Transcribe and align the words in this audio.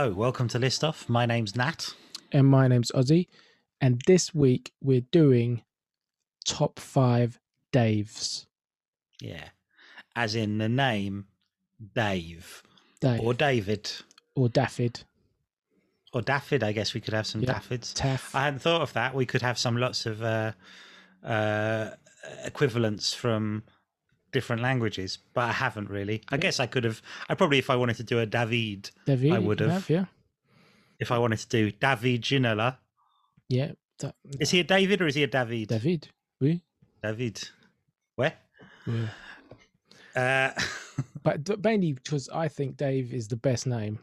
Hello, 0.00 0.12
welcome 0.12 0.46
to 0.46 0.60
List 0.60 0.84
Off. 0.84 1.08
My 1.08 1.26
name's 1.26 1.56
Nat. 1.56 1.92
And 2.30 2.46
my 2.46 2.68
name's 2.68 2.92
Ossie. 2.92 3.26
And 3.80 4.00
this 4.06 4.32
week 4.32 4.70
we're 4.80 5.00
doing 5.10 5.62
top 6.46 6.78
five 6.78 7.40
Daves. 7.72 8.46
Yeah. 9.20 9.48
As 10.14 10.36
in 10.36 10.58
the 10.58 10.68
name 10.68 11.26
Dave. 11.96 12.62
Dave. 13.00 13.18
Or 13.18 13.34
David. 13.34 13.90
Or 14.36 14.48
Daffyd. 14.48 15.02
Or 16.12 16.20
Daffyd, 16.20 16.62
I 16.62 16.70
guess 16.70 16.94
we 16.94 17.00
could 17.00 17.14
have 17.14 17.26
some 17.26 17.40
Yeah. 17.40 17.54
Daffyds. 17.54 17.92
Taff. 17.92 18.32
I 18.36 18.44
hadn't 18.44 18.60
thought 18.60 18.82
of 18.82 18.92
that. 18.92 19.16
We 19.16 19.26
could 19.26 19.42
have 19.42 19.58
some 19.58 19.76
lots 19.78 20.06
of 20.06 20.22
uh, 20.22 20.52
uh, 21.24 21.90
equivalents 22.44 23.14
from 23.14 23.64
different 24.32 24.62
languages, 24.62 25.18
but 25.34 25.42
I 25.48 25.52
haven't 25.52 25.90
really. 25.90 26.22
I 26.30 26.36
guess 26.36 26.60
I 26.60 26.66
could 26.66 26.84
have. 26.84 27.00
I 27.28 27.34
probably, 27.34 27.58
if 27.58 27.70
I 27.70 27.76
wanted 27.76 27.96
to 27.96 28.02
do 28.04 28.18
a 28.20 28.26
David, 28.26 28.90
David. 29.06 29.32
I 29.32 29.38
would 29.38 29.58
can 29.58 29.70
have. 29.70 29.88
Yeah. 29.90 30.04
if 31.00 31.10
I 31.10 31.18
wanted 31.18 31.38
to 31.40 31.48
do 31.48 31.70
David 31.70 32.22
Ginola, 32.22 32.76
Yeah. 33.48 33.72
Is 34.38 34.50
he 34.50 34.60
a 34.60 34.64
David 34.64 35.00
or 35.02 35.06
is 35.08 35.16
he 35.16 35.24
a 35.24 35.26
David? 35.26 35.68
David. 35.68 36.08
Oui. 36.40 36.62
David. 37.02 37.48
Where? 38.16 38.34
Yeah. 38.86 39.08
Uh, 40.56 40.60
But 41.22 41.62
mainly 41.64 41.92
because 41.92 42.28
I 42.28 42.48
think 42.48 42.76
Dave 42.76 43.12
is 43.12 43.28
the 43.28 43.36
best 43.36 43.66
name. 43.66 43.98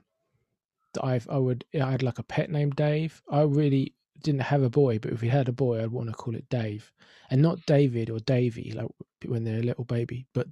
I've 1.02 1.28
I 1.30 1.38
would 1.38 1.66
I 1.74 1.92
had 1.92 2.04
like 2.04 2.20
a 2.20 2.24
pet 2.24 2.50
name 2.50 2.70
Dave. 2.72 3.22
I 3.30 3.42
really 3.42 3.94
didn't 4.22 4.42
have 4.42 4.64
a 4.64 4.70
boy, 4.70 5.00
but 5.00 5.12
if 5.12 5.22
we 5.22 5.30
had 5.30 5.48
a 5.48 5.54
boy, 5.54 5.82
I'd 5.82 5.92
want 5.92 6.10
to 6.10 6.16
call 6.16 6.36
it 6.36 6.50
Dave, 6.50 6.92
and 7.30 7.42
not 7.42 7.66
David 7.66 8.10
or 8.10 8.20
Davy 8.20 8.72
like 8.76 8.88
when 9.26 9.44
they're 9.44 9.60
a 9.60 9.64
little 9.64 9.86
baby, 9.86 10.26
but 10.34 10.48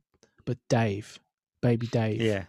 but 0.46 0.58
Dave, 0.70 1.20
baby 1.62 1.88
Dave. 1.88 2.22
Yeah. 2.22 2.46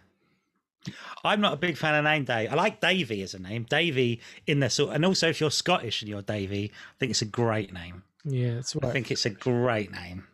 I'm 1.23 1.41
not 1.41 1.53
a 1.53 1.57
big 1.57 1.77
fan 1.77 1.95
of 1.95 2.03
name 2.03 2.25
Dave. 2.25 2.51
I 2.51 2.55
like 2.55 2.79
Davy 2.79 3.23
as 3.23 3.33
a 3.33 3.39
name. 3.39 3.65
Davy 3.67 4.21
in 4.45 4.59
the 4.59 4.69
sort, 4.69 4.93
and 4.93 5.03
also 5.03 5.29
if 5.29 5.41
you're 5.41 5.49
Scottish 5.49 6.01
and 6.01 6.09
you're 6.09 6.21
Davy, 6.21 6.71
I 6.71 6.93
think 6.99 7.09
it's 7.09 7.23
a 7.23 7.25
great 7.25 7.73
name. 7.73 8.03
yeah, 8.23 8.55
that's 8.55 8.75
I 8.75 8.91
think 8.91 9.09
it's 9.09 9.25
a 9.25 9.31
great 9.31 9.91
name. 9.91 10.27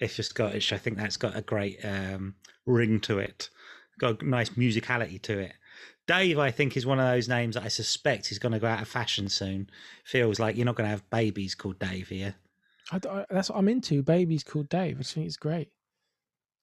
If 0.00 0.18
you're 0.18 0.24
Scottish, 0.24 0.72
I 0.72 0.78
think 0.78 0.96
that's 0.96 1.16
got 1.16 1.36
a 1.36 1.42
great 1.42 1.78
um, 1.84 2.34
ring 2.66 3.00
to 3.00 3.18
it. 3.18 3.50
Got 3.98 4.22
a 4.22 4.28
nice 4.28 4.50
musicality 4.50 5.22
to 5.22 5.38
it. 5.38 5.52
Dave, 6.06 6.38
I 6.38 6.50
think, 6.50 6.76
is 6.76 6.86
one 6.86 7.00
of 7.00 7.06
those 7.06 7.28
names 7.28 7.54
that 7.56 7.64
I 7.64 7.68
suspect 7.68 8.30
is 8.30 8.38
going 8.38 8.52
to 8.52 8.58
go 8.58 8.66
out 8.68 8.80
of 8.82 8.88
fashion 8.88 9.28
soon. 9.28 9.68
Feels 10.04 10.38
like 10.38 10.56
you're 10.56 10.64
not 10.66 10.76
going 10.76 10.86
to 10.86 10.90
have 10.90 11.08
babies 11.10 11.54
called 11.54 11.78
Dave 11.78 12.08
here. 12.08 12.34
I, 12.92 13.00
I- 13.08 13.26
that's 13.30 13.50
what 13.50 13.58
I'm 13.58 13.68
into. 13.68 14.02
Babies 14.02 14.44
called 14.44 14.68
Dave. 14.68 14.96
I 14.98 15.02
just 15.02 15.14
think 15.14 15.26
it's 15.26 15.36
great. 15.36 15.70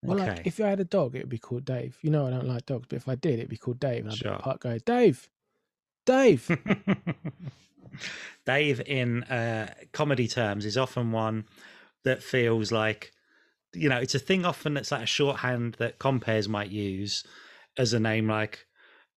Well, 0.02 0.20
Okay. 0.20 0.30
like 0.32 0.48
if 0.48 0.60
I 0.60 0.68
had 0.70 0.80
a 0.80 0.86
dog, 0.86 1.16
it 1.16 1.20
would 1.20 1.30
be 1.30 1.38
called 1.38 1.66
Dave. 1.66 1.98
You 2.02 2.10
know, 2.10 2.28
I 2.28 2.30
don't 2.30 2.48
like 2.48 2.66
dogs, 2.66 2.88
but 2.90 2.96
if 2.98 3.08
I 3.08 3.16
did, 3.16 3.40
it'd 3.40 3.50
be 3.50 3.58
called 3.58 3.80
Dave. 3.80 4.06
And 4.06 4.10
I'd 4.14 4.20
be 4.20 4.24
Sure. 4.30 4.38
park 4.40 4.62
going, 4.62 4.82
Dave, 4.86 5.30
Dave. 6.06 6.50
Dave, 8.46 8.82
in 8.86 9.24
uh, 9.26 9.74
comedy 9.92 10.28
terms, 10.28 10.66
is 10.66 10.78
often 10.78 11.12
one 11.12 11.46
that 12.04 12.22
feels 12.24 12.72
like, 12.72 13.12
you 13.74 13.88
know, 13.88 13.98
it's 13.98 14.16
a 14.16 14.20
thing 14.20 14.46
often 14.46 14.74
that's 14.74 14.92
like 14.92 15.04
a 15.04 15.08
shorthand 15.08 15.76
that 15.80 16.00
comperes 16.00 16.50
might 16.50 16.70
use 16.70 17.24
as 17.78 17.94
a 17.94 18.00
name 18.00 18.28
like, 18.28 18.66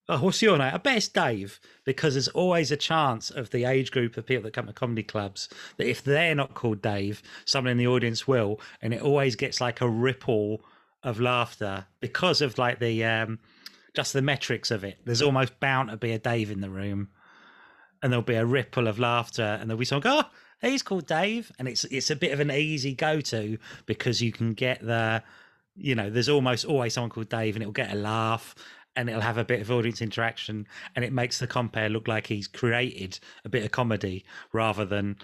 oh, 0.08 0.20
what's 0.20 0.42
your 0.42 0.58
name? 0.58 0.72
I 0.74 0.78
bet 0.78 0.96
it's 0.96 1.08
Dave, 1.08 1.60
because 1.84 2.14
there's 2.14 2.28
always 2.28 2.70
a 2.70 2.76
chance 2.76 3.30
of 3.30 3.50
the 3.50 3.64
age 3.64 3.90
group 3.90 4.16
of 4.16 4.26
people 4.26 4.44
that 4.44 4.52
come 4.52 4.66
to 4.66 4.72
comedy 4.72 5.02
clubs 5.02 5.48
that 5.76 5.88
if 5.88 6.02
they're 6.02 6.34
not 6.34 6.54
called 6.54 6.82
Dave, 6.82 7.22
someone 7.44 7.72
in 7.72 7.78
the 7.78 7.88
audience 7.88 8.26
will, 8.28 8.60
and 8.80 8.94
it 8.94 9.02
always 9.02 9.36
gets 9.36 9.60
like 9.60 9.80
a 9.80 9.88
ripple 9.88 10.64
of 11.02 11.20
laughter 11.20 11.86
because 12.00 12.40
of 12.40 12.58
like 12.58 12.78
the 12.80 13.04
um 13.04 13.38
just 13.94 14.12
the 14.12 14.22
metrics 14.22 14.70
of 14.70 14.84
it. 14.84 14.98
There's 15.04 15.22
almost 15.22 15.58
bound 15.60 15.90
to 15.90 15.96
be 15.96 16.12
a 16.12 16.18
Dave 16.18 16.50
in 16.50 16.60
the 16.60 16.70
room 16.70 17.08
and 18.02 18.12
there'll 18.12 18.22
be 18.22 18.34
a 18.34 18.46
ripple 18.46 18.88
of 18.88 18.98
laughter, 18.98 19.42
and 19.42 19.68
there'll 19.68 19.78
be 19.78 19.84
someone 19.84 20.02
go, 20.02 20.22
"Oh, 20.22 20.68
he's 20.68 20.82
called 20.82 21.06
Dave," 21.06 21.50
and 21.58 21.68
it's 21.68 21.84
it's 21.84 22.10
a 22.10 22.16
bit 22.16 22.32
of 22.32 22.40
an 22.40 22.50
easy 22.50 22.94
go 22.94 23.20
to 23.20 23.58
because 23.86 24.22
you 24.22 24.32
can 24.32 24.54
get 24.54 24.84
the, 24.84 25.22
you 25.76 25.94
know, 25.94 26.10
there's 26.10 26.28
almost 26.28 26.64
always 26.64 26.94
someone 26.94 27.10
called 27.10 27.28
Dave, 27.28 27.56
and 27.56 27.62
it'll 27.62 27.72
get 27.72 27.92
a 27.92 27.96
laugh, 27.96 28.54
and 28.96 29.08
it'll 29.08 29.20
have 29.20 29.38
a 29.38 29.44
bit 29.44 29.60
of 29.60 29.70
audience 29.70 30.00
interaction, 30.02 30.66
and 30.94 31.04
it 31.04 31.12
makes 31.12 31.38
the 31.38 31.46
compere 31.46 31.88
look 31.88 32.08
like 32.08 32.26
he's 32.26 32.48
created 32.48 33.18
a 33.44 33.48
bit 33.48 33.64
of 33.64 33.70
comedy 33.70 34.24
rather 34.52 34.84
than 34.84 35.16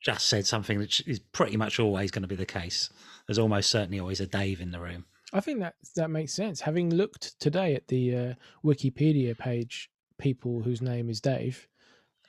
just 0.00 0.26
said 0.28 0.46
something 0.46 0.78
that 0.78 1.00
is 1.06 1.18
pretty 1.18 1.56
much 1.56 1.78
always 1.78 2.10
going 2.10 2.22
to 2.22 2.28
be 2.28 2.34
the 2.36 2.46
case. 2.46 2.90
There's 3.26 3.38
almost 3.38 3.70
certainly 3.70 4.00
always 4.00 4.20
a 4.20 4.26
Dave 4.26 4.60
in 4.60 4.70
the 4.70 4.80
room. 4.80 5.04
I 5.32 5.40
think 5.40 5.60
that 5.60 5.74
that 5.96 6.08
makes 6.10 6.32
sense. 6.32 6.60
Having 6.60 6.90
looked 6.94 7.38
today 7.40 7.74
at 7.74 7.88
the 7.88 8.16
uh, 8.16 8.34
Wikipedia 8.64 9.36
page, 9.36 9.90
people 10.18 10.62
whose 10.62 10.80
name 10.80 11.10
is 11.10 11.20
Dave, 11.20 11.68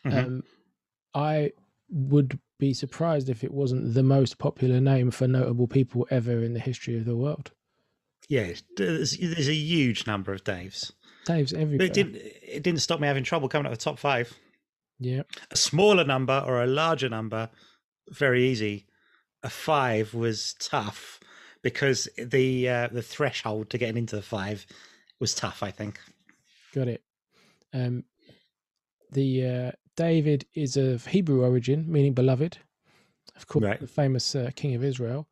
Mhm. 0.06 0.14
um, 0.26 0.44
I 1.14 1.52
would 1.90 2.40
be 2.60 2.74
surprised 2.74 3.30
if 3.30 3.44
it 3.44 3.54
wasn't 3.54 3.94
the 3.94 4.04
most 4.04 4.40
popular 4.40 4.82
name 4.82 5.12
for 5.12 5.28
notable 5.28 5.68
people 5.68 6.08
ever 6.10 6.44
in 6.44 6.54
the 6.54 6.60
history 6.60 6.98
of 6.98 7.06
the 7.06 7.16
world. 7.16 7.52
Yeah, 8.28 8.52
there's, 8.76 9.18
there's 9.18 9.48
a 9.48 9.54
huge 9.54 10.06
number 10.08 10.34
of 10.34 10.44
Daves. 10.44 10.92
Dave's 11.26 11.54
But 11.54 11.82
it 11.82 11.94
didn't. 11.94 12.16
It 12.16 12.64
didn't 12.64 12.82
stop 12.82 13.00
me 13.00 13.08
having 13.08 13.24
trouble 13.24 13.50
coming 13.50 13.66
up 13.66 13.72
with 13.72 13.80
top 13.80 14.00
five. 14.00 14.34
Yeah, 15.00 15.22
A 15.52 15.56
smaller 15.58 16.04
number 16.04 16.44
or 16.46 16.64
a 16.64 16.68
larger 16.68 17.08
number, 17.08 17.50
very 18.10 18.48
easy. 18.48 18.88
A 19.44 19.50
five 19.50 20.14
was 20.16 20.56
tough 20.60 21.20
because 21.62 22.08
the 22.18 22.68
uh, 22.68 22.88
the 22.92 23.02
threshold 23.04 23.70
to 23.70 23.78
getting 23.78 23.98
into 23.98 24.16
the 24.16 24.22
five 24.22 24.66
was 25.20 25.36
tough. 25.36 25.62
I 25.62 25.70
think. 25.72 26.00
got 26.74 26.88
it. 26.88 27.04
Um, 27.74 28.06
the 29.12 29.46
uh, 29.46 29.72
David 29.96 30.46
is 30.56 30.78
of 30.78 31.06
Hebrew 31.08 31.44
origin, 31.44 31.86
meaning 31.92 32.14
beloved. 32.14 32.58
Of 33.36 33.48
course, 33.48 33.64
Right. 33.66 33.80
the 33.80 33.88
famous 33.88 34.34
uh, 34.34 34.50
king 34.56 34.74
of 34.74 34.84
Israel, 34.84 35.28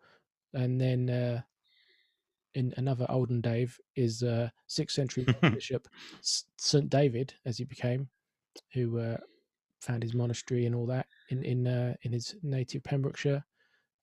and 0.53 0.79
then 0.79 1.09
uh, 1.09 1.41
in 2.55 2.73
another 2.77 3.05
olden 3.09 3.41
Dave 3.41 3.79
is 3.95 4.23
uh, 4.23 4.49
sixth 4.67 4.95
century 4.95 5.25
bishop 5.41 5.87
Saint 6.21 6.89
David, 6.89 7.33
as 7.45 7.57
he 7.57 7.65
became, 7.65 8.09
who 8.73 8.97
uh, 8.97 9.17
found 9.81 10.01
his 10.01 10.13
monastery 10.13 10.65
and 10.65 10.73
all 10.73 10.87
that 10.87 11.05
in 11.29 11.43
in 11.43 11.67
uh, 11.67 11.93
in 12.01 12.11
his 12.11 12.35
native 12.41 12.83
Pembrokeshire. 12.83 13.43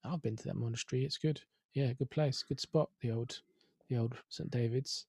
I've 0.05 0.21
been 0.21 0.37
to 0.37 0.43
that 0.45 0.55
monastery; 0.55 1.03
it's 1.03 1.17
good. 1.17 1.41
Yeah, 1.73 1.91
good 1.93 2.11
place, 2.11 2.43
good 2.47 2.59
spot. 2.59 2.89
The 3.01 3.11
old, 3.11 3.41
the 3.89 3.97
old 3.97 4.15
Saint 4.29 4.51
David's, 4.51 5.05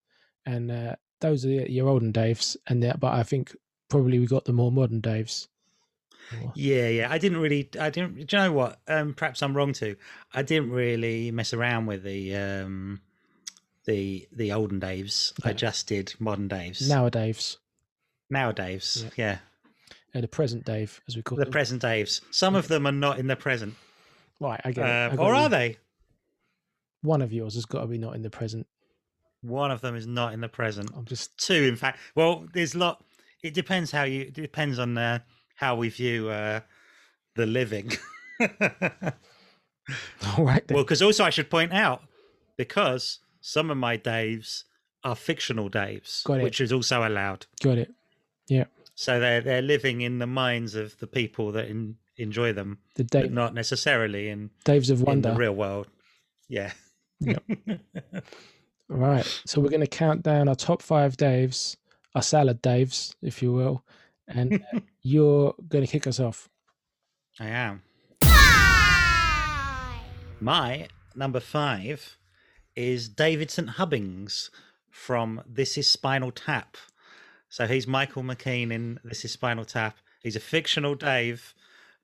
and 0.47 0.71
uh, 0.71 0.97
those 1.21 1.45
are 1.45 1.49
the, 1.49 1.71
your 1.71 1.89
olden 1.89 2.13
Daves. 2.13 2.57
And 2.67 2.83
that, 2.83 3.01
but 3.01 3.13
I 3.13 3.23
think 3.23 3.55
probably 3.89 4.19
we 4.19 4.27
got 4.27 4.45
the 4.45 4.53
more 4.53 4.73
modern 4.73 5.03
Daves. 5.03 5.49
Yeah, 6.55 6.89
yeah. 6.89 7.09
I 7.11 7.19
didn't 7.19 7.39
really. 7.39 7.69
I 7.79 7.91
didn't. 7.91 8.27
Do 8.27 8.37
you 8.37 8.43
know 8.43 8.53
what? 8.53 8.81
Um, 8.89 9.13
perhaps 9.15 9.43
I'm 9.43 9.55
wrong 9.55 9.73
too. 9.73 9.97
I 10.33 10.43
didn't 10.43 10.71
really 10.71 11.31
mess 11.31 11.53
around 11.53 11.87
with 11.87 12.03
the 12.03 12.35
um, 12.35 13.01
the 13.87 14.27
the 14.33 14.53
olden 14.53 14.81
Daves. 14.81 15.33
I 15.45 15.51
Okay. 15.51 15.59
just 15.59 15.87
did 15.87 16.15
modern 16.19 16.49
Daves. 16.49 16.89
Nowadays, 16.89 17.59
nowadays. 18.31 19.07
Yeah, 19.17 19.39
uh, 20.15 20.21
the 20.21 20.29
present 20.29 20.65
Dave, 20.65 21.01
as 21.09 21.17
we 21.17 21.23
call 21.23 21.39
the 21.39 21.45
them. 21.45 21.53
present 21.53 21.83
Daves. 21.83 22.21
Some 22.31 22.55
of 22.55 22.69
them 22.69 22.87
are 22.87 22.93
not 22.93 23.19
in 23.19 23.27
the 23.27 23.37
present, 23.37 23.75
right, 24.41 24.61
I 24.65 24.73
get 24.73 24.87
it. 24.87 24.89
I 24.89 25.07
uh, 25.07 25.17
got 25.17 25.27
or 25.27 25.35
are 25.35 25.49
they? 25.49 25.79
One 27.03 27.21
of 27.21 27.33
yours 27.33 27.55
has 27.55 27.67
got 27.67 27.83
to 27.83 27.87
be 27.87 27.99
not 27.99 28.15
in 28.15 28.23
the 28.23 28.31
present. 28.31 28.67
One 29.43 29.71
of 29.71 29.83
them 29.83 29.95
is 29.95 30.07
not 30.07 30.33
in 30.33 30.41
the 30.41 30.49
present. 30.49 30.91
I'm 30.97 31.05
just 31.05 31.37
Two, 31.37 31.65
in 31.65 31.77
fact. 31.77 31.99
Well, 32.15 32.47
there's 32.55 32.75
a 32.75 32.79
lot. 32.79 33.05
It 33.43 33.53
depends 33.53 33.91
how 33.91 34.05
you. 34.05 34.23
It 34.23 34.33
depends 34.33 34.79
on 34.79 34.97
uh, 34.97 35.19
how 35.57 35.77
we 35.77 35.91
view 35.91 36.31
uh, 36.31 36.61
the 37.37 37.45
living. 37.45 37.93
all 38.41 38.49
right. 40.45 40.67
Then. 40.67 40.77
well, 40.77 40.85
because 40.85 41.03
also 41.03 41.25
I 41.25 41.31
should 41.31 41.51
point 41.51 41.75
out 41.75 42.03
because 42.57 43.19
some 43.47 43.71
of 43.71 43.77
my 43.77 43.99
Daves 43.99 44.65
are 45.05 45.15
fictional 45.15 45.69
Daves, 45.69 46.25
Got 46.25 46.41
it. 46.41 46.45
which 46.45 46.63
is 46.63 46.73
also 46.73 47.07
allowed. 47.07 47.45
got 47.63 47.77
it. 47.77 47.93
Yeah. 48.49 48.65
So 48.95 49.21
they're 49.21 49.43
they're 49.43 49.61
living 49.63 50.01
in 50.01 50.19
the 50.19 50.27
minds 50.27 50.75
of 50.75 50.97
the 50.99 51.07
people 51.07 51.53
that 51.53 51.69
in, 51.69 51.97
enjoy 52.17 52.55
them, 52.55 52.79
The 52.95 53.05
but 53.05 53.31
not 53.33 53.53
necessarily 53.53 54.31
in, 54.31 54.49
Daves 54.65 54.91
of 54.91 55.01
in 55.01 55.05
Wonder. 55.05 55.31
the 55.33 55.37
real 55.37 55.53
world. 55.55 55.89
Yeah. 56.49 56.73
Yep. 57.21 57.43
Right. 58.87 59.25
So 59.47 59.63
we're 59.63 59.71
going 59.71 59.81
to 59.81 59.87
count 59.87 60.23
down 60.23 60.47
our 60.47 60.55
top 60.55 60.83
five 60.83 61.17
Daves, 61.17 61.77
our 62.15 62.21
salad 62.21 62.63
Daves, 62.63 63.15
if 63.23 63.43
you 63.43 63.51
will, 63.51 63.83
and 64.29 64.63
uh, 64.75 64.81
you're 65.03 65.55
going 65.69 65.85
to 65.85 65.91
kick 65.91 66.07
us 66.07 66.21
off. 66.21 66.51
I 67.41 67.47
am. 67.49 67.83
My 70.41 70.89
number 71.17 71.41
five 71.41 72.19
is 72.77 73.09
David 73.09 73.51
St. 73.51 73.71
Hubbins 73.71 74.51
from 74.91 75.43
This 75.47 75.79
Is 75.79 75.89
Spinal 75.89 76.31
Tap. 76.31 76.77
So 77.49 77.67
he's 77.67 77.87
Michael 77.87 78.23
McKean 78.23 78.73
in 78.73 78.99
This 79.05 79.25
Is 79.25 79.33
Spinal 79.33 79.65
Tap. 79.65 79.97
He's 80.23 80.37
a 80.37 80.41
fictional 80.41 80.95
Dave, 80.95 81.55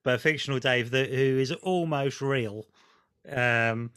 but 0.02 0.14
a 0.14 0.19
fictional 0.19 0.58
Dave 0.58 0.90
that, 0.90 1.11
who 1.11 1.38
is 1.38 1.52
almost 1.52 2.20
real. 2.20 2.67
Um, 3.28 3.90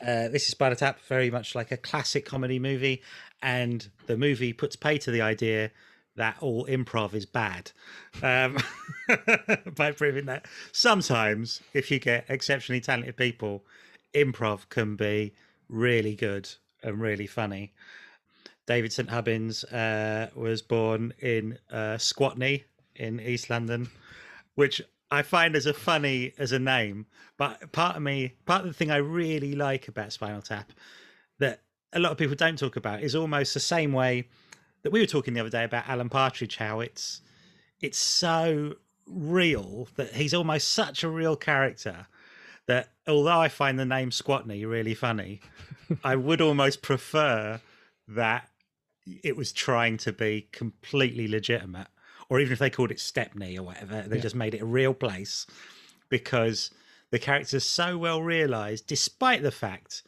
uh, 0.00 0.28
this 0.28 0.44
is 0.44 0.48
Spinal 0.48 0.76
Tap, 0.76 1.00
very 1.08 1.30
much 1.30 1.54
like 1.54 1.72
a 1.72 1.76
classic 1.76 2.24
comedy 2.24 2.58
movie, 2.58 3.02
and 3.42 3.88
the 4.06 4.16
movie 4.16 4.52
puts 4.52 4.76
pay 4.76 4.98
to 4.98 5.10
the 5.10 5.20
idea 5.20 5.70
that 6.16 6.36
all 6.40 6.66
improv 6.66 7.14
is 7.14 7.24
bad 7.24 7.70
um, 8.24 8.58
by 9.76 9.92
proving 9.92 10.26
that 10.26 10.46
sometimes 10.72 11.60
if 11.72 11.92
you 11.92 12.00
get 12.00 12.24
exceptionally 12.28 12.80
talented 12.80 13.16
people, 13.16 13.64
improv 14.14 14.68
can 14.68 14.96
be 14.96 15.32
really 15.68 16.14
good 16.14 16.48
and 16.82 17.00
really 17.00 17.26
funny. 17.26 17.72
David 18.66 18.92
St. 18.92 19.08
Hubbins 19.08 19.64
uh, 19.64 20.28
was 20.34 20.60
born 20.60 21.14
in 21.20 21.58
uh, 21.70 21.96
Squatney 21.96 22.64
in 22.94 23.20
East 23.20 23.48
London, 23.48 23.88
which 24.56 24.82
I 25.10 25.22
find 25.22 25.56
as 25.56 25.66
a 25.66 25.72
funny 25.72 26.34
as 26.38 26.52
a 26.52 26.58
name. 26.58 27.06
But 27.38 27.72
part 27.72 27.96
of 27.96 28.02
me, 28.02 28.34
part 28.44 28.62
of 28.62 28.66
the 28.66 28.74
thing 28.74 28.90
I 28.90 28.96
really 28.96 29.54
like 29.54 29.88
about 29.88 30.12
Spinal 30.12 30.42
Tap 30.42 30.72
that 31.38 31.62
a 31.92 31.98
lot 31.98 32.12
of 32.12 32.18
people 32.18 32.36
don't 32.36 32.58
talk 32.58 32.76
about 32.76 33.02
is 33.02 33.14
almost 33.14 33.54
the 33.54 33.60
same 33.60 33.92
way 33.92 34.28
that 34.82 34.92
we 34.92 35.00
were 35.00 35.06
talking 35.06 35.34
the 35.34 35.40
other 35.40 35.50
day 35.50 35.64
about 35.64 35.88
Alan 35.88 36.10
Partridge, 36.10 36.56
how 36.56 36.80
it's 36.80 37.22
it's 37.80 37.98
so 37.98 38.74
real 39.06 39.88
that 39.96 40.12
he's 40.12 40.34
almost 40.34 40.68
such 40.68 41.02
a 41.02 41.08
real 41.08 41.36
character 41.36 42.06
that 42.68 42.90
although 43.06 43.40
I 43.40 43.48
find 43.48 43.78
the 43.78 43.84
name 43.84 44.10
Squatney 44.10 44.66
really 44.68 44.94
funny, 44.94 45.40
I 46.04 46.14
would 46.16 46.40
almost 46.40 46.80
prefer 46.82 47.60
that 48.06 48.48
it 49.22 49.36
was 49.36 49.52
trying 49.52 49.96
to 49.98 50.12
be 50.12 50.48
completely 50.52 51.26
legitimate, 51.26 51.88
or 52.28 52.38
even 52.40 52.52
if 52.52 52.58
they 52.58 52.70
called 52.70 52.90
it 52.90 53.00
Stepney 53.00 53.58
or 53.58 53.62
whatever, 53.64 54.02
they 54.06 54.16
Yeah. 54.16 54.22
just 54.22 54.36
made 54.36 54.54
it 54.54 54.60
a 54.62 54.66
real 54.66 54.94
place 54.94 55.46
because 56.10 56.70
the 57.10 57.18
character's 57.18 57.64
so 57.64 57.96
well 57.98 58.22
realized, 58.22 58.86
despite 58.86 59.42
the 59.42 59.50
fact, 59.50 60.02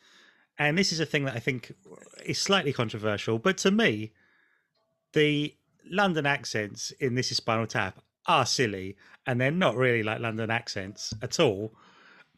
and 0.58 0.76
this 0.76 0.92
is 0.92 1.00
a 1.00 1.06
thing 1.06 1.24
that 1.24 1.34
I 1.34 1.40
think 1.40 1.72
is 2.26 2.38
slightly 2.38 2.72
controversial, 2.74 3.38
but 3.38 3.56
to 3.58 3.70
me, 3.70 4.12
the 5.14 5.54
London 5.90 6.26
accents 6.26 6.90
in 7.00 7.14
This 7.14 7.30
Is 7.30 7.38
Spinal 7.38 7.66
Tap 7.66 8.00
are 8.26 8.44
silly 8.44 8.96
and 9.26 9.40
they're 9.40 9.50
not 9.50 9.76
really 9.76 10.02
like 10.02 10.20
London 10.20 10.50
accents 10.50 11.14
at 11.22 11.40
all. 11.40 11.72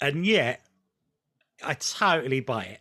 And 0.03 0.27
yet, 0.27 0.67
I 1.65 1.75
totally 1.75 2.41
buy 2.41 2.65
it. 2.65 2.81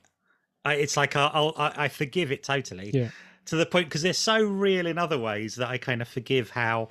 I, 0.66 0.74
it's 0.76 0.98
like 0.98 1.16
I'll, 1.16 1.32
I'll, 1.34 1.54
I 1.58 1.86
I 1.86 1.88
forgive 1.88 2.32
it 2.32 2.44
totally 2.44 2.92
Yeah. 2.94 3.10
to 3.46 3.56
the 3.56 3.66
point 3.66 3.88
because 3.88 4.02
they're 4.02 4.14
so 4.14 4.44
real 4.44 4.86
in 4.86 4.98
other 4.98 5.18
ways 5.18 5.56
that 5.56 5.70
I 5.70 5.78
kind 5.78 6.02
of 6.02 6.08
forgive 6.08 6.50
how 6.50 6.90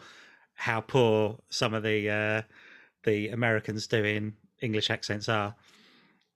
how 0.55 0.81
poor 0.81 1.39
some 1.51 1.75
of 1.75 1.83
the 1.83 2.09
uh, 2.11 2.43
the 3.05 3.29
Americans 3.29 3.87
doing 3.87 4.35
English 4.61 4.91
accents 4.91 5.29
are. 5.29 5.55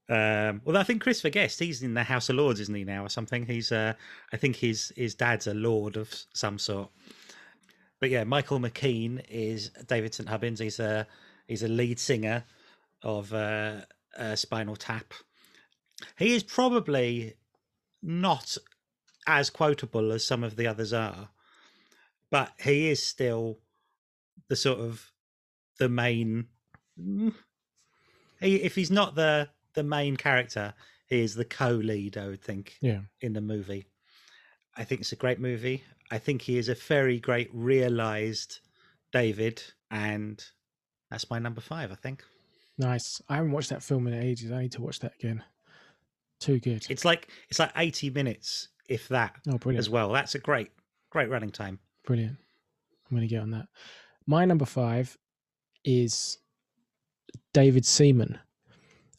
Um, 0.07 0.61
well, 0.65 0.77
I 0.77 0.83
think 0.83 1.01
Christopher 1.01 1.29
Guest, 1.31 1.59
he's 1.59 1.81
in 1.81 1.95
the 1.95 2.03
House 2.03 2.29
of 2.29 2.35
Lords, 2.35 2.59
isn't 2.59 2.75
he 2.75 2.83
now, 2.83 3.05
or 3.05 3.09
something? 3.09 3.45
He's, 3.45 3.71
uh, 3.71 3.93
I 4.31 4.37
think 4.37 4.55
his 4.57 4.93
his 4.95 5.15
dad's 5.15 5.47
a 5.47 5.53
lord 5.53 5.97
of 5.97 6.13
some 6.33 6.59
sort. 6.59 6.89
But 7.99 8.09
yeah, 8.11 8.23
Michael 8.23 8.59
McKean 8.59 9.23
is 9.29 9.69
David 9.87 10.13
St 10.13 10.29
Hubbins. 10.29 10.59
He's 10.59 10.79
a 10.79 11.07
he's 11.47 11.63
a 11.63 11.67
lead 11.67 11.99
singer 11.99 12.43
of 13.05 13.31
uh, 13.33 13.81
uh, 14.17 14.35
Spinal 14.35 14.75
Tap. 14.75 15.13
He 16.17 16.33
is 16.35 16.43
probably 16.43 17.35
not 18.01 18.57
as 19.27 19.49
quotable 19.49 20.11
as 20.11 20.25
some 20.25 20.43
of 20.43 20.55
the 20.57 20.67
others 20.67 20.91
are, 20.91 21.29
but 22.29 22.51
he 22.59 22.89
is 22.89 23.01
still 23.01 23.59
the 24.49 24.55
sort 24.55 24.79
of 24.79 25.11
the 25.79 25.87
main. 25.87 26.47
mm, 26.99 27.33
He, 28.41 28.55
if 28.57 28.75
he's 28.75 28.91
not 28.91 29.15
the 29.15 29.49
the 29.73 29.83
main 29.83 30.17
character, 30.17 30.73
he 31.07 31.21
is 31.21 31.35
the 31.35 31.45
co-lead. 31.45 32.17
I 32.17 32.27
would 32.27 32.41
think 32.41 32.77
Yeah. 32.81 33.01
in 33.21 33.33
the 33.33 33.41
movie. 33.41 33.87
I 34.75 34.83
think 34.83 35.01
it's 35.01 35.11
a 35.11 35.17
great 35.17 35.39
movie. 35.39 35.83
I 36.11 36.17
think 36.17 36.41
he 36.41 36.57
is 36.57 36.69
a 36.69 36.75
very 36.75 37.19
great 37.19 37.49
realized 37.53 38.59
David, 39.11 39.61
and 39.89 40.43
that's 41.09 41.29
my 41.29 41.39
number 41.39 41.61
five. 41.61 41.91
I 41.91 41.95
think 41.95 42.23
Nice. 42.77 43.21
I 43.29 43.35
haven't 43.37 43.51
watched 43.51 43.69
that 43.69 43.83
film 43.83 44.07
in 44.07 44.13
ages. 44.13 44.51
I 44.51 44.61
need 44.63 44.71
to 44.73 44.81
watch 44.81 44.99
that 44.99 45.13
again. 45.19 45.43
Too 46.39 46.59
good. 46.59 46.85
it's 46.89 47.05
like 47.05 47.29
it's 47.49 47.59
like 47.59 47.71
eighty 47.77 48.09
minutes, 48.09 48.67
if 48.89 49.07
that, 49.07 49.35
Oh, 49.47 49.57
brilliant. 49.57 49.79
as 49.79 49.89
well. 49.89 50.11
That's 50.11 50.35
a 50.35 50.39
great, 50.39 50.69
great 51.09 51.29
running 51.29 51.49
time. 51.51 51.79
Brilliant. 52.05 52.35
I'm 53.09 53.15
going 53.17 53.27
to 53.27 53.33
get 53.33 53.41
on 53.41 53.51
that. 53.51 53.67
My 54.27 54.43
number 54.45 54.65
five 54.65 55.17
is 55.85 56.39
David 57.53 57.85
Seaman, 57.85 58.37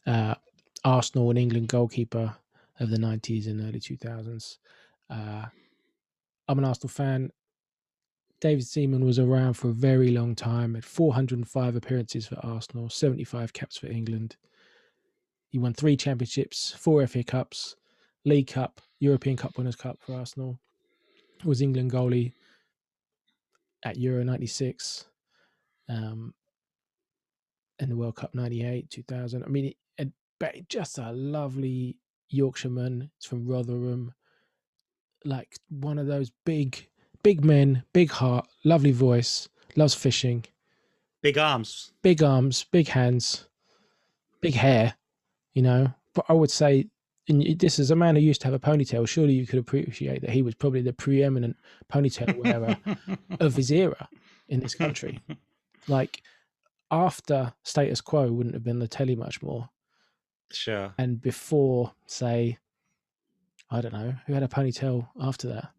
uh, 0.05 0.35
Arsenal 0.83 1.29
and 1.31 1.39
England 1.39 1.69
goalkeeper 1.69 2.35
of 2.79 2.89
the 2.91 2.97
90s 2.97 3.47
and 3.47 3.61
early 3.61 3.79
2000s. 3.79 4.57
Uh, 5.09 5.45
I'm 6.47 6.59
an 6.59 6.65
Arsenal 6.65 6.89
fan. 6.89 7.31
David 8.39 8.67
Seaman 8.67 9.03
was 9.03 9.17
around 9.17 9.53
for 9.53 9.69
a 9.69 9.73
very 9.73 10.11
long 10.11 10.35
time, 10.35 10.75
had 10.75 10.85
405 10.85 11.75
appearances 11.75 12.27
for 12.27 12.37
Arsenal, 12.43 12.89
75 12.89 13.51
caps 13.53 13.77
for 13.77 13.87
England. 13.87 14.35
He 15.49 15.57
won 15.57 15.73
three 15.73 15.97
championships, 15.97 16.71
four 16.77 17.05
FA 17.07 17.23
Cups, 17.23 17.75
League 18.25 18.47
Cup, 18.47 18.81
European 18.99 19.37
Cup 19.37 19.57
Winners' 19.57 19.75
Cup 19.75 19.99
for 19.99 20.13
Arsenal. 20.13 20.59
Was 21.45 21.61
England 21.61 21.91
goalie 21.91 22.33
at 23.83 23.97
Euro 23.97 24.23
96 24.23 25.05
um, 25.89 26.33
and 27.79 27.91
the 27.91 27.95
World 27.95 28.15
Cup 28.15 28.33
98, 28.33 28.89
2000. 28.89 29.43
I 29.43 29.47
mean, 29.47 29.73
it, 29.97 30.11
it, 30.41 30.69
just 30.69 30.97
a 30.97 31.11
lovely 31.11 31.97
Yorkshireman. 32.29 33.09
It's 33.17 33.25
from 33.25 33.47
Rotherham. 33.47 34.13
Like 35.25 35.57
one 35.69 35.97
of 35.97 36.07
those 36.07 36.31
big, 36.45 36.87
big 37.23 37.43
men, 37.43 37.83
big 37.93 38.11
heart, 38.11 38.47
lovely 38.63 38.91
voice, 38.91 39.47
loves 39.75 39.93
fishing, 39.93 40.45
Big 41.21 41.37
arms. 41.37 41.91
big 42.01 42.21
arms, 42.23 42.65
big 42.71 42.87
hands, 42.89 43.47
big 44.41 44.53
hair, 44.53 44.93
you 45.53 45.61
know. 45.61 45.93
But 46.13 46.25
I 46.29 46.33
would 46.33 46.51
say, 46.51 46.87
and 47.27 47.59
this 47.59 47.79
is 47.79 47.91
a 47.91 47.95
man 47.95 48.15
who 48.15 48.21
used 48.21 48.39
to 48.41 48.47
have 48.47 48.53
a 48.53 48.59
ponytail. 48.59 49.07
Surely 49.07 49.33
you 49.33 49.45
could 49.45 49.59
appreciate 49.59 50.21
that 50.21 50.29
he 50.29 50.41
was 50.41 50.55
probably 50.55 50.81
the 50.81 50.93
preeminent 50.93 51.57
ponytail 51.91 52.37
wearer 52.37 52.77
of 53.39 53.55
his 53.55 53.71
era 53.71 54.07
in 54.47 54.59
this 54.59 54.75
country. 54.75 55.19
Like 55.89 56.21
after 56.91 57.53
Status 57.63 58.01
Quo 58.01 58.29
wouldn't 58.29 58.55
have 58.55 58.63
been 58.63 58.79
the 58.79 58.89
telly 58.89 59.15
much 59.15 59.41
more, 59.41 59.69
sure. 60.51 60.93
and 60.97 61.21
before, 61.21 61.93
say, 62.07 62.57
I 63.71 63.79
don't 63.79 63.93
know, 63.93 64.13
who 64.25 64.33
had 64.33 64.43
a 64.43 64.49
ponytail 64.49 65.07
after 65.21 65.47
that? 65.47 65.69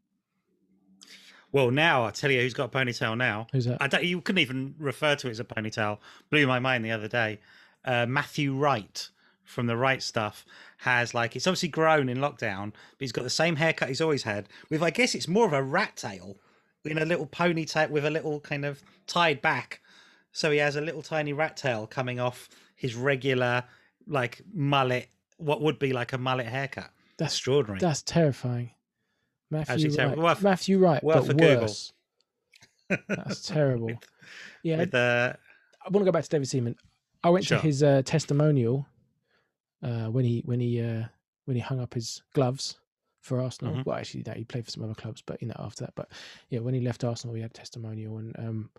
Well, 1.53 1.71
now 1.71 2.05
I 2.05 2.11
tell 2.11 2.31
you, 2.31 2.41
who's 2.41 2.55
got 2.55 2.75
a 2.75 2.79
ponytail 2.79 3.17
now? 3.17 3.47
Who's 3.53 3.65
that? 3.65 3.79
I 3.81 3.87
don't. 3.87 4.05
You 4.05 4.21
couldn't 4.21 4.41
even 4.41 4.75
refer 4.79 5.17
to 5.17 5.29
it 5.29 5.31
as 5.31 5.41
a 5.41 5.45
ponytail. 5.45 5.99
Blew 6.31 6.47
my 6.47 6.59
mind 6.59 6.85
the 6.85 6.91
other 6.91 7.09
day. 7.09 7.41
Uh, 7.85 8.07
Matthew 8.07 8.55
Wright 8.55 9.09
from 9.45 9.67
the 9.67 9.77
Wright 9.77 10.03
Stuff 10.03 10.45
has 10.79 11.15
like 11.15 11.35
it's 11.35 11.47
obviously 11.47 11.71
grown 11.71 12.09
in 12.09 12.19
lockdown, 12.19 12.73
but 12.73 13.01
he's 13.01 13.13
got 13.13 13.25
the 13.25 13.31
same 13.31 13.57
haircut 13.57 13.89
he's 13.89 14.01
always 14.01 14.25
had. 14.25 14.49
With 14.69 14.83
I 14.83 14.91
guess 14.91 15.15
it's 15.15 15.29
more 15.29 15.47
of 15.47 15.53
a 15.55 15.63
rat 15.63 15.97
tail, 15.97 16.37
in 16.85 16.99
a 16.99 17.05
little 17.05 17.27
ponytail 17.27 17.91
with 17.91 18.05
a 18.05 18.11
little 18.11 18.41
kind 18.41 18.65
of 18.65 18.83
tied 19.07 19.41
back. 19.41 19.81
So 20.33 20.51
he 20.51 20.59
has 20.59 20.77
a 20.77 20.81
little 20.81 21.03
tiny 21.03 21.33
rat 21.33 21.57
tail 21.57 21.87
coming 21.87 22.21
off 22.21 22.49
his 22.77 22.95
regular 22.95 23.65
like 24.07 24.41
mullet, 24.53 25.09
what 25.37 25.61
would 25.61 25.79
be 25.79 25.93
like 25.93 26.13
a 26.13 26.19
mullet 26.19 26.47
haircut. 26.47 26.91
That's 27.17 27.35
Extraordinary. 27.35 27.81
that's 27.81 28.03
terrifying. 28.03 28.71
Matthew 29.51 29.91
Wright. 29.97 30.17
Well, 30.19 30.37
Matthew 30.41 30.79
Wright, 30.79 31.03
well 31.03 31.25
but 31.25 31.41
worse. 31.41 31.93
That's 33.09 33.43
terrible. 33.43 33.91
Yeah, 34.63 34.79
With 34.79 34.95
uh, 34.95 35.33
I 35.87 35.89
want 35.91 36.03
to 36.05 36.05
go 36.05 36.13
back 36.13 36.25
to 36.25 36.29
David 36.31 36.49
Seaman. 36.49 36.75
I 37.23 37.31
went 37.31 37.45
Sure. 37.47 37.59
to 37.59 37.65
his 37.65 37.83
uh, 37.83 38.03
testimonial 38.05 38.87
uh, 39.83 40.07
when 40.07 40.25
he 40.25 40.43
when 40.45 40.59
he 40.61 40.83
uh, 40.83 41.05
when 41.45 41.55
he 41.57 41.61
hung 41.63 41.81
up 41.81 41.95
his 41.95 42.23
gloves 42.35 42.77
for 43.23 43.41
Arsenal. 43.41 43.75
Mhm. 43.77 43.87
Well, 43.87 43.97
actually, 43.97 44.25
no, 44.27 44.33
he 44.33 44.45
played 44.45 44.65
for 44.65 44.71
some 44.73 44.83
other 44.85 44.95
clubs, 44.95 45.23
but 45.25 45.41
you 45.41 45.49
know 45.49 45.55
after 45.59 45.85
that. 45.85 45.95
But 45.95 46.11
yeah, 46.51 46.59
when 46.59 46.75
he 46.75 46.81
left 46.81 47.05
Arsenal, 47.05 47.33
we 47.35 47.41
had 47.41 47.55
testimonial, 47.55 48.19
and 48.19 48.35
um, 48.39 48.71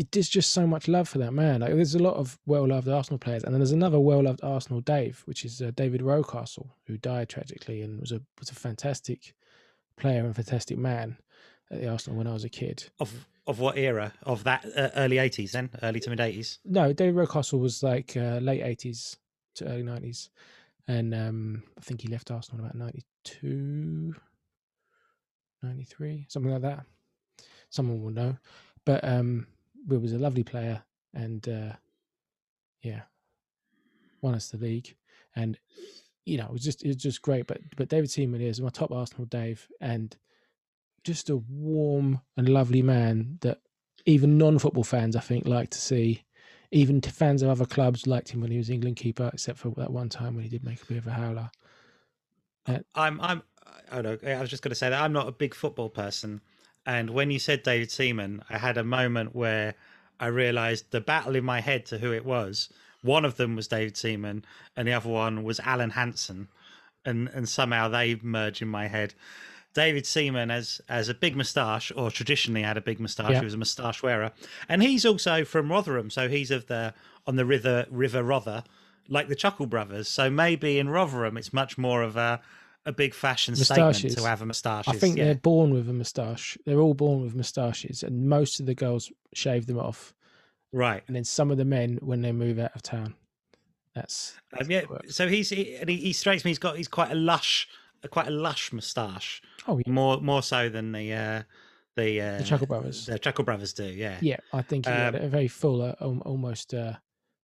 it 0.00 0.16
is 0.16 0.30
just 0.30 0.52
so 0.52 0.66
much 0.66 0.88
love 0.88 1.10
for 1.10 1.18
that 1.18 1.32
man. 1.32 1.60
Like, 1.60 1.74
there's 1.74 1.94
a 1.94 2.02
lot 2.02 2.14
of 2.14 2.38
well 2.46 2.66
loved 2.66 2.88
Arsenal 2.88 3.18
players, 3.18 3.44
and 3.44 3.52
then 3.52 3.60
there's 3.60 3.70
another 3.70 4.00
well 4.00 4.22
loved 4.22 4.42
Arsenal 4.42 4.80
Dave, 4.80 5.20
which 5.26 5.44
is 5.44 5.60
uh, 5.60 5.72
David 5.76 6.00
Rocastle, 6.00 6.70
who 6.86 6.96
died 6.96 7.28
tragically 7.28 7.82
and 7.82 8.00
was 8.00 8.10
a 8.10 8.22
was 8.38 8.48
a 8.48 8.54
fantastic 8.54 9.34
player 9.98 10.24
and 10.24 10.34
fantastic 10.34 10.78
man 10.78 11.18
at 11.70 11.82
the 11.82 11.88
Arsenal 11.90 12.16
when 12.16 12.26
I 12.26 12.32
was 12.32 12.44
a 12.44 12.48
kid. 12.48 12.84
of 12.98 13.26
of 13.46 13.58
what 13.58 13.76
era? 13.76 14.14
Of 14.22 14.44
that 14.44 14.64
uh, 14.74 14.88
early 14.96 15.18
eighties, 15.18 15.52
then 15.52 15.68
early 15.82 16.00
to 16.00 16.08
mid 16.08 16.20
eighties. 16.20 16.60
No, 16.64 16.94
David 16.94 17.16
Rocastle 17.16 17.60
was 17.60 17.82
like 17.82 18.16
uh, 18.16 18.38
late 18.40 18.62
eighties 18.62 19.18
to 19.56 19.66
early 19.66 19.82
nineties, 19.82 20.30
and 20.88 21.14
um, 21.14 21.62
I 21.76 21.82
think 21.82 22.00
he 22.00 22.08
left 22.08 22.30
Arsenal 22.30 22.60
in 22.60 22.64
about 22.64 22.78
92, 22.78 24.14
93, 25.62 26.24
something 26.30 26.52
like 26.52 26.62
that. 26.62 26.86
Someone 27.68 28.02
will 28.02 28.10
know, 28.10 28.38
but 28.86 29.04
um, 29.04 29.46
he 29.88 29.96
was 29.96 30.12
a 30.12 30.18
lovely 30.18 30.42
player, 30.42 30.82
and 31.14 31.48
uh, 31.48 31.72
yeah, 32.82 33.02
won 34.20 34.34
us 34.34 34.50
the 34.50 34.58
league, 34.58 34.96
and 35.36 35.58
you 36.24 36.38
know 36.38 36.46
it 36.46 36.52
was 36.52 36.64
just 36.64 36.84
it 36.84 36.88
was 36.88 36.96
just 36.96 37.22
great. 37.22 37.46
But 37.46 37.60
but 37.76 37.88
David 37.88 38.10
Seaman 38.10 38.40
is 38.40 38.60
my 38.60 38.68
top 38.68 38.92
Arsenal 38.92 39.26
Dave, 39.26 39.68
and 39.80 40.16
just 41.04 41.30
a 41.30 41.36
warm 41.36 42.20
and 42.36 42.48
lovely 42.48 42.82
man 42.82 43.38
that 43.40 43.60
even 44.06 44.38
non-football 44.38 44.84
fans, 44.84 45.16
I 45.16 45.20
think, 45.20 45.46
like 45.46 45.70
to 45.70 45.78
see. 45.78 46.24
Even 46.72 47.00
to 47.00 47.10
fans 47.10 47.42
of 47.42 47.48
other 47.48 47.66
clubs 47.66 48.06
liked 48.06 48.28
him 48.28 48.40
when 48.40 48.52
he 48.52 48.56
was 48.56 48.70
England 48.70 48.94
keeper, 48.94 49.28
except 49.32 49.58
for 49.58 49.70
that 49.76 49.90
one 49.92 50.08
time 50.08 50.36
when 50.36 50.44
he 50.44 50.48
did 50.48 50.64
make 50.64 50.80
a 50.80 50.86
bit 50.86 50.98
of 50.98 51.06
a 51.08 51.10
howler. 51.10 51.50
I'm 52.94 53.20
I'm 53.20 53.42
I 53.90 54.02
don't 54.02 54.22
know. 54.22 54.30
I 54.30 54.40
was 54.40 54.50
just 54.50 54.62
going 54.62 54.70
to 54.70 54.76
say 54.76 54.90
that 54.90 55.02
I'm 55.02 55.12
not 55.12 55.28
a 55.28 55.32
big 55.32 55.54
football 55.54 55.88
person, 55.88 56.40
and 56.90 57.10
when 57.10 57.30
you 57.30 57.38
said 57.38 57.62
David 57.62 57.88
Seaman, 57.88 58.42
I 58.50 58.58
had 58.58 58.76
a 58.76 58.82
moment 58.82 59.32
where 59.32 59.76
I 60.18 60.26
realised 60.26 60.86
the 60.90 61.00
battle 61.00 61.36
in 61.36 61.44
my 61.44 61.60
head 61.60 61.86
to 61.86 61.98
who 61.98 62.12
it 62.12 62.24
was. 62.24 62.68
One 63.02 63.24
of 63.24 63.36
them 63.36 63.54
was 63.54 63.68
David 63.68 63.96
Seaman, 63.96 64.44
and 64.76 64.88
the 64.88 64.92
other 64.94 65.08
one 65.08 65.44
was 65.44 65.60
Alan 65.60 65.90
Hansen, 65.90 66.48
and 67.04 67.28
and 67.28 67.48
somehow 67.48 67.86
they 67.86 68.18
merge 68.20 68.60
in 68.60 68.66
my 68.66 68.88
head. 68.88 69.14
David 69.72 70.04
Seaman 70.04 70.50
as 70.50 70.80
as 70.88 71.08
a 71.08 71.14
big 71.14 71.36
moustache, 71.36 71.92
or 71.94 72.10
traditionally 72.10 72.62
had 72.62 72.76
a 72.76 72.80
big 72.80 72.98
moustache. 72.98 73.30
Yeah. 73.30 73.38
He 73.38 73.44
was 73.44 73.54
a 73.54 73.58
moustache 73.58 74.02
wearer, 74.02 74.32
and 74.68 74.82
he's 74.82 75.06
also 75.06 75.44
from 75.44 75.70
Rotherham, 75.70 76.10
so 76.10 76.28
he's 76.28 76.50
of 76.50 76.66
the 76.66 76.92
on 77.24 77.36
the 77.36 77.46
river 77.46 77.86
River 77.88 78.24
Rother, 78.24 78.64
like 79.08 79.28
the 79.28 79.36
Chuckle 79.36 79.66
Brothers. 79.66 80.08
So 80.08 80.28
maybe 80.28 80.80
in 80.80 80.88
Rotherham, 80.88 81.36
it's 81.36 81.52
much 81.52 81.78
more 81.78 82.02
of 82.02 82.16
a 82.16 82.40
a 82.86 82.92
big 82.92 83.14
fashion 83.14 83.54
statement 83.56 84.16
to 84.16 84.22
have 84.24 84.42
a 84.42 84.46
moustache. 84.46 84.88
I 84.88 84.92
think 84.92 85.18
yeah. 85.18 85.24
they're 85.24 85.34
born 85.34 85.72
with 85.72 85.88
a 85.88 85.92
moustache. 85.92 86.56
They're 86.64 86.80
all 86.80 86.94
born 86.94 87.22
with 87.22 87.34
moustaches, 87.34 88.02
and 88.02 88.28
most 88.28 88.60
of 88.60 88.66
the 88.66 88.74
girls 88.74 89.12
shave 89.34 89.66
them 89.66 89.78
off. 89.78 90.14
right. 90.72 91.02
And 91.06 91.14
then 91.16 91.24
some 91.24 91.50
of 91.50 91.58
the 91.58 91.64
men, 91.64 91.98
when 92.00 92.22
they 92.22 92.32
move 92.32 92.58
out 92.58 92.74
of 92.74 92.82
town, 92.82 93.14
that's, 93.94 94.34
that's 94.52 94.64
Um, 94.64 94.70
yeah, 94.70 94.82
so 95.08 95.28
he's 95.28 95.50
he, 95.50 95.76
and 95.76 95.88
he, 95.90 95.96
he 95.96 96.12
strikes 96.12 96.44
me. 96.44 96.50
He's 96.50 96.58
got 96.58 96.76
he's 96.76 96.88
quite 96.88 97.10
a 97.10 97.14
lush, 97.16 97.68
quite 98.10 98.28
a 98.28 98.30
lush 98.30 98.72
moustache. 98.72 99.42
Oh 99.66 99.78
yeah, 99.78 99.92
More 99.92 100.20
more 100.20 100.42
so 100.42 100.68
than 100.68 100.92
the 100.92 101.12
uh, 101.12 101.42
the 101.96 102.20
uh, 102.20 102.38
the 102.38 102.44
Chuckle 102.44 102.66
Brothers. 102.66 103.06
The 103.06 103.18
Chuckle 103.18 103.44
Brothers 103.44 103.72
do. 103.72 103.84
Yeah. 103.84 104.16
Yeah, 104.20 104.36
I 104.52 104.62
think 104.62 104.86
he 104.86 104.92
had 104.92 105.16
Um, 105.16 105.22
a 105.22 105.28
very 105.28 105.48
full, 105.48 105.82
uh, 105.82 105.92
almost, 106.00 106.72
uh, 106.72 106.94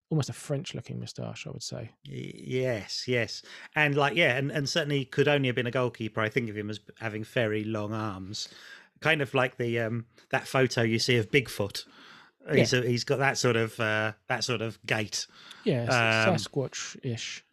almost 0.09 0.29
a 0.29 0.33
French-looking 0.33 0.99
moustache. 0.99 1.47
I 1.47 1.51
would 1.51 1.63
say. 1.63 1.91
Yes, 2.03 3.07
yes, 3.07 3.41
and 3.75 3.95
like 3.95 4.15
yeah, 4.15 4.37
and, 4.37 4.51
and 4.51 4.67
certainly 4.67 5.05
could 5.05 5.27
only 5.27 5.47
have 5.47 5.55
been 5.55 5.67
a 5.67 5.71
goalkeeper. 5.71 6.21
I 6.21 6.29
think 6.29 6.49
of 6.49 6.57
him 6.57 6.69
as 6.69 6.79
having 6.99 7.23
very 7.23 7.63
long 7.63 7.93
arms, 7.93 8.49
kind 9.01 9.21
of 9.21 9.33
like 9.33 9.57
the 9.57 9.79
um 9.79 10.05
that 10.29 10.47
photo 10.47 10.81
you 10.81 10.99
see 10.99 11.17
of 11.17 11.31
Bigfoot. 11.31 11.85
He's 12.51 12.73
a, 12.73 12.81
he's 12.81 13.05
got 13.05 13.19
that 13.19 13.37
sort 13.37 13.55
of 13.55 13.79
uh, 13.79 14.11
that 14.27 14.43
sort 14.43 14.61
of 14.61 14.77
gait. 14.85 15.27
Yeah, 15.63 15.83
Um, 15.83 16.35
Sasquatch-ish. 16.35 17.43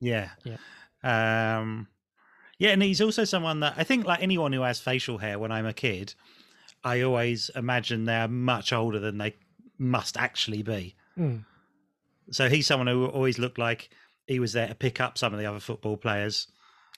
Yeah. 0.00 0.30
Yeah. 0.44 0.58
Um 1.02 1.88
yeah, 2.58 2.70
and 2.70 2.82
he's 2.82 3.00
also 3.00 3.24
someone 3.24 3.60
that 3.60 3.74
I 3.76 3.84
think 3.84 4.04
like 4.06 4.22
anyone 4.22 4.52
who 4.52 4.62
has 4.62 4.80
facial 4.80 5.18
hair 5.18 5.38
when 5.38 5.50
I'm 5.52 5.66
a 5.66 5.72
kid, 5.72 6.14
I 6.84 7.02
always 7.02 7.50
imagine 7.56 8.04
they're 8.04 8.28
much 8.28 8.72
older 8.72 8.98
than 8.98 9.18
they 9.18 9.34
must 9.76 10.16
actually 10.16 10.62
be. 10.62 10.94
Mm. 11.18 11.44
So 12.30 12.48
he's 12.48 12.66
someone 12.66 12.86
who 12.86 13.06
always 13.06 13.38
looked 13.38 13.58
like 13.58 13.90
he 14.26 14.40
was 14.40 14.52
there 14.52 14.68
to 14.68 14.74
pick 14.74 15.00
up 15.00 15.16
some 15.18 15.32
of 15.32 15.38
the 15.38 15.46
other 15.46 15.60
football 15.60 15.96
players. 15.96 16.46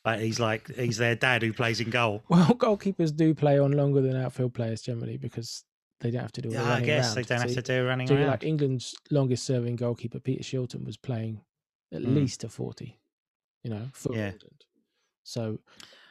Like 0.04 0.20
he's 0.20 0.40
like 0.40 0.68
he's 0.74 0.96
their 0.96 1.14
dad 1.14 1.42
who 1.42 1.52
plays 1.52 1.80
in 1.80 1.90
goal. 1.90 2.22
Well, 2.28 2.48
goalkeepers 2.54 3.14
do 3.14 3.34
play 3.34 3.58
on 3.58 3.72
longer 3.72 4.00
than 4.00 4.16
outfield 4.16 4.54
players 4.54 4.82
generally 4.82 5.16
because 5.16 5.64
they 6.00 6.10
don't 6.10 6.22
have 6.22 6.32
to 6.32 6.42
do 6.42 6.52
Yeah, 6.52 6.74
I 6.74 6.80
guess 6.80 7.14
around. 7.14 7.14
they 7.16 7.22
don't 7.22 7.40
So 7.40 7.46
have 7.48 7.54
to 7.56 7.62
do 7.62 7.86
running 7.86 8.08
So 8.08 8.14
around. 8.14 8.26
like 8.26 8.44
England's 8.44 8.94
longest 9.10 9.44
serving 9.44 9.76
goalkeeper, 9.76 10.20
Peter 10.20 10.42
Shilton, 10.42 10.84
was 10.84 10.96
playing 10.96 11.42
at 11.92 12.00
Mm. 12.02 12.14
least 12.14 12.40
to 12.40 12.48
40, 12.48 12.98
you 13.62 13.70
know, 13.70 13.88
for 13.92 14.14
Yeah. 14.14 14.30
England. 14.30 14.64
So, 15.24 15.58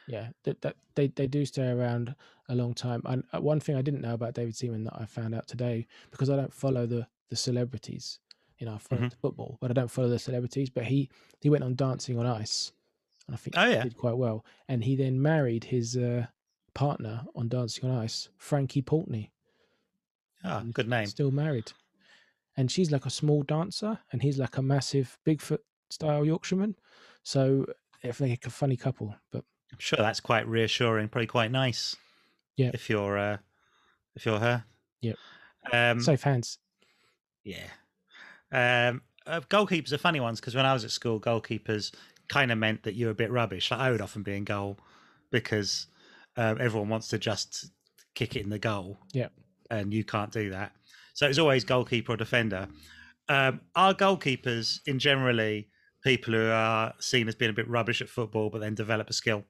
yeah, 0.06 0.28
that, 0.44 0.60
that 0.62 0.76
they, 0.94 1.08
they 1.08 1.26
do 1.26 1.44
stay 1.44 1.68
around 1.68 2.14
a 2.48 2.54
long 2.54 2.74
time. 2.74 3.02
And 3.04 3.24
uh, 3.32 3.40
one 3.40 3.60
thing 3.60 3.76
I 3.76 3.82
didn't 3.82 4.02
know 4.02 4.14
about 4.14 4.34
David 4.34 4.54
Seaman 4.56 4.84
that 4.84 4.94
I 4.98 5.04
found 5.06 5.34
out 5.34 5.48
today, 5.48 5.86
because 6.10 6.30
I 6.30 6.36
don't 6.36 6.54
follow 6.54 6.86
the, 6.86 7.06
the 7.28 7.36
celebrities, 7.36 8.18
you 8.60 8.66
know, 8.66 8.74
I 8.74 8.78
follow 8.78 9.02
Mhm. 9.02 9.12
football, 9.20 9.58
but 9.60 9.70
I 9.70 9.74
don't 9.74 9.90
follow 9.90 10.08
the 10.08 10.18
celebrities. 10.20 10.70
But 10.70 10.84
he, 10.86 11.10
he 11.40 11.50
went 11.50 11.64
on 11.64 11.74
Dancing 11.74 12.18
on 12.18 12.26
Ice, 12.26 12.72
and 13.26 13.34
I 13.34 13.38
think 13.38 13.56
Oh, 13.58 13.66
he 13.66 13.72
yeah. 13.72 13.82
did 13.82 13.96
quite 13.96 14.16
well. 14.16 14.44
And 14.68 14.84
he 14.84 14.94
then 14.96 15.20
married 15.20 15.64
his 15.64 15.96
uh, 15.96 16.26
partner 16.74 17.24
on 17.34 17.48
Dancing 17.48 17.90
on 17.90 17.96
Ice, 17.98 18.28
Frankie 18.36 18.82
Poultney 18.82 19.30
Ah, 20.44 20.64
good 20.72 20.88
name. 20.88 21.06
still 21.06 21.30
married. 21.30 21.72
And 22.56 22.70
she's 22.70 22.90
like 22.90 23.06
a 23.06 23.10
small 23.10 23.42
dancer, 23.42 23.98
and 24.12 24.22
he's 24.22 24.38
like 24.38 24.56
a 24.56 24.62
massive 24.62 25.18
Bigfoot 25.26 25.60
style 25.90 26.24
Yorkshireman. 26.24 26.76
So 27.22 27.66
if 28.02 28.18
they're 28.18 28.28
like 28.28 28.46
a 28.46 28.50
funny 28.50 28.76
couple, 28.76 29.14
but 29.30 29.44
I'm 29.72 29.78
sure 29.78 29.98
that's 29.98 30.20
quite 30.20 30.46
reassuring, 30.48 31.08
probably 31.08 31.26
quite 31.26 31.50
nice. 31.50 31.96
Yeah. 32.56 32.70
If 32.74 32.90
you're 32.90 33.16
uh 33.18 33.38
if 34.14 34.26
you're 34.26 34.40
her. 34.40 34.64
Yep. 35.00 35.16
Um 35.72 36.00
safe 36.00 36.22
hands. 36.22 36.58
Yeah. 37.44 37.68
Um, 38.52 39.02
uh, 39.26 39.40
goalkeepers 39.48 39.92
are 39.92 39.98
funny 39.98 40.20
ones 40.20 40.40
because 40.40 40.54
when 40.54 40.66
I 40.66 40.72
was 40.72 40.84
at 40.84 40.90
school, 40.90 41.20
goalkeepers 41.20 41.92
kind 42.28 42.50
of 42.50 42.58
meant 42.58 42.82
that 42.84 42.94
you 42.94 43.06
were 43.06 43.12
a 43.12 43.14
bit 43.14 43.30
rubbish. 43.30 43.70
Like 43.70 43.80
I 43.80 43.90
would 43.90 44.00
often 44.00 44.22
be 44.22 44.36
in 44.36 44.44
goal 44.44 44.78
because 45.30 45.86
um, 46.36 46.58
everyone 46.60 46.88
wants 46.88 47.08
to 47.08 47.18
just 47.18 47.70
kick 48.14 48.36
it 48.36 48.42
in 48.42 48.50
the 48.50 48.58
goal. 48.58 48.98
Yeah. 49.12 49.28
And 49.70 49.92
you 49.92 50.04
can't 50.04 50.32
do 50.32 50.50
that. 50.50 50.72
So 51.14 51.26
it's 51.26 51.38
always 51.38 51.64
goalkeeper 51.64 52.12
or 52.12 52.16
defender. 52.16 52.68
Um, 53.28 53.60
are 53.76 53.94
goalkeepers 53.94 54.80
in 54.86 54.98
generally 54.98 55.68
people 56.02 56.34
who 56.34 56.48
are 56.48 56.94
seen 56.98 57.28
as 57.28 57.34
being 57.34 57.50
a 57.50 57.54
bit 57.54 57.68
rubbish 57.68 58.00
at 58.00 58.08
football 58.08 58.50
but 58.50 58.60
then 58.60 58.74
develop 58.74 59.10
a 59.10 59.12
skill? 59.12 59.44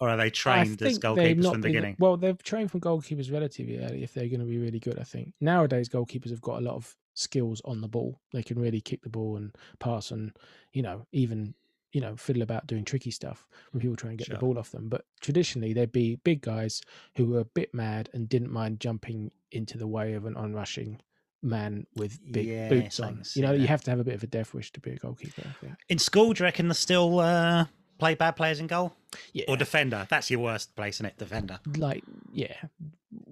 Or 0.00 0.10
are 0.10 0.16
they 0.16 0.30
trained 0.30 0.82
as 0.82 0.98
goalkeepers 0.98 1.42
from 1.42 1.42
the 1.42 1.50
been- 1.52 1.60
beginning? 1.60 1.96
Well, 1.98 2.16
they're 2.16 2.34
trained 2.34 2.70
from 2.70 2.80
goalkeepers 2.80 3.32
relatively 3.32 3.78
early 3.78 4.02
if 4.02 4.12
they're 4.12 4.28
going 4.28 4.40
to 4.40 4.46
be 4.46 4.58
really 4.58 4.80
good. 4.80 4.98
I 4.98 5.04
think 5.04 5.32
nowadays 5.40 5.88
goalkeepers 5.88 6.30
have 6.30 6.40
got 6.40 6.58
a 6.58 6.64
lot 6.64 6.74
of 6.74 6.94
skills 7.16 7.60
on 7.64 7.80
the 7.80 7.88
ball. 7.88 8.20
They 8.32 8.42
can 8.42 8.58
really 8.58 8.80
kick 8.80 9.02
the 9.02 9.08
ball 9.08 9.36
and 9.36 9.54
pass, 9.80 10.10
and 10.12 10.32
you 10.72 10.82
know 10.82 11.06
even 11.12 11.54
you 11.92 12.00
know 12.00 12.14
fiddle 12.16 12.42
about 12.42 12.66
doing 12.66 12.84
tricky 12.84 13.10
stuff 13.10 13.46
when 13.72 13.80
people 13.80 13.96
try 13.96 14.10
and 14.10 14.18
get 14.18 14.26
Sure. 14.28 14.36
the 14.36 14.40
ball 14.40 14.58
off 14.58 14.70
them. 14.70 14.88
But 14.88 15.04
traditionally, 15.20 15.72
they'd 15.72 15.92
be 15.92 16.16
big 16.16 16.42
guys 16.42 16.82
who 17.16 17.26
were 17.26 17.40
a 17.40 17.44
bit 17.44 17.74
mad 17.74 18.08
and 18.12 18.28
didn't 18.28 18.52
mind 18.52 18.80
jumping 18.80 19.30
into 19.52 19.78
the 19.78 19.86
way 19.86 20.12
of 20.14 20.26
an 20.26 20.34
onrushing 20.36 21.00
man 21.42 21.86
with 21.96 22.18
big 22.32 22.46
Yes, 22.46 22.68
boots 22.70 23.00
on. 23.00 23.22
You 23.34 23.42
know, 23.42 23.52
you 23.52 23.66
have 23.68 23.82
to 23.84 23.90
have 23.90 24.00
a 24.00 24.04
bit 24.04 24.14
of 24.14 24.22
a 24.22 24.26
death 24.26 24.52
wish 24.54 24.72
to 24.72 24.80
be 24.80 24.92
a 24.92 24.96
goalkeeper. 24.96 25.54
In 25.88 25.98
school, 25.98 26.32
do 26.32 26.40
you 26.42 26.44
reckon 26.44 26.66
they 26.68 26.74
still 26.74 27.20
uh, 27.20 27.66
play 27.98 28.14
bad 28.14 28.32
players 28.32 28.58
in 28.58 28.66
goal? 28.66 28.94
Yeah, 29.32 29.44
Or 29.48 29.56
defender? 29.56 30.06
That's 30.10 30.30
your 30.30 30.40
worst 30.40 30.74
place, 30.74 30.96
isn't 30.96 31.06
it? 31.06 31.18
Defender. 31.18 31.60
like 31.76 32.02
yeah, 32.32 32.56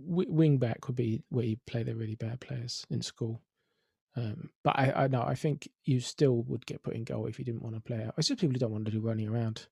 w- 0.08 0.30
wing 0.32 0.58
back 0.58 0.86
would 0.86 0.96
be 0.96 1.22
where 1.30 1.44
you 1.44 1.56
play 1.66 1.82
the 1.82 1.94
really 1.94 2.14
bad 2.14 2.40
players 2.40 2.86
in 2.90 3.02
school. 3.02 3.40
Um, 4.16 4.50
but 4.62 4.78
I, 4.78 4.92
I 5.04 5.08
know 5.08 5.22
I 5.22 5.34
think 5.34 5.68
you 5.84 5.98
still 6.00 6.42
would 6.44 6.66
get 6.66 6.82
put 6.84 6.94
in 6.94 7.02
goal 7.04 7.26
if 7.26 7.38
you 7.38 7.44
didn't 7.44 7.62
want 7.62 7.74
to 7.74 7.80
play 7.80 8.04
out. 8.04 8.14
It's 8.16 8.28
just 8.28 8.40
people 8.40 8.54
who 8.54 8.58
don't 8.60 8.70
want 8.72 8.84
to 8.86 8.92
do 8.92 9.00
running 9.00 9.28
around. 9.28 9.66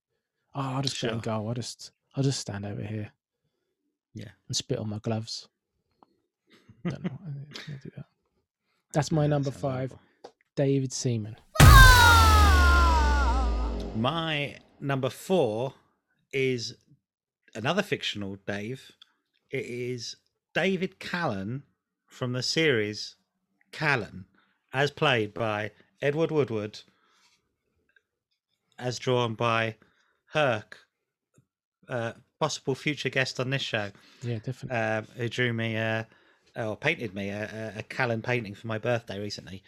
Oh, 0.53 0.61
I'll 0.61 0.81
just 0.81 0.99
play 0.99 1.09
in 1.09 1.19
goal. 1.19 1.47
I'll 1.47 1.53
just 1.53 1.91
I'll 2.15 2.23
just 2.23 2.39
stand 2.39 2.65
over 2.65 2.83
here. 2.83 3.11
Yeah. 4.13 4.29
and 4.47 4.55
spit 4.55 4.77
on 4.77 4.89
my 4.89 4.99
gloves. 4.99 5.47
don't 6.87 7.03
know. 7.03 7.09
I 7.25 7.71
I'll 7.71 7.79
do 7.81 7.89
that. 7.95 8.05
That's 8.93 9.11
my 9.11 9.23
Yeah, 9.23 9.27
number 9.29 9.49
sounds 9.49 9.61
five, 9.61 9.89
horrible. 9.91 10.01
David 10.55 10.91
Seaman. 10.93 11.35
My 13.95 14.57
number 14.79 15.09
four 15.09 15.73
is 16.31 16.75
another 17.55 17.81
fictional 17.81 18.37
Dave. 18.45 18.91
It 19.51 19.65
is 19.65 20.15
David 20.53 20.99
Callan 20.99 21.63
from 22.07 22.33
the 22.33 22.43
series 22.43 23.15
Callan, 23.71 24.25
as 24.73 24.91
played 24.91 25.33
by 25.33 25.71
Edward 26.01 26.31
Woodward, 26.31 26.79
as 28.79 28.99
drawn 28.99 29.35
by 29.35 29.75
Herc, 30.33 30.77
uh, 31.87 32.13
possible 32.39 32.75
future 32.75 33.09
guest 33.09 33.39
on 33.39 33.49
this 33.49 33.61
show. 33.61 33.91
Yeah, 34.21 34.39
definitely. 34.39 34.77
um, 34.77 35.07
who 35.15 35.29
drew 35.29 35.53
me 35.53 35.77
uh, 35.77 36.03
or 36.55 36.75
painted 36.75 37.13
me 37.13 37.29
a, 37.29 37.73
a, 37.75 37.79
a 37.79 37.83
Callan 37.83 38.21
painting 38.21 38.55
for 38.55 38.67
my 38.67 38.77
birthday 38.77 39.19
recently. 39.19 39.63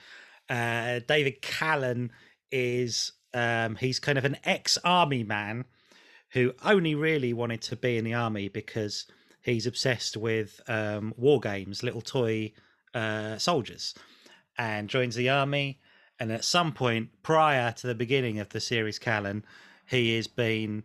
Uh, 0.49 0.99
David 1.07 1.41
Callan 1.41 2.11
is 2.51 3.13
um, 3.33 3.75
he's 3.75 3.99
kind 3.99 4.17
of 4.17 4.25
an 4.25 4.37
ex-army 4.43 5.23
man 5.23 5.65
who 6.31 6.53
only 6.63 6.95
really 6.95 7.33
wanted 7.33 7.61
to 7.61 7.75
be 7.75 7.97
in 7.97 8.03
the 8.03 8.13
army 8.13 8.49
because 8.49 9.05
he's 9.41 9.67
obsessed 9.67 10.17
with 10.17 10.61
um, 10.67 11.13
war 11.17 11.39
games, 11.39 11.83
little 11.83 12.01
toy 12.01 12.51
uh, 12.93 13.37
soldiers, 13.37 13.93
and 14.57 14.89
joins 14.89 15.15
the 15.15 15.29
army. 15.29 15.79
And 16.19 16.31
at 16.31 16.45
some 16.45 16.71
point 16.71 17.09
prior 17.23 17.71
to 17.73 17.87
the 17.87 17.95
beginning 17.95 18.39
of 18.39 18.49
the 18.49 18.61
series, 18.61 18.99
Callan, 18.99 19.43
he 19.85 20.15
has 20.15 20.27
been 20.27 20.83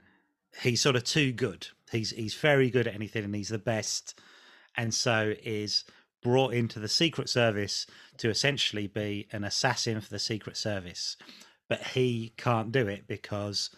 he's 0.63 0.81
sort 0.81 0.97
of 0.97 1.05
too 1.05 1.33
good. 1.33 1.69
He's 1.91 2.11
he's 2.11 2.35
very 2.35 2.71
good 2.71 2.87
at 2.87 2.95
anything, 2.95 3.25
and 3.25 3.35
he's 3.35 3.49
the 3.49 3.59
best, 3.59 4.19
and 4.77 4.93
so 4.93 5.35
is 5.43 5.85
brought 6.23 6.53
into 6.53 6.79
the 6.79 6.89
Secret 6.89 7.29
Service 7.29 7.87
to 8.19 8.29
essentially 8.29 8.87
be 8.87 9.27
an 9.33 9.45
assassin 9.45 10.01
for 10.01 10.11
the 10.11 10.19
Secret 10.19 10.57
Service, 10.57 11.17
but 11.69 11.83
he 11.89 12.33
can't 12.37 12.73
do 12.73 12.87
it 12.87 13.07
because 13.07 13.71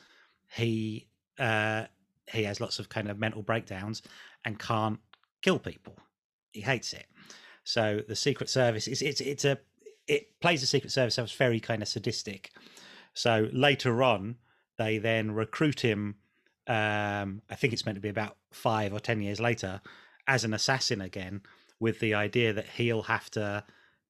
he 0.55 1.07
uh, 1.39 1.85
he 2.31 2.45
has 2.45 2.61
lots 2.61 2.79
of 2.79 2.89
kind 2.89 3.09
of 3.09 3.19
mental 3.19 3.43
breakdowns, 3.43 4.03
and 4.45 4.59
can't 4.59 4.99
kill 5.43 5.59
people. 5.59 5.97
He 6.53 6.61
hates 6.61 6.93
it. 6.93 7.07
So 7.65 8.03
the 8.07 8.17
Secret 8.17 8.51
Service 8.51 8.89
is 8.89 9.03
it's 9.03 9.21
it's 9.21 9.45
a 9.45 9.59
it 10.07 10.41
plays 10.41 10.61
the 10.61 10.67
Secret 10.67 10.91
Service 10.91 11.19
as 11.19 11.33
very 11.33 11.61
kind 11.61 11.83
of 11.83 11.89
sadistic. 11.89 12.51
So 13.15 13.49
later 13.53 14.03
on, 14.03 14.37
they 14.79 14.99
then 14.99 15.33
recruit 15.33 15.81
him. 15.81 16.17
Um, 16.67 17.43
I 17.51 17.55
think 17.57 17.73
it's 17.73 17.85
meant 17.85 17.97
to 17.97 18.03
be 18.03 18.09
about 18.09 18.37
five 18.51 18.93
or 18.93 19.01
ten 19.01 19.21
years 19.21 19.41
later, 19.41 19.81
as 20.27 20.45
an 20.45 20.55
assassin 20.55 21.01
again, 21.01 21.43
with 21.81 22.01
the 22.01 22.15
idea 22.15 22.53
that 22.53 22.69
he'll 22.77 23.03
have 23.03 23.31
to 23.33 23.65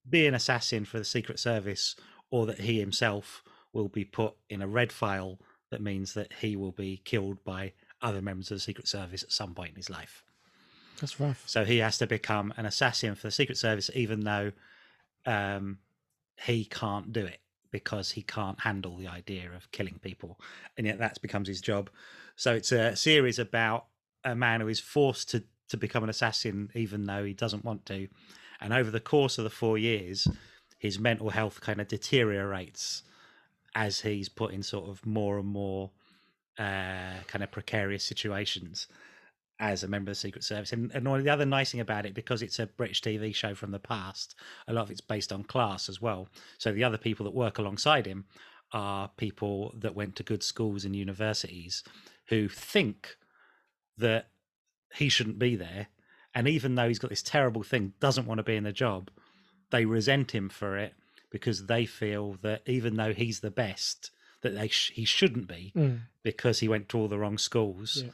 be 0.08 0.26
an 0.26 0.34
assassin 0.34 0.84
for 0.84 0.98
the 0.98 1.04
Secret 1.04 1.38
Service, 1.38 1.96
or 2.30 2.46
that 2.46 2.60
he 2.60 2.78
himself 2.80 3.42
will 3.72 3.88
be 3.88 4.04
put 4.04 4.34
in 4.50 4.62
a 4.62 4.68
red 4.68 4.92
file 4.92 5.38
that 5.70 5.80
means 5.80 6.12
that 6.14 6.32
he 6.34 6.54
will 6.54 6.72
be 6.72 7.00
killed 7.04 7.42
by 7.44 7.72
other 8.02 8.20
members 8.20 8.50
of 8.50 8.56
the 8.56 8.60
Secret 8.60 8.86
Service 8.86 9.22
at 9.22 9.32
some 9.32 9.54
point 9.54 9.70
in 9.70 9.76
his 9.76 9.88
life. 9.88 10.22
That's 11.00 11.18
rough. 11.18 11.42
So 11.46 11.64
he 11.64 11.78
has 11.78 11.98
to 11.98 12.06
become 12.06 12.52
an 12.56 12.66
assassin 12.66 13.14
for 13.14 13.28
the 13.28 13.32
Secret 13.32 13.56
Service, 13.56 13.90
even 13.94 14.20
though 14.20 14.52
um, 15.26 15.78
he 16.44 16.64
can't 16.64 17.12
do 17.12 17.24
it 17.24 17.40
because 17.70 18.10
he 18.10 18.22
can't 18.22 18.60
handle 18.60 18.96
the 18.96 19.08
idea 19.08 19.50
of 19.54 19.70
killing 19.72 19.98
people, 20.02 20.38
and 20.76 20.86
yet 20.86 20.98
that 20.98 21.20
becomes 21.22 21.48
his 21.48 21.60
job. 21.60 21.90
So 22.36 22.54
it's 22.54 22.72
a 22.72 22.96
series 22.96 23.38
about 23.38 23.86
a 24.24 24.34
man 24.34 24.60
who 24.60 24.68
is 24.68 24.80
forced 24.80 25.30
to 25.30 25.44
to 25.68 25.76
become 25.76 26.04
an 26.04 26.10
assassin, 26.10 26.70
even 26.74 27.06
though 27.06 27.24
he 27.24 27.32
doesn't 27.32 27.64
want 27.64 27.86
to. 27.86 28.06
And 28.60 28.74
over 28.74 28.90
the 28.90 29.00
course 29.00 29.38
of 29.38 29.44
the 29.44 29.50
four 29.50 29.78
years, 29.78 30.28
his 30.78 30.98
mental 30.98 31.30
health 31.30 31.62
kind 31.62 31.80
of 31.80 31.88
deteriorates 31.88 33.02
as 33.74 34.00
he's 34.00 34.28
put 34.28 34.52
in 34.52 34.62
sort 34.62 34.88
of 34.88 35.04
more 35.06 35.38
and 35.38 35.48
more 35.48 35.90
uh, 36.58 37.14
kind 37.26 37.42
of 37.42 37.50
precarious 37.50 38.04
situations 38.04 38.86
as 39.62 39.84
a 39.84 39.88
member 39.88 40.10
of 40.10 40.16
the 40.16 40.20
Secret 40.20 40.42
Service. 40.42 40.72
And, 40.72 40.90
and 40.92 41.06
the 41.06 41.30
other 41.32 41.46
nice 41.46 41.70
thing 41.70 41.80
about 41.80 42.04
it, 42.04 42.14
because 42.14 42.42
it's 42.42 42.58
a 42.58 42.66
British 42.66 43.00
TV 43.00 43.32
show 43.32 43.54
from 43.54 43.70
the 43.70 43.78
past, 43.78 44.34
a 44.66 44.72
lot 44.72 44.82
of 44.82 44.90
it's 44.90 45.00
based 45.00 45.32
on 45.32 45.44
class 45.44 45.88
as 45.88 46.02
well. 46.02 46.28
So 46.58 46.72
the 46.72 46.82
other 46.82 46.98
people 46.98 47.22
that 47.24 47.34
work 47.34 47.58
alongside 47.58 48.04
him 48.04 48.24
are 48.72 49.08
people 49.16 49.72
that 49.78 49.94
went 49.94 50.16
to 50.16 50.24
good 50.24 50.42
schools 50.42 50.84
and 50.84 50.96
universities 50.96 51.84
who 52.26 52.48
think 52.48 53.16
that 53.96 54.30
he 54.94 55.08
shouldn't 55.08 55.38
be 55.38 55.54
there. 55.54 55.86
And 56.34 56.48
even 56.48 56.74
though 56.74 56.88
he's 56.88 56.98
got 56.98 57.10
this 57.10 57.22
terrible 57.22 57.62
thing, 57.62 57.92
doesn't 58.00 58.26
want 58.26 58.38
to 58.38 58.42
be 58.42 58.56
in 58.56 58.64
the 58.64 58.72
job, 58.72 59.10
they 59.70 59.84
resent 59.84 60.32
him 60.32 60.48
for 60.48 60.76
it 60.76 60.94
because 61.30 61.66
they 61.66 61.86
feel 61.86 62.36
that 62.42 62.62
even 62.66 62.96
though 62.96 63.12
he's 63.12 63.40
the 63.40 63.50
best, 63.50 64.10
that 64.40 64.56
they 64.56 64.66
sh- 64.66 64.90
he 64.92 65.04
shouldn't 65.04 65.46
be 65.46 65.72
Mm. 65.76 66.00
because 66.24 66.58
he 66.58 66.68
went 66.68 66.88
to 66.88 66.98
all 66.98 67.06
the 67.08 67.18
wrong 67.18 67.38
schools. 67.38 68.02
Yeah. 68.04 68.10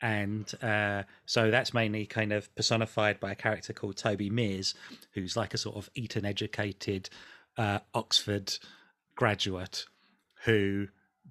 And 0.00 0.52
uh, 0.62 1.02
so 1.26 1.50
that's 1.50 1.74
mainly 1.74 2.06
kind 2.06 2.32
of 2.32 2.54
personified 2.54 3.18
by 3.18 3.32
a 3.32 3.34
character 3.34 3.72
called 3.72 3.96
Toby 3.96 4.30
Meres, 4.30 4.74
who's 5.12 5.36
like 5.36 5.54
a 5.54 5.58
sort 5.58 5.76
of 5.76 5.90
Eton 5.94 6.24
educated 6.24 7.10
uh, 7.56 7.80
Oxford 7.94 8.56
graduate 9.16 9.86
who 10.44 10.86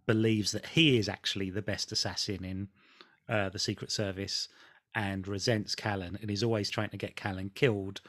believes 0.05 0.51
that 0.51 0.65
he 0.67 0.97
is 0.97 1.07
actually 1.07 1.49
the 1.49 1.61
best 1.61 1.91
assassin 1.93 2.43
in 2.43 2.67
uh, 3.29 3.47
the 3.49 3.59
Secret 3.59 3.91
Service 3.91 4.49
and 4.93 5.27
resents 5.27 5.75
Callan 5.75 6.17
and 6.21 6.29
is 6.29 6.43
always 6.43 6.69
trying 6.69 6.89
to 6.89 6.97
get 6.97 7.15
Callan 7.15 7.51
killed. 7.55 8.01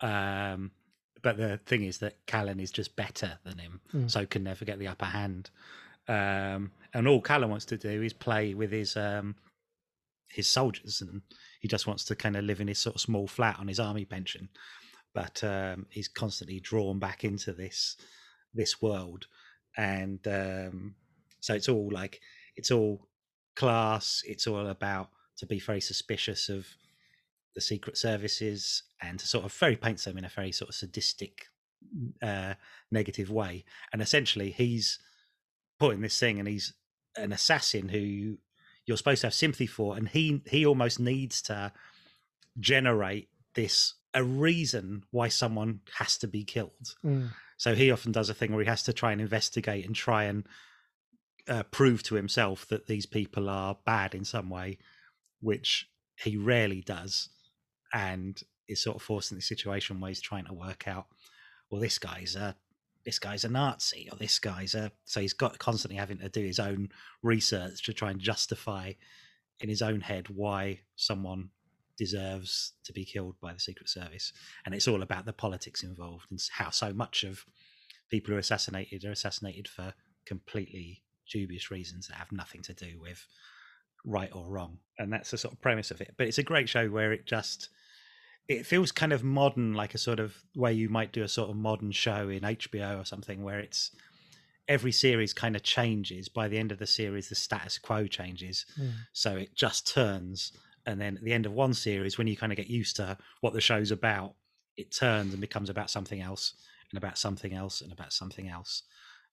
Um, 0.00 0.72
but 1.22 1.36
the 1.38 1.58
thing 1.64 1.84
is 1.84 1.98
that 1.98 2.14
Callan 2.26 2.60
is 2.60 2.70
just 2.70 2.96
better 2.96 3.38
than 3.44 3.58
him, 3.58 3.80
Mm. 3.94 4.10
so 4.10 4.26
can 4.26 4.44
never 4.44 4.64
get 4.64 4.78
the 4.78 4.88
upper 4.88 5.06
hand. 5.06 5.50
Um, 6.08 6.70
and 6.94 7.08
all 7.08 7.20
Callan 7.20 7.50
wants 7.50 7.64
to 7.66 7.76
do 7.78 8.02
is 8.02 8.12
play 8.12 8.54
with 8.54 8.70
his 8.70 8.96
um, 8.96 9.34
his 10.36 10.48
soldiers, 10.48 11.00
and 11.00 11.22
he 11.60 11.68
just 11.68 11.86
wants 11.86 12.04
to 12.04 12.14
kind 12.14 12.36
of 12.36 12.44
live 12.44 12.60
in 12.60 12.68
his 12.68 12.78
sort 12.78 12.94
of 12.94 13.00
small 13.00 13.26
flat 13.26 13.58
on 13.58 13.68
his 13.68 13.80
army 13.80 14.04
pension. 14.04 14.48
But 15.14 15.42
um, 15.42 15.86
he's 15.90 16.08
constantly 16.08 16.60
drawn 16.60 16.98
back 16.98 17.24
into 17.24 17.52
this 17.52 17.96
this 18.54 18.80
world, 18.80 19.26
and 19.76 20.20
um, 20.28 20.94
so 21.40 21.54
it's 21.54 21.68
all 21.68 21.90
like 21.90 22.20
it's 22.54 22.70
all 22.70 23.08
class. 23.56 24.22
It's 24.26 24.46
all 24.46 24.66
about 24.66 25.08
to 25.38 25.46
be 25.46 25.58
very 25.58 25.80
suspicious 25.80 26.48
of 26.48 26.66
the 27.54 27.60
secret 27.60 27.96
services 27.96 28.82
and 29.00 29.18
to 29.18 29.26
sort 29.26 29.44
of 29.44 29.52
very 29.52 29.76
paints 29.76 30.04
them 30.04 30.18
in 30.18 30.24
a 30.24 30.28
very 30.28 30.52
sort 30.52 30.68
of 30.68 30.74
sadistic, 30.74 31.46
uh, 32.22 32.54
negative 32.90 33.30
way. 33.30 33.64
And 33.92 34.02
essentially, 34.02 34.50
he's 34.50 34.98
putting 35.78 36.02
this 36.02 36.18
thing, 36.18 36.38
and 36.38 36.48
he's 36.48 36.74
an 37.16 37.32
assassin 37.32 37.88
who 37.88 38.38
you're 38.86 38.96
supposed 38.96 39.20
to 39.22 39.26
have 39.26 39.34
sympathy 39.34 39.66
for, 39.66 39.96
and 39.96 40.08
he 40.08 40.42
he 40.46 40.64
almost 40.64 40.98
needs 40.98 41.42
to 41.42 41.72
generate 42.58 43.28
this 43.54 43.94
a 44.14 44.24
reason 44.24 45.04
why 45.10 45.28
someone 45.28 45.80
has 45.98 46.16
to 46.18 46.26
be 46.26 46.42
killed. 46.42 46.94
Mm. 47.04 47.30
So 47.58 47.74
he 47.74 47.90
often 47.90 48.12
does 48.12 48.30
a 48.30 48.34
thing 48.34 48.52
where 48.52 48.62
he 48.62 48.68
has 48.68 48.82
to 48.84 48.92
try 48.92 49.12
and 49.12 49.20
investigate 49.20 49.84
and 49.84 49.94
try 49.94 50.24
and 50.24 50.46
uh, 51.48 51.64
prove 51.64 52.02
to 52.04 52.14
himself 52.14 52.66
that 52.68 52.86
these 52.86 53.06
people 53.06 53.50
are 53.50 53.78
bad 53.84 54.14
in 54.14 54.24
some 54.24 54.48
way, 54.48 54.78
which 55.40 55.88
he 56.16 56.36
rarely 56.36 56.80
does, 56.80 57.28
and 57.92 58.42
is 58.68 58.82
sort 58.82 58.96
of 58.96 59.02
forced 59.02 59.32
in 59.32 59.38
this 59.38 59.46
situation 59.46 60.00
where 60.00 60.08
he's 60.08 60.20
trying 60.20 60.46
to 60.46 60.54
work 60.54 60.88
out, 60.88 61.06
well, 61.70 61.80
this 61.80 61.98
guy's 61.98 62.36
a 62.36 62.56
this 63.06 63.18
guy's 63.20 63.44
a 63.44 63.48
Nazi 63.48 64.08
or 64.12 64.18
this 64.18 64.38
guy's 64.38 64.74
a 64.74 64.90
so 65.04 65.20
he's 65.20 65.32
got 65.32 65.58
constantly 65.58 65.96
having 65.96 66.18
to 66.18 66.28
do 66.28 66.44
his 66.44 66.58
own 66.58 66.90
research 67.22 67.82
to 67.84 67.94
try 67.94 68.10
and 68.10 68.20
justify 68.20 68.92
in 69.60 69.68
his 69.70 69.80
own 69.80 70.02
head 70.02 70.26
why 70.28 70.80
someone 70.96 71.48
deserves 71.96 72.72
to 72.84 72.92
be 72.92 73.04
killed 73.04 73.36
by 73.40 73.54
the 73.54 73.60
Secret 73.60 73.88
Service, 73.88 74.32
and 74.66 74.74
it's 74.74 74.88
all 74.88 75.02
about 75.02 75.24
the 75.24 75.32
politics 75.32 75.82
involved 75.82 76.26
and 76.30 76.40
how 76.52 76.68
so 76.68 76.92
much 76.92 77.24
of 77.24 77.44
people 78.10 78.30
who 78.30 78.36
are 78.36 78.40
assassinated 78.40 79.04
are 79.04 79.12
assassinated 79.12 79.66
for 79.66 79.94
completely 80.26 81.02
dubious 81.32 81.70
reasons 81.70 82.08
that 82.08 82.16
have 82.16 82.30
nothing 82.32 82.60
to 82.62 82.74
do 82.74 82.98
with 83.00 83.26
right 84.04 84.30
or 84.32 84.48
wrong, 84.48 84.78
and 84.98 85.12
that's 85.12 85.30
the 85.30 85.38
sort 85.38 85.54
of 85.54 85.60
premise 85.60 85.90
of 85.90 86.00
it. 86.00 86.14
But 86.18 86.26
it's 86.26 86.38
a 86.38 86.42
great 86.42 86.68
show 86.68 86.88
where 86.88 87.12
it 87.12 87.24
just 87.24 87.68
it 88.48 88.64
feels 88.66 88.92
kind 88.92 89.12
of 89.12 89.24
modern, 89.24 89.74
like 89.74 89.94
a 89.94 89.98
sort 89.98 90.20
of 90.20 90.36
way 90.54 90.72
you 90.72 90.88
might 90.88 91.12
do 91.12 91.22
a 91.22 91.28
sort 91.28 91.50
of 91.50 91.56
modern 91.56 91.92
show 91.92 92.28
in 92.28 92.42
HBO 92.42 93.00
or 93.00 93.04
something, 93.04 93.42
where 93.42 93.58
it's 93.58 93.90
every 94.68 94.92
series 94.92 95.32
kind 95.32 95.56
of 95.56 95.62
changes. 95.62 96.28
By 96.28 96.48
the 96.48 96.58
end 96.58 96.72
of 96.72 96.78
the 96.78 96.86
series, 96.86 97.28
the 97.28 97.34
status 97.34 97.78
quo 97.78 98.06
changes, 98.06 98.66
Mm. 98.78 98.92
so 99.12 99.36
it 99.36 99.54
just 99.54 99.86
turns. 99.92 100.52
And 100.86 101.00
then 101.00 101.16
at 101.16 101.24
the 101.24 101.32
end 101.32 101.46
of 101.46 101.52
one 101.52 101.74
series, 101.74 102.16
when 102.18 102.28
you 102.28 102.36
kind 102.36 102.52
of 102.52 102.56
get 102.56 102.68
used 102.68 102.96
to 102.96 103.18
what 103.40 103.52
the 103.52 103.60
show's 103.60 103.90
about, 103.90 104.34
it 104.76 104.92
turns 104.92 105.32
and 105.32 105.40
becomes 105.40 105.68
about 105.70 105.90
something 105.90 106.20
else, 106.20 106.54
and 106.90 106.98
about 106.98 107.18
something 107.18 107.52
else, 107.52 107.80
and 107.80 107.92
about 107.92 108.12
something 108.12 108.48
else. 108.48 108.82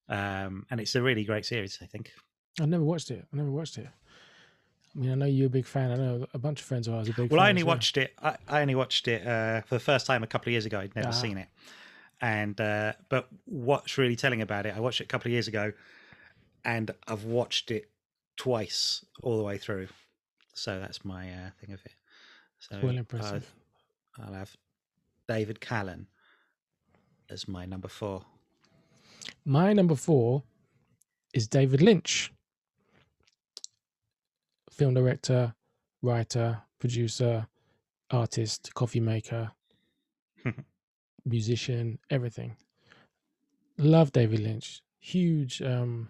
Um, 0.10 0.65
and 0.71 0.80
it's 0.82 0.95
a 0.95 1.02
really 1.02 1.23
great 1.23 1.45
series, 1.45 1.78
I 1.82 1.86
think. 1.86 2.12
I 2.60 2.65
never 2.65 2.84
watched 2.84 3.12
it. 3.12 3.26
I 3.32 3.38
never 3.38 3.52
watched 3.52 3.78
it. 3.78 3.88
I 4.95 4.99
mean, 4.99 5.12
I 5.12 5.15
know 5.15 5.25
you're 5.25 5.47
a 5.47 5.49
big 5.49 5.65
fan. 5.65 5.91
I 5.91 5.95
know 5.95 6.27
a 6.34 6.38
bunch 6.38 6.60
of 6.62 6.67
friends 6.67 6.88
of 6.88 6.93
ours 6.93 7.10
are 7.10 7.13
big. 7.13 7.32
Well, 7.32 7.39
I 7.41 7.49
only 7.49 7.63
well. 7.63 7.75
watched 7.75 7.97
it. 7.97 8.13
I, 8.21 8.38
I 8.47 8.62
only 8.62 8.75
watched 8.75 9.08
it 9.08 9.25
uh, 9.25 9.62
for 9.62 9.75
the 9.75 9.79
first 9.79 10.06
time 10.06 10.21
a 10.23 10.27
couple 10.27 10.49
of 10.49 10.51
years 10.51 10.65
ago. 10.65 10.79
I'd 10.79 10.95
never 10.95 11.08
Ah. 11.08 11.12
seen 11.12 11.38
it, 11.38 11.47
and 12.21 12.60
uh, 12.62 12.93
but 13.10 13.27
what's 13.45 13.97
really 13.97 14.15
telling 14.15 14.41
about 14.41 14.65
it? 14.65 14.75
I 14.75 14.79
watched 14.79 15.01
it 15.01 15.06
a 15.06 15.08
couple 15.08 15.29
of 15.29 15.34
years 15.34 15.47
ago, 15.47 15.73
and 16.63 16.91
I've 17.08 17.23
watched 17.23 17.71
it 17.71 17.89
twice 18.38 19.03
all 19.23 19.38
the 19.38 19.43
way 19.43 19.58
through. 19.58 19.88
So 20.53 20.79
that's 20.79 21.03
my 21.03 21.27
uh, 21.32 21.49
thing 21.60 21.73
of 21.73 21.84
it. 21.86 21.93
So 22.60 22.79
well 22.84 22.97
impressive. 22.97 23.51
I'll 24.23 24.34
have 24.34 24.56
David 25.27 25.60
Callan 25.60 26.06
as 27.32 27.47
my 27.47 27.65
number 27.65 27.88
four. 27.88 28.23
My 29.43 29.73
number 29.73 29.95
four 29.95 30.43
is 31.34 31.47
David 31.47 31.82
Lynch, 31.82 32.32
film 34.73 34.93
director, 34.93 35.53
writer, 36.01 36.62
producer, 36.79 37.47
artist, 38.12 38.73
coffee 38.73 38.99
maker, 38.99 39.51
musician, 41.25 41.99
everything. 42.09 42.55
Love 43.77 44.12
David 44.12 44.39
Lynch. 44.39 44.81
Huge. 44.99 45.62
Um, 45.62 46.09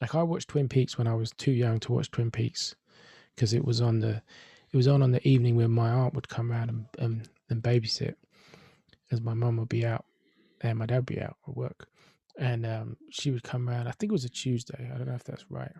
like 0.00 0.14
I 0.14 0.22
watched 0.22 0.48
Twin 0.48 0.68
Peaks 0.68 0.98
when 0.98 1.06
I 1.06 1.14
was 1.14 1.30
too 1.30 1.52
young 1.52 1.78
to 1.80 1.92
watch 1.92 2.10
Twin 2.10 2.30
Peaks 2.30 2.74
because 3.34 3.54
it 3.54 3.64
was 3.64 3.80
on 3.80 4.00
the 4.00 4.22
it 4.72 4.76
was 4.76 4.88
on 4.88 5.02
on 5.02 5.12
the 5.12 5.26
evening 5.26 5.56
when 5.56 5.70
my 5.70 5.90
aunt 5.90 6.14
would 6.14 6.28
come 6.28 6.50
around 6.50 6.70
and 6.70 6.86
and, 6.98 7.28
and 7.50 7.62
babysit 7.62 8.14
as 9.10 9.20
my 9.20 9.34
mum 9.34 9.58
would 9.58 9.68
be 9.68 9.84
out 9.84 10.04
and 10.62 10.78
my 10.78 10.86
dad 10.86 10.96
would 10.96 11.06
be 11.06 11.20
out 11.20 11.36
at 11.46 11.56
work 11.56 11.88
and 12.38 12.64
um, 12.64 12.96
she 13.10 13.30
would 13.30 13.42
come 13.42 13.68
around. 13.68 13.86
I 13.88 13.92
think 13.92 14.10
it 14.10 14.14
was 14.14 14.24
a 14.24 14.30
Tuesday. 14.30 14.90
I 14.92 14.96
don't 14.96 15.08
know 15.08 15.14
if 15.14 15.24
that's 15.24 15.44
right. 15.50 15.72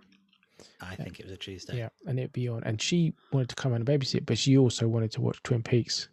I 0.81 0.95
think 0.95 1.21
it 1.21 1.27
was 1.27 1.33
a 1.33 1.37
Tuesday. 1.37 1.79
Yeah, 1.79 1.89
and 2.07 2.19
it'd 2.19 2.33
be 2.33 2.49
on. 2.49 2.63
And 2.65 2.81
she 2.81 3.15
wanted 3.33 3.49
to 3.51 3.55
come 3.55 3.73
and 3.73 3.87
babysit, 3.87 4.27
but 4.27 4.39
she 4.39 4.57
also 4.57 4.89
wanted 4.89 5.13
to 5.13 5.21
watch 5.21 5.43
Twin 5.43 5.63
Peaks, 5.63 6.09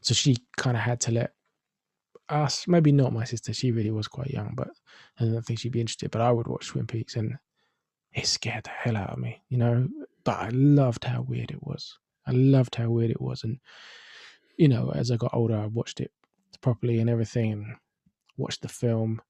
so 0.00 0.14
she 0.14 0.36
kind 0.56 0.76
of 0.76 0.82
had 0.82 1.00
to 1.02 1.12
let 1.12 1.34
us. 2.28 2.66
Maybe 2.68 2.92
not 2.92 3.12
my 3.12 3.24
sister. 3.24 3.52
She 3.52 3.72
really 3.72 3.90
was 3.90 4.08
quite 4.08 4.30
young, 4.30 4.52
but 4.54 4.68
I 5.20 5.24
don't 5.24 5.42
think 5.44 5.58
she'd 5.58 5.72
be 5.72 5.80
interested. 5.80 6.10
But 6.10 6.22
I 6.22 6.30
would 6.32 6.48
watch 6.48 6.68
Twin 6.68 6.86
Peaks, 6.86 7.16
and 7.16 7.36
it 8.12 8.26
scared 8.26 8.64
the 8.64 8.70
hell 8.70 8.96
out 8.96 9.10
of 9.10 9.18
me, 9.18 9.42
you 9.48 9.58
know. 9.58 9.88
But 10.24 10.40
I 10.40 10.48
loved 10.50 11.04
how 11.04 11.22
weird 11.22 11.50
it 11.50 11.62
was. 11.62 11.98
I 12.26 12.32
loved 12.32 12.74
how 12.74 12.90
weird 12.90 13.10
it 13.10 13.20
was, 13.20 13.44
and 13.44 13.58
you 14.56 14.68
know, 14.68 14.92
as 14.94 15.10
I 15.10 15.16
got 15.16 15.34
older, 15.34 15.56
I 15.56 15.66
watched 15.66 16.00
it 16.00 16.10
properly 16.60 16.98
and 16.98 17.10
everything, 17.10 17.52
and 17.52 17.76
watched 18.36 18.62
the 18.62 18.68
film 18.68 19.20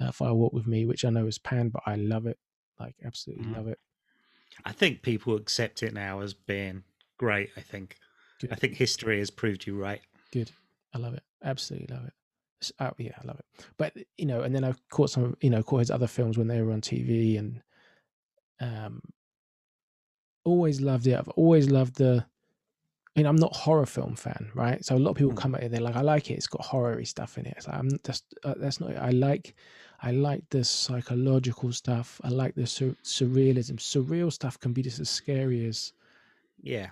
uh, 0.00 0.12
Fire 0.12 0.34
Walk 0.34 0.52
with 0.52 0.66
Me, 0.66 0.84
which 0.84 1.04
I 1.04 1.10
know 1.10 1.26
is 1.26 1.38
panned, 1.38 1.72
but 1.72 1.82
I 1.86 1.96
love 1.96 2.26
it, 2.26 2.38
like 2.82 2.96
absolutely 3.04 3.44
Mhm. 3.46 3.56
love 3.56 3.68
it. 3.68 3.78
I 4.64 4.72
think 4.72 5.02
people 5.02 5.34
accept 5.36 5.82
it 5.82 5.92
now 5.94 6.20
as 6.20 6.34
being 6.34 6.82
great. 7.16 7.50
I 7.56 7.60
think. 7.60 7.96
Good. 8.40 8.52
I 8.52 8.56
think 8.56 8.74
history 8.74 9.18
has 9.18 9.30
proved 9.30 9.66
you 9.66 9.76
right. 9.80 10.00
Good, 10.32 10.50
I 10.94 10.98
love 10.98 11.14
it, 11.14 11.22
absolutely 11.42 11.94
love 11.94 12.06
it. 12.06 12.12
Oh 12.80 12.92
yeah, 12.98 13.16
I 13.22 13.26
love 13.26 13.38
it. 13.40 13.46
But 13.76 13.96
you 14.18 14.26
know, 14.26 14.42
and 14.42 14.54
then 14.54 14.64
I've 14.64 14.80
caught 14.88 15.10
some, 15.10 15.24
of- 15.24 15.36
you 15.40 15.50
know, 15.50 15.62
caught 15.62 15.78
his 15.80 15.90
other 15.90 16.06
films 16.06 16.36
when 16.38 16.48
they 16.48 16.60
were 16.62 16.72
on 16.72 16.80
TV, 16.80 17.38
and 17.38 17.62
um, 18.60 19.00
always 20.44 20.80
loved 20.80 21.06
it. 21.06 21.14
I've 21.18 21.28
always 21.30 21.70
loved 21.70 21.96
the. 21.96 22.24
I 23.14 23.20
mean, 23.20 23.26
I'm 23.26 23.36
not 23.36 23.54
horror 23.54 23.84
film 23.84 24.16
fan, 24.16 24.50
right? 24.54 24.82
So 24.84 24.96
a 24.96 24.98
lot 24.98 25.10
of 25.10 25.16
people 25.16 25.32
Mm. 25.32 25.36
come 25.36 25.54
at 25.54 25.62
it, 25.64 25.70
they're 25.70 25.80
like, 25.82 25.96
"I 25.96 26.00
like 26.00 26.30
it. 26.30 26.34
It's 26.34 26.46
got 26.46 26.64
horror 26.64 27.04
stuff 27.04 27.36
in 27.36 27.46
it." 27.46 27.54
It's 27.58 27.66
like, 27.68 27.76
I'm 27.76 27.90
just 28.04 28.24
uh, 28.42 28.54
that's 28.56 28.80
not. 28.80 28.90
It. 28.90 28.96
I 28.96 29.10
like, 29.10 29.54
I 30.02 30.10
like 30.10 30.42
the 30.50 30.64
psychological 30.64 31.72
stuff. 31.72 32.20
I 32.24 32.28
like 32.28 32.54
the 32.54 32.66
sur- 32.66 32.96
surrealism. 33.04 33.76
Surreal 33.76 34.32
stuff 34.32 34.58
can 34.58 34.72
be 34.72 34.82
just 34.82 34.98
as 35.00 35.08
scary 35.08 35.64
as 35.66 35.92
Yeah. 36.62 36.90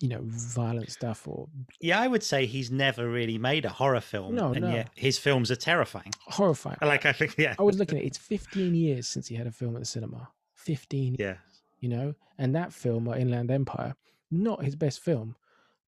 you 0.00 0.08
know 0.08 0.20
violent 0.24 0.90
stuff 0.90 1.26
or 1.26 1.48
Yeah, 1.80 2.00
I 2.00 2.06
would 2.08 2.22
say 2.22 2.44
he's 2.46 2.70
never 2.70 3.08
really 3.08 3.38
made 3.38 3.64
a 3.64 3.68
horror 3.70 4.00
film, 4.00 4.34
No, 4.34 4.52
and 4.52 4.62
no. 4.62 4.74
yet 4.74 4.90
his 4.94 5.16
films 5.18 5.50
are 5.50 5.56
terrifying. 5.56 6.12
horrifying. 6.26 6.76
Like 6.82 7.06
I 7.06 7.12
think, 7.12 7.36
yeah, 7.38 7.54
I 7.58 7.62
was 7.62 7.78
looking 7.78 7.98
at 7.98 8.04
it, 8.04 8.08
it's 8.08 8.18
15 8.18 8.74
years 8.74 9.06
since 9.06 9.28
he 9.28 9.36
had 9.36 9.46
a 9.46 9.52
film 9.52 9.76
at 9.76 9.80
the 9.80 9.86
cinema. 9.86 10.28
15, 10.54 11.16
yeah, 11.18 11.36
you 11.78 11.88
know, 11.88 12.14
and 12.36 12.54
that 12.54 12.72
film, 12.72 13.08
uh, 13.08 13.14
Inland 13.14 13.50
Empire, 13.50 13.94
not 14.30 14.62
his 14.64 14.76
best 14.76 15.00
film, 15.00 15.34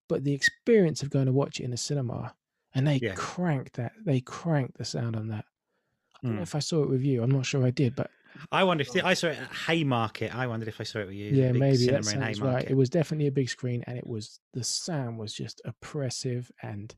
but 0.08 0.24
the 0.24 0.32
experience 0.32 1.02
of 1.02 1.10
going 1.10 1.26
to 1.26 1.32
watch 1.32 1.60
it 1.60 1.64
in 1.64 1.70
the 1.72 1.76
cinema 1.76 2.34
and 2.74 2.86
they 2.86 2.96
Yeah. 2.96 3.14
cranked 3.14 3.74
that, 3.74 3.92
they 4.02 4.20
cranked 4.20 4.78
the 4.78 4.84
sound 4.86 5.16
on 5.16 5.28
that. 5.28 5.44
I 6.22 6.26
don't 6.26 6.36
know 6.36 6.40
Mm. 6.42 6.44
if 6.44 6.54
I 6.54 6.60
saw 6.60 6.82
it 6.82 6.88
with 6.88 7.02
you. 7.02 7.22
I'm 7.22 7.30
not 7.30 7.46
sure 7.46 7.64
I 7.64 7.70
did, 7.70 7.94
but 7.96 8.10
I 8.50 8.64
wonder 8.64 8.82
if 8.82 9.04
I 9.04 9.14
saw 9.14 9.28
it 9.28 9.38
at 9.38 9.52
Haymarket. 9.66 10.34
I 10.34 10.46
wondered 10.46 10.68
if 10.68 10.80
I 10.80 10.84
saw 10.84 11.00
it 11.00 11.06
with 11.08 11.16
you. 11.16 11.30
yeah, 11.32 11.52
maybe 11.52 11.86
that 11.88 12.04
sounds 12.04 12.40
right. 12.40 12.64
It 12.68 12.74
was 12.76 12.88
definitely 12.90 13.26
a 13.26 13.32
big 13.32 13.48
screen, 13.48 13.82
and 13.86 13.98
it 13.98 14.06
was 14.06 14.40
the 14.52 14.64
sound 14.64 15.18
was 15.18 15.32
just 15.34 15.60
oppressive 15.64 16.50
and 16.62 16.94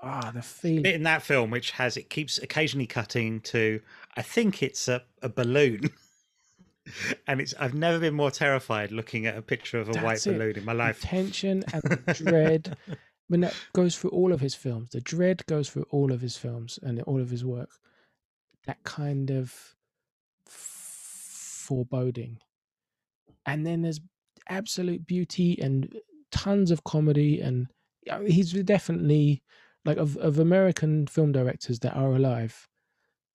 ah, 0.00 0.30
the 0.34 0.42
feeling. 0.42 0.86
in 0.86 1.02
that 1.04 1.22
film 1.22 1.50
which 1.50 1.72
has 1.72 1.96
it 1.96 2.08
keeps 2.10 2.38
occasionally 2.38 2.86
cutting 2.86 3.40
to 3.40 3.80
I 4.16 4.22
think 4.22 4.62
it's 4.62 4.88
a, 4.88 5.02
a 5.22 5.28
balloon. 5.28 5.90
and 7.26 7.40
it's 7.40 7.54
I've 7.60 7.74
never 7.74 7.98
been 7.98 8.14
more 8.14 8.30
terrified 8.30 8.90
looking 8.92 9.26
at 9.26 9.36
a 9.36 9.42
picture 9.42 9.78
of 9.78 9.88
a 9.94 10.00
white 10.00 10.26
it. 10.26 10.32
balloon 10.32 10.56
in 10.56 10.64
my 10.64 10.72
the 10.72 10.78
life. 10.78 11.00
tension 11.02 11.62
and 11.72 11.82
the 11.82 12.14
dread. 12.14 12.76
When 13.30 13.40
that 13.42 13.54
goes 13.74 13.94
through 13.98 14.08
all 14.12 14.32
of 14.32 14.40
his 14.40 14.54
films, 14.54 14.88
the 14.88 15.02
dread 15.02 15.44
goes 15.44 15.68
through 15.68 15.84
all 15.90 16.12
of 16.12 16.22
his 16.22 16.38
films 16.38 16.78
and 16.82 16.98
all 17.02 17.20
of 17.20 17.28
his 17.28 17.44
work. 17.44 17.68
That 18.66 18.82
kind 18.84 19.30
of 19.30 19.74
foreboding, 20.44 22.38
and 23.46 23.66
then 23.66 23.82
there's 23.82 24.00
absolute 24.48 25.06
beauty 25.06 25.58
and 25.60 25.94
tons 26.30 26.70
of 26.70 26.84
comedy, 26.84 27.40
and 27.40 27.66
he's 28.26 28.52
definitely 28.52 29.42
like 29.84 29.96
of 29.96 30.16
of 30.18 30.38
American 30.38 31.06
film 31.06 31.32
directors 31.32 31.78
that 31.80 31.94
are 31.96 32.14
alive. 32.14 32.68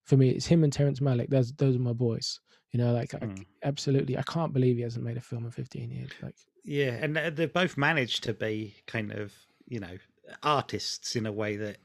For 0.05 0.17
me, 0.17 0.29
it's 0.29 0.45
him 0.45 0.63
and 0.63 0.73
Terrence 0.73 0.99
Malick. 0.99 1.29
Those 1.29 1.53
those 1.53 1.75
are 1.75 1.79
my 1.79 1.93
boys. 1.93 2.39
You 2.71 2.79
know, 2.79 2.91
like 2.91 3.13
I, 3.13 3.19
Mm. 3.19 3.45
absolutely, 3.63 4.17
I 4.17 4.23
can't 4.23 4.51
believe 4.51 4.77
he 4.77 4.81
hasn't 4.81 5.05
made 5.05 5.17
a 5.17 5.21
film 5.21 5.45
in 5.45 5.51
15 5.51 5.91
years. 5.91 6.09
Like. 6.21 6.35
Yeah, 6.63 6.97
and 7.01 7.17
uh, 7.17 7.29
they 7.29 7.45
both 7.45 7.77
managed 7.77 8.23
to 8.23 8.33
be 8.33 8.75
kind 8.87 9.11
of, 9.11 9.33
you 9.67 9.79
know, 9.79 9.97
artists 10.41 11.15
in 11.15 11.25
a 11.25 11.31
way 11.31 11.55
that 11.57 11.77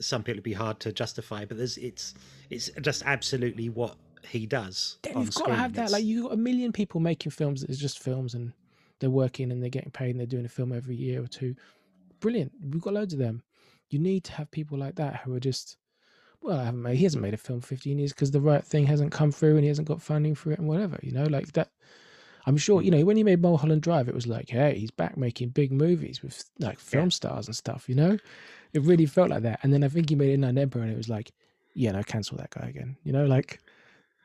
some 0.00 0.22
people 0.22 0.38
would 0.38 0.44
be 0.44 0.52
hard 0.52 0.80
to 0.80 0.92
justify, 0.92 1.44
but 1.44 1.56
there's 1.56 1.76
it's 1.78 2.14
it's 2.50 2.70
just 2.80 3.02
absolutely 3.04 3.68
what 3.68 3.96
he 4.26 4.46
does. 4.46 4.98
Then 5.02 5.18
you've 5.18 5.34
got 5.34 5.46
to 5.46 5.54
have 5.54 5.74
that. 5.74 5.84
It's- 5.84 5.92
Like 5.92 6.04
you 6.04 6.24
got 6.24 6.32
a 6.32 6.36
million 6.36 6.72
people 6.72 7.00
making 7.00 7.30
films 7.30 7.60
that 7.60 7.70
is 7.70 7.78
just 7.78 8.02
films 8.02 8.34
and 8.34 8.52
they're 9.00 9.10
working 9.10 9.52
and 9.52 9.62
they're 9.62 9.70
getting 9.70 9.90
paid 9.90 10.10
and 10.10 10.20
they're 10.20 10.26
doing 10.26 10.46
a 10.46 10.48
film 10.48 10.72
every 10.72 10.96
year 10.96 11.22
or 11.22 11.26
two. 11.26 11.54
Brilliant. 12.20 12.52
We've 12.62 12.80
got 12.80 12.94
loads 12.94 13.12
of 13.12 13.18
them. 13.18 13.42
You 13.90 13.98
need 13.98 14.24
to 14.24 14.32
have 14.32 14.50
people 14.50 14.78
like 14.78 14.96
that 14.96 15.16
who 15.16 15.34
are 15.34 15.40
just 15.40 15.76
well, 16.40 16.58
I 16.58 16.64
haven't 16.64 16.82
made 16.82 16.96
he 16.96 17.04
hasn't 17.04 17.22
made 17.22 17.34
a 17.34 17.38
film 17.38 17.60
for 17.60 17.68
15 17.68 17.98
years 17.98 18.12
because 18.12 18.30
the 18.30 18.40
right 18.40 18.64
thing 18.64 18.86
hasn't 18.86 19.12
come 19.12 19.32
through 19.32 19.54
and 19.54 19.62
he 19.62 19.68
hasn't 19.68 19.88
got 19.88 20.02
funding 20.02 20.34
for 20.34 20.52
it 20.52 20.58
and 20.58 20.68
whatever, 20.68 20.98
you 21.02 21.12
know, 21.12 21.24
like 21.24 21.52
that 21.52 21.70
I'm 22.46 22.56
sure, 22.56 22.82
you 22.82 22.90
mm. 22.90 22.98
know, 22.98 23.04
when 23.04 23.16
he 23.16 23.24
made 23.24 23.40
Mulholland 23.40 23.82
Drive, 23.82 24.08
it 24.08 24.14
was 24.14 24.26
like, 24.26 24.50
hey, 24.50 24.78
he's 24.78 24.90
back 24.90 25.16
making 25.16 25.50
big 25.50 25.72
movies 25.72 26.22
with 26.22 26.44
like 26.58 26.78
film 26.78 27.10
stars 27.10 27.46
and 27.46 27.56
stuff, 27.56 27.88
you 27.88 27.94
know? 27.94 28.18
It 28.74 28.82
really 28.82 29.06
felt 29.06 29.30
like 29.30 29.42
that. 29.42 29.60
And 29.62 29.72
then 29.72 29.82
I 29.84 29.88
think 29.88 30.10
he 30.10 30.16
made 30.16 30.30
Inland 30.34 30.58
Empire 30.58 30.82
and 30.82 30.92
it 30.92 30.96
was 30.96 31.08
like, 31.08 31.30
yeah, 31.74 31.92
no, 31.92 32.02
cancel 32.02 32.36
that 32.38 32.50
guy 32.50 32.68
again. 32.68 32.96
You 33.04 33.12
know, 33.12 33.24
like 33.24 33.60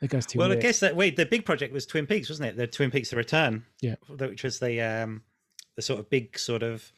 that 0.01 0.09
guy's 0.09 0.25
too 0.25 0.39
well, 0.39 0.51
I 0.51 0.55
guess 0.55 0.79
that 0.81 0.95
wait, 0.95 1.15
the 1.15 1.25
big 1.25 1.45
project 1.45 1.73
was 1.73 1.85
Twin 1.85 2.05
Peaks, 2.05 2.29
wasn't 2.29 2.49
it? 2.49 2.57
The 2.57 2.67
Twin 2.67 2.91
Peaks: 2.91 3.09
The 3.09 3.15
Return. 3.15 3.65
Yeah. 3.81 3.95
which 4.07 4.43
was 4.43 4.59
the 4.59 4.81
um 4.81 5.23
the 5.75 5.81
sort 5.81 5.99
of 5.99 6.09
big 6.09 6.37
sort 6.37 6.63
of 6.63 6.91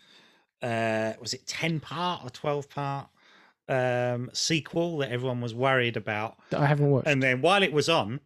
uh 0.62 1.14
was 1.20 1.34
it 1.34 1.46
ten 1.46 1.80
part 1.80 2.24
or 2.24 2.30
twelve 2.30 2.70
part 2.70 3.08
um 3.70 4.30
sequel 4.34 4.98
that 5.00 5.12
everyone 5.12 5.42
was 5.42 5.54
worried 5.54 5.98
about, 5.98 6.38
that 6.50 6.60
I 6.60 6.66
haven't 6.66 6.90
watched. 6.90 7.08
and 7.08 7.22
then 7.22 7.42
while 7.42 7.64
it 7.64 7.74
was 7.74 7.90
on. 7.90 8.20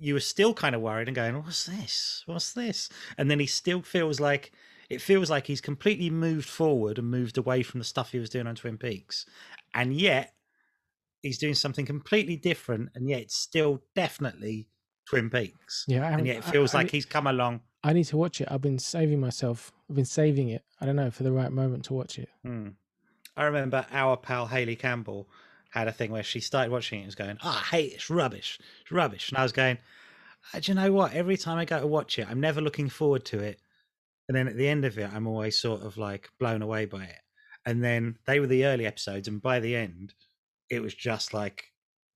You 0.00 0.14
were 0.14 0.20
still 0.20 0.54
kind 0.54 0.76
of 0.76 0.80
worried 0.80 1.08
and 1.08 1.14
going, 1.16 1.34
"What's 1.42 1.66
this? 1.66 2.22
What's 2.26 2.52
this?" 2.52 2.88
And 3.16 3.28
then 3.28 3.40
he 3.40 3.46
still 3.46 3.82
feels 3.82 4.20
like 4.20 4.52
it 4.88 5.00
feels 5.02 5.28
like 5.30 5.46
he's 5.46 5.60
completely 5.60 6.10
moved 6.10 6.48
forward 6.48 6.98
and 6.98 7.10
moved 7.10 7.36
away 7.38 7.62
from 7.62 7.78
the 7.80 7.84
stuff 7.84 8.12
he 8.12 8.18
was 8.18 8.30
doing 8.30 8.46
on 8.46 8.54
Twin 8.54 8.78
Peaks, 8.78 9.26
and 9.74 9.94
yet 9.94 10.34
he's 11.22 11.38
doing 11.38 11.54
something 11.54 11.84
completely 11.86 12.36
different, 12.36 12.90
and 12.94 13.08
yet 13.08 13.20
it's 13.22 13.36
still 13.36 13.82
definitely 13.94 14.68
Twin 15.08 15.30
Peaks 15.30 15.84
yeah, 15.88 16.06
I 16.06 16.10
and 16.12 16.26
yet 16.26 16.36
it 16.36 16.44
feels 16.44 16.74
I, 16.74 16.78
like 16.78 16.84
need- 16.86 16.92
he's 16.92 17.06
come 17.06 17.26
along. 17.26 17.60
I 17.84 17.92
need 17.92 18.04
to 18.04 18.16
watch 18.16 18.40
it. 18.40 18.48
I've 18.50 18.60
been 18.60 18.78
saving 18.78 19.20
myself. 19.20 19.72
I've 19.88 19.96
been 19.96 20.04
saving 20.04 20.48
it. 20.48 20.64
I 20.80 20.86
don't 20.86 20.96
know 20.96 21.10
for 21.12 21.22
the 21.22 21.32
right 21.32 21.52
moment 21.52 21.84
to 21.86 21.94
watch 21.94 22.18
it. 22.18 22.28
Hmm. 22.44 22.70
I 23.36 23.44
remember 23.44 23.86
our 23.92 24.16
pal 24.16 24.48
Hayley 24.48 24.74
Campbell 24.74 25.28
had 25.70 25.86
a 25.86 25.92
thing 25.92 26.10
where 26.10 26.24
she 26.24 26.40
started 26.40 26.72
watching 26.72 26.98
it 26.98 27.02
and 27.02 27.06
was 27.08 27.14
going, 27.14 27.38
"Oh, 27.42 27.50
I 27.62 27.76
hate 27.76 27.92
it. 27.92 27.94
It's 27.96 28.10
rubbish. 28.10 28.58
It's 28.82 28.90
rubbish." 28.90 29.28
And 29.30 29.38
I 29.38 29.42
was 29.44 29.52
going, 29.52 29.78
"Uh, 30.52 30.58
"Do 30.60 30.72
you 30.72 30.74
know 30.76 30.92
what? 30.92 31.12
Every 31.12 31.36
time 31.36 31.56
I 31.58 31.64
go 31.64 31.78
to 31.80 31.86
watch 31.86 32.18
it, 32.18 32.28
I'm 32.28 32.40
never 32.40 32.60
looking 32.60 32.88
forward 32.88 33.24
to 33.26 33.38
it, 33.38 33.60
and 34.28 34.36
then 34.36 34.48
at 34.48 34.56
the 34.56 34.68
end 34.68 34.84
of 34.84 34.98
it, 34.98 35.10
I'm 35.12 35.26
always 35.26 35.58
sort 35.58 35.82
of 35.82 35.96
like 35.96 36.28
blown 36.38 36.62
away 36.62 36.84
by 36.86 37.04
it." 37.04 37.20
And 37.66 37.82
then 37.82 38.18
they 38.26 38.40
were 38.40 38.46
the 38.46 38.64
early 38.66 38.86
episodes, 38.86 39.28
and 39.28 39.42
by 39.42 39.60
the 39.60 39.74
end, 39.76 40.14
it 40.70 40.80
was 40.80 40.94
just 40.94 41.34
like, 41.34 41.72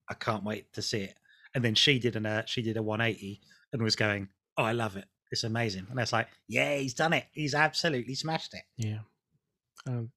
"I 0.08 0.14
can't 0.14 0.44
wait 0.44 0.72
to 0.74 0.82
see 0.82 1.02
it." 1.02 1.16
And 1.54 1.64
then 1.64 1.74
she 1.74 1.98
did 1.98 2.16
an 2.16 2.26
uh, 2.26 2.44
she 2.46 2.62
did 2.62 2.76
a 2.76 2.82
180 2.82 3.40
and 3.72 3.82
was 3.82 3.96
going, 3.96 4.28
"Oh, 4.56 4.64
I 4.64 4.72
love 4.72 4.96
it. 4.96 5.06
It's 5.30 5.44
amazing." 5.44 5.86
And 5.90 5.98
I 5.98 6.02
was 6.02 6.12
like, 6.12 6.28
"Yeah, 6.48 6.76
he's 6.76 6.94
done 6.94 7.12
it. 7.12 7.26
He's 7.32 7.54
absolutely 7.54 8.14
smashed 8.14 8.54
it." 8.54 8.64
Yeah. 8.76 9.00
Um, 9.86 10.12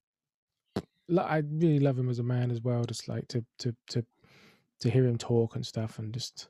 I 1.18 1.38
really 1.38 1.78
love 1.78 1.98
him 1.98 2.08
as 2.08 2.18
a 2.18 2.24
man 2.24 2.50
as 2.50 2.60
well. 2.62 2.84
Just 2.84 3.08
like 3.08 3.28
to 3.28 3.44
to 3.58 3.74
to 3.88 4.04
to 4.80 4.90
hear 4.90 5.06
him 5.06 5.18
talk 5.18 5.56
and 5.56 5.64
stuff, 5.64 5.98
and 5.98 6.12
just 6.12 6.48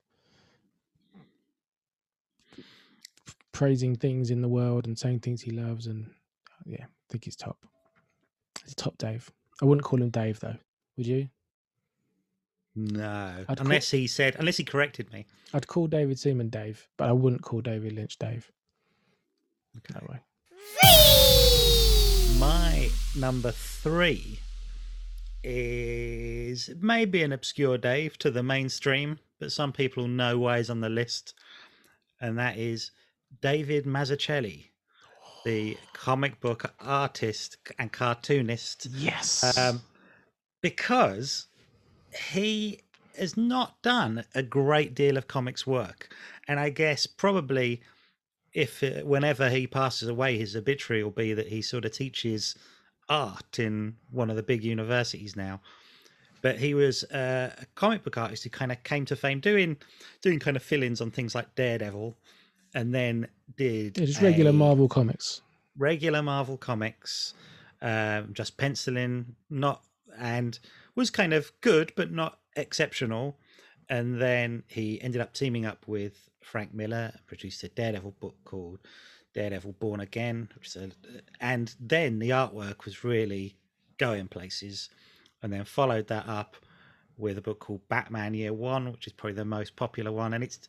praising 3.57 3.97
things 3.97 4.31
in 4.31 4.43
the 4.43 4.49
world 4.49 4.87
and 4.87 4.99
saying 4.99 5.19
things 5.21 5.41
he 5.41 5.51
loves, 5.51 5.87
and 5.87 6.05
uh, 6.07 6.63
yeah, 6.67 6.85
I 6.85 7.07
think 7.11 7.25
he's 7.25 7.37
top. 7.37 7.57
He's 8.63 8.75
top 8.75 8.99
Dave. 8.99 9.31
I 9.63 9.65
wouldn't 9.65 9.85
call 9.85 10.03
him 10.03 10.11
Dave 10.11 10.39
though. 10.41 10.57
Would 10.99 11.07
you? 11.07 11.31
No, 12.75 13.33
I'd 13.49 13.57
call- 13.57 13.67
unless 13.67 13.91
he 13.91 14.07
said, 14.07 14.37
unless 14.39 14.59
he 14.59 14.65
corrected 14.65 15.11
me. 15.11 15.25
I'd 15.55 15.67
call 15.67 15.87
David 15.87 16.19
Seaman 16.19 16.51
Dave, 16.51 16.87
but 16.99 17.09
I 17.09 17.13
wouldn't 17.13 17.41
call 17.41 17.63
David 17.63 17.95
Lynch 17.95 18.19
Dave. 18.19 18.53
No 19.95 20.07
way. 20.07 20.21
My 22.39 22.91
number 23.17 23.53
three 23.53 24.41
is 25.43 26.71
maybe 26.79 27.23
an 27.23 27.33
obscure 27.33 27.79
Dave 27.79 28.19
to 28.19 28.31
the 28.31 28.43
mainstream, 28.43 29.19
but 29.41 29.51
some 29.51 29.73
people 29.73 30.07
know 30.09 30.39
why 30.39 30.59
he's 30.59 30.69
on 30.69 30.81
the 30.81 30.91
list, 30.91 31.33
and 32.21 32.39
that 32.39 32.59
is 32.59 32.91
David 33.41 33.85
Mazzucchelli, 33.85 34.67
the 35.45 35.77
comic 35.93 36.41
book 36.41 36.73
artist 36.81 37.57
and 37.79 37.93
cartoonist 37.93 38.89
Yes. 38.93 39.57
um, 39.57 39.83
because 40.63 41.47
he 42.31 42.81
has 43.19 43.37
not 43.37 43.81
done 43.83 44.25
a 44.35 44.43
great 44.43 44.95
deal 44.95 45.17
of 45.17 45.29
comics 45.29 45.67
work, 45.67 46.09
and 46.49 46.61
I 46.61 46.71
guess 46.71 47.07
probably 47.07 47.81
if 48.53 48.83
uh, 48.83 49.03
whenever 49.05 49.51
he 49.51 49.67
passes 49.67 50.09
away, 50.09 50.39
his 50.39 50.57
obituary 50.57 51.05
will 51.05 51.11
be 51.11 51.35
that 51.35 51.49
he 51.49 51.61
sort 51.63 51.85
of 51.85 51.93
teaches 51.93 52.57
art 53.09 53.59
in 53.59 53.97
one 54.11 54.31
of 54.31 54.37
the 54.37 54.43
big 54.43 54.65
universities 54.65 55.37
now. 55.37 55.61
But 56.43 56.59
he 56.59 56.75
was 56.75 57.05
uh, 57.05 57.55
a 57.59 57.67
comic 57.75 58.03
book 58.03 58.17
artist 58.17 58.45
who 58.45 58.51
kind 58.51 58.73
of 58.73 58.83
came 58.83 59.05
to 59.07 59.17
fame 59.17 59.41
doing 59.41 59.77
doing 60.23 60.39
kind 60.39 60.57
of 60.57 60.63
fill-ins 60.63 61.01
on 61.01 61.11
things 61.11 61.35
like 61.35 61.55
Daredevil, 61.55 62.17
and 62.77 62.95
then 62.95 63.27
did 63.57 63.99
yeah, 63.99 64.05
just 64.05 64.21
regular 64.21 64.53
Marvel 64.53 64.87
comics. 64.87 65.41
regular 65.77 66.23
Marvel 66.23 66.59
comics, 66.59 67.35
um, 67.83 68.33
just 68.33 68.57
penciling, 68.57 69.35
not 69.51 69.83
and 70.19 70.59
was 70.95 71.11
kind 71.11 71.33
of 71.33 71.51
good 71.63 71.93
but 71.97 72.13
not 72.13 72.39
exceptional. 72.55 73.39
And 73.89 74.21
then 74.21 74.65
he 74.67 75.01
ended 75.01 75.21
up 75.21 75.33
teaming 75.33 75.65
up 75.65 75.89
with 75.89 76.29
Frank 76.43 76.75
Miller, 76.75 77.15
produced 77.27 77.63
a 77.65 77.69
Daredevil 77.69 78.17
book 78.21 78.37
called 78.45 78.81
Daredevil 79.33 79.77
Born 79.79 80.01
Again, 80.01 80.49
which 80.55 80.69
is 80.69 80.77
a, 80.77 80.91
and 81.41 81.75
then 81.81 82.19
the 82.19 82.31
artwork 82.31 82.85
was 82.85 83.05
really 83.05 83.57
going 83.99 84.29
places. 84.29 84.91
And 85.43 85.53
then 85.53 85.65
followed 85.65 86.09
that 86.09 86.29
up 86.29 86.57
with 87.17 87.39
a 87.39 87.43
book 87.43 87.61
called 87.61 87.89
Batman 87.89 88.35
Year 88.35 88.53
One, 88.53 88.91
which 88.91 89.07
is 89.07 89.13
probably 89.13 89.35
the 89.35 89.45
most 89.45 89.77
popular 89.77 90.11
one. 90.11 90.35
And 90.35 90.43
it's 90.43 90.69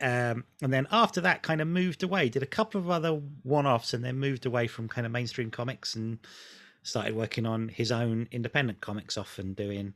um, 0.00 0.44
and 0.62 0.72
then 0.72 0.86
after 0.90 1.20
that, 1.22 1.42
kind 1.42 1.60
of 1.60 1.68
moved 1.68 2.02
away. 2.02 2.28
Did 2.28 2.42
a 2.42 2.46
couple 2.46 2.80
of 2.80 2.90
other 2.90 3.20
one-offs, 3.42 3.94
and 3.94 4.04
then 4.04 4.18
moved 4.18 4.46
away 4.46 4.66
from 4.66 4.88
kind 4.88 5.06
of 5.06 5.12
mainstream 5.12 5.50
comics 5.50 5.94
and 5.94 6.18
started 6.82 7.16
working 7.16 7.46
on 7.46 7.68
his 7.68 7.90
own 7.90 8.28
independent 8.30 8.80
comics, 8.80 9.18
often 9.18 9.54
doing 9.54 9.94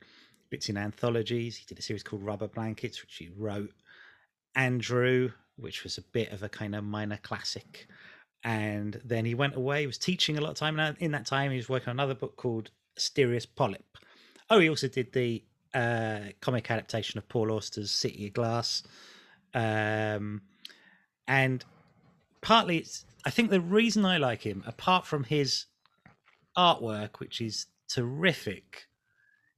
bits 0.51 0.69
in 0.69 0.77
anthologies. 0.77 1.57
He 1.57 1.65
did 1.67 1.79
a 1.79 1.83
series 1.83 2.03
called 2.03 2.25
Rubber 2.25 2.49
Blankets, 2.49 3.03
which 3.03 3.17
he 3.17 3.29
wrote. 3.37 3.73
Andrew, 4.57 5.31
which 5.57 5.85
was 5.85 5.99
a 5.99 6.03
bit 6.03 6.33
of 6.33 6.43
a 6.43 6.49
kind 6.49 6.75
of 6.75 6.83
minor 6.83 7.19
classic. 7.23 7.87
And 8.43 9.01
then 9.05 9.25
he 9.25 9.35
went 9.35 9.55
away, 9.55 9.83
he 9.83 9.87
was 9.87 9.99
teaching 9.99 10.39
a 10.39 10.41
lot 10.41 10.51
of 10.51 10.57
time. 10.57 10.81
And 10.81 10.97
in 10.99 11.13
that 11.13 11.27
time, 11.27 11.51
he 11.51 11.57
was 11.59 11.69
working 11.69 11.91
on 11.91 11.97
another 11.97 12.15
book 12.15 12.37
called 12.37 12.71
Asterios 12.99 13.47
Polyp. 13.55 13.99
Oh, 14.49 14.59
he 14.59 14.69
also 14.69 14.89
did 14.89 15.13
the 15.13 15.45
uh, 15.75 16.21
comic 16.41 16.71
adaptation 16.71 17.19
of 17.19 17.29
Paul 17.29 17.53
Auster's 17.53 17.91
City 17.91 18.27
of 18.27 18.33
Glass. 18.33 18.83
Um, 19.55 20.43
and 21.27 21.65
partly 22.41 22.79
it's, 22.79 23.05
I 23.25 23.31
think 23.31 23.51
the 23.51 23.61
reason 23.61 24.05
I 24.05 24.19
like 24.19 24.43
him, 24.43 24.63
apart 24.67 25.07
from 25.07 25.25
his 25.25 25.67
artwork, 26.57 27.19
which 27.19 27.41
is 27.41 27.67
terrific, 27.89 28.89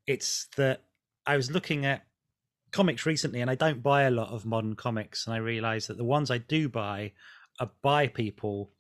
it's 0.07 0.49
that 0.57 0.83
I 1.27 1.37
was 1.37 1.51
looking 1.51 1.85
at 1.87 2.05
comics 2.73 3.07
recently 3.07 3.41
and 3.41 3.51
I 3.51 3.55
don't 3.55 3.83
buy 3.83 4.03
a 4.03 4.11
lot 4.11 4.31
of 4.31 4.47
modern 4.47 4.75
comics. 4.75 5.27
And 5.27 5.35
I 5.35 5.39
realize 5.39 5.87
that 5.87 5.97
the 5.97 6.05
ones 6.05 6.31
I 6.31 6.39
do 6.39 6.69
buy 6.69 7.13
are 7.61 7.71
by 7.83 8.09
people 8.09 8.71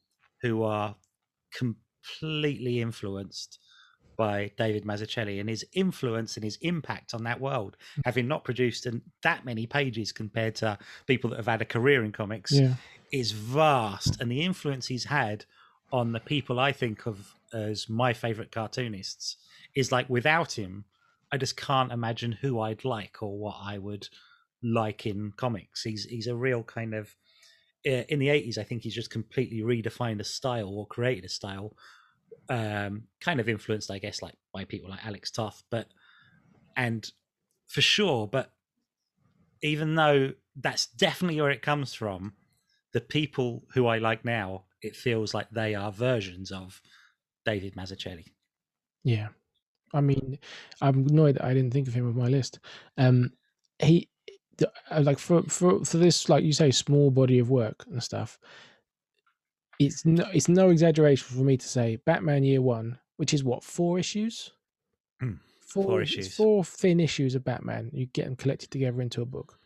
who 0.40 0.62
are 0.62 0.96
completely 1.54 2.80
influenced 2.80 3.58
by 4.16 4.50
David 4.56 4.84
Mazzucchelli 4.84 5.40
and 5.40 5.48
his 5.48 5.64
influence 5.72 6.36
and 6.36 6.44
his 6.44 6.56
impact 6.62 7.14
on 7.14 7.24
that 7.24 7.40
world, 7.40 7.76
Mm. 7.98 8.02
having 8.04 8.28
not 8.28 8.44
produced 8.44 8.86
an, 8.86 9.02
that 9.22 9.44
many 9.44 9.66
pages 9.66 10.12
compared 10.12 10.54
to 10.56 10.78
people 11.06 11.30
that 11.30 11.36
have 11.36 11.46
had 11.46 11.62
a 11.62 11.66
career 11.66 12.04
in 12.04 12.12
comics, 12.12 12.52
Yeah. 12.52 12.74
is 13.10 13.32
vast. 13.32 14.20
And 14.20 14.30
the 14.30 14.42
influence 14.42 14.86
he's 14.86 15.04
had 15.04 15.44
on 15.92 16.12
the 16.12 16.20
people 16.20 16.58
I 16.58 16.72
think 16.72 17.06
of 17.06 17.34
as 17.52 17.88
my 17.88 18.12
favorite 18.14 18.50
cartoonists 18.50 19.36
is 19.74 19.92
like 19.92 20.08
without 20.08 20.52
him, 20.58 20.84
I 21.30 21.36
just 21.38 21.56
can't 21.56 21.92
imagine 21.92 22.32
who 22.32 22.60
I'd 22.60 22.84
like 22.84 23.22
or 23.22 23.38
what 23.38 23.56
I 23.60 23.78
would 23.78 24.08
like 24.62 25.06
in 25.06 25.32
comics. 25.32 25.82
He's 25.82 26.04
he's 26.04 26.26
a 26.28 26.36
real 26.36 26.62
kind 26.62 26.94
of 26.94 27.14
uh, 27.84 28.04
in 28.08 28.20
the 28.20 28.28
80s 28.28 28.58
i 28.58 28.62
think 28.62 28.82
he's 28.84 28.94
just 28.94 29.10
completely 29.10 29.60
redefined 29.60 30.20
a 30.20 30.24
style 30.24 30.68
or 30.68 30.86
created 30.86 31.24
a 31.24 31.28
style 31.28 31.76
um 32.48 33.04
kind 33.20 33.40
of 33.40 33.48
influenced 33.48 33.90
i 33.90 33.98
guess 33.98 34.22
like 34.22 34.34
by 34.52 34.64
people 34.64 34.90
like 34.90 35.04
alex 35.06 35.30
toth 35.30 35.62
but 35.70 35.86
and 36.76 37.10
for 37.68 37.80
sure 37.80 38.26
but 38.26 38.52
even 39.62 39.94
though 39.94 40.32
that's 40.56 40.86
definitely 40.86 41.40
where 41.40 41.50
it 41.50 41.62
comes 41.62 41.94
from 41.94 42.34
the 42.92 43.00
people 43.00 43.64
who 43.74 43.86
i 43.86 43.98
like 43.98 44.24
now 44.24 44.64
it 44.82 44.96
feels 44.96 45.32
like 45.34 45.48
they 45.50 45.74
are 45.74 45.92
versions 45.92 46.50
of 46.50 46.80
david 47.44 47.74
mazzucchelli 47.74 48.26
Yeah. 49.04 49.28
I 49.94 50.00
mean, 50.00 50.38
I'm 50.80 51.06
annoyed 51.06 51.34
that 51.36 51.44
I 51.44 51.54
didn't 51.54 51.72
think 51.72 51.86
of 51.88 51.94
him 51.94 52.06
on 52.08 52.16
my 52.16 52.28
list. 52.28 52.58
Um, 52.96 53.32
he, 53.78 54.08
uh, 54.90 55.00
like 55.02 55.18
for 55.18 55.42
for 55.42 55.84
for 55.84 55.98
this, 55.98 56.28
like 56.28 56.44
you 56.44 56.52
say, 56.52 56.70
small 56.70 57.10
body 57.10 57.38
of 57.38 57.50
work 57.50 57.84
and 57.90 58.02
stuff. 58.02 58.38
It's 59.86 60.04
no, 60.04 60.24
it's 60.32 60.48
no 60.48 60.70
exaggeration 60.70 61.36
for 61.36 61.42
me 61.44 61.56
to 61.56 61.66
say 61.68 61.96
Batman 61.96 62.44
Year 62.44 62.60
One, 62.62 62.98
which 63.16 63.32
is 63.34 63.42
what 63.44 63.64
four 63.64 63.98
issues, 63.98 64.52
Hmm, 65.20 65.34
four, 65.60 65.84
four 65.84 66.02
it's 66.02 66.12
issues. 66.12 66.34
four 66.36 66.64
thin 66.64 67.00
issues 67.00 67.34
of 67.34 67.44
Batman. 67.44 67.90
You 67.92 68.06
get 68.06 68.24
them 68.26 68.36
collected 68.36 68.70
together 68.70 69.00
into 69.02 69.22
a 69.22 69.26
book. 69.26 69.58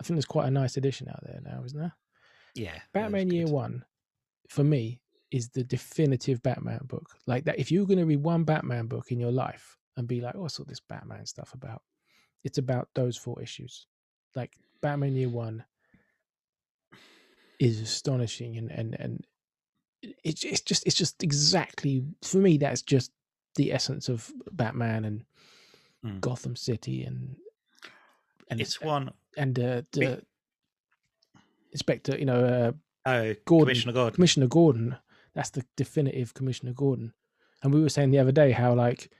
I 0.00 0.04
think 0.04 0.16
there's 0.16 0.24
quite 0.24 0.48
a 0.48 0.50
nice 0.50 0.76
edition 0.76 1.08
out 1.08 1.22
there 1.22 1.40
now, 1.44 1.62
isn't 1.64 1.78
there? 1.78 1.94
yeah 2.54 2.78
Batman 2.92 3.30
Year. 3.30 3.46
One, 3.46 3.84
for 4.48 4.64
me, 4.64 5.00
is 5.30 5.48
the 5.48 5.64
definitive 5.64 6.42
Batman 6.42 6.80
book. 6.84 7.10
Like 7.26 7.44
that, 7.44 7.58
if 7.58 7.70
you're 7.72 7.86
going 7.86 7.98
to 7.98 8.04
read 8.06 8.22
one 8.22 8.44
Batman 8.44 8.86
book 8.86 9.10
in 9.10 9.18
your 9.20 9.32
life 9.32 9.76
and 9.96 10.06
be 10.08 10.20
like, 10.20 10.34
"Oh, 10.36 10.42
what's 10.42 10.58
all 10.58 10.66
this 10.66 10.80
Batman 10.80 11.26
stuff 11.26 11.54
about?" 11.54 11.82
It's 12.44 12.58
about 12.58 12.88
those 12.94 13.16
four 13.16 13.40
issues. 13.42 13.86
Like 14.36 14.56
Batman 14.82 15.14
Year 15.16 15.28
One 15.30 15.64
is 17.58 17.80
astonishing, 17.80 18.56
and 18.56 18.70
and 18.70 18.94
and 18.98 19.26
it's 20.22 20.44
it's 20.44 20.60
just 20.60 20.86
it's 20.86 20.96
just 20.96 21.22
exactly 21.22 22.04
for 22.22 22.38
me. 22.38 22.56
That's 22.58 22.82
just 22.82 23.12
the 23.56 23.72
essence 23.72 24.08
of 24.08 24.30
Batman 24.52 25.04
and 25.04 25.24
Mm. 26.04 26.20
Gotham 26.20 26.54
City 26.54 27.02
and 27.04 27.34
and 28.50 28.60
it's 28.60 28.78
one 28.78 29.10
and 29.38 29.58
uh, 29.58 29.82
the 29.92 30.22
Inspector, 31.72 32.16
you 32.18 32.24
know, 32.26 32.44
uh, 32.44 32.72
oh 33.06 33.34
Gordon- 33.46 33.66
commissioner 33.66 33.92
gordon 33.94 34.14
Commissioner 34.14 34.46
Gordon. 34.46 34.96
That's 35.34 35.50
the 35.50 35.64
definitive 35.76 36.34
Commissioner 36.34 36.72
Gordon. 36.72 37.12
And 37.62 37.72
we 37.74 37.80
were 37.80 37.88
saying 37.88 38.10
the 38.10 38.18
other 38.20 38.32
day 38.32 38.52
how 38.52 38.74
like 38.74 39.10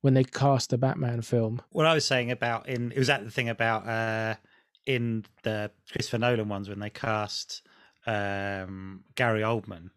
when 0.00 0.14
they 0.14 0.24
cast 0.24 0.70
the 0.70 0.78
Batman 0.78 1.22
film, 1.22 1.60
what 1.70 1.86
I 1.86 1.92
was 1.94 2.06
saying 2.06 2.30
about 2.30 2.68
in 2.68 2.92
it 2.92 2.98
was 2.98 3.08
that 3.08 3.24
the 3.24 3.30
thing 3.30 3.48
about 3.48 3.86
uh 3.88 4.36
in 4.86 5.24
the 5.42 5.70
Christopher 5.92 6.18
Nolan 6.18 6.48
ones 6.48 6.68
when 6.68 6.78
they 6.78 6.88
cast 6.90 7.62
um 8.06 9.02
Gary 9.16 9.40
Oldman 9.42 9.90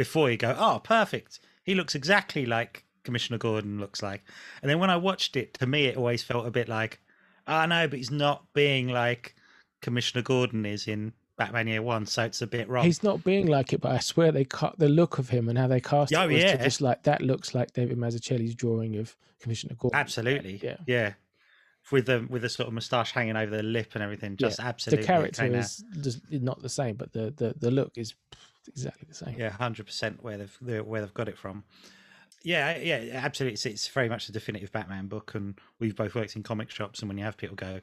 before 0.00 0.30
you 0.30 0.38
go, 0.38 0.56
oh 0.58 0.80
perfect. 0.82 1.40
He 1.62 1.74
looks 1.74 1.94
exactly 1.94 2.46
like 2.46 2.86
Commissioner 3.04 3.36
Gordon 3.36 3.78
looks 3.78 4.02
like. 4.02 4.24
And 4.62 4.70
then 4.70 4.78
when 4.78 4.88
I 4.88 4.96
watched 4.96 5.36
it, 5.36 5.52
to 5.60 5.66
me 5.66 5.84
it 5.84 5.98
always 5.98 6.22
felt 6.22 6.46
a 6.46 6.50
bit 6.50 6.70
like, 6.70 7.00
oh 7.46 7.66
no, 7.66 7.86
but 7.86 7.98
he's 7.98 8.10
not 8.10 8.50
being 8.54 8.88
like 8.88 9.34
Commissioner 9.82 10.22
Gordon 10.22 10.64
is 10.64 10.88
in 10.88 11.12
Batman 11.36 11.68
Year 11.68 11.82
One, 11.82 12.06
so 12.06 12.24
it's 12.24 12.40
a 12.40 12.46
bit 12.46 12.66
wrong. 12.70 12.86
he's 12.86 13.02
not 13.02 13.22
being 13.24 13.46
like 13.46 13.74
it, 13.74 13.82
but 13.82 13.92
I 13.92 13.98
swear 13.98 14.32
they 14.32 14.46
cut 14.46 14.78
the 14.78 14.88
look 14.88 15.18
of 15.18 15.28
him 15.28 15.50
and 15.50 15.58
how 15.58 15.66
they 15.66 15.80
cast 15.80 16.14
Oh, 16.14 16.22
it 16.22 16.32
was 16.32 16.42
yeah. 16.42 16.56
just 16.56 16.80
like 16.80 17.02
that 17.02 17.20
looks 17.20 17.54
like 17.54 17.74
David 17.74 17.98
Mazzucchelli's 17.98 18.54
drawing 18.54 18.96
of 18.96 19.14
Commissioner 19.38 19.74
Gordon. 19.78 20.00
Absolutely. 20.00 20.60
Yeah. 20.62 20.76
Yeah. 20.86 21.12
With 21.92 22.06
the 22.06 22.26
with 22.30 22.40
the 22.40 22.48
sort 22.48 22.68
of 22.68 22.72
moustache 22.72 23.12
hanging 23.12 23.36
over 23.36 23.54
the 23.54 23.62
lip 23.62 23.90
and 23.94 24.02
everything. 24.02 24.32
Yeah. 24.38 24.48
Just 24.48 24.60
absolutely 24.60 25.02
The 25.02 25.06
character 25.06 25.44
is 25.44 25.84
just 26.00 26.20
not 26.30 26.62
the 26.62 26.68
same, 26.70 26.96
but 26.96 27.12
the 27.12 27.34
the, 27.36 27.54
the 27.58 27.70
look 27.70 27.92
is 27.96 28.14
exactly 28.68 29.06
the 29.08 29.14
same. 29.14 29.36
Yeah, 29.38 29.50
hundred 29.50 29.86
percent 29.86 30.22
where 30.22 30.38
they've 30.38 30.84
where 30.84 31.00
they've 31.00 31.14
got 31.14 31.28
it 31.28 31.38
from. 31.38 31.64
Yeah, 32.42 32.78
yeah, 32.78 33.20
absolutely. 33.22 33.54
It's, 33.54 33.66
it's 33.66 33.88
very 33.88 34.08
much 34.08 34.28
a 34.28 34.32
definitive 34.32 34.72
Batman 34.72 35.08
book, 35.08 35.34
and 35.34 35.54
we've 35.78 35.94
both 35.96 36.14
worked 36.14 36.36
in 36.36 36.42
comic 36.42 36.70
shops. 36.70 37.00
And 37.00 37.08
when 37.08 37.18
you 37.18 37.24
have 37.24 37.36
people 37.36 37.54
go, 37.56 37.80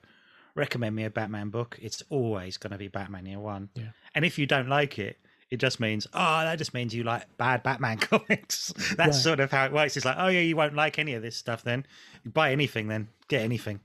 recommend 0.55 0.95
me 0.95 1.03
a 1.03 1.11
Batman 1.11 1.49
book, 1.49 1.77
it's 1.81 2.01
always 2.09 2.57
going 2.57 2.71
to 2.71 2.77
be 2.77 2.87
Batman 2.87 3.25
Year 3.27 3.39
One. 3.39 3.69
Yeah. 3.75 3.89
And 4.15 4.25
if 4.25 4.39
you 4.39 4.47
don't 4.47 4.67
like 4.67 4.97
it, 4.97 5.19
it 5.51 5.57
just 5.57 5.79
means 5.79 6.07
oh, 6.13 6.41
that 6.43 6.57
just 6.57 6.73
means 6.73 6.93
you 6.95 7.03
like 7.03 7.37
bad 7.37 7.61
Batman 7.63 7.97
comics. 7.99 8.73
That's 8.95 8.97
Right. 8.97 9.13
sort 9.13 9.39
of 9.39 9.51
how 9.51 9.65
it 9.65 9.71
works. 9.71 9.95
It's 9.95 10.05
like 10.05 10.17
oh 10.17 10.27
yeah, 10.27 10.39
you 10.41 10.55
won't 10.55 10.73
like 10.75 10.97
any 10.97 11.13
of 11.13 11.21
this 11.21 11.35
stuff. 11.37 11.63
Then 11.63 11.85
you 12.23 12.31
buy 12.31 12.51
anything, 12.51 12.87
then 12.87 13.09
get 13.27 13.41
anything. 13.43 13.79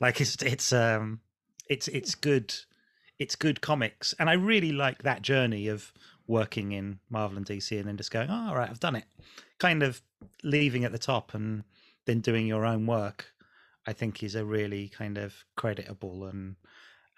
Like 0.00 0.20
it's 0.20 0.36
it's 0.42 0.72
um 0.72 1.20
it's 1.68 1.86
it's 1.88 2.14
good 2.16 2.52
it's 3.18 3.34
good 3.34 3.62
comics 3.62 4.14
and 4.18 4.28
i 4.28 4.34
really 4.34 4.72
like 4.72 5.02
that 5.02 5.22
journey 5.22 5.68
of 5.68 5.90
working 6.26 6.72
in 6.72 6.98
marvel 7.08 7.36
and 7.36 7.46
dc 7.46 7.70
and 7.78 7.88
then 7.88 7.96
just 7.96 8.10
going 8.10 8.28
oh, 8.30 8.48
all 8.48 8.56
right 8.56 8.70
i've 8.70 8.80
done 8.80 8.96
it. 8.96 9.04
Kind 9.58 9.82
of 9.82 10.02
leaving 10.42 10.84
at 10.84 10.92
the 10.92 10.98
top 10.98 11.34
and 11.34 11.64
then 12.04 12.20
doing 12.20 12.46
your 12.46 12.64
own 12.64 12.86
work 12.86 13.32
i 13.86 13.92
think 13.92 14.22
is 14.22 14.34
a 14.34 14.44
really 14.44 14.88
kind 14.88 15.18
of 15.18 15.44
creditable 15.56 16.26
and 16.26 16.56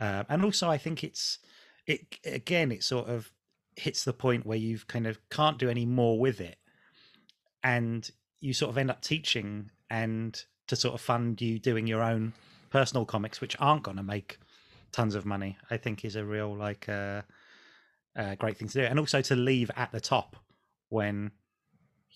uh, 0.01 0.25
and 0.29 0.45
also 0.45 0.69
i 0.69 0.79
think 0.79 1.03
it's 1.03 1.39
it 1.87 2.19
again 2.25 2.71
it 2.71 2.85
sort 2.85 3.09
of 3.09 3.33
hits 3.77 4.05
the 4.05 4.13
point 4.13 4.45
where 4.45 4.59
you've 4.59 4.87
kind 4.87 5.07
of 5.07 5.19
can't 5.31 5.59
do 5.59 5.69
any 5.69 5.87
more 5.87 6.19
with 6.19 6.41
it 6.41 6.59
and 7.65 8.11
you 8.41 8.53
sort 8.53 8.71
of 8.71 8.79
end 8.79 8.91
up 8.91 9.01
teaching 9.01 9.71
and 9.91 10.45
to 10.67 10.77
sort 10.77 10.95
of 10.95 11.01
fund 11.01 11.41
you 11.41 11.59
doing 11.59 11.87
your 11.87 12.03
own 12.03 12.33
personal 12.71 13.05
comics 13.05 13.41
which 13.41 13.57
aren't 13.59 13.83
going 13.83 13.97
to 13.97 14.03
make 14.03 14.39
tons 14.93 15.15
of 15.15 15.25
money 15.25 15.57
i 15.71 15.77
think 15.77 16.05
is 16.05 16.17
a 16.17 16.25
real 16.25 16.55
like 16.55 16.89
uh, 16.89 17.23
uh 18.19 18.35
great 18.35 18.57
thing 18.57 18.69
to 18.69 18.81
do 18.81 18.85
and 18.85 18.99
also 18.99 19.23
to 19.23 19.35
leave 19.35 19.71
at 19.77 19.91
the 19.93 20.01
top 20.01 20.37
when 20.91 21.31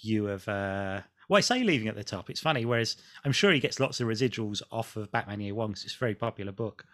you 0.01 0.25
have 0.25 0.47
uh 0.49 1.01
well 1.29 1.39
i 1.39 1.41
say 1.41 1.63
leaving 1.63 1.89
at 1.89 1.97
the 1.97 2.05
top 2.05 2.29
it's 2.29 2.41
funny 2.41 2.65
whereas 2.65 2.97
i'm 3.25 3.33
sure 3.33 3.53
he 3.53 3.61
gets 3.61 3.81
lots 3.81 4.01
of 4.01 4.09
residuals 4.09 4.61
off 4.71 4.97
of 4.97 5.11
batman 5.13 5.41
year 5.41 5.55
One 5.55 5.71
because 5.71 5.85
it's 5.85 5.97
a 5.97 5.99
very 5.99 6.15
popular 6.15 6.53
book 6.53 6.85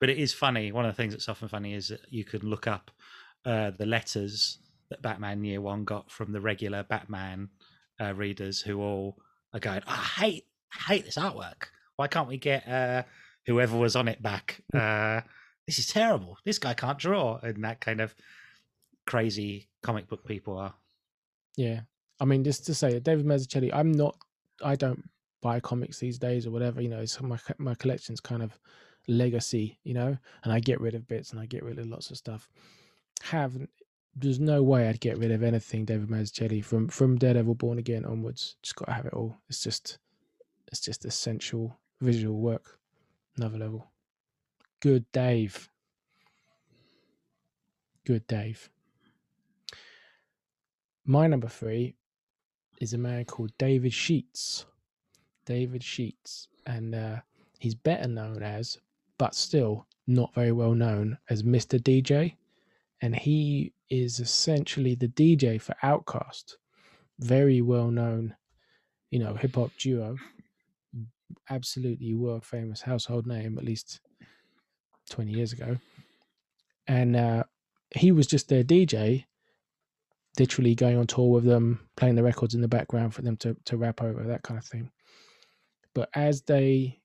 but 0.00 0.08
it 0.08 0.18
is 0.18 0.32
funny 0.32 0.72
one 0.72 0.84
of 0.86 0.92
the 0.92 0.96
things 0.96 1.12
that's 1.12 1.28
often 1.28 1.48
funny 1.48 1.74
is 1.74 1.88
that 1.88 2.00
you 2.08 2.24
can 2.24 2.40
look 2.40 2.66
up 2.66 2.90
uh 3.44 3.70
the 3.70 3.86
letters 3.86 4.58
that 4.90 5.02
Batman 5.02 5.44
Year 5.44 5.60
One 5.60 5.84
got 5.84 6.10
from 6.10 6.32
the 6.32 6.40
regular 6.40 6.82
Batman 6.82 7.48
uh, 8.00 8.14
readers, 8.14 8.60
who 8.60 8.80
all 8.80 9.18
are 9.52 9.60
going, 9.60 9.82
oh, 9.86 9.92
"I 9.92 10.20
hate, 10.20 10.46
I 10.72 10.92
hate 10.94 11.04
this 11.04 11.16
artwork. 11.16 11.68
Why 11.96 12.06
can't 12.08 12.28
we 12.28 12.36
get 12.36 12.66
uh, 12.68 13.04
whoever 13.46 13.76
was 13.76 13.96
on 13.96 14.08
it 14.08 14.22
back? 14.22 14.62
Uh, 14.72 15.22
this 15.66 15.78
is 15.78 15.86
terrible. 15.86 16.38
This 16.44 16.58
guy 16.58 16.74
can't 16.74 16.98
draw." 16.98 17.38
And 17.42 17.64
that 17.64 17.80
kind 17.80 18.00
of 18.00 18.14
crazy 19.06 19.68
comic 19.82 20.08
book 20.08 20.24
people 20.24 20.56
are. 20.58 20.74
Yeah, 21.56 21.80
I 22.20 22.24
mean, 22.24 22.44
just 22.44 22.66
to 22.66 22.74
say, 22.74 22.98
David 22.98 23.26
Mazzucchelli, 23.26 23.70
I'm 23.72 23.92
not, 23.92 24.16
I 24.62 24.76
don't 24.76 25.08
buy 25.40 25.60
comics 25.60 25.98
these 25.98 26.18
days 26.18 26.46
or 26.46 26.50
whatever. 26.50 26.80
You 26.80 26.88
know, 26.88 27.00
it's 27.00 27.20
my 27.20 27.38
my 27.58 27.74
collection's 27.74 28.20
kind 28.20 28.42
of 28.42 28.58
legacy, 29.06 29.78
you 29.84 29.94
know, 29.94 30.16
and 30.42 30.52
I 30.52 30.60
get 30.60 30.80
rid 30.80 30.94
of 30.94 31.06
bits 31.06 31.30
and 31.30 31.40
I 31.40 31.46
get 31.46 31.62
rid 31.62 31.78
of 31.78 31.86
lots 31.86 32.10
of 32.10 32.16
stuff. 32.16 32.48
Have 33.22 33.56
there's 34.16 34.40
no 34.40 34.62
way 34.62 34.88
I'd 34.88 35.00
get 35.00 35.18
rid 35.18 35.32
of 35.32 35.42
anything 35.42 35.84
David 35.84 36.08
Mazzucchelli 36.08 36.64
from 36.64 36.88
from 36.88 37.18
Daredevil 37.18 37.56
Born 37.56 37.78
Again 37.78 38.04
onwards. 38.04 38.56
Just 38.62 38.76
got 38.76 38.86
to 38.86 38.92
have 38.92 39.06
it 39.06 39.12
all. 39.12 39.36
It's 39.48 39.62
just 39.62 39.98
it's 40.68 40.80
just 40.80 41.04
essential 41.04 41.78
visual 42.00 42.40
work, 42.40 42.78
another 43.36 43.58
level. 43.58 43.90
Good 44.80 45.04
Dave. 45.12 45.68
Good 48.04 48.26
Dave. 48.26 48.70
My 51.06 51.26
number 51.26 51.48
three 51.48 51.96
is 52.80 52.94
a 52.94 52.98
man 52.98 53.26
called 53.26 53.52
David 53.58 53.92
Sheats. 53.92 54.64
David 55.44 55.82
Sheats, 55.82 56.48
and 56.64 56.94
uh, 56.94 57.16
he's 57.58 57.74
better 57.74 58.08
known 58.08 58.42
as, 58.42 58.78
but 59.18 59.34
still 59.34 59.86
not 60.06 60.34
very 60.34 60.52
well 60.52 60.72
known 60.72 61.18
as 61.28 61.42
Mr. 61.42 61.78
DJ, 61.78 62.36
and 63.02 63.14
he 63.14 63.74
is 63.90 64.20
essentially 64.20 64.94
the 64.94 65.08
DJ 65.08 65.60
for 65.60 65.76
OutKast, 65.82 66.56
very 67.18 67.60
well 67.60 67.90
known, 67.90 68.34
you 69.10 69.18
know, 69.18 69.34
hip 69.34 69.56
hop 69.56 69.70
duo, 69.78 70.16
absolutely 71.50 72.14
world 72.14 72.44
famous 72.44 72.80
household 72.80 73.26
name 73.26 73.58
at 73.58 73.64
least 73.64 74.00
twenty 75.10 75.32
years 75.32 75.52
ago, 75.52 75.76
and 76.86 77.16
uh, 77.16 77.44
he 77.94 78.12
was 78.12 78.26
just 78.26 78.48
their 78.48 78.64
DJ 78.64 79.26
literally 80.38 80.74
going 80.74 80.96
on 80.96 81.06
tour 81.06 81.30
with 81.30 81.44
them, 81.44 81.80
playing 81.96 82.14
the 82.14 82.22
records 82.22 82.54
in 82.54 82.60
the 82.60 82.68
background 82.68 83.14
for 83.14 83.22
them 83.22 83.36
to 83.38 83.56
to 83.64 83.76
rap 83.76 84.02
over 84.02 84.22
that 84.24 84.42
kind 84.42 84.58
of 84.58 84.64
thing. 84.64 84.90
But 85.94 86.08
as 86.14 86.42
they 86.42 87.00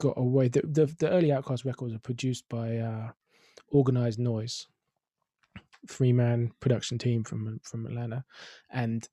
got 0.00 0.14
away, 0.16 0.48
the 0.48 0.62
the, 0.62 0.86
the 0.98 1.10
early 1.10 1.28
OutKast 1.28 1.64
records 1.64 1.94
are 1.94 2.00
produced 2.00 2.48
by 2.48 2.78
uh, 2.78 3.10
Organized 3.70 4.18
Noise, 4.18 4.66
three 5.88 6.12
man 6.12 6.52
production 6.60 6.98
team 6.98 7.24
from 7.24 7.60
from 7.62 7.86
Atlanta, 7.86 8.24
and 8.70 9.08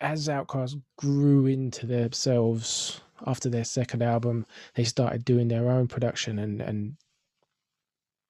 as 0.00 0.28
OutKast 0.28 0.80
grew 0.96 1.46
into 1.46 1.86
themselves 1.86 3.00
after 3.24 3.48
their 3.48 3.64
second 3.64 4.02
album, 4.02 4.44
they 4.74 4.84
started 4.84 5.24
doing 5.24 5.48
their 5.48 5.70
own 5.70 5.86
production 5.86 6.38
and 6.38 6.60
and 6.60 6.96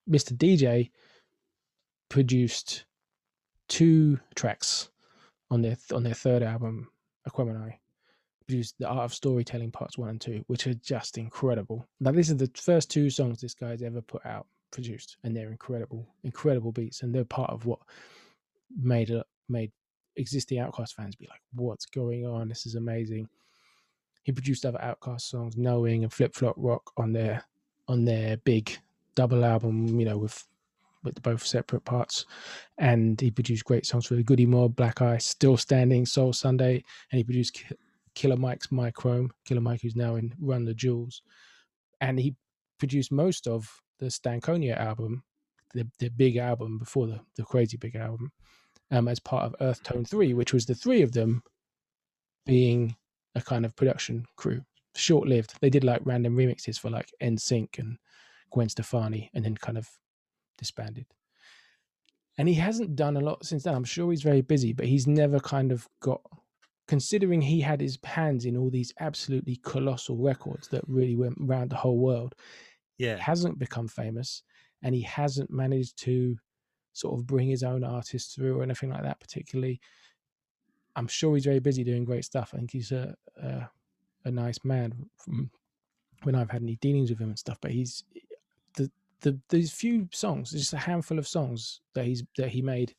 Mr. 0.09 0.37
DJ 0.37 0.91
produced 2.09 2.85
two 3.73 4.21
tracks 4.35 4.91
on 5.51 5.63
their 5.63 5.77
on 5.95 6.03
their 6.03 6.13
third 6.15 6.43
album, 6.43 6.89
Aquemini, 7.27 7.79
produced 8.47 8.75
the 8.79 8.87
Art 8.87 9.05
of 9.05 9.15
Storytelling 9.15 9.71
Parts 9.71 9.97
One 9.97 10.11
and 10.11 10.21
Two, 10.21 10.45
which 10.47 10.67
are 10.67 10.75
just 10.75 11.17
incredible. 11.17 11.89
Now, 11.99 12.13
these 12.13 12.31
are 12.31 12.35
the 12.35 12.51
first 12.55 12.91
two 12.91 13.09
songs 13.09 13.41
this 13.41 13.55
guy's 13.55 13.83
ever 13.83 14.03
put 14.03 14.27
out, 14.27 14.47
produced, 14.71 15.17
and 15.25 15.35
they're 15.35 15.51
incredible, 15.51 16.07
incredible 16.23 16.71
beats, 16.71 17.03
and 17.03 17.15
they're 17.15 17.25
part 17.25 17.51
of 17.51 17.65
what 17.65 17.79
made 18.79 19.09
it 19.09 19.25
made 19.49 19.73
existing 20.17 20.59
OutKast 20.59 20.93
fans 20.93 21.17
be 21.17 21.27
like, 21.31 21.41
"What's 21.55 21.87
going 21.87 22.27
on? 22.27 22.49
This 22.49 22.67
is 22.67 22.75
amazing." 22.75 23.27
He 24.23 24.33
produced 24.33 24.67
other 24.67 24.79
OutKast 24.79 25.23
songs, 25.23 25.57
Knowing 25.57 26.03
and 26.03 26.13
Flip 26.13 26.35
Flop 26.35 26.57
Rock, 26.59 26.93
on 26.99 27.13
their 27.15 27.43
on 27.89 28.05
their 28.05 28.37
big 28.37 28.77
double 29.15 29.47
album, 29.47 29.99
you 29.99 30.05
know, 30.05 30.19
with 30.19 30.47
with 31.03 31.21
both 31.23 31.45
separate 31.45 31.85
parts. 31.85 32.27
And 32.79 33.21
he 33.21 33.31
produced 33.31 33.65
great 33.65 33.87
songs 33.87 34.07
for 34.07 34.15
the 34.15 34.23
Goodie 34.23 34.47
Mob, 34.47 34.77
Black 34.77 35.03
Ice, 35.03 35.27
Still 35.27 35.57
Standing, 35.57 36.07
Soul 36.07 36.33
Sunday, 36.33 36.83
and 37.11 37.19
he 37.19 37.25
produced 37.25 37.63
Killer 38.15 38.37
Mike's 38.37 38.69
Microme, 38.69 39.31
Killer 39.45 39.61
Mike, 39.61 39.81
who's 39.83 39.97
now 39.97 40.17
in 40.17 40.35
Run 40.41 40.65
the 40.65 40.75
Jewels. 40.75 41.23
And 42.01 42.19
he 42.19 42.37
produced 42.79 43.13
most 43.13 43.47
of 43.47 43.71
the 43.99 44.07
Stankonia 44.07 44.77
album, 44.77 45.23
the, 45.75 45.89
the 45.99 46.09
big 46.09 46.37
album 46.37 46.79
before 46.79 47.07
the, 47.07 47.21
the 47.37 47.45
crazy 47.45 47.77
big 47.77 47.97
album, 47.97 48.31
um, 48.91 49.09
as 49.09 49.21
part 49.21 49.45
of 49.45 49.55
Earth 49.61 49.83
Tone 49.83 50.05
3, 50.05 50.35
which 50.35 50.53
was 50.53 50.67
the 50.67 50.75
three 50.75 51.03
of 51.03 51.13
them 51.13 51.43
being 52.45 52.97
a 53.35 53.41
kind 53.41 53.65
of 53.65 53.77
production 53.77 54.27
crew. 54.37 54.63
Short 54.95 55.27
lived. 55.27 55.55
They 55.61 55.71
did 55.71 55.85
like 55.85 56.03
random 56.05 56.37
remixes 56.37 56.79
for 56.79 56.91
like 56.91 57.11
NSYNC 57.23 57.79
and 57.79 57.97
Gwen 58.51 58.69
Stefani 58.69 59.31
and 59.33 59.45
then 59.45 59.57
kind 59.57 59.79
of 59.79 59.89
disbanded. 60.63 61.07
And 62.39 62.49
he 62.49 62.55
hasn't 62.55 62.97
done 62.97 63.17
a 63.17 63.21
lot 63.21 63.45
since 63.45 63.65
then. 63.65 63.75
I'm 63.75 63.85
sure 63.85 64.11
he's 64.11 64.23
very 64.23 64.41
busy, 64.41 64.73
but 64.73 64.87
he's 64.87 65.07
never 65.07 65.39
kind 65.39 65.71
of 65.71 65.87
got, 66.01 66.23
considering 66.89 67.43
he 67.43 67.61
had 67.61 67.81
his 67.81 67.99
hands 68.05 68.47
in 68.47 68.57
all 68.57 68.71
these 68.71 68.95
absolutely 69.01 69.57
colossal 69.57 70.17
records 70.17 70.69
that 70.69 70.83
really 70.89 71.17
went 71.17 71.37
around 71.43 71.71
the 71.71 71.77
whole 71.77 71.99
world. 71.99 72.35
Yeah. 72.97 73.17
He 73.17 73.23
hasn't 73.23 73.59
become 73.59 73.89
famous 73.89 74.43
and 74.83 74.95
he 74.95 75.03
hasn't 75.03 75.51
managed 75.51 75.99
to 76.05 76.37
sort 76.95 77.19
of 77.19 77.27
bring 77.27 77.49
his 77.49 77.63
own 77.63 77.85
artists 77.85 78.35
through 78.35 78.59
or 78.59 78.63
anything 78.63 78.91
like 78.91 79.03
that, 79.03 79.21
particularly. 79.21 79.81
I'm 80.97 81.09
sure 81.09 81.35
he's 81.35 81.45
very 81.45 81.61
busy 81.61 81.85
doing 81.85 82.05
great 82.05 82.25
stuff. 82.25 82.51
I 82.53 82.59
think 82.59 82.71
he's 82.71 82.93
a, 82.93 83.15
a, 83.43 83.69
a 84.25 84.31
nice 84.31 84.59
man 84.65 84.93
from 85.19 85.51
when 86.23 86.35
I've 86.35 86.51
had 86.51 86.63
any 86.63 86.77
dealings 86.77 87.11
with 87.11 87.21
him 87.21 87.29
and 87.29 87.39
stuff, 87.39 87.59
but 87.61 87.71
he's 87.71 88.05
the 88.77 88.91
the 89.23 89.41
these 89.49 89.73
few 89.73 90.09
songs, 90.13 90.51
just 90.51 90.73
a 90.73 90.79
handful 90.79 91.19
of 91.19 91.29
songs 91.29 91.81
that 91.95 92.05
he's 92.05 92.23
that 92.37 92.49
he 92.51 92.63
made 92.63 92.95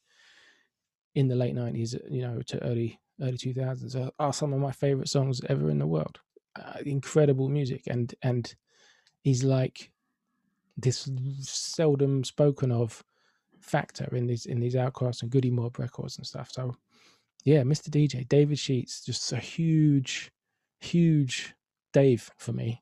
in 1.15 1.27
the 1.27 1.35
late 1.35 1.55
nineties, 1.55 1.95
you 2.09 2.21
know, 2.21 2.41
to 2.47 2.63
early 2.63 2.99
early 3.21 3.37
two 3.37 3.53
thousands 3.53 3.95
are, 3.95 4.11
are, 4.19 4.33
some 4.33 4.53
of 4.53 4.59
my 4.59 4.71
favorite 4.71 5.07
songs 5.09 5.39
ever 5.47 5.69
in 5.69 5.77
the 5.77 5.87
world. 5.87 6.19
Uh, 6.55 6.79
incredible 6.85 7.49
music, 7.49 7.83
and 7.87 8.13
and 8.21 8.55
he's 9.23 9.43
like 9.43 9.91
this 10.77 11.09
seldom 11.41 12.23
spoken 12.23 12.71
of 12.71 13.03
factor 13.59 14.13
in 14.15 14.27
these 14.27 14.45
in 14.45 14.59
these 14.59 14.75
OutKast 14.75 15.21
and 15.21 15.31
Goodie 15.31 15.51
Mob 15.51 15.79
records 15.79 16.17
and 16.17 16.25
stuff. 16.25 16.51
So 16.51 16.75
yeah, 17.43 17.61
Mr. 17.63 17.89
DJ, 17.89 18.27
David 18.27 18.57
Sheats, 18.57 19.03
just 19.03 19.31
a 19.33 19.37
huge, 19.37 20.31
huge 20.79 21.53
Dave 21.91 22.31
for 22.37 22.53
me, 22.53 22.81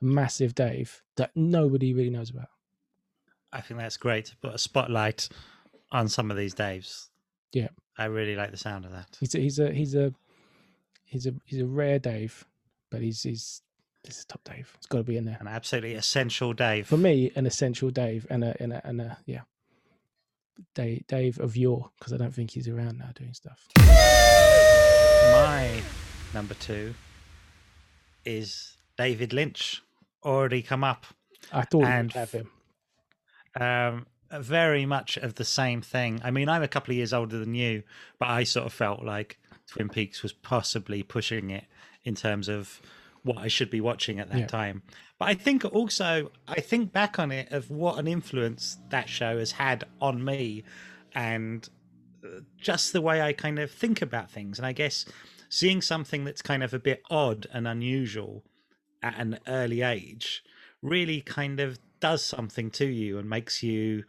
massive 0.00 0.54
Dave 0.54 1.02
that 1.16 1.30
nobody 1.34 1.94
really 1.94 2.10
knows 2.10 2.30
about. 2.30 2.48
I 3.52 3.60
think 3.60 3.78
that's 3.78 3.96
great 3.96 4.26
to 4.26 4.36
put 4.36 4.54
a 4.54 4.58
spotlight 4.58 5.28
on 5.90 6.08
some 6.08 6.30
of 6.30 6.36
these 6.36 6.54
Daves. 6.54 7.08
Yeah, 7.52 7.68
I 7.98 8.06
really 8.06 8.34
like 8.34 8.50
the 8.50 8.56
sound 8.56 8.84
of 8.84 8.92
that. 8.92 9.16
He's 9.20 9.34
a, 9.34 9.38
he's 9.38 9.58
a 9.58 9.72
he's 9.72 9.94
a 9.94 10.12
he's 11.04 11.26
a 11.26 11.34
he's 11.44 11.60
a 11.60 11.66
rare 11.66 11.98
Dave, 11.98 12.46
but 12.90 13.02
he's 13.02 13.22
he's 13.22 13.60
this 14.04 14.18
is 14.18 14.24
top 14.24 14.42
Dave. 14.44 14.72
It's 14.78 14.86
got 14.86 14.98
to 14.98 15.04
be 15.04 15.18
in 15.18 15.26
there. 15.26 15.36
An 15.38 15.48
absolutely 15.48 15.94
essential 15.94 16.54
Dave 16.54 16.86
for 16.86 16.96
me. 16.96 17.30
An 17.36 17.46
essential 17.46 17.90
Dave, 17.90 18.26
and 18.30 18.42
a 18.42 18.56
and 18.60 18.72
a, 18.72 18.86
and 18.86 19.00
a 19.02 19.18
yeah, 19.26 19.42
Dave 20.74 21.06
Dave 21.06 21.38
of 21.38 21.56
yore 21.56 21.90
because 21.98 22.14
I 22.14 22.16
don't 22.16 22.34
think 22.34 22.52
he's 22.52 22.68
around 22.68 22.98
now 22.98 23.10
doing 23.14 23.34
stuff. 23.34 23.68
My 23.76 25.82
number 26.32 26.54
two 26.54 26.94
is 28.24 28.78
David 28.96 29.34
Lynch. 29.34 29.82
Already 30.24 30.62
come 30.62 30.84
up. 30.84 31.04
I 31.52 31.62
thought 31.62 31.84
and 31.84 32.12
have 32.12 32.30
him 32.30 32.48
um, 33.60 34.06
very 34.30 34.86
much 34.86 35.16
of 35.16 35.34
the 35.34 35.44
same 35.44 35.82
thing. 35.82 36.20
I 36.24 36.30
mean, 36.30 36.48
I'm 36.48 36.62
a 36.62 36.68
couple 36.68 36.92
of 36.92 36.96
years 36.96 37.12
older 37.12 37.38
than 37.38 37.54
you, 37.54 37.82
but 38.18 38.28
I 38.28 38.44
sort 38.44 38.66
of 38.66 38.72
felt 38.72 39.04
like 39.04 39.38
Twin 39.66 39.88
Peaks 39.88 40.22
was 40.22 40.32
possibly 40.32 41.02
pushing 41.02 41.50
it 41.50 41.64
in 42.04 42.14
terms 42.14 42.48
of 42.48 42.80
what 43.22 43.38
I 43.38 43.48
should 43.48 43.70
be 43.70 43.80
watching 43.80 44.18
at 44.18 44.30
that 44.30 44.38
yeah. 44.40 44.46
time. 44.46 44.82
But 45.18 45.28
I 45.28 45.34
think 45.34 45.64
also, 45.64 46.32
I 46.48 46.60
think 46.60 46.92
back 46.92 47.18
on 47.18 47.30
it 47.30 47.52
of 47.52 47.70
what 47.70 47.98
an 47.98 48.08
influence 48.08 48.78
that 48.90 49.08
show 49.08 49.38
has 49.38 49.52
had 49.52 49.84
on 50.00 50.24
me 50.24 50.64
and 51.14 51.68
uh, 52.24 52.40
just 52.58 52.92
the 52.92 53.00
way 53.00 53.22
I 53.22 53.32
kind 53.32 53.58
of 53.58 53.70
think 53.70 54.02
about 54.02 54.30
things. 54.30 54.58
And 54.58 54.66
I 54.66 54.72
guess 54.72 55.04
seeing 55.48 55.80
something 55.80 56.24
that's 56.24 56.42
kind 56.42 56.62
of 56.62 56.74
a 56.74 56.78
bit 56.78 57.02
odd 57.10 57.46
and 57.52 57.68
unusual 57.68 58.42
at 59.02 59.18
an 59.18 59.38
early 59.46 59.82
age 59.82 60.42
really 60.80 61.20
kind 61.20 61.60
of 61.60 61.78
does 62.02 62.24
something 62.24 62.68
to 62.68 62.84
you 62.84 63.16
and 63.16 63.30
makes 63.30 63.62
you 63.62 64.02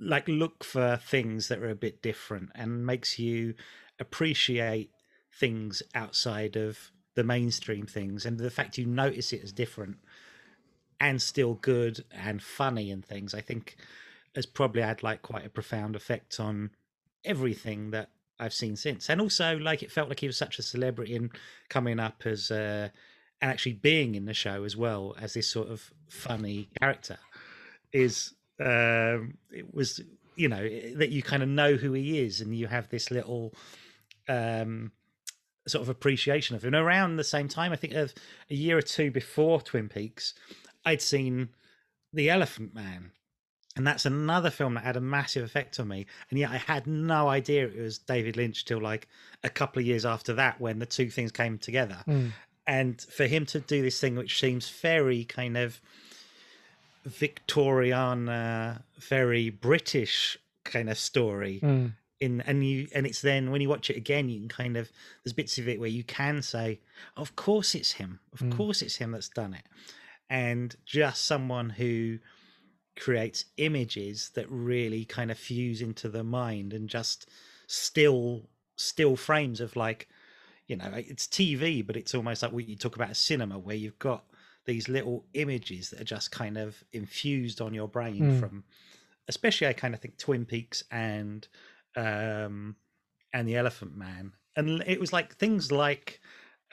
like 0.00 0.26
look 0.26 0.64
for 0.64 0.96
things 0.96 1.46
that 1.46 1.60
are 1.60 1.70
a 1.70 1.76
bit 1.76 2.02
different 2.02 2.50
and 2.56 2.84
makes 2.84 3.20
you 3.20 3.54
appreciate 4.00 4.90
things 5.32 5.80
outside 5.94 6.56
of 6.56 6.90
the 7.14 7.22
mainstream 7.22 7.86
things 7.86 8.26
and 8.26 8.40
the 8.40 8.50
fact 8.50 8.78
you 8.78 8.84
notice 8.84 9.32
it 9.32 9.44
as 9.44 9.52
different 9.52 9.98
and 10.98 11.22
still 11.22 11.54
good 11.54 12.04
and 12.10 12.42
funny 12.42 12.90
and 12.90 13.04
things 13.04 13.32
i 13.32 13.40
think 13.40 13.76
has 14.34 14.44
probably 14.44 14.82
had 14.82 15.00
like 15.04 15.22
quite 15.22 15.46
a 15.46 15.50
profound 15.50 15.94
effect 15.94 16.40
on 16.40 16.70
everything 17.24 17.92
that 17.92 18.10
I've 18.38 18.54
seen 18.54 18.74
since. 18.74 19.10
And 19.10 19.20
also, 19.20 19.58
like, 19.58 19.82
it 19.82 19.92
felt 19.92 20.08
like 20.08 20.20
he 20.20 20.26
was 20.26 20.38
such 20.38 20.58
a 20.58 20.62
celebrity 20.62 21.14
and 21.14 21.30
coming 21.68 22.00
up 22.00 22.22
as 22.24 22.50
uh, 22.50 22.88
and 23.40 23.50
actually 23.50 23.72
being 23.74 24.14
in 24.14 24.26
the 24.26 24.34
show 24.34 24.64
as 24.64 24.76
well 24.76 25.14
as 25.20 25.34
this 25.34 25.48
sort 25.48 25.68
of 25.68 25.90
funny 26.08 26.68
character 26.78 27.18
is 27.92 28.34
um, 28.60 29.38
it 29.50 29.74
was 29.74 30.00
you 30.36 30.48
know 30.48 30.68
that 30.96 31.10
you 31.10 31.22
kind 31.22 31.42
of 31.42 31.48
know 31.48 31.74
who 31.74 31.92
he 31.92 32.20
is 32.20 32.40
and 32.40 32.54
you 32.54 32.66
have 32.66 32.88
this 32.88 33.10
little 33.10 33.54
um, 34.28 34.92
sort 35.66 35.82
of 35.82 35.88
appreciation 35.88 36.56
of 36.56 36.64
him. 36.64 36.74
And 36.74 36.84
around 36.84 37.16
the 37.16 37.24
same 37.24 37.48
time, 37.48 37.72
I 37.72 37.76
think 37.76 37.94
of 37.94 38.14
a 38.50 38.54
year 38.54 38.78
or 38.78 38.82
two 38.82 39.10
before 39.10 39.60
Twin 39.60 39.88
Peaks, 39.88 40.34
I'd 40.84 41.02
seen 41.02 41.50
The 42.12 42.30
Elephant 42.30 42.74
Man. 42.74 43.12
And 43.76 43.86
that's 43.86 44.04
another 44.04 44.50
film 44.50 44.74
that 44.74 44.84
had 44.84 44.96
a 44.96 45.00
massive 45.00 45.44
effect 45.44 45.78
on 45.78 45.88
me. 45.88 46.06
And 46.28 46.38
yet 46.38 46.50
I 46.50 46.56
had 46.56 46.86
no 46.86 47.28
idea 47.28 47.66
it 47.66 47.78
was 47.78 47.98
David 47.98 48.36
Lynch 48.36 48.64
till 48.64 48.80
like 48.80 49.08
a 49.44 49.48
couple 49.48 49.80
of 49.80 49.86
years 49.86 50.04
after 50.04 50.34
that 50.34 50.60
when 50.60 50.80
the 50.80 50.86
two 50.86 51.08
things 51.08 51.30
came 51.30 51.56
together. 51.56 51.98
Mm. 52.06 52.32
And 52.70 53.00
for 53.00 53.26
him 53.26 53.46
to 53.46 53.58
do 53.58 53.82
this 53.82 53.98
thing, 54.00 54.14
which 54.14 54.38
seems 54.38 54.68
very 54.68 55.24
kind 55.24 55.56
of 55.56 55.80
Victorian, 57.04 58.28
uh, 58.28 58.78
very 58.98 59.50
British 59.50 60.38
kind 60.64 60.88
of 60.90 60.98
story, 60.98 61.60
Mm. 61.62 61.94
in 62.20 62.40
and 62.42 62.64
you 62.66 62.86
and 62.94 63.06
it's 63.06 63.22
then 63.22 63.50
when 63.50 63.60
you 63.62 63.68
watch 63.68 63.88
it 63.88 63.96
again 63.96 64.28
you 64.28 64.38
can 64.40 64.48
kind 64.48 64.76
of 64.76 64.92
there's 65.24 65.32
bits 65.32 65.56
of 65.56 65.66
it 65.66 65.80
where 65.80 65.88
you 65.88 66.04
can 66.04 66.42
say 66.42 66.78
of 67.16 67.34
course 67.34 67.74
it's 67.74 67.92
him 67.92 68.20
of 68.34 68.40
Mm. 68.40 68.54
course 68.58 68.82
it's 68.82 68.96
him 68.96 69.12
that's 69.12 69.30
done 69.30 69.54
it 69.54 69.64
and 70.28 70.76
just 70.84 71.24
someone 71.24 71.70
who 71.70 72.18
creates 72.94 73.46
images 73.56 74.30
that 74.34 74.44
really 74.50 75.06
kind 75.06 75.30
of 75.30 75.38
fuse 75.38 75.80
into 75.80 76.10
the 76.10 76.22
mind 76.22 76.74
and 76.74 76.90
just 76.90 77.26
still 77.66 78.50
still 78.76 79.16
frames 79.16 79.58
of 79.58 79.74
like 79.74 80.06
you 80.70 80.76
know 80.76 80.90
it's 80.94 81.26
tv 81.26 81.84
but 81.86 81.96
it's 81.96 82.14
almost 82.14 82.42
like 82.42 82.52
what 82.52 82.68
you 82.68 82.76
talk 82.76 82.94
about 82.96 83.10
a 83.10 83.14
cinema 83.14 83.58
where 83.58 83.74
you've 83.82 83.98
got 83.98 84.22
these 84.66 84.88
little 84.88 85.18
images 85.34 85.90
that 85.90 86.00
are 86.00 86.04
just 86.16 86.30
kind 86.30 86.56
of 86.56 86.84
infused 86.92 87.60
on 87.60 87.74
your 87.74 87.88
brain 87.88 88.22
Mm. 88.22 88.40
from 88.40 88.64
especially 89.32 89.66
i 89.66 89.72
kind 89.82 89.94
of 89.94 90.00
think 90.00 90.16
twin 90.16 90.44
peaks 90.44 90.84
and 90.92 91.48
um 91.96 92.76
and 93.32 93.48
the 93.48 93.56
elephant 93.56 93.96
man 93.96 94.32
and 94.56 94.82
it 94.86 95.00
was 95.00 95.12
like 95.12 95.34
things 95.36 95.72
like 95.72 96.20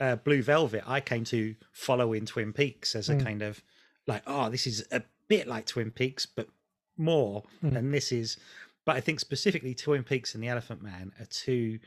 uh, 0.00 0.16
blue 0.16 0.42
velvet 0.42 0.84
i 0.86 1.00
came 1.00 1.24
to 1.24 1.54
follow 1.72 2.12
in 2.12 2.24
twin 2.26 2.52
peaks 2.52 2.94
as 2.94 3.08
a 3.08 3.14
Mm. 3.16 3.24
kind 3.24 3.42
of 3.42 3.62
like 4.06 4.22
oh 4.26 4.48
this 4.48 4.66
is 4.66 4.84
a 4.92 5.02
bit 5.28 5.46
like 5.48 5.66
twin 5.66 5.90
peaks 5.90 6.24
but 6.24 6.48
more 6.96 7.42
Mm. 7.64 7.76
and 7.76 7.94
this 7.94 8.12
is 8.12 8.38
but 8.86 8.94
i 8.96 9.00
think 9.00 9.18
specifically 9.20 9.74
twin 9.74 10.04
peaks 10.04 10.34
and 10.34 10.42
the 10.42 10.48
elephant 10.48 10.82
man 10.82 11.12
are 11.20 11.26
two 11.26 11.78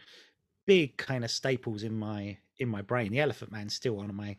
big 0.65 0.97
kind 0.97 1.23
of 1.23 1.31
staples 1.31 1.83
in 1.83 1.93
my 1.93 2.37
in 2.57 2.69
my 2.69 2.81
brain. 2.81 3.11
The 3.11 3.19
elephant 3.19 3.51
man's 3.51 3.73
still 3.73 3.93
one 3.93 4.09
of 4.09 4.15
my 4.15 4.37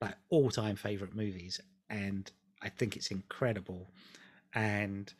like 0.00 0.14
all-time 0.28 0.76
favorite 0.76 1.14
movies 1.14 1.60
and 1.88 2.30
i 2.62 2.68
think 2.68 2.96
it's 2.96 3.10
incredible 3.10 3.88
and 4.54 5.14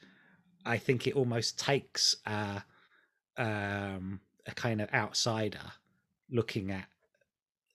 i 0.67 0.77
think 0.77 1.07
it 1.07 1.15
almost 1.15 1.59
takes 1.59 2.17
a 2.27 2.63
um 3.39 4.21
a 4.47 4.51
kind 4.55 4.81
of 4.81 4.93
outsider 4.93 5.73
looking 6.31 6.71
at 6.71 6.87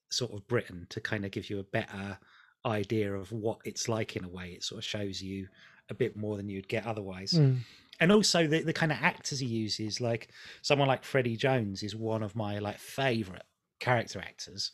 sort 0.09 0.34
of 0.34 0.45
britain 0.47 0.86
to 0.89 0.99
kind 0.99 1.24
of 1.24 1.32
give 1.32 1.49
you 1.49 1.59
a 1.59 1.63
better 1.63 2.20
idea 2.65 3.13
of 3.13 3.32
what 3.32 3.59
it's 3.65 3.88
like 3.88 4.15
in 4.15 4.24
a 4.24 4.30
way. 4.30 4.49
It 4.49 4.63
sort 4.63 4.80
of 4.80 4.86
shows 4.86 5.22
you 5.22 5.47
a 5.89 5.93
bit 5.93 6.15
more 6.15 6.38
than 6.38 6.49
you'd 6.49 6.67
get 6.67 6.86
otherwise. 6.86 7.34
Mm. 7.34 7.59
And 7.99 8.11
also 8.11 8.47
the, 8.47 8.61
the 8.61 8.73
kind 8.73 8.91
of 8.91 8.97
actors 9.01 9.39
he 9.39 9.47
uses 9.47 9.99
like 9.99 10.29
someone 10.61 10.87
like 10.87 11.03
freddie 11.03 11.35
jones 11.35 11.83
is 11.83 11.95
one 11.95 12.23
of 12.23 12.35
my 12.35 12.59
like 12.59 12.79
favorite 12.79 13.43
character 13.79 14.19
actors. 14.19 14.71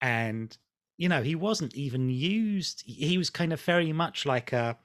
And 0.00 0.56
you 0.96 1.08
know 1.08 1.22
he 1.22 1.34
wasn't 1.34 1.74
even 1.74 2.08
used 2.08 2.82
he 2.86 3.18
was 3.18 3.30
kind 3.30 3.52
of 3.52 3.60
very 3.60 3.92
much 3.92 4.26
like 4.26 4.52
a 4.52 4.78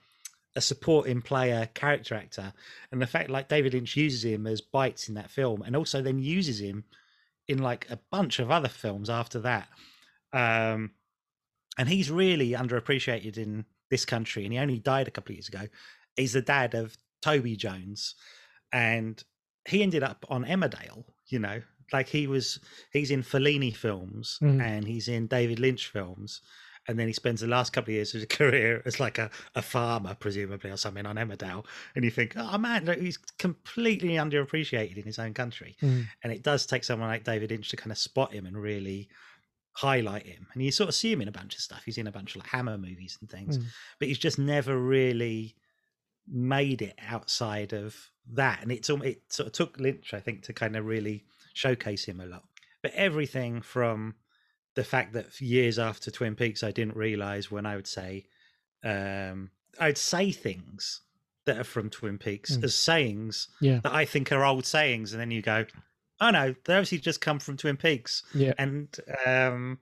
a 0.56 0.62
supporting 0.62 1.22
player 1.22 1.70
character 1.74 2.16
actor. 2.16 2.54
And 2.92 3.02
the 3.02 3.08
fact 3.08 3.30
like 3.30 3.50
david 3.50 3.74
lynch 3.74 3.96
uses 3.96 4.24
him 4.24 4.48
as 4.48 4.62
bites 4.62 5.10
in 5.10 5.16
that 5.16 5.30
film 5.30 5.62
and 5.62 5.76
also 5.76 6.02
then 6.02 6.20
uses 6.20 6.60
him 6.62 6.86
in 7.48 7.60
like 7.60 7.90
a 7.90 8.00
bunch 8.12 8.40
of 8.40 8.52
other 8.52 8.70
films 8.70 9.10
after 9.10 9.40
that. 9.42 9.68
Um 10.34 10.92
and 11.78 11.88
he's 11.88 12.12
really 12.12 12.52
underappreciated 12.52 13.38
in 13.38 13.66
this 13.90 14.06
country 14.06 14.44
and 14.44 14.54
he 14.54 14.60
only 14.60 14.80
died 14.80 15.08
a 15.08 15.12
couple 15.12 15.32
of 15.32 15.38
years 15.38 15.48
ago. 15.48 15.68
He's 16.16 16.34
the 16.34 16.42
dad 16.42 16.74
of 16.74 16.98
toby 17.22 17.56
jones 17.56 18.16
and 18.72 19.24
he 19.68 19.82
ended 19.84 20.04
up 20.04 20.26
on 20.30 20.44
emmerdale 20.46 21.04
you 21.28 21.40
know 21.40 21.62
like 21.92 22.08
he 22.08 22.28
was 22.28 22.60
he's 22.94 23.12
in 23.12 23.24
fellini 23.24 23.76
films 23.76 24.38
Mhm. 24.42 24.62
and 24.62 24.88
he's 24.88 25.08
in 25.08 25.28
david 25.28 25.60
lynch 25.60 25.88
films 25.88 26.42
and 26.88 26.98
then 26.98 27.08
he 27.08 27.14
spends 27.14 27.42
the 27.42 27.48
last 27.48 27.72
couple 27.74 27.92
of 27.92 27.96
years 27.96 28.14
of 28.16 28.22
his 28.22 28.28
career 28.38 28.82
as 28.86 29.00
like 29.00 29.18
a, 29.18 29.30
a 29.56 29.62
farmer 29.62 30.16
presumably 30.16 30.70
or 30.72 30.78
something 30.78 31.06
on 31.06 31.18
emmerdale 31.18 31.66
and 31.96 32.06
you 32.06 32.12
think 32.12 32.34
oh 32.38 32.58
man 32.58 32.86
look, 32.86 33.00
he's 33.00 33.18
completely 33.18 34.14
underappreciated 34.14 34.98
in 34.98 35.04
his 35.04 35.20
own 35.20 35.34
country 35.34 35.76
Mm. 35.82 36.06
and 36.24 36.32
it 36.34 36.44
does 36.44 36.66
take 36.66 36.84
someone 36.84 37.10
like 37.10 37.24
david 37.24 37.50
lynch 37.52 37.70
to 37.70 37.78
kind 37.78 37.92
of 37.92 37.98
spot 37.98 38.32
him 38.34 38.46
and 38.46 38.58
really 38.62 39.10
highlight 39.74 40.26
him 40.26 40.48
and 40.54 40.64
you 40.64 40.72
sort 40.72 40.90
of 40.90 40.96
see 40.96 41.12
him 41.12 41.22
in 41.22 41.28
a 41.28 41.32
bunch 41.32 41.56
of 41.56 41.62
stuff 41.62 41.82
he's 41.86 41.98
in 41.98 42.08
a 42.08 42.12
bunch 42.12 42.36
of 42.36 42.42
like 42.42 42.50
hammer 42.50 42.78
movies 42.78 43.18
and 43.22 43.30
things 43.30 43.58
Mm. 43.58 43.66
but 44.00 44.08
he's 44.08 44.18
just 44.18 44.38
never 44.40 44.78
really 44.78 45.56
made 46.32 46.82
it 46.82 46.96
outside 47.08 47.74
of 47.74 47.96
that 48.32 48.62
and 48.62 48.72
it's 48.72 48.90
it 48.90 49.22
sort 49.30 49.48
of 49.48 49.54
took 49.54 49.80
lynch 49.80 50.14
i 50.14 50.20
think 50.20 50.44
to 50.44 50.54
kind 50.54 50.76
of 50.76 50.86
really 50.86 51.24
showcase 51.54 52.06
him 52.06 52.20
a 52.22 52.26
lot 52.26 52.44
but 52.84 52.92
everything 52.94 53.62
from 53.62 54.14
the 54.76 54.84
fact 54.84 55.14
that 55.14 55.42
years 55.42 55.80
after 55.80 56.12
twin 56.12 56.36
peaks 56.36 56.64
i 56.64 56.72
didn't 56.72 56.96
realize 56.96 57.50
when 57.50 57.66
i 57.66 57.76
would 57.76 57.88
say 57.88 58.24
um 58.84 59.50
i'd 59.80 59.98
say 59.98 60.32
things 60.32 61.02
that 61.46 61.58
are 61.58 61.64
from 61.64 61.90
twin 61.90 62.18
peaks 62.20 62.56
Mm. 62.58 62.64
as 62.64 62.76
sayings 62.76 63.48
Yeah. 63.60 63.80
that 63.84 63.94
i 63.94 64.06
think 64.06 64.32
are 64.32 64.46
old 64.46 64.66
sayings 64.68 65.12
and 65.14 65.20
then 65.20 65.32
you 65.32 65.42
go 65.42 65.66
oh 66.22 66.30
no 66.30 66.54
they 66.66 66.74
obviously 66.76 67.00
just 67.00 67.22
come 67.22 67.40
from 67.40 67.58
twin 67.58 67.78
peaks 67.78 68.22
Yeah. 68.36 68.54
and 68.60 68.96
um 69.26 69.80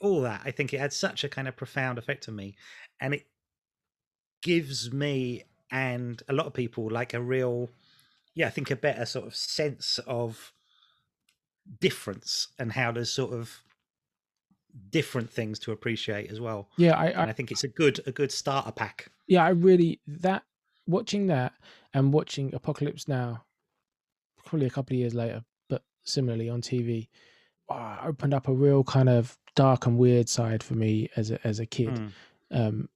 all 0.00 0.20
that 0.22 0.42
i 0.44 0.52
think 0.52 0.72
it 0.72 0.78
had 0.78 0.92
such 0.92 1.24
a 1.24 1.28
kind 1.28 1.48
of 1.48 1.56
profound 1.56 1.98
effect 1.98 2.28
on 2.28 2.36
me 2.36 2.56
and 3.00 3.14
it 3.14 3.26
gives 4.42 4.92
me 4.92 5.42
and 5.74 6.22
a 6.28 6.32
lot 6.32 6.46
of 6.46 6.54
people 6.54 6.88
like 6.88 7.12
a 7.12 7.20
real 7.20 7.68
yeah 8.34 8.46
i 8.46 8.50
think 8.50 8.70
a 8.70 8.76
better 8.76 9.04
sort 9.04 9.26
of 9.26 9.34
sense 9.34 9.98
of 10.06 10.52
difference 11.80 12.48
and 12.58 12.72
how 12.72 12.92
there's 12.92 13.10
sort 13.10 13.32
of 13.32 13.60
different 14.90 15.30
things 15.30 15.58
to 15.58 15.72
appreciate 15.72 16.30
as 16.30 16.40
well 16.40 16.68
Yeah. 16.76 16.96
I, 16.96 17.06
and 17.06 17.20
I 17.20 17.24
i 17.24 17.32
think 17.32 17.50
it's 17.50 17.64
a 17.64 17.68
good 17.68 18.00
a 18.06 18.12
good 18.12 18.32
starter 18.32 18.72
pack 18.72 19.10
yeah. 19.26 19.44
I 19.44 19.50
really 19.50 20.00
that 20.06 20.42
watching 20.86 21.28
that 21.28 21.54
and 21.94 22.12
watching 22.12 22.54
Apocalypse 22.54 23.08
Now, 23.08 23.44
probably 24.44 24.66
a 24.66 24.70
couple 24.70 24.94
of 24.94 24.98
years 25.00 25.14
later, 25.14 25.44
but 25.70 25.82
similarly 26.04 26.50
on 26.50 26.60
TV, 26.60 27.08
opened 27.70 28.34
up 28.34 28.48
a 28.48 28.52
real 28.52 28.84
kind 28.84 29.08
of 29.08 29.38
dark 29.56 29.86
and 29.86 29.96
weird 29.96 30.28
side 30.28 30.62
for 30.62 30.74
me 30.74 31.08
as 31.16 31.30
a 31.30 31.46
as 31.46 31.58
a 31.58 31.66
kid. 31.66 31.88
Mm. 31.88 32.10
um 32.50 32.88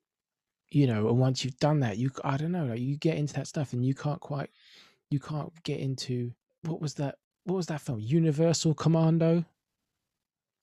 you 0.71 0.87
know 0.87 1.09
and 1.09 1.19
once 1.19 1.45
you've 1.45 1.57
done 1.59 1.81
that 1.81 1.97
you 1.97 2.11
i 2.25 2.37
don't 2.37 2.53
know 2.53 2.67
like 2.67 2.81
you 2.81 2.97
get 2.97 3.17
into 3.17 3.33
that 3.35 3.47
stuff 3.47 3.73
and 3.73 3.85
you 3.85 3.95
can't 3.95 4.21
quite 4.21 4.51
you 5.11 5.19
can't 5.19 5.51
get 5.63 5.81
into 5.81 6.33
what 6.65 6.81
was 6.81 6.95
that 6.95 7.17
what 7.45 7.55
was 7.57 7.67
that 7.69 7.81
film? 7.81 7.99
Universal 7.99 8.75
commando? 8.75 9.43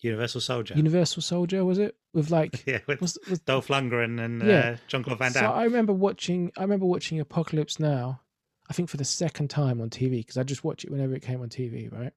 Universal 0.02 0.42
soldier. 0.42 0.76
Universal 0.76 1.24
soldier 1.24 1.66
was 1.66 1.80
it? 1.80 1.96
With 2.14 2.30
like 2.38 2.64
yeah 2.68 2.80
with 2.88 3.02
was, 3.02 3.18
was 3.30 3.40
dolph 3.40 3.68
lundgren 3.70 4.24
and 4.24 4.42
Yeah. 4.44 4.60
uh, 4.60 4.78
john-claude 4.88 5.18
van 5.18 5.32
so 5.32 5.48
i 5.48 5.64
remember 5.64 5.92
watching 5.94 6.52
i 6.58 6.62
remember 6.62 6.86
watching 6.86 7.20
apocalypse 7.20 7.78
now 7.80 8.22
i 8.70 8.74
think 8.74 8.88
for 8.90 8.96
the 8.98 9.04
second 9.04 9.50
time 9.50 9.82
on 9.82 9.90
tv 9.90 10.20
because 10.20 10.38
i 10.38 10.44
just 10.44 10.64
watch 10.64 10.86
it 10.86 10.92
whenever 10.92 11.14
it 11.14 11.22
came 11.22 11.42
on 11.42 11.50
tv 11.50 11.92
right? 11.92 12.14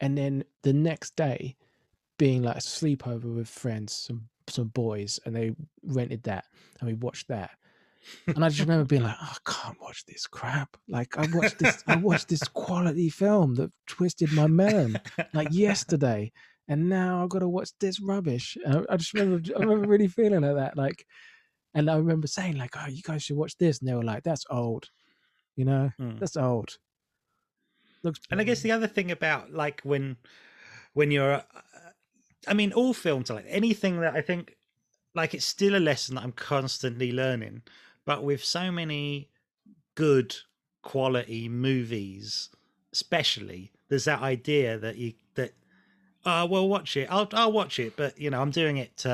And 0.00 0.16
then 0.16 0.44
the 0.62 0.72
next 0.72 1.14
day 1.16 1.56
being 2.18 2.42
like 2.42 2.56
a 2.56 2.60
sleepover 2.60 3.34
with 3.36 3.48
friends 3.48 3.92
some 3.92 4.28
some 4.50 4.68
boys 4.68 5.18
and 5.24 5.34
they 5.34 5.54
rented 5.84 6.22
that 6.24 6.44
and 6.80 6.88
we 6.88 6.94
watched 6.94 7.28
that 7.28 7.50
and 8.26 8.44
I 8.44 8.48
just 8.48 8.60
remember 8.60 8.84
being 8.86 9.02
like, 9.02 9.16
oh, 9.20 9.34
I 9.34 9.50
can't 9.50 9.80
watch 9.82 10.06
this 10.06 10.26
crap. 10.26 10.76
Like 10.88 11.18
I 11.18 11.26
watched 11.32 11.58
this, 11.58 11.82
I 11.86 11.96
watched 11.96 12.28
this 12.28 12.42
quality 12.54 13.10
film 13.10 13.54
that 13.56 13.70
twisted 13.86 14.32
my 14.32 14.46
melon 14.46 14.98
like 15.34 15.48
yesterday, 15.50 16.32
and 16.68 16.88
now 16.88 17.22
I've 17.22 17.28
got 17.28 17.40
to 17.40 17.48
watch 17.48 17.70
this 17.80 18.00
rubbish. 18.00 18.56
And 18.64 18.86
I, 18.88 18.94
I 18.94 18.96
just 18.96 19.12
remember, 19.12 19.42
I 19.54 19.60
remember 19.60 19.88
really 19.88 20.06
feeling 20.06 20.40
like 20.40 20.54
that. 20.56 20.76
Like, 20.76 21.04
and 21.74 21.90
I 21.90 21.96
remember 21.96 22.26
saying 22.28 22.56
like, 22.56 22.74
oh, 22.78 22.88
you 22.88 23.02
guys 23.02 23.24
should 23.24 23.36
watch 23.36 23.58
this, 23.58 23.80
and 23.80 23.88
they 23.88 23.94
were 23.94 24.04
like, 24.04 24.22
that's 24.22 24.44
old, 24.48 24.88
you 25.56 25.64
know, 25.66 25.90
Mm. 26.00 26.18
that's 26.18 26.36
old. 26.36 26.78
Looks. 28.02 28.20
And 28.30 28.40
I 28.40 28.44
guess 28.44 28.62
the 28.62 28.72
other 28.72 28.86
thing 28.86 29.10
about 29.10 29.52
like 29.52 29.82
when 29.82 30.16
when 30.94 31.10
you're, 31.10 31.34
uh, 31.34 31.42
I 32.46 32.54
mean, 32.54 32.72
all 32.72 32.94
films 32.94 33.30
are 33.30 33.34
like 33.34 33.46
anything 33.48 34.00
that 34.00 34.14
I 34.14 34.20
think 34.20 34.56
like 35.14 35.34
it's 35.34 35.44
still 35.44 35.74
a 35.76 35.80
lesson 35.80 36.14
that 36.14 36.24
I'm 36.24 36.32
constantly 36.32 37.12
learning. 37.12 37.62
But 38.04 38.22
with 38.22 38.44
so 38.44 38.70
many 38.70 39.28
good 39.94 40.34
quality 40.82 41.48
movies 41.48 42.50
especially, 42.92 43.72
there's 43.88 44.04
that 44.04 44.22
idea 44.22 44.78
that 44.78 44.96
you 44.96 45.14
that 45.34 45.52
oh 46.24 46.46
well 46.46 46.68
watch 46.68 46.96
it. 46.96 47.08
I'll 47.10 47.28
I'll 47.32 47.52
watch 47.52 47.78
it, 47.78 47.96
but 47.96 48.18
you 48.18 48.30
know 48.30 48.40
I'm 48.40 48.50
doing 48.50 48.76
it. 48.76 49.04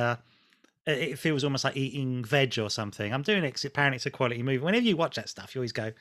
It 0.87 1.19
feels 1.19 1.45
almost 1.45 1.65
like 1.65 1.79
eating 1.79 2.23
veg 2.25 2.59
or 2.59 2.69
something. 2.69 3.13
I'm 3.13 3.23
doing 3.23 3.43
it 3.43 3.65
apparently 3.65 3.97
it's 3.97 4.07
a 4.07 4.11
quality 4.11 4.43
movie. 4.43 4.59
Whenever 4.59 4.85
you 4.85 4.97
watch 4.99 5.17
that 5.17 5.31
stuff, 5.31 5.55
you 5.55 5.61
always 5.61 5.73
go, 5.73 5.93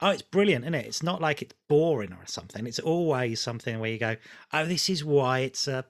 "Oh, 0.00 0.08
it's 0.08 0.22
brilliant, 0.22 0.64
isn't 0.64 0.74
it?" 0.74 0.86
It's 0.86 1.02
not 1.02 1.20
like 1.20 1.42
it's 1.42 1.54
boring 1.68 2.14
or 2.14 2.26
something. 2.26 2.66
It's 2.66 2.78
always 2.78 3.40
something 3.40 3.78
where 3.78 3.90
you 3.90 3.98
go, 3.98 4.16
"Oh, 4.54 4.64
this 4.64 4.88
is 4.88 5.04
why 5.04 5.40
it's 5.40 5.68
a 5.68 5.84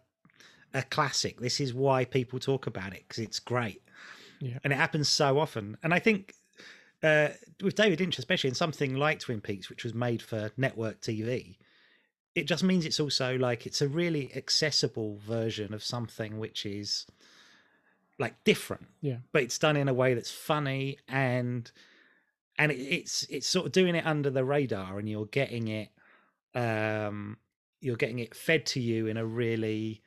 a 0.77 0.83
classic. 0.83 1.41
This 1.41 1.61
is 1.61 1.75
why 1.75 2.05
people 2.05 2.39
talk 2.39 2.67
about 2.67 2.93
it 2.93 3.05
because 3.09 3.23
it's 3.23 3.39
great." 3.39 3.83
Yeah. 4.41 4.59
And 4.65 4.73
it 4.73 4.77
happens 4.77 5.09
so 5.09 5.39
often. 5.39 5.77
And 5.83 5.95
I 5.95 5.99
think 5.99 6.35
uh, 7.03 7.29
with 7.63 7.75
David 7.75 8.01
Lynch, 8.01 8.19
especially 8.19 8.49
in 8.49 8.55
something 8.55 8.97
like 8.97 9.21
Twin 9.21 9.41
Peaks, 9.41 9.69
which 9.69 9.85
was 9.85 9.95
made 9.95 10.23
for 10.23 10.51
network 10.57 11.01
TV, 11.01 11.57
it 12.35 12.47
just 12.47 12.63
means 12.63 12.85
it's 12.85 13.01
also 13.01 13.37
like 13.39 13.67
it's 13.67 13.81
a 13.81 13.89
really 13.89 14.31
accessible 14.37 15.19
version 15.27 15.73
of 15.73 15.83
something 15.83 16.39
which 16.39 16.67
is 16.67 17.07
like 18.19 18.35
different. 18.45 18.87
Yeah. 19.01 19.19
But 19.33 19.43
it's 19.43 19.59
done 19.59 19.77
in 19.77 19.89
a 19.89 19.95
way 19.95 20.15
that's 20.15 20.31
funny 20.31 20.99
and 21.09 21.71
and 22.59 22.73
it, 22.73 22.77
it's 22.77 23.25
it's 23.25 23.47
sort 23.47 23.67
of 23.67 23.73
doing 23.73 23.95
it 23.95 24.07
under 24.07 24.31
the 24.31 24.45
radar 24.45 24.99
and 24.99 25.09
you're 25.09 25.27
getting 25.27 25.69
it 25.69 25.91
um 26.55 27.37
you're 27.81 27.97
getting 27.97 28.19
it 28.19 28.35
fed 28.35 28.65
to 28.65 28.81
you 28.81 29.07
in 29.07 29.17
a 29.17 29.25
really 29.25 30.03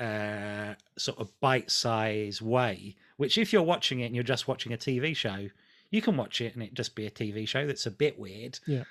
uh 0.00 0.74
sort 0.96 1.18
of 1.18 1.30
bite 1.40 1.70
size 1.70 2.40
way 2.42 2.96
which 3.16 3.38
if 3.38 3.52
you're 3.52 3.62
watching 3.62 4.00
it 4.00 4.06
and 4.06 4.14
you're 4.14 4.24
just 4.24 4.48
watching 4.48 4.72
a 4.72 4.76
TV 4.76 5.14
show 5.14 5.48
you 5.90 6.00
can 6.02 6.16
watch 6.16 6.40
it 6.40 6.54
and 6.54 6.62
it 6.62 6.74
just 6.74 6.94
be 6.94 7.06
a 7.06 7.10
TV 7.10 7.46
show 7.46 7.66
that's 7.66 7.86
a 7.86 7.90
bit 7.90 8.18
weird 8.18 8.58
Yeah. 8.66 8.84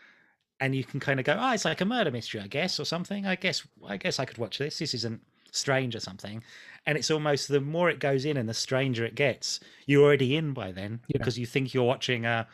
and 0.60 0.76
you 0.76 0.84
can 0.84 1.00
kind 1.00 1.20
of 1.20 1.26
go 1.26 1.38
oh 1.40 1.52
it's 1.54 1.66
like 1.66 1.82
a 1.82 1.86
murder 1.86 2.12
mystery 2.12 2.40
I 2.42 2.48
guess 2.48 2.80
or 2.80 2.86
something 2.86 3.26
I 3.26 3.36
guess 3.36 3.66
I 3.88 3.98
guess 3.98 4.20
I 4.20 4.26
could 4.26 4.38
watch 4.38 4.58
this 4.58 4.78
this 4.80 4.94
isn't 4.94 5.22
strange 5.52 5.96
or 5.96 6.00
something 6.00 6.42
and 6.86 6.98
it's 6.98 7.12
almost 7.12 7.48
the 7.50 7.60
more 7.60 7.90
it 7.90 8.00
goes 8.00 8.24
in 8.24 8.38
and 8.38 8.48
the 8.48 8.54
stranger 8.54 9.04
it 9.04 9.16
gets 9.16 9.60
you're 9.86 10.04
already 10.04 10.36
in 10.38 10.54
by 10.54 10.72
then 10.72 11.02
Yeah. 11.08 11.18
because 11.18 11.38
you 11.38 11.46
think 11.46 11.74
you're 11.74 11.84
watching 11.84 12.26
a 12.26 12.48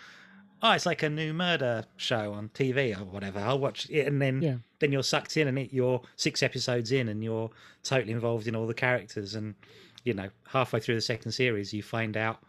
oh 0.62 0.72
it's 0.72 0.86
like 0.86 1.03
a 1.03 1.10
new 1.10 1.34
murder 1.34 1.86
show 1.97 2.34
on 2.34 2.49
tv 2.49 2.99
or 2.99 3.03
whatever. 3.05 3.39
I'll 3.39 3.60
watch 3.60 3.88
it 3.89 4.08
and 4.08 4.22
then 4.22 4.41
Yeah. 4.41 4.58
then 4.80 4.91
you're 4.91 5.03
sucked 5.03 5.38
in 5.38 5.47
and 5.47 5.58
it, 5.60 5.74
you're 5.74 6.01
six 6.16 6.41
episodes 6.43 6.91
in 6.91 7.10
and 7.10 7.24
you're 7.24 7.49
totally 7.84 8.12
involved 8.14 8.47
in 8.47 8.55
all 8.55 8.68
the 8.68 8.74
characters. 8.74 9.36
And 9.36 9.55
you 10.03 10.14
know 10.14 10.30
halfway 10.47 10.80
through 10.80 10.95
the 10.95 11.01
second 11.01 11.32
series 11.32 11.74
you 11.74 11.84
find 11.84 12.16
out 12.18 12.39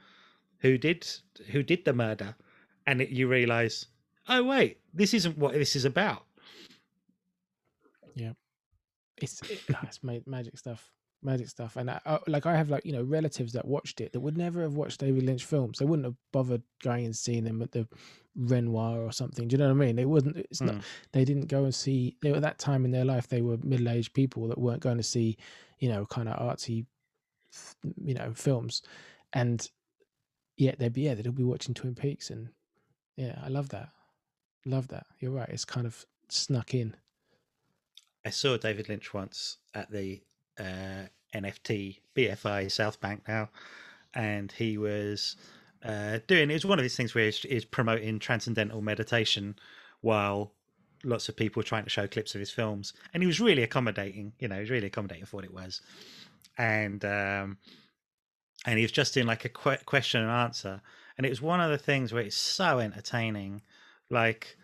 who 0.60 0.78
did 0.78 1.06
who 1.50 1.62
did 1.62 1.84
the 1.84 1.92
murder 1.92 2.34
and 2.86 3.00
it, 3.00 3.08
you 3.10 3.28
realize 3.28 3.86
oh 4.28 4.42
wait 4.44 4.78
this 4.94 5.12
isn't 5.14 5.36
what 5.38 5.52
this 5.54 5.74
is 5.76 5.84
about. 5.84 6.24
Yeah, 8.14 8.32
it's 9.16 9.40
it, 9.50 9.60
ah, 9.74 9.80
it's 9.84 10.00
magic 10.26 10.58
stuff 10.58 10.90
magic 11.22 11.48
stuff. 11.48 11.76
And 11.76 11.90
I, 11.90 12.00
I, 12.06 12.18
like 12.26 12.46
i 12.46 12.56
have 12.56 12.70
like 12.70 12.84
you 12.84 12.92
know 12.92 13.02
relatives 13.02 13.52
that 13.52 13.66
watched 13.66 14.00
it 14.00 14.12
that 14.12 14.20
would 14.20 14.36
never 14.38 14.62
have 14.62 14.74
watched 14.74 15.00
david 15.00 15.24
lynch 15.24 15.44
films. 15.44 15.78
They 15.78 15.84
wouldn't 15.84 16.06
have 16.06 16.16
bothered 16.32 16.62
going 16.82 17.04
and 17.06 17.16
seeing 17.16 17.44
them 17.44 17.60
at 17.62 17.72
the 17.72 17.86
renoir 18.36 19.00
or 19.00 19.10
something. 19.12 19.48
Do 19.48 19.54
you 19.54 19.58
know 19.58 19.66
what 19.68 19.82
i 19.82 19.86
mean? 19.86 19.96
They 19.96 20.04
wouldn't 20.04 20.36
it's 20.36 20.60
not 20.60 20.76
Mm. 20.76 20.82
they 21.12 21.24
didn't 21.24 21.46
go 21.48 21.64
and 21.64 21.74
see 21.74 22.16
they 22.22 22.30
were 22.30 22.36
at 22.36 22.42
that 22.42 22.58
time 22.58 22.84
in 22.84 22.90
their 22.92 23.04
life 23.04 23.26
they 23.28 23.42
were 23.42 23.58
middle-aged 23.62 24.14
people 24.14 24.46
that 24.48 24.58
weren't 24.58 24.82
going 24.82 24.98
to 24.98 25.02
see 25.02 25.36
you 25.78 25.88
know 25.88 26.06
kind 26.06 26.28
of 26.28 26.38
artsy 26.38 26.86
you 28.04 28.14
know 28.14 28.32
films. 28.34 28.82
And 29.32 29.68
yet 30.56 30.78
they'd 30.78 30.92
be 30.92 31.02
yeah 31.02 31.14
they'd 31.14 31.34
be 31.34 31.44
watching 31.44 31.74
twin 31.74 31.94
peaks 31.94 32.30
and 32.30 32.48
yeah 33.16 33.38
i 33.44 33.48
love 33.48 33.68
that. 33.70 33.88
Love 34.64 34.88
that. 34.88 35.06
You're 35.18 35.32
right. 35.32 35.48
It's 35.48 35.64
kind 35.64 35.86
of 35.86 36.04
snuck 36.28 36.74
in. 36.74 36.94
I 38.24 38.30
saw 38.30 38.56
David 38.56 38.88
Lynch 38.88 39.14
once 39.14 39.56
at 39.74 39.90
the 39.90 40.20
uh, 40.58 41.06
NFT 41.34 41.98
BFI 42.16 42.70
South 42.70 43.00
Bank 43.00 43.22
now, 43.28 43.48
and 44.14 44.50
he 44.52 44.78
was 44.78 45.36
uh, 45.84 46.18
doing. 46.26 46.50
It 46.50 46.54
was 46.54 46.66
one 46.66 46.78
of 46.78 46.82
these 46.82 46.96
things 46.96 47.14
where 47.14 47.26
he's, 47.26 47.38
he's 47.38 47.64
promoting 47.64 48.18
transcendental 48.18 48.82
meditation 48.82 49.56
while 50.00 50.52
lots 51.04 51.28
of 51.28 51.36
people 51.36 51.62
trying 51.62 51.84
to 51.84 51.90
show 51.90 52.06
clips 52.06 52.34
of 52.34 52.40
his 52.40 52.50
films, 52.50 52.92
and 53.14 53.22
he 53.22 53.26
was 53.26 53.40
really 53.40 53.62
accommodating. 53.62 54.32
You 54.38 54.48
know, 54.48 54.56
he 54.56 54.60
was 54.62 54.70
really 54.70 54.88
accommodating 54.88 55.26
for 55.26 55.36
what 55.36 55.44
it 55.44 55.54
was, 55.54 55.80
and 56.56 57.04
um, 57.04 57.58
and 58.66 58.78
he 58.78 58.82
was 58.82 58.92
just 58.92 59.14
doing 59.14 59.26
like 59.26 59.44
a 59.44 59.48
que- 59.48 59.84
question 59.86 60.20
and 60.20 60.30
answer, 60.30 60.80
and 61.16 61.26
it 61.26 61.30
was 61.30 61.42
one 61.42 61.60
of 61.60 61.70
the 61.70 61.78
things 61.78 62.12
where 62.12 62.22
it's 62.22 62.36
so 62.36 62.80
entertaining, 62.80 63.62
like 64.10 64.57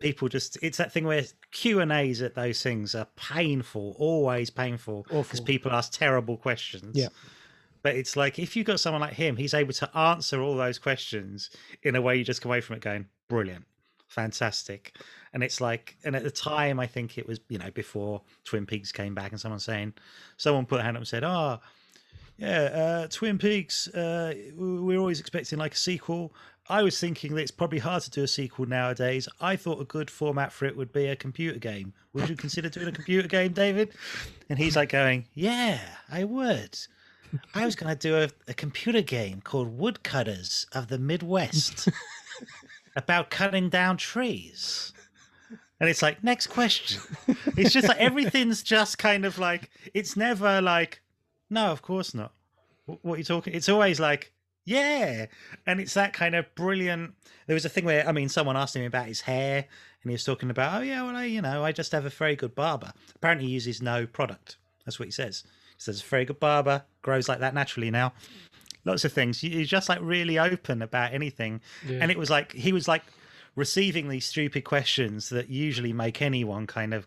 people 0.00 0.28
just 0.28 0.58
it's 0.62 0.78
that 0.78 0.90
thing 0.92 1.04
where 1.04 1.22
q 1.52 1.80
and 1.80 1.92
a's 1.92 2.20
at 2.22 2.34
those 2.34 2.62
things 2.62 2.94
are 2.94 3.06
painful 3.16 3.94
always 3.98 4.50
painful 4.50 5.06
because 5.10 5.40
people 5.40 5.70
ask 5.72 5.92
terrible 5.92 6.36
questions. 6.36 6.96
Yeah. 6.96 7.08
but 7.82 7.94
it's 7.96 8.16
like 8.16 8.38
if 8.38 8.56
you've 8.56 8.66
got 8.66 8.80
someone 8.80 9.00
like 9.02 9.12
him 9.12 9.36
he's 9.36 9.54
able 9.54 9.72
to 9.74 9.96
answer 9.96 10.40
all 10.40 10.56
those 10.56 10.78
questions 10.78 11.50
in 11.82 11.94
a 11.96 12.00
way 12.02 12.16
you 12.16 12.24
just 12.24 12.40
come 12.40 12.50
away 12.50 12.60
from 12.60 12.76
it 12.76 12.82
going 12.82 13.06
brilliant. 13.28 13.64
Fantastic. 14.08 14.96
And 15.32 15.44
it's 15.44 15.60
like 15.60 15.96
and 16.04 16.16
at 16.16 16.24
the 16.24 16.30
time 16.32 16.80
i 16.80 16.86
think 16.86 17.16
it 17.16 17.28
was 17.28 17.38
you 17.48 17.58
know 17.58 17.70
before 17.70 18.22
twin 18.44 18.66
peaks 18.66 18.90
came 18.90 19.14
back 19.14 19.30
and 19.30 19.40
someone 19.40 19.60
saying 19.60 19.92
someone 20.36 20.66
put 20.66 20.80
a 20.80 20.82
hand 20.82 20.96
up 20.96 21.02
and 21.02 21.08
said 21.08 21.22
oh 21.22 21.60
yeah 22.36 22.62
uh 22.62 23.06
twin 23.08 23.38
peaks 23.38 23.86
uh 23.94 24.34
we- 24.56 24.80
we're 24.80 24.98
always 24.98 25.20
expecting 25.20 25.58
like 25.58 25.74
a 25.74 25.76
sequel 25.76 26.34
I 26.70 26.82
was 26.82 26.98
thinking 27.00 27.34
that 27.34 27.42
it's 27.42 27.50
probably 27.50 27.80
hard 27.80 28.02
to 28.04 28.10
do 28.10 28.22
a 28.22 28.28
sequel 28.28 28.66
nowadays. 28.66 29.28
I 29.40 29.56
thought 29.56 29.80
a 29.80 29.84
good 29.84 30.10
format 30.10 30.52
for 30.52 30.64
it 30.66 30.76
would 30.76 30.92
be 30.92 31.06
a 31.06 31.16
computer 31.16 31.58
game. 31.58 31.92
Would 32.12 32.28
you 32.28 32.36
consider 32.36 32.68
doing 32.68 32.88
a 32.88 32.92
computer 32.92 33.28
game, 33.28 33.52
David? 33.52 33.92
And 34.48 34.58
he's 34.58 34.76
like 34.76 34.88
going, 34.90 35.26
Yeah, 35.34 35.80
I 36.10 36.24
would. 36.24 36.78
I 37.54 37.64
was 37.64 37.76
going 37.76 37.94
to 37.96 37.98
do 37.98 38.16
a, 38.16 38.28
a 38.50 38.54
computer 38.54 39.02
game 39.02 39.40
called 39.40 39.78
Woodcutters 39.78 40.66
of 40.72 40.88
the 40.88 40.98
Midwest 40.98 41.88
about 42.96 43.30
cutting 43.30 43.68
down 43.68 43.96
trees. 43.96 44.92
And 45.78 45.88
it's 45.88 46.02
like, 46.02 46.22
next 46.22 46.48
question. 46.48 47.00
It's 47.56 47.72
just 47.72 47.88
like 47.88 47.98
everything's 47.98 48.62
just 48.62 48.98
kind 48.98 49.24
of 49.24 49.38
like, 49.38 49.70
it's 49.94 50.16
never 50.16 50.60
like, 50.60 51.00
no, 51.48 51.70
of 51.72 51.82
course 51.82 52.14
not. 52.14 52.32
Wh- 52.86 53.02
What 53.04 53.14
are 53.14 53.18
you 53.18 53.24
talking? 53.24 53.54
It's 53.54 53.68
always 53.68 53.98
like, 53.98 54.32
yeah. 54.64 55.26
And 55.66 55.80
it's 55.80 55.94
that 55.94 56.12
kind 56.12 56.34
of 56.34 56.52
brilliant. 56.54 57.14
There 57.46 57.54
was 57.54 57.64
a 57.64 57.68
thing 57.68 57.84
where, 57.84 58.06
I 58.08 58.12
mean, 58.12 58.28
someone 58.28 58.56
asked 58.56 58.76
him 58.76 58.84
about 58.84 59.06
his 59.06 59.22
hair 59.22 59.66
and 60.02 60.10
he 60.10 60.12
was 60.12 60.24
talking 60.24 60.50
about, 60.50 60.80
oh, 60.80 60.82
yeah, 60.82 61.02
well, 61.02 61.16
I, 61.16 61.24
you 61.24 61.42
know, 61.42 61.64
I 61.64 61.72
just 61.72 61.92
have 61.92 62.06
a 62.06 62.10
very 62.10 62.36
good 62.36 62.54
barber. 62.54 62.92
Apparently, 63.16 63.46
he 63.46 63.52
uses 63.52 63.82
no 63.82 64.06
product. 64.06 64.56
That's 64.84 64.98
what 64.98 65.06
he 65.06 65.12
says. 65.12 65.42
He 65.44 65.74
says, 65.78 66.00
a 66.00 66.04
very 66.04 66.24
good 66.24 66.40
barber, 66.40 66.84
grows 67.02 67.28
like 67.28 67.40
that 67.40 67.54
naturally 67.54 67.90
now. 67.90 68.12
Lots 68.84 69.04
of 69.04 69.12
things. 69.12 69.40
He's 69.40 69.68
just 69.68 69.88
like 69.88 69.98
really 70.00 70.38
open 70.38 70.80
about 70.80 71.12
anything. 71.12 71.60
Yeah. 71.86 71.98
And 72.00 72.10
it 72.10 72.18
was 72.18 72.30
like, 72.30 72.52
he 72.52 72.72
was 72.72 72.88
like 72.88 73.02
receiving 73.56 74.08
these 74.08 74.24
stupid 74.24 74.64
questions 74.64 75.28
that 75.28 75.50
usually 75.50 75.92
make 75.92 76.22
anyone 76.22 76.66
kind 76.66 76.94
of 76.94 77.06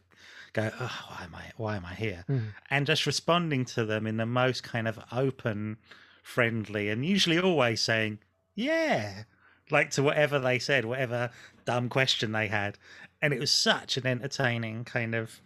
go, 0.54 0.70
oh, 0.80 1.00
why 1.10 1.24
am 1.24 1.34
I, 1.34 1.52
why 1.58 1.76
am 1.76 1.86
I 1.86 1.96
here? 1.96 2.26
Mhm. 2.30 2.54
And 2.70 2.86
just 2.86 3.08
responding 3.08 3.66
to 3.66 3.86
them 3.86 4.06
in 4.06 4.18
the 4.18 4.26
most 4.28 4.62
kind 4.62 4.88
of 4.88 5.00
open, 5.12 5.78
friendly, 6.24 6.90
and 6.90 7.06
usually 7.06 7.40
always 7.40 7.82
saying, 7.82 8.18
yeah, 8.56 9.24
like 9.70 9.92
to 9.92 10.02
whatever 10.02 10.40
they 10.40 10.58
said, 10.58 10.86
whatever 10.86 11.30
dumb 11.66 11.90
question 11.90 12.32
they 12.32 12.48
had. 12.48 12.80
And 13.22 13.34
it 13.34 13.40
was 13.40 13.52
such 13.52 13.98
an 13.98 14.08
entertaining 14.08 14.84
kind 14.86 15.14
of 15.14 15.40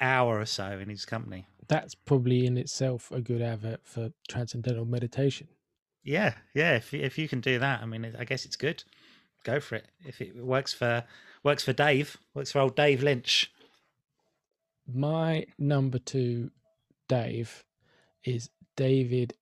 hour 0.00 0.40
or 0.40 0.46
so 0.46 0.78
in 0.78 0.88
his 0.88 1.04
company. 1.04 1.46
that's 1.68 1.94
probably 1.94 2.46
in 2.46 2.56
itself 2.56 3.10
a 3.10 3.20
good 3.20 3.42
advert 3.42 3.80
for 3.84 4.10
transcendental 4.28 4.84
meditation. 4.84 5.48
Yeah, 6.04 6.34
yeah. 6.54 6.76
If 6.76 6.94
if 6.94 7.18
you 7.18 7.28
can 7.28 7.40
do 7.40 7.58
that, 7.58 7.82
I 7.82 7.86
mean, 7.86 8.14
I 8.18 8.24
guess 8.24 8.44
it's 8.44 8.56
good. 8.56 8.84
Go 9.44 9.58
for 9.60 9.76
it. 9.76 9.86
If 10.04 10.20
it 10.20 10.36
works 10.36 10.72
for 10.72 11.04
works 11.42 11.64
for 11.64 11.72
Dave, 11.72 12.16
works 12.34 12.52
for 12.52 12.60
old 12.60 12.76
Dave 12.76 13.02
Lynch. 13.02 13.50
My 14.86 15.46
number 15.58 15.98
two, 15.98 16.50
Dave, 17.08 17.64
is 18.24 18.50
David 18.76 19.34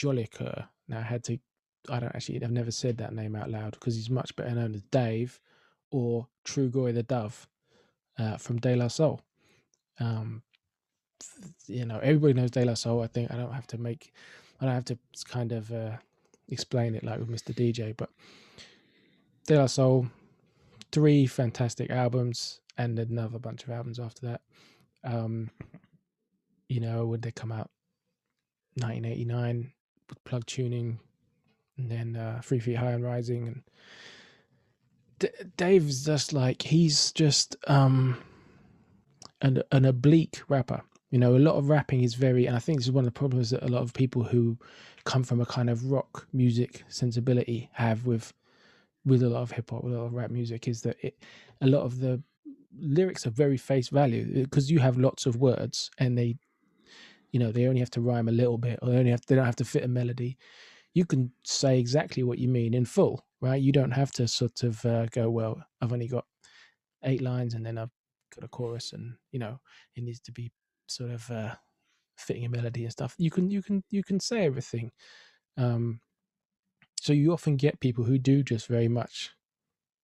Jolicoeur. 0.00 0.66
Now 0.88 0.98
I 0.98 1.02
had 1.02 1.24
to, 1.24 1.38
I 1.88 2.00
don't 2.00 2.14
actually, 2.14 2.42
I've 2.42 2.50
never 2.50 2.70
said 2.70 2.98
that 2.98 3.14
name 3.14 3.36
out 3.36 3.50
loud 3.50 3.72
because 3.72 3.94
he's 3.94 4.10
much 4.10 4.34
better 4.36 4.54
known 4.54 4.74
as 4.74 4.82
Dave 4.82 5.40
or 5.90 6.26
Trugoy 6.44 6.94
the 6.94 7.02
Dove 7.02 7.46
uh, 8.18 8.36
from 8.36 8.58
De 8.58 8.74
La 8.74 8.88
Soul. 8.88 9.20
Um, 9.98 10.42
you 11.66 11.84
know, 11.84 11.98
everybody 11.98 12.34
knows 12.34 12.50
De 12.50 12.64
La 12.64 12.74
Soul. 12.74 13.02
I 13.02 13.06
think 13.06 13.30
I 13.30 13.36
don't 13.36 13.52
have 13.52 13.66
to 13.68 13.78
make, 13.78 14.12
I 14.60 14.64
don't 14.64 14.74
have 14.74 14.84
to 14.86 14.98
kind 15.26 15.52
of 15.52 15.70
uh, 15.70 15.96
explain 16.48 16.94
it 16.94 17.04
like 17.04 17.18
with 17.18 17.28
Mr. 17.30 17.54
DJ, 17.54 17.96
but 17.96 18.10
De 19.46 19.56
La 19.56 19.66
Soul, 19.66 20.06
three 20.92 21.26
fantastic 21.26 21.90
albums 21.90 22.60
and 22.78 22.98
another 22.98 23.38
bunch 23.38 23.64
of 23.64 23.70
albums 23.70 23.98
after 23.98 24.26
that. 24.26 24.40
Um, 25.04 25.50
you 26.68 26.80
know, 26.80 27.06
when 27.06 27.20
they 27.20 27.32
come 27.32 27.52
out, 27.52 27.70
1989 28.76 29.72
plug 30.24 30.46
tuning, 30.46 30.98
and 31.76 31.90
then 31.90 32.16
uh, 32.16 32.40
Three 32.44 32.58
Feet 32.58 32.76
High 32.76 32.92
and 32.92 33.04
Rising, 33.04 33.46
and 33.46 33.62
D- 35.18 35.44
Dave's 35.56 36.04
just 36.04 36.32
like 36.32 36.62
he's 36.62 37.12
just 37.12 37.56
um 37.66 38.16
an 39.42 39.62
an 39.72 39.84
oblique 39.84 40.42
rapper. 40.48 40.82
You 41.10 41.18
know, 41.18 41.36
a 41.36 41.38
lot 41.38 41.56
of 41.56 41.68
rapping 41.68 42.02
is 42.02 42.14
very, 42.14 42.46
and 42.46 42.54
I 42.54 42.60
think 42.60 42.78
this 42.78 42.86
is 42.86 42.92
one 42.92 43.04
of 43.04 43.12
the 43.12 43.18
problems 43.18 43.50
that 43.50 43.64
a 43.64 43.68
lot 43.68 43.82
of 43.82 43.92
people 43.92 44.22
who 44.22 44.56
come 45.04 45.24
from 45.24 45.40
a 45.40 45.46
kind 45.46 45.68
of 45.68 45.90
rock 45.90 46.28
music 46.32 46.84
sensibility 46.88 47.68
have 47.72 48.06
with 48.06 48.32
with 49.04 49.22
a 49.22 49.28
lot 49.28 49.42
of 49.42 49.50
hip 49.50 49.70
hop, 49.70 49.82
with 49.82 49.94
a 49.94 49.98
lot 49.98 50.04
of 50.06 50.14
rap 50.14 50.30
music, 50.30 50.68
is 50.68 50.82
that 50.82 50.96
it 51.02 51.18
a 51.60 51.66
lot 51.66 51.82
of 51.82 52.00
the 52.00 52.22
lyrics 52.78 53.26
are 53.26 53.30
very 53.30 53.56
face 53.56 53.88
value 53.88 54.44
because 54.44 54.70
you 54.70 54.78
have 54.78 54.96
lots 54.96 55.26
of 55.26 55.36
words 55.36 55.90
and 55.98 56.16
they, 56.16 56.36
you 57.32 57.40
know, 57.40 57.52
they 57.52 57.66
only 57.66 57.80
have 57.80 57.90
to 57.90 58.00
rhyme 58.00 58.28
a 58.28 58.32
little 58.32 58.58
bit 58.58 58.78
or 58.82 58.90
they 58.90 58.98
only 58.98 59.10
have 59.10 59.24
they 59.26 59.34
don't 59.34 59.46
have 59.46 59.56
to 59.56 59.64
fit 59.64 59.84
a 59.84 59.88
melody. 59.88 60.36
You 60.94 61.04
can 61.04 61.30
say 61.44 61.78
exactly 61.78 62.22
what 62.22 62.38
you 62.38 62.48
mean 62.48 62.74
in 62.74 62.84
full, 62.84 63.24
right? 63.40 63.60
You 63.60 63.72
don't 63.72 63.92
have 63.92 64.12
to 64.12 64.26
sort 64.26 64.62
of 64.64 64.84
uh, 64.84 65.06
go, 65.06 65.30
well, 65.30 65.62
I've 65.80 65.92
only 65.92 66.08
got 66.08 66.24
eight 67.04 67.22
lines 67.22 67.54
and 67.54 67.64
then 67.64 67.78
I've 67.78 67.90
got 68.34 68.44
a 68.44 68.48
chorus 68.48 68.92
and 68.92 69.14
you 69.32 69.38
know 69.38 69.58
it 69.96 70.04
needs 70.04 70.20
to 70.20 70.32
be 70.32 70.52
sort 70.86 71.10
of 71.10 71.30
uh, 71.30 71.54
fitting 72.16 72.44
a 72.44 72.48
melody 72.48 72.84
and 72.84 72.92
stuff. 72.92 73.14
You 73.18 73.30
can 73.30 73.50
you 73.50 73.62
can 73.62 73.82
you 73.90 74.02
can 74.02 74.20
say 74.20 74.44
everything. 74.44 74.90
Um, 75.56 76.00
so 77.00 77.12
you 77.12 77.32
often 77.32 77.56
get 77.56 77.80
people 77.80 78.04
who 78.04 78.18
do 78.18 78.42
just 78.42 78.66
very 78.66 78.88
much 78.88 79.30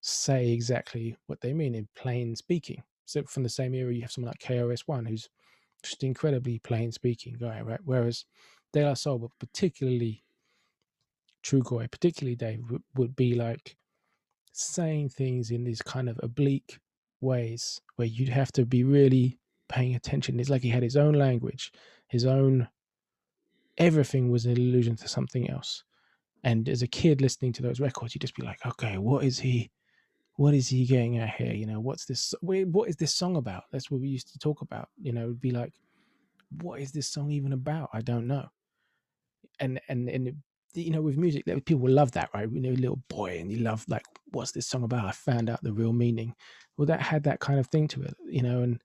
say 0.01 0.51
exactly 0.51 1.17
what 1.27 1.41
they 1.41 1.53
mean 1.53 1.75
in 1.75 1.89
plain 1.95 2.35
speaking. 2.37 2.83
So 3.05 3.23
from 3.25 3.43
the 3.43 3.49
same 3.49 3.75
era, 3.75 3.93
you 3.93 4.03
have 4.03 4.11
someone 4.11 4.31
like 4.31 4.41
KRS 4.41 4.83
One 4.87 5.05
who's 5.05 5.29
just 5.91 6.05
incredibly 6.05 6.59
plain 6.59 6.93
speaking 6.93 7.37
guy, 7.39 7.61
right? 7.61 7.81
Whereas 7.85 8.25
De 8.73 8.85
La 8.85 8.95
Soul, 8.95 9.19
but 9.19 9.31
particularly 9.39 10.25
Trugoy, 11.43 11.91
particularly 11.91 12.37
Dave, 12.37 12.71
would, 12.71 12.83
would 12.95 13.17
be 13.17 13.35
like 13.35 13.77
saying 14.53 15.11
things 15.11 15.51
in 15.51 15.65
these 15.65 15.83
kind 15.83 16.09
of 16.09 16.19
oblique 16.23 16.79
ways 17.21 17.81
where 17.97 18.09
you'd 18.09 18.29
have 18.29 18.53
to 18.53 18.67
be 18.67 18.85
really 18.85 19.39
paying 19.69 19.95
attention. 19.95 20.41
It's 20.41 20.51
like 20.51 20.63
he 20.63 20.71
had 20.71 20.83
his 20.83 20.97
own 20.97 21.15
language, 21.15 21.73
his 22.09 22.25
own 22.25 22.69
everything 23.79 24.31
was 24.31 24.47
an 24.47 24.53
allusion 24.53 24.97
to 24.97 25.09
something 25.09 25.51
else. 25.51 25.85
And 26.45 26.69
as 26.69 26.83
a 26.83 26.87
kid 26.87 27.21
listening 27.21 27.53
to 27.55 27.63
those 27.63 27.81
records, 27.81 28.15
you'd 28.15 28.21
just 28.21 28.37
be 28.37 28.45
like, 28.45 28.65
okay, 28.65 28.99
what 28.99 29.25
is 29.25 29.39
he 29.39 29.71
what 30.37 30.55
is 30.55 30.69
he 30.69 30.85
getting 30.85 31.19
at 31.19 31.31
here? 31.31 31.53
You 31.53 31.67
know, 31.67 31.81
what's 31.81 32.05
this 32.05 32.35
what 32.41 32.89
is 32.89 32.97
this 32.97 33.15
song 33.15 33.37
about? 33.37 33.65
That's 33.73 33.91
what 33.91 34.01
we 34.01 34.09
used 34.09 34.33
to 34.33 34.39
talk 34.39 34.61
about. 34.61 34.89
You 35.01 35.13
know, 35.13 35.25
it'd 35.25 35.41
be 35.41 35.51
like, 35.51 35.73
what 36.63 36.81
is 36.81 36.93
this 36.93 37.09
song 37.09 37.31
even 37.31 37.53
about? 37.53 37.91
I 37.93 38.03
don't 38.03 38.27
know. 38.27 38.47
And 39.61 39.81
and 39.89 40.09
and 40.09 40.37
you 40.75 40.91
know, 40.91 41.01
with 41.01 41.17
music, 41.17 41.45
people 41.65 41.89
love 41.89 42.13
that, 42.13 42.29
right? 42.35 42.51
You 42.51 42.61
know, 42.61 42.71
little 42.71 43.01
boy, 43.09 43.39
and 43.39 43.51
you 43.51 43.59
love 43.59 43.85
like, 43.89 44.05
what's 44.33 44.53
this 44.53 44.67
song 44.67 44.83
about? 44.83 45.07
I 45.07 45.13
found 45.13 45.49
out 45.49 45.63
the 45.63 45.73
real 45.73 45.95
meaning. 45.95 46.35
Well, 46.77 46.87
that 46.87 47.01
had 47.01 47.23
that 47.25 47.41
kind 47.41 47.59
of 47.59 47.69
thing 47.69 47.89
to 47.89 48.03
it, 48.03 48.15
you 48.29 48.43
know, 48.43 48.61
and 48.61 48.83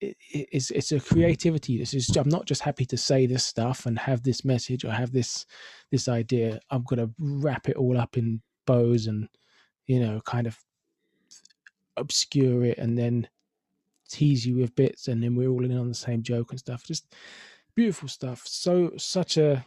it, 0.00 0.16
it's 0.32 0.72
it's 0.72 0.90
a 0.90 0.98
creativity. 0.98 1.78
This 1.78 1.94
is 1.94 2.08
I'm 2.16 2.28
not 2.28 2.46
just 2.46 2.62
happy 2.62 2.84
to 2.86 2.96
say 2.96 3.26
this 3.26 3.44
stuff 3.44 3.86
and 3.86 3.96
have 3.98 4.24
this 4.24 4.44
message 4.44 4.84
or 4.84 4.90
have 4.90 5.12
this 5.12 5.46
this 5.92 6.08
idea. 6.08 6.58
I'm 6.70 6.82
gonna 6.82 7.10
wrap 7.20 7.68
it 7.68 7.76
all 7.76 7.96
up 7.96 8.16
in 8.16 8.42
bows 8.66 9.06
and 9.06 9.28
you 9.86 10.00
know, 10.00 10.20
kind 10.24 10.46
of 10.46 10.58
obscure 11.96 12.64
it 12.64 12.78
and 12.78 12.98
then 12.98 13.28
tease 14.08 14.46
you 14.46 14.56
with 14.56 14.74
bits, 14.74 15.08
and 15.08 15.22
then 15.22 15.34
we're 15.34 15.48
all 15.48 15.64
in 15.64 15.76
on 15.76 15.88
the 15.88 15.94
same 15.94 16.22
joke 16.22 16.50
and 16.50 16.58
stuff. 16.58 16.84
Just 16.84 17.14
beautiful 17.74 18.08
stuff. 18.08 18.42
So 18.46 18.92
such 18.96 19.36
a 19.36 19.64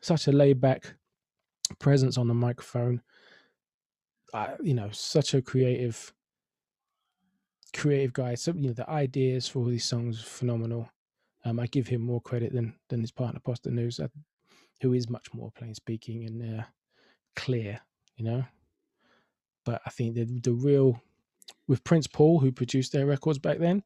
such 0.00 0.26
a 0.26 0.32
laid 0.32 0.60
back 0.60 0.94
presence 1.78 2.16
on 2.18 2.28
the 2.28 2.34
microphone. 2.34 3.02
You 4.62 4.74
know, 4.74 4.90
such 4.92 5.34
a 5.34 5.42
creative, 5.42 6.12
creative 7.74 8.12
guy. 8.12 8.34
So 8.36 8.52
you 8.52 8.68
know, 8.68 8.72
the 8.72 8.88
ideas 8.88 9.48
for 9.48 9.60
all 9.60 9.64
these 9.66 9.84
songs 9.84 10.22
phenomenal. 10.22 10.88
Um, 11.44 11.58
I 11.58 11.66
give 11.66 11.88
him 11.88 12.02
more 12.02 12.20
credit 12.20 12.52
than 12.52 12.74
than 12.88 13.00
his 13.00 13.10
partner 13.10 13.40
Posdnuos, 13.40 14.02
uh, 14.02 14.08
who 14.82 14.92
is 14.92 15.08
much 15.08 15.32
more 15.34 15.50
plain 15.52 15.74
speaking 15.74 16.26
and 16.26 16.60
uh, 16.60 16.64
clear. 17.34 17.80
You 18.16 18.24
know, 18.24 18.44
but 19.64 19.80
I 19.86 19.90
think 19.90 20.14
the 20.14 20.24
the 20.24 20.52
real 20.52 21.00
with 21.68 21.84
Prince 21.84 22.06
Paul, 22.06 22.38
who 22.40 22.52
produced 22.52 22.92
their 22.92 23.06
records 23.06 23.38
back 23.38 23.58
then, 23.58 23.82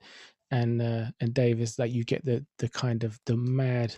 and 0.50 0.80
uh, 0.80 1.06
and 1.20 1.34
Davis, 1.34 1.76
that 1.76 1.90
you 1.90 2.04
get 2.04 2.24
the 2.24 2.44
the 2.58 2.68
kind 2.68 3.04
of 3.04 3.18
the 3.26 3.36
mad 3.36 3.96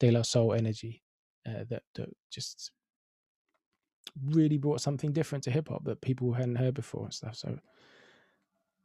De 0.00 0.10
La 0.10 0.22
Soul 0.22 0.54
energy 0.54 1.02
uh, 1.46 1.64
that 1.68 1.82
that 1.94 2.08
just 2.30 2.72
really 4.24 4.58
brought 4.58 4.80
something 4.80 5.12
different 5.12 5.44
to 5.44 5.50
hip 5.50 5.68
hop 5.68 5.84
that 5.84 6.00
people 6.00 6.32
hadn't 6.32 6.56
heard 6.56 6.74
before 6.74 7.04
and 7.04 7.14
stuff. 7.14 7.36
So 7.36 7.58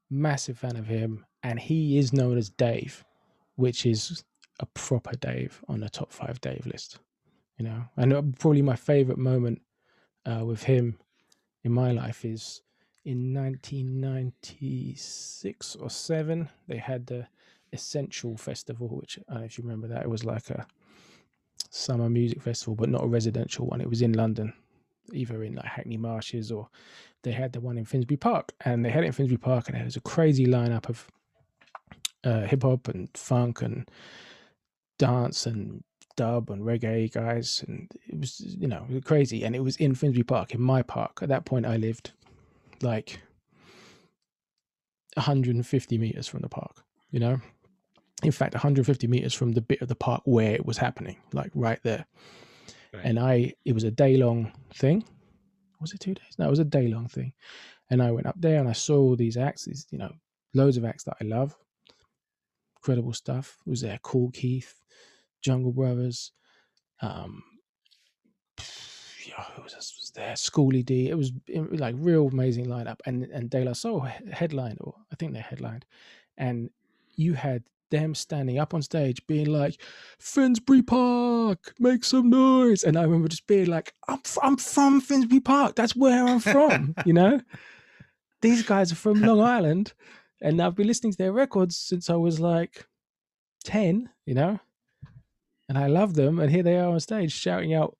massive 0.09 0.57
fan 0.57 0.75
of 0.75 0.87
him, 0.87 1.25
and 1.43 1.59
he 1.59 1.97
is 1.97 2.13
known 2.13 2.37
as 2.37 2.49
Dave, 2.49 3.03
which 3.55 3.85
is 3.85 4.23
a 4.59 4.65
proper 4.67 5.15
Dave 5.17 5.61
on 5.67 5.79
the 5.79 5.89
top 5.89 6.11
five 6.11 6.39
Dave 6.41 6.65
list. 6.65 6.99
You 7.57 7.65
know, 7.65 7.83
and 7.97 8.13
uh, 8.13 8.21
probably 8.39 8.61
my 8.61 8.75
favorite 8.75 9.19
moment 9.19 9.61
uh, 10.25 10.43
with 10.43 10.63
him 10.63 10.97
in 11.63 11.71
my 11.71 11.91
life 11.91 12.25
is 12.25 12.61
in 13.05 13.33
1996 13.33 15.75
or 15.77 15.89
seven. 15.89 16.49
They 16.67 16.77
had 16.77 17.07
the 17.07 17.27
Essential 17.71 18.37
Festival, 18.37 18.89
which 18.89 19.17
I 19.29 19.43
if 19.43 19.57
you 19.57 19.63
remember 19.63 19.87
that. 19.87 20.03
It 20.03 20.09
was 20.09 20.23
like 20.23 20.49
a 20.49 20.67
summer 21.69 22.09
music 22.09 22.41
festival, 22.41 22.75
but 22.75 22.89
not 22.89 23.03
a 23.03 23.07
residential 23.07 23.65
one. 23.65 23.81
It 23.81 23.89
was 23.89 24.01
in 24.01 24.13
London, 24.13 24.53
either 25.11 25.43
in 25.43 25.55
like 25.55 25.65
Hackney 25.65 25.97
Marshes 25.97 26.51
or 26.51 26.69
they 27.23 27.31
had 27.31 27.53
the 27.53 27.61
one 27.61 27.77
in 27.77 27.85
Finsbury 27.85 28.17
Park. 28.17 28.53
And 28.61 28.85
they 28.85 28.91
had 28.91 29.03
it 29.03 29.07
in 29.07 29.13
Finsbury 29.13 29.37
Park, 29.37 29.67
and 29.67 29.77
there 29.77 29.85
was 29.85 29.95
a 29.95 30.01
crazy 30.01 30.45
lineup 30.45 30.87
of 30.87 31.07
uh, 32.23 32.41
hip 32.41 32.63
hop 32.63 32.87
and 32.87 33.09
funk 33.15 33.61
and 33.61 33.89
dance 34.97 35.45
and 35.45 35.83
dub 36.15 36.49
and 36.49 36.63
reggae 36.63 37.11
guys. 37.11 37.63
And 37.67 37.91
it 38.07 38.19
was, 38.19 38.39
you 38.39 38.67
know, 38.67 38.85
crazy. 39.03 39.43
And 39.43 39.55
it 39.55 39.63
was 39.63 39.75
in 39.77 39.95
Finsbury 39.95 40.23
Park, 40.23 40.53
in 40.53 40.61
my 40.61 40.81
park. 40.81 41.19
At 41.21 41.29
that 41.29 41.45
point, 41.45 41.65
I 41.65 41.77
lived 41.77 42.11
like 42.81 43.19
150 45.15 45.97
meters 45.97 46.27
from 46.27 46.41
the 46.41 46.49
park, 46.49 46.83
you 47.11 47.19
know? 47.19 47.39
in 48.23 48.31
fact 48.31 48.53
150 48.53 49.07
meters 49.07 49.33
from 49.33 49.51
the 49.51 49.61
bit 49.61 49.81
of 49.81 49.87
the 49.87 49.95
park 49.95 50.21
where 50.25 50.53
it 50.53 50.65
was 50.65 50.77
happening 50.77 51.17
like 51.33 51.51
right 51.53 51.79
there 51.83 52.05
right. 52.93 53.03
and 53.05 53.19
i 53.19 53.53
it 53.65 53.73
was 53.73 53.83
a 53.83 53.91
day 53.91 54.17
long 54.17 54.51
thing 54.73 55.03
was 55.79 55.93
it 55.93 55.99
two 55.99 56.13
days 56.13 56.35
no 56.39 56.47
it 56.47 56.49
was 56.49 56.59
a 56.59 56.65
day 56.65 56.87
long 56.87 57.07
thing 57.07 57.33
and 57.89 58.01
i 58.01 58.11
went 58.11 58.25
up 58.25 58.39
there 58.39 58.59
and 58.59 58.69
i 58.69 58.73
saw 58.73 58.97
all 58.97 59.15
these 59.15 59.37
acts 59.37 59.65
these 59.65 59.85
you 59.91 59.97
know 59.97 60.11
loads 60.53 60.77
of 60.77 60.85
acts 60.85 61.03
that 61.03 61.17
i 61.21 61.23
love 61.25 61.55
incredible 62.77 63.13
stuff 63.13 63.57
it 63.65 63.69
was 63.69 63.81
there 63.81 63.99
Kool 64.01 64.29
Keith 64.31 64.82
jungle 65.43 65.71
brothers 65.71 66.31
um 67.01 67.43
yeah, 69.27 69.43
who 69.55 69.63
was, 69.63 69.73
was 69.73 70.11
there? 70.15 70.35
Schoolly 70.35 70.83
D. 70.83 71.09
It 71.09 71.15
was 71.15 71.31
like 71.49 71.95
real 71.97 72.27
amazing 72.27 72.67
lineup, 72.67 72.99
and 73.05 73.23
and 73.23 73.49
De 73.49 73.63
La 73.63 73.73
Soul 73.73 74.07
headlined, 74.31 74.77
or 74.81 74.95
I 75.11 75.15
think 75.15 75.33
they 75.33 75.39
headlined, 75.39 75.85
and 76.37 76.69
you 77.15 77.33
had 77.33 77.63
them 77.89 78.15
standing 78.15 78.57
up 78.57 78.73
on 78.73 78.81
stage 78.81 79.25
being 79.27 79.45
like, 79.45 79.79
Finsbury 80.17 80.81
Park, 80.81 81.75
make 81.79 82.03
some 82.03 82.27
noise. 82.29 82.83
And 82.83 82.97
I 82.97 83.03
remember 83.03 83.27
just 83.27 83.45
being 83.45 83.67
like, 83.67 83.93
I'm, 84.07 84.19
I'm 84.41 84.57
from 84.57 84.99
Finsbury 84.99 85.41
Park. 85.41 85.75
That's 85.75 85.95
where 85.95 86.25
I'm 86.25 86.39
from, 86.39 86.95
you 87.05 87.13
know? 87.13 87.39
These 88.41 88.63
guys 88.63 88.91
are 88.91 88.95
from 88.95 89.21
Long 89.21 89.41
Island. 89.41 89.93
And 90.41 90.59
I've 90.59 90.75
been 90.75 90.87
listening 90.87 91.11
to 91.11 91.17
their 91.19 91.31
records 91.31 91.77
since 91.77 92.09
I 92.09 92.15
was 92.15 92.39
like 92.39 92.87
10, 93.65 94.09
you 94.25 94.33
know? 94.33 94.59
And 95.69 95.77
I 95.77 95.87
love 95.87 96.13
them. 96.13 96.39
And 96.39 96.51
here 96.51 96.63
they 96.63 96.77
are 96.77 96.89
on 96.89 96.99
stage 96.99 97.31
shouting 97.31 97.73
out, 97.73 97.97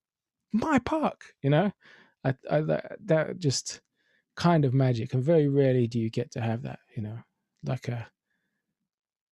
my 0.52 0.80
park, 0.80 1.34
you 1.42 1.50
know? 1.50 1.72
I, 2.24 2.36
I 2.50 2.62
that, 2.62 2.98
that 3.06 3.40
just 3.40 3.82
kind 4.36 4.66
of 4.66 4.74
magic. 4.74 5.14
And 5.14 5.24
very 5.24 5.48
rarely 5.48 5.88
do 5.88 6.00
you 6.00 6.10
get 6.10 6.32
to 6.32 6.42
have 6.42 6.64
that, 6.64 6.80
you 6.96 7.04
know? 7.04 7.20
Like 7.64 7.88
a 7.88 8.08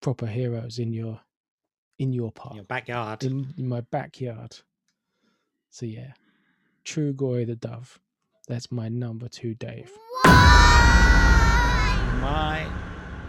proper 0.01 0.25
heroes 0.25 0.79
in 0.79 0.91
your 0.93 1.21
in 1.99 2.11
your 2.11 2.31
park, 2.31 2.51
in 2.51 2.55
your 2.57 2.65
backyard, 2.65 3.23
in, 3.23 3.53
in 3.57 3.67
my 3.67 3.81
backyard. 3.81 4.57
So 5.69 5.85
yeah, 5.85 6.13
Trugoy 6.85 7.45
the 7.45 7.55
Dove. 7.55 7.99
That's 8.47 8.71
my 8.71 8.89
number 8.89 9.27
two, 9.27 9.53
Dave. 9.53 9.91
My 12.21 12.67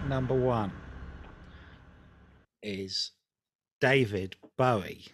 number 0.09 0.35
one 0.35 0.73
is 2.63 3.13
David 3.83 4.37
Bowie. 4.57 5.07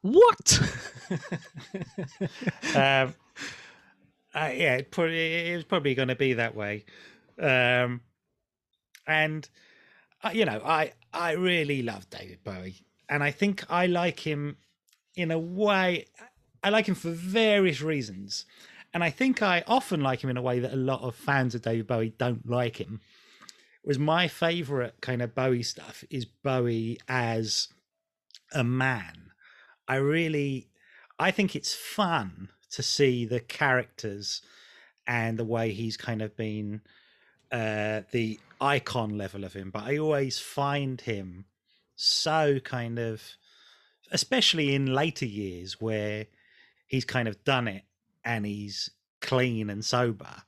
What? 0.00 0.60
um, 2.76 3.14
uh, 4.32 4.50
yeah, 4.54 4.76
it, 4.76 4.92
probably, 4.92 5.50
it 5.50 5.56
was 5.56 5.64
probably 5.64 5.96
going 5.96 6.06
to 6.06 6.14
be 6.14 6.34
that 6.34 6.54
way. 6.54 6.84
Um, 7.36 8.00
and 9.08 9.48
you 10.32 10.44
know, 10.44 10.62
I 10.64 10.92
I 11.12 11.32
really 11.32 11.82
love 11.82 12.08
David 12.10 12.44
Bowie, 12.44 12.76
and 13.08 13.24
I 13.24 13.32
think 13.32 13.64
I 13.68 13.86
like 13.86 14.20
him 14.20 14.56
in 15.16 15.32
a 15.32 15.38
way. 15.38 16.06
I 16.62 16.70
like 16.70 16.86
him 16.86 16.94
for 16.94 17.10
various 17.10 17.82
reasons, 17.82 18.46
and 18.94 19.02
I 19.02 19.10
think 19.10 19.42
I 19.42 19.64
often 19.66 20.00
like 20.00 20.22
him 20.22 20.30
in 20.30 20.36
a 20.36 20.42
way 20.42 20.60
that 20.60 20.72
a 20.72 20.76
lot 20.76 21.02
of 21.02 21.16
fans 21.16 21.56
of 21.56 21.62
David 21.62 21.88
Bowie 21.88 22.14
don't 22.16 22.48
like 22.48 22.80
him. 22.80 23.00
Was 23.84 23.98
my 23.98 24.28
favorite 24.28 24.94
kind 25.02 25.20
of 25.20 25.34
Bowie 25.34 25.62
stuff 25.62 26.04
is 26.08 26.24
Bowie 26.24 26.98
as 27.06 27.68
a 28.52 28.64
man. 28.64 29.32
I 29.86 29.96
really, 29.96 30.68
I 31.18 31.30
think 31.30 31.54
it's 31.54 31.74
fun 31.74 32.48
to 32.70 32.82
see 32.82 33.26
the 33.26 33.40
characters 33.40 34.40
and 35.06 35.38
the 35.38 35.44
way 35.44 35.72
he's 35.72 35.98
kind 35.98 36.22
of 36.22 36.34
been 36.34 36.80
uh, 37.52 38.02
the 38.10 38.40
icon 38.60 39.18
level 39.18 39.44
of 39.44 39.52
him. 39.52 39.70
But 39.70 39.84
I 39.84 39.98
always 39.98 40.38
find 40.38 41.00
him 41.00 41.44
so 41.94 42.58
kind 42.60 42.98
of, 42.98 43.22
especially 44.10 44.74
in 44.74 44.94
later 44.94 45.26
years 45.26 45.80
where 45.80 46.26
he's 46.86 47.04
kind 47.04 47.28
of 47.28 47.44
done 47.44 47.68
it 47.68 47.82
and 48.24 48.46
he's 48.46 48.90
clean 49.20 49.68
and 49.68 49.84
sober. 49.84 50.42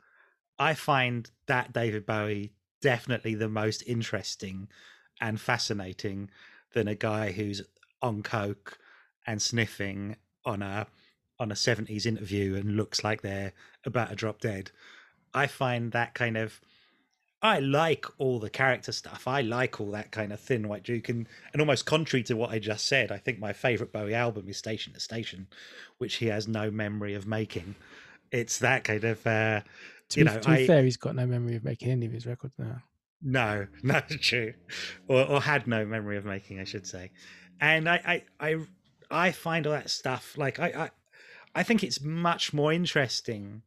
I 0.58 0.74
find 0.74 1.30
that 1.46 1.74
David 1.74 2.06
Bowie 2.06 2.54
definitely 2.86 3.34
the 3.34 3.48
most 3.48 3.82
interesting 3.84 4.68
and 5.20 5.40
fascinating 5.40 6.30
than 6.72 6.86
a 6.86 6.94
guy 6.94 7.32
who's 7.32 7.60
on 8.00 8.22
coke 8.22 8.78
and 9.26 9.42
sniffing 9.42 10.14
on 10.44 10.62
a 10.62 10.86
on 11.40 11.50
a 11.50 11.54
70s 11.54 12.06
interview 12.06 12.54
and 12.54 12.76
looks 12.76 13.02
like 13.02 13.22
they're 13.22 13.52
about 13.84 14.10
to 14.10 14.14
drop 14.14 14.40
dead. 14.40 14.70
I 15.34 15.48
find 15.48 15.90
that 15.90 16.14
kind 16.14 16.36
of 16.36 16.60
I 17.42 17.58
like 17.58 18.06
all 18.18 18.38
the 18.38 18.50
character 18.50 18.92
stuff. 18.92 19.26
I 19.26 19.40
like 19.40 19.80
all 19.80 19.90
that 19.90 20.12
kind 20.12 20.32
of 20.32 20.38
thin 20.38 20.68
white 20.68 20.84
duke 20.84 21.08
and, 21.08 21.26
and 21.52 21.60
almost 21.60 21.86
contrary 21.86 22.22
to 22.22 22.36
what 22.36 22.50
I 22.50 22.60
just 22.60 22.86
said, 22.86 23.10
I 23.10 23.18
think 23.18 23.40
my 23.40 23.52
favorite 23.52 23.92
Bowie 23.92 24.14
album 24.14 24.48
is 24.48 24.58
Station 24.58 24.92
to 24.92 25.00
Station, 25.00 25.48
which 25.98 26.14
he 26.14 26.26
has 26.26 26.46
no 26.46 26.70
memory 26.70 27.14
of 27.14 27.26
making. 27.26 27.74
It's 28.30 28.58
that 28.60 28.84
kind 28.84 29.02
of 29.02 29.26
uh 29.26 29.62
To 30.10 30.20
you 30.20 30.26
be, 30.26 30.30
know, 30.32 30.40
to 30.40 30.48
be 30.48 30.54
I- 30.54 30.66
fair, 30.66 30.84
he's 30.84 30.96
got 30.96 31.14
no 31.14 31.26
memory 31.26 31.56
of 31.56 31.64
making 31.64 31.90
any 31.90 32.06
of 32.06 32.12
his 32.12 32.26
records 32.26 32.54
now. 32.58 32.82
No, 33.22 33.66
no, 33.82 34.00
true, 34.00 34.52
or, 35.08 35.24
or 35.24 35.40
had 35.40 35.66
no 35.66 35.84
memory 35.84 36.16
of 36.16 36.24
making, 36.24 36.60
I 36.60 36.64
should 36.64 36.86
say. 36.86 37.10
And 37.60 37.88
I, 37.88 38.22
I, 38.40 38.48
I, 38.48 38.56
I 39.10 39.32
find 39.32 39.66
all 39.66 39.72
that 39.72 39.90
stuff 39.90 40.36
like 40.36 40.60
I, 40.60 40.66
I, 40.66 40.90
I 41.54 41.62
think 41.62 41.82
it's 41.82 42.00
much 42.02 42.52
more 42.52 42.72
interesting 42.72 43.62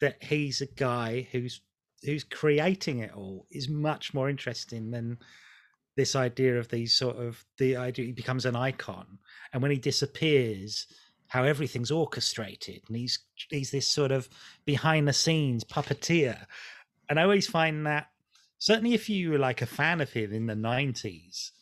that 0.00 0.22
he's 0.22 0.60
a 0.60 0.66
guy 0.66 1.28
who's 1.30 1.60
who's 2.04 2.24
creating 2.24 2.98
it 2.98 3.12
all 3.14 3.46
is 3.50 3.68
much 3.68 4.12
more 4.12 4.28
interesting 4.28 4.90
than 4.90 5.18
this 5.96 6.16
idea 6.16 6.58
of 6.58 6.68
these 6.68 6.92
sort 6.94 7.16
of 7.16 7.44
the 7.58 7.76
idea 7.76 8.06
he 8.06 8.12
becomes 8.12 8.44
an 8.44 8.56
icon 8.56 9.18
and 9.52 9.62
when 9.62 9.70
he 9.70 9.76
disappears 9.78 10.86
how 11.32 11.44
everything's 11.44 11.90
orchestrated 11.90 12.82
and 12.88 12.96
he's 12.98 13.18
he's 13.48 13.70
this 13.70 13.86
sort 13.86 14.12
of 14.12 14.28
behind 14.66 15.08
the 15.08 15.14
scenes 15.14 15.64
puppeteer. 15.64 16.44
And 17.08 17.18
i 17.18 17.22
always 17.22 17.46
find 17.46 17.86
that 17.86 18.08
certainly 18.58 18.92
if 18.92 19.08
you 19.08 19.30
were 19.30 19.38
like 19.38 19.62
a 19.62 19.66
fan 19.66 20.02
of 20.02 20.12
him 20.12 20.34
in 20.34 20.46
the 20.46 20.54
90s 20.54 21.52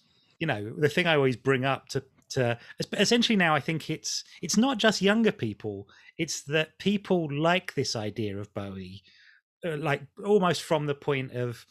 you 0.41 0.47
know 0.49 0.75
the 0.77 0.89
thing 0.89 1.07
i 1.07 1.15
always 1.15 1.37
bring 1.37 1.65
up 1.65 1.89
to 1.89 2.03
to 2.31 2.59
essentially 2.95 3.37
now 3.37 3.55
i 3.55 3.61
think 3.61 3.89
it's 3.89 4.25
it's 4.43 4.57
not 4.57 4.79
just 4.79 5.03
younger 5.03 5.33
people 5.33 5.89
it's 6.19 6.43
that 6.43 6.77
people 6.79 7.29
like 7.33 7.75
this 7.75 7.95
idea 7.95 8.37
of 8.37 8.53
bowie 8.55 9.03
uh, 9.65 9.77
like 9.77 10.03
almost 10.25 10.63
from 10.63 10.87
the 10.87 10.95
point 10.95 11.33
of 11.33 11.65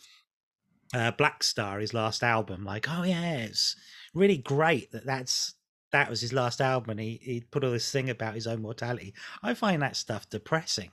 uh, 0.93 1.11
Blackstar 1.11 1.79
his 1.81 1.93
last 1.93 2.23
album 2.23 2.63
like 2.63 2.87
oh 2.89 3.03
yeah 3.03 3.39
it's 3.39 3.75
really 4.13 4.37
great 4.37 4.91
that 4.91 5.05
that's 5.05 5.53
that 5.91 6.09
was 6.09 6.21
his 6.21 6.33
last 6.33 6.61
album 6.61 6.91
and 6.91 6.99
he, 6.99 7.19
he 7.21 7.41
put 7.41 7.63
all 7.63 7.71
this 7.71 7.91
thing 7.91 8.09
about 8.09 8.35
his 8.35 8.47
own 8.47 8.61
mortality. 8.61 9.13
I 9.41 9.53
find 9.53 9.81
that 9.81 9.95
stuff 9.95 10.29
depressing. 10.29 10.91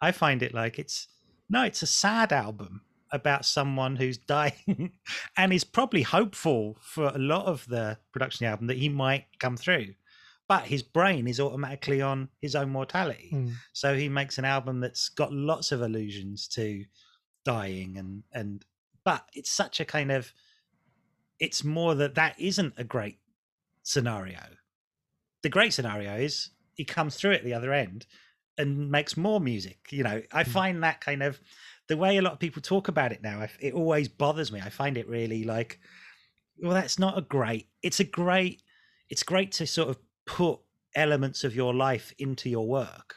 I 0.00 0.12
find 0.12 0.42
it 0.42 0.54
like 0.54 0.78
it's 0.78 1.08
no 1.48 1.62
it's 1.62 1.82
a 1.82 1.86
sad 1.86 2.32
album 2.32 2.82
about 3.12 3.44
someone 3.44 3.96
who's 3.96 4.18
dying 4.36 4.92
and 5.36 5.52
is 5.52 5.64
probably 5.64 6.02
hopeful 6.02 6.76
for 6.80 7.08
a 7.08 7.18
lot 7.18 7.46
of 7.46 7.66
the 7.66 7.98
production 8.12 8.44
the 8.44 8.50
album 8.50 8.66
that 8.66 8.76
he 8.76 8.88
might 8.88 9.26
come 9.38 9.56
through 9.56 9.94
but 10.48 10.64
his 10.66 10.82
brain 10.82 11.26
is 11.26 11.40
automatically 11.40 12.00
on 12.00 12.28
his 12.40 12.54
own 12.54 12.70
mortality. 12.70 13.30
Mm. 13.32 13.52
so 13.72 13.96
he 13.96 14.08
makes 14.08 14.38
an 14.38 14.44
album 14.44 14.80
that's 14.80 15.08
got 15.08 15.32
lots 15.32 15.72
of 15.72 15.82
allusions 15.82 16.46
to 16.48 16.84
dying 17.44 17.96
and 17.96 18.22
and 18.32 18.64
but 19.04 19.28
it's 19.32 19.50
such 19.50 19.80
a 19.80 19.84
kind 19.84 20.10
of 20.10 20.32
it's 21.38 21.64
more 21.64 21.94
that 21.94 22.16
that 22.16 22.38
isn't 22.38 22.74
a 22.76 22.84
great 22.84 23.18
scenario. 23.86 24.40
The 25.42 25.48
great 25.48 25.72
scenario 25.72 26.16
is 26.16 26.50
he 26.74 26.84
comes 26.84 27.14
through 27.16 27.32
at 27.34 27.44
the 27.44 27.54
other 27.54 27.72
end 27.72 28.06
and 28.58 28.90
makes 28.90 29.16
more 29.16 29.40
music 29.40 29.78
you 29.92 30.02
know. 30.02 30.22
I 30.32 30.42
Mm. 30.44 30.48
find 30.48 30.82
that 30.82 31.00
kind 31.00 31.22
of 31.22 31.40
the 31.88 31.96
way 31.96 32.16
a 32.16 32.22
lot 32.22 32.32
of 32.32 32.40
people 32.40 32.60
talk 32.60 32.88
about 32.88 33.12
it 33.12 33.22
now 33.22 33.46
it 33.60 33.74
always 33.74 34.08
bothers 34.08 34.50
me. 34.50 34.60
I 34.60 34.70
find 34.70 34.98
it 34.98 35.08
really 35.08 35.44
like 35.44 35.78
well 36.58 36.74
that's 36.74 36.98
not 36.98 37.16
a 37.16 37.22
great 37.22 37.68
it's 37.82 38.00
a 38.00 38.04
great 38.04 38.62
it's 39.08 39.22
great 39.22 39.52
to 39.52 39.66
sort 39.66 39.88
of 39.90 39.98
put 40.24 40.58
elements 40.96 41.44
of 41.44 41.54
your 41.54 41.72
life 41.74 42.12
into 42.18 42.48
your 42.50 42.66
work. 42.66 43.16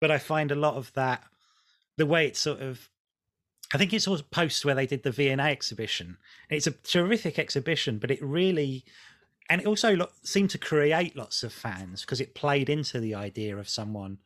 But 0.00 0.10
i 0.10 0.18
find 0.18 0.50
a 0.50 0.56
lot 0.66 0.74
of 0.74 0.92
that 0.94 1.22
the 1.96 2.06
way 2.06 2.26
it's 2.26 2.40
sort 2.40 2.60
of 2.60 2.90
i 3.74 3.78
think 3.78 3.92
it's 3.92 4.08
also 4.08 4.24
post 4.32 4.64
where 4.64 4.74
they 4.74 4.86
did 4.86 5.02
the 5.04 5.12
V&A 5.12 5.38
exhibition. 5.38 6.18
It's 6.50 6.66
a 6.66 6.72
terrific 6.72 7.38
exhibition 7.38 7.98
but 7.98 8.10
it 8.10 8.20
really 8.22 8.84
and 9.52 9.60
it 9.60 9.66
also 9.66 9.94
lo- 9.94 10.08
seemed 10.22 10.48
to 10.50 10.58
create 10.58 11.14
lots 11.14 11.42
of 11.42 11.52
fans 11.52 12.00
because 12.00 12.22
it 12.22 12.34
played 12.34 12.70
into 12.70 12.98
the 12.98 13.14
idea 13.14 13.54
of 13.56 13.68
someone 13.68 14.16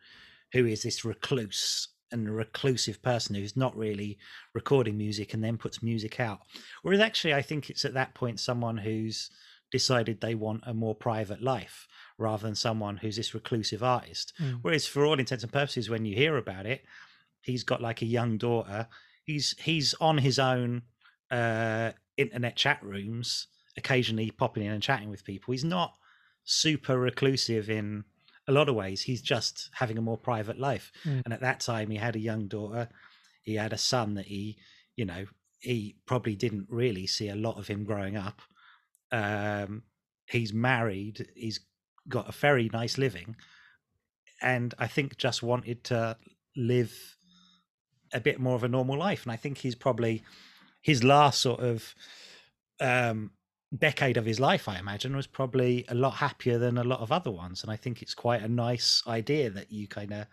who 0.53 0.67
is 0.67 0.85
this 0.85 1.05
recluse 1.05 1.89
and 2.13 2.33
reclusive 2.33 3.03
person 3.03 3.35
who's 3.35 3.57
not 3.57 3.77
really 3.77 4.17
recording 4.55 4.97
music 4.97 5.35
and 5.35 5.43
then 5.43 5.57
puts 5.59 5.83
music 5.83 6.21
out. 6.21 6.39
Whereas 6.83 7.01
actually 7.01 7.35
i 7.35 7.43
think 7.43 7.69
it's 7.69 7.85
at 7.85 7.95
that 7.95 8.15
point 8.15 8.39
someone 8.39 8.77
who's 8.77 9.31
decided 9.73 10.21
they 10.21 10.37
want 10.37 10.63
a 10.65 10.73
more 10.73 10.95
private 10.95 11.43
life 11.43 11.89
rather 12.19 12.45
than 12.47 12.55
someone 12.55 12.97
who's 12.99 13.17
this 13.17 13.35
reclusive 13.35 13.83
artist. 13.83 14.33
Mm. 14.41 14.61
whereas 14.63 14.87
for 14.87 15.05
all 15.05 15.19
intents 15.19 15.43
and 15.43 15.53
purposes 15.53 15.91
when 15.91 16.05
you 16.05 16.15
hear 16.15 16.37
about 16.37 16.67
it 16.67 16.85
he's 17.43 17.65
got 17.65 17.81
like 17.81 18.03
a 18.03 18.07
young 18.07 18.39
daughter. 18.39 18.89
He's 19.25 19.57
he's 19.59 19.95
on 20.01 20.19
his 20.19 20.39
own 20.39 20.83
uh 21.33 21.91
internet 22.17 22.55
chat 22.55 22.81
rooms 22.83 23.49
occasionally 23.77 24.31
popping 24.31 24.65
in 24.65 24.73
and 24.73 24.83
chatting 24.83 25.11
with 25.11 25.25
people. 25.25 25.53
He's 25.53 25.65
not 25.65 25.95
super 26.45 26.99
reclusive 26.99 27.69
in 27.69 28.05
a 28.49 28.53
lot 28.53 28.69
of 28.69 28.75
ways. 28.75 29.03
He's 29.03 29.23
just 29.23 29.71
having 29.73 29.99
a 29.99 30.03
more 30.03 30.17
private 30.17 30.59
life. 30.59 30.93
Mm. 31.05 31.23
and 31.25 31.35
at 31.35 31.41
that 31.41 31.61
time 31.61 31.91
he 31.91 31.97
had 31.97 32.17
a 32.17 32.21
young 32.21 32.49
daughter. 32.49 32.89
He 33.43 33.55
had 33.55 33.73
a 33.73 33.79
son 33.79 34.15
that 34.15 34.27
he 34.27 34.57
you 34.97 35.05
know 35.05 35.27
he 35.59 35.97
probably 36.07 36.37
didn't 36.37 36.67
really 36.69 37.07
see 37.07 37.29
a 37.29 37.37
lot 37.37 37.59
of 37.59 37.67
him 37.67 37.85
growing 37.85 38.17
up. 38.17 38.41
Um 39.13 39.83
he's 40.27 40.53
married. 40.53 41.29
He's 41.35 41.61
got 42.09 42.29
a 42.29 42.33
very 42.33 42.71
nice 42.73 42.99
living. 42.99 43.37
And 44.41 44.75
i 44.79 44.87
think 44.87 45.17
just 45.17 45.43
wanted 45.43 45.83
to 45.85 46.17
live 46.57 47.17
a 48.13 48.21
bit 48.21 48.39
more 48.39 48.55
of 48.55 48.65
a 48.65 48.69
normal 48.69 48.99
life. 48.99 49.25
And 49.25 49.33
i 49.33 49.37
think 49.37 49.59
he's 49.59 49.75
probably 49.75 50.23
his 50.83 51.03
last 51.03 51.41
sort 51.41 51.61
of 51.61 51.95
um 52.81 53.33
decade 53.77 54.17
of 54.17 54.25
his 54.25 54.41
life 54.41 54.69
i 54.69 54.79
imagine 54.79 55.15
was 55.15 55.27
probably 55.27 55.85
a 55.89 55.95
lot 55.95 56.15
happier 56.15 56.59
than 56.59 56.79
a 56.79 56.85
lot 56.85 57.01
of 57.01 57.11
other 57.13 57.31
ones. 57.31 57.63
And 57.63 57.71
i 57.71 57.77
think 57.77 58.03
it's 58.03 58.15
quite 58.15 58.43
a 58.43 58.49
nice 58.49 59.03
idea 59.07 59.51
that 59.51 59.71
you 59.73 59.87
kind 59.89 60.13
of 60.13 60.27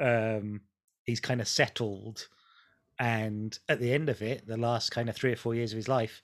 um 0.00 0.60
he's 1.04 1.20
kind 1.20 1.40
of 1.40 1.48
settled. 1.48 2.28
And 3.00 3.56
at 3.68 3.80
the 3.80 3.92
end 3.92 4.08
of 4.08 4.22
it 4.22 4.46
the 4.46 4.56
last 4.56 4.90
kind 4.90 5.08
of 5.08 5.16
three 5.16 5.32
or 5.32 5.36
four 5.36 5.54
years 5.54 5.72
of 5.72 5.76
his 5.76 5.88
life 5.88 6.20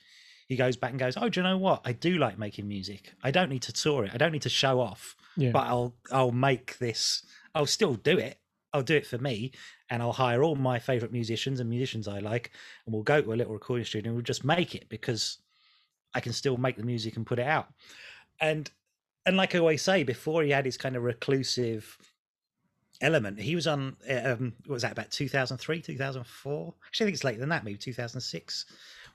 he 0.49 0.57
goes 0.57 0.77
back 0.77 0.91
and 0.91 0.99
goes 1.01 1.17
oh 1.17 1.29
do 1.29 1.41
you 1.41 1.45
know 1.45 1.57
what? 1.59 1.81
I 1.85 1.93
do 1.93 2.19
like 2.19 2.39
making 2.39 2.69
music. 2.69 3.13
I 3.23 3.31
don't 3.31 3.49
need 3.51 3.63
to 3.63 3.73
tour 3.73 4.05
it. 4.05 4.11
I 4.13 4.19
don't 4.19 4.33
need 4.33 4.43
to 4.43 4.49
show 4.49 4.81
off 4.81 5.17
Yeah. 5.37 5.53
but 5.53 5.67
i'll 5.67 5.95
i'll 6.11 6.33
make 6.33 6.79
this 6.79 7.25
i'll 7.55 7.67
still 7.67 7.95
do 7.95 8.19
it. 8.19 8.39
I'll 8.73 8.83
do 8.83 8.97
it 8.97 9.07
for 9.07 9.19
me 9.19 9.53
and 9.89 10.03
i'll 10.03 10.13
hire 10.13 10.43
all 10.43 10.57
my 10.57 10.81
favorite 10.81 11.13
musicians 11.13 11.61
and 11.61 11.71
musicians 11.71 12.09
i 12.09 12.19
like 12.19 12.51
and 12.85 12.93
we'll 12.93 13.05
go 13.05 13.21
to 13.23 13.33
a 13.33 13.37
little 13.37 13.53
recording 13.53 13.85
studio 13.85 14.09
and 14.09 14.17
we'll 14.17 14.25
just 14.25 14.45
make 14.45 14.75
it 14.75 14.89
because 14.89 15.39
i 16.15 16.21
can 16.21 16.33
still 16.33 16.57
make 16.57 16.77
the 16.77 16.83
music 16.83 17.17
and 17.17 17.27
put 17.27 17.39
it 17.39 17.47
out. 17.47 17.69
And 18.41 18.71
and 19.27 19.37
like 19.37 19.55
i 19.55 19.59
always 19.59 19.83
say 19.83 20.03
before 20.03 20.43
he 20.43 20.51
had 20.51 20.65
his 20.65 20.77
kind 20.77 20.97
of 20.97 21.03
reclusive 21.03 21.97
element 23.01 23.41
he 23.41 23.55
was 23.55 23.67
on 23.67 23.97
um 24.09 24.53
what 24.67 24.75
was 24.75 24.83
that 24.83 24.93
about 24.93 25.11
2003 25.11 25.83
2004 25.83 26.75
actually 26.87 27.05
i 27.05 27.07
think 27.07 27.15
it's 27.15 27.25
later 27.25 27.41
than 27.41 27.49
that 27.49 27.65
maybe 27.65 27.77
2006 27.77 28.67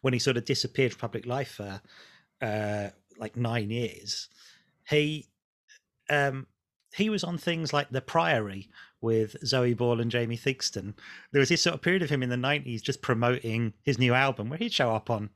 when 0.02 0.14
he 0.14 0.20
sort 0.20 0.36
of 0.38 0.46
disappeared 0.46 0.92
from 0.92 1.00
public 1.00 1.26
life 1.26 1.54
for 1.54 1.82
uh 2.42 2.90
like 3.20 3.36
nine 3.36 3.70
years. 3.70 4.30
He 4.90 5.28
um 6.10 6.48
he 6.96 7.10
was 7.10 7.24
on 7.24 7.38
things 7.38 7.72
like 7.72 7.90
the 7.92 8.02
priory 8.02 8.70
with 9.02 9.36
zoe 9.46 9.76
ball 9.76 10.02
and 10.02 10.10
jamie 10.10 10.36
theakston 10.36 10.96
there 11.32 11.40
was 11.40 11.50
this 11.50 11.62
sort 11.62 11.76
of 11.76 11.82
period 11.82 12.02
of 12.02 12.10
him 12.10 12.24
in 12.24 12.30
the 12.30 12.36
90s 12.36 12.82
just 12.82 13.02
promoting 13.02 13.72
his 13.84 14.00
new 14.00 14.14
album 14.14 14.50
where 14.50 14.58
he'd 14.58 14.74
show 14.74 14.94
up 14.94 15.10
on 15.12 15.30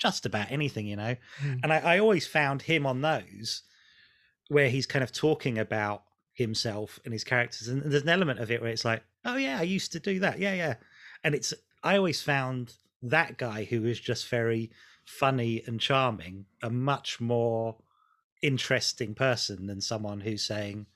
just 0.00 0.26
about 0.26 0.50
anything 0.50 0.86
you 0.86 0.96
know 0.96 1.14
Mm. 1.42 1.60
and 1.62 1.72
I, 1.72 1.78
I 1.78 1.98
always 1.98 2.26
found 2.26 2.62
him 2.62 2.86
on 2.86 3.00
those 3.02 3.62
where 4.48 4.68
he's 4.68 4.86
kind 4.86 5.02
of 5.04 5.12
talking 5.12 5.58
about 5.58 6.02
himself 6.32 6.98
and 7.04 7.12
his 7.12 7.22
characters. 7.22 7.68
And 7.68 7.82
there's 7.82 8.02
an 8.02 8.08
element 8.08 8.40
of 8.40 8.50
it 8.50 8.60
where 8.60 8.70
it's 8.70 8.84
like, 8.84 9.02
oh 9.24 9.36
yeah, 9.36 9.58
I 9.60 9.62
used 9.62 9.92
to 9.92 10.00
do 10.00 10.18
that. 10.20 10.38
Yeah, 10.40 10.54
yeah. 10.54 10.74
And 11.22 11.34
it's 11.34 11.54
I 11.84 11.96
always 11.96 12.20
found 12.22 12.74
that 13.02 13.36
guy 13.38 13.64
who 13.64 13.84
is 13.84 14.00
just 14.00 14.26
very 14.28 14.70
funny 15.04 15.62
and 15.66 15.78
charming 15.78 16.46
a 16.62 16.70
much 16.70 17.20
more 17.20 17.76
interesting 18.42 19.14
person 19.14 19.66
than 19.66 19.80
someone 19.80 20.20
who's 20.20 20.44
saying, 20.44 20.86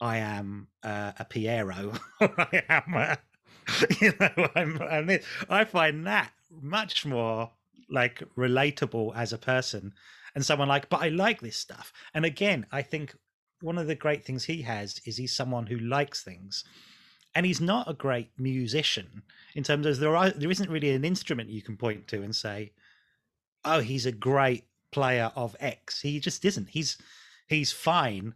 I 0.00 0.16
am 0.16 0.68
uh, 0.82 1.12
a 1.18 1.24
Pierrot 1.24 2.00
or 2.20 2.34
I 2.40 2.62
am 2.68 2.94
a, 2.94 3.18
you 4.00 4.12
know, 4.18 4.48
I'm, 4.56 4.82
I'm. 4.82 5.18
I 5.48 5.64
find 5.64 6.06
that 6.06 6.32
much 6.60 7.06
more 7.06 7.50
like 7.92 8.22
relatable 8.36 9.14
as 9.16 9.32
a 9.32 9.38
person 9.38 9.92
and 10.34 10.44
someone 10.44 10.68
like, 10.68 10.88
but 10.88 11.02
I 11.02 11.08
like 11.10 11.40
this 11.40 11.56
stuff. 11.56 11.92
And 12.14 12.24
again, 12.24 12.66
I 12.72 12.82
think 12.82 13.14
one 13.60 13.78
of 13.78 13.86
the 13.86 13.94
great 13.94 14.24
things 14.24 14.44
he 14.44 14.62
has 14.62 15.00
is 15.04 15.18
he's 15.18 15.36
someone 15.36 15.66
who 15.66 15.78
likes 15.78 16.22
things. 16.24 16.64
And 17.34 17.46
he's 17.46 17.60
not 17.60 17.88
a 17.88 17.94
great 17.94 18.30
musician 18.38 19.22
in 19.54 19.62
terms 19.62 19.86
of 19.86 19.98
there 19.98 20.16
are 20.16 20.30
there 20.30 20.50
isn't 20.50 20.68
really 20.70 20.90
an 20.90 21.04
instrument 21.04 21.48
you 21.48 21.62
can 21.62 21.76
point 21.76 22.06
to 22.08 22.22
and 22.22 22.34
say, 22.36 22.72
oh, 23.64 23.80
he's 23.80 24.04
a 24.06 24.12
great 24.12 24.64
player 24.90 25.32
of 25.34 25.56
X. 25.60 26.00
He 26.02 26.20
just 26.20 26.44
isn't. 26.44 26.68
He's 26.70 26.98
he's 27.46 27.72
fine 27.72 28.34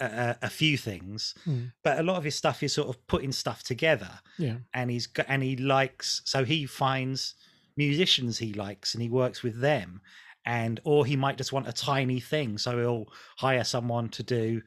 at 0.00 0.38
a 0.42 0.50
few 0.50 0.76
things, 0.76 1.34
Mm. 1.46 1.72
but 1.84 2.00
a 2.00 2.02
lot 2.02 2.16
of 2.16 2.24
his 2.24 2.34
stuff 2.34 2.62
is 2.64 2.72
sort 2.72 2.88
of 2.88 3.06
putting 3.06 3.30
stuff 3.32 3.62
together. 3.62 4.18
Yeah. 4.38 4.56
and 4.72 4.90
he's 4.90 5.06
got 5.06 5.26
and 5.28 5.42
he 5.42 5.56
likes 5.56 6.20
so 6.24 6.44
he 6.44 6.66
finds 6.66 7.34
musicians 7.76 8.38
he 8.38 8.52
likes 8.52 8.94
and 8.94 9.02
he 9.02 9.08
works 9.08 9.42
with 9.42 9.60
them 9.60 10.00
and 10.46 10.80
or 10.84 11.06
he 11.06 11.16
might 11.16 11.36
just 11.38 11.52
want 11.52 11.68
a 11.68 11.72
tiny 11.72 12.20
thing 12.20 12.58
so 12.58 12.78
he'll 12.78 13.06
hire 13.38 13.64
someone 13.64 14.08
to 14.08 14.22
do 14.22 14.62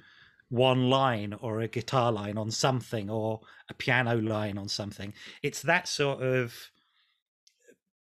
one 0.49 0.89
line 0.89 1.33
or 1.41 1.59
a 1.61 1.67
guitar 1.67 2.11
line 2.11 2.37
on 2.37 2.49
something 2.49 3.09
or 3.09 3.39
a 3.69 3.73
piano 3.73 4.15
line 4.17 4.57
on 4.57 4.67
something 4.67 5.13
it's 5.43 5.61
that 5.61 5.87
sort 5.87 6.21
of 6.21 6.71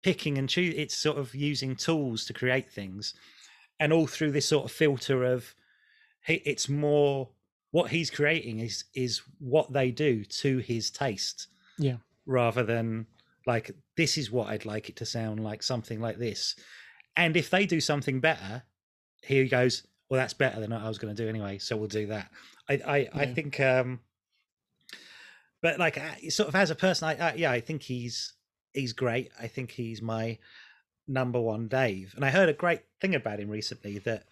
picking 0.03 0.38
and 0.38 0.49
choose 0.49 0.74
it's 0.78 0.95
sort 0.95 1.18
of 1.18 1.34
using 1.34 1.76
tools 1.76 2.26
to 2.26 2.34
create 2.34 2.70
things 2.72 3.14
and 3.80 3.91
all 3.91 4.06
through 4.08 4.32
this 4.32 4.45
sort 4.47 4.66
of 4.66 4.72
filter 4.72 5.24
of 5.24 5.56
it's 6.28 6.70
more 6.70 7.30
what 7.72 7.91
he's 7.91 8.10
creating 8.10 8.60
is 8.60 8.86
is 8.95 9.22
what 9.39 9.72
they 9.74 9.91
do 9.91 10.24
to 10.24 10.60
his 10.60 10.89
taste 10.91 11.47
Yeah. 11.78 11.97
rather 12.26 12.64
than 12.64 13.08
like 13.45 13.71
this 13.97 14.17
is 14.17 14.31
what 14.31 14.47
i'd 14.49 14.65
like 14.65 14.89
it 14.89 14.95
to 14.97 15.05
sound 15.05 15.43
like 15.43 15.63
something 15.63 15.99
like 15.99 16.17
this. 16.17 16.55
And 17.17 17.37
if 17.37 17.49
they 17.49 17.65
do 17.65 17.79
something 17.79 18.19
better 18.19 18.63
he 19.23 19.47
goes 19.47 19.85
well 20.09 20.19
that's 20.19 20.33
better 20.33 20.59
than 20.59 20.71
what 20.71 20.81
i 20.81 20.87
was 20.87 20.97
going 20.97 21.15
to 21.15 21.23
do 21.23 21.29
anyway 21.29 21.57
so 21.57 21.75
we'll 21.75 21.87
do 21.87 22.07
that. 22.07 22.29
I 22.69 22.73
i, 22.73 23.09
I 23.13 23.25
think 23.27 23.59
um 23.59 23.99
but 25.61 25.79
like 25.79 25.97
uh, 25.97 26.29
sort 26.29 26.49
of 26.49 26.55
as 26.55 26.69
a 26.69 26.75
person 26.75 27.07
i, 27.07 27.29
I 27.29 27.33
yeah 27.35 27.51
i 27.51 27.59
think 27.59 27.83
he's 27.83 28.33
he's 28.75 28.93
great. 28.93 29.31
I 29.39 29.47
think 29.47 29.71
he's 29.71 30.01
my 30.01 30.37
number 31.07 31.39
one 31.39 31.67
dave. 31.67 32.13
And 32.15 32.25
i 32.25 32.29
heard 32.29 32.49
a 32.49 32.53
great 32.53 32.81
thing 32.99 33.15
about 33.15 33.39
him 33.39 33.49
recently 33.49 33.99
that 33.99 34.23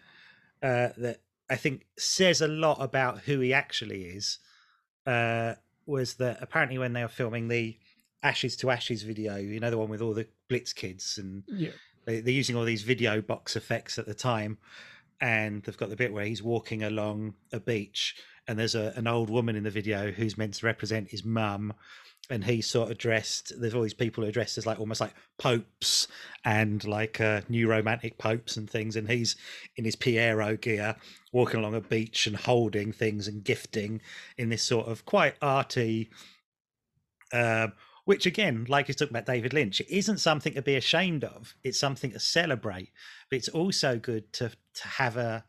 uh 0.61 0.89
that 0.97 1.21
i 1.49 1.55
think 1.55 1.85
says 1.97 2.41
a 2.41 2.47
lot 2.47 2.81
about 2.81 3.19
who 3.19 3.39
he 3.39 3.53
actually 3.53 4.03
is 4.03 4.39
uh 5.05 5.53
was 5.85 6.15
that 6.15 6.37
apparently 6.41 6.77
when 6.77 6.93
they 6.93 7.01
were 7.01 7.09
filming 7.09 7.47
the 7.47 7.77
ashes 8.23 8.55
to 8.57 8.71
ashes 8.71 9.03
video 9.03 9.35
you 9.35 9.59
know 9.59 9.69
the 9.69 9.77
one 9.77 9.89
with 9.89 10.01
all 10.01 10.13
the 10.13 10.27
blitz 10.49 10.73
kids 10.73 11.17
and 11.17 11.43
Yeah. 11.47 11.71
they, 12.05 12.21
they're 12.21 12.33
using 12.33 12.55
all 12.55 12.63
these 12.63 12.83
video 12.83 13.21
box 13.21 13.55
effects 13.55 13.99
at 13.99 14.05
the 14.05 14.13
time 14.13 14.57
and 15.21 15.61
they've 15.63 15.77
got 15.77 15.89
the 15.89 15.95
bit 15.95 16.11
where 16.13 16.25
he's 16.25 16.41
walking 16.41 16.83
along 16.83 17.33
a 17.51 17.59
beach 17.59 18.15
and 18.47 18.57
there's 18.57 18.75
a, 18.75 18.91
an 18.95 19.07
old 19.07 19.29
woman 19.29 19.55
in 19.55 19.63
the 19.63 19.69
video 19.69 20.11
who's 20.11 20.37
meant 20.37 20.53
to 20.55 20.65
represent 20.65 21.09
his 21.09 21.23
mum 21.23 21.73
and 22.29 22.45
he's 22.45 22.69
sort 22.69 22.89
of 22.89 22.97
dressed 22.97 23.51
there's 23.59 23.73
all 23.73 23.81
these 23.81 23.93
people 23.93 24.23
who 24.23 24.29
are 24.29 24.33
dressed 24.33 24.57
as 24.57 24.65
like 24.65 24.79
almost 24.79 25.01
like 25.01 25.13
popes 25.37 26.07
and 26.45 26.85
like 26.85 27.19
uh, 27.19 27.41
new 27.49 27.67
romantic 27.69 28.17
popes 28.17 28.55
and 28.55 28.69
things 28.69 28.95
and 28.95 29.09
he's 29.09 29.35
in 29.75 29.83
his 29.83 29.95
pierrot 29.97 30.61
gear 30.61 30.95
walking 31.33 31.59
along 31.59 31.75
a 31.75 31.81
beach 31.81 32.25
and 32.27 32.35
holding 32.37 32.93
things 32.93 33.27
and 33.27 33.43
gifting 33.43 33.99
in 34.37 34.47
this 34.49 34.63
sort 34.63 34.87
of 34.87 35.05
quite 35.05 35.35
arty 35.41 36.09
um, 37.33 37.73
which 38.05 38.25
again 38.25 38.65
like 38.67 38.87
you 38.87 38.93
talking 38.93 39.13
about 39.13 39.25
david 39.25 39.53
lynch 39.53 39.79
it 39.79 39.89
isn't 39.89 40.17
something 40.17 40.53
to 40.53 40.61
be 40.61 40.75
ashamed 40.75 41.23
of. 41.23 41.55
It's 41.63 41.79
something 41.79 42.11
to 42.11 42.19
celebrate. 42.19 42.91
But 43.29 43.37
it's 43.37 43.49
also 43.49 43.97
good 43.97 44.31
to 44.33 44.49
to 44.49 44.87
have 44.87 45.17
a 45.17 45.45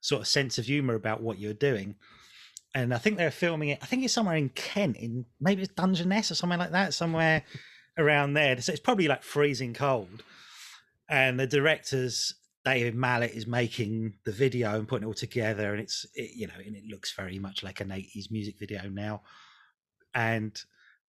sort 0.00 0.22
of 0.22 0.28
sense 0.28 0.58
of 0.58 0.66
humor 0.66 0.94
about 0.94 1.22
what 1.22 1.38
you're 1.38 1.54
doing. 1.54 1.96
And 2.74 2.94
i 2.94 2.98
think 2.98 3.16
they're 3.16 3.30
filming 3.30 3.68
it 3.70 3.78
i 3.82 3.86
think 3.86 4.02
it's 4.02 4.14
somewhere 4.14 4.36
in 4.36 4.48
kent 4.48 4.96
in 4.96 5.26
maybe 5.40 5.62
it's 5.62 5.72
dungeness 5.74 6.30
or 6.30 6.34
somewhere 6.34 6.58
like 6.58 6.72
that 6.72 6.94
somewhere 6.94 7.44
around 7.98 8.34
there. 8.34 8.60
So 8.60 8.72
it's 8.72 8.80
probably 8.80 9.08
like 9.08 9.22
freezing 9.22 9.74
cold. 9.74 10.22
And 11.08 11.38
the 11.38 11.46
director's 11.46 12.34
david 12.64 12.94
mallet 12.94 13.32
is 13.32 13.46
making 13.46 14.14
the 14.24 14.30
video 14.30 14.78
and 14.78 14.86
putting 14.86 15.02
it 15.02 15.06
all 15.08 15.14
together. 15.14 15.72
And 15.72 15.80
it's 15.80 16.06
it, 16.14 16.30
you 16.34 16.46
know 16.46 16.54
and 16.64 16.76
it 16.76 16.84
looks 16.86 17.12
very 17.12 17.38
much 17.38 17.62
like 17.62 17.80
an 17.80 17.88
80s 17.88 18.30
music 18.30 18.58
video 18.58 18.88
now. 18.88 19.22
And 20.14 20.58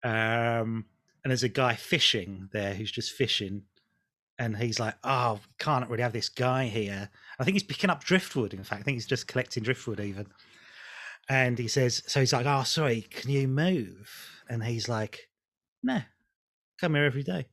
um 0.02 0.84
and 1.22 1.30
there's 1.30 1.42
a 1.42 1.48
guy 1.48 1.74
fishing 1.74 2.48
there 2.52 2.74
who's 2.74 2.90
just 2.90 3.12
fishing 3.12 3.62
and 4.38 4.56
he's 4.56 4.80
like 4.80 4.94
oh 5.04 5.34
we 5.34 5.54
can't 5.58 5.88
really 5.88 6.02
have 6.02 6.14
this 6.14 6.30
guy 6.30 6.66
here. 6.66 7.10
I 7.38 7.44
think 7.44 7.54
he's 7.54 7.62
picking 7.62 7.90
up 7.90 8.02
driftwood 8.02 8.54
in 8.54 8.64
fact. 8.64 8.80
I 8.80 8.84
think 8.84 8.96
he's 8.96 9.06
just 9.06 9.28
collecting 9.28 9.62
driftwood 9.62 10.00
even. 10.00 10.26
And 11.28 11.58
he 11.58 11.68
says 11.68 12.02
so 12.06 12.20
he's 12.20 12.32
like 12.32 12.46
oh 12.46 12.62
sorry 12.64 13.02
can 13.02 13.30
you 13.30 13.46
move? 13.46 14.10
And 14.48 14.64
he's 14.64 14.88
like 14.88 15.28
no 15.82 16.00
come 16.80 16.94
here 16.94 17.04
every 17.04 17.22
day. 17.22 17.46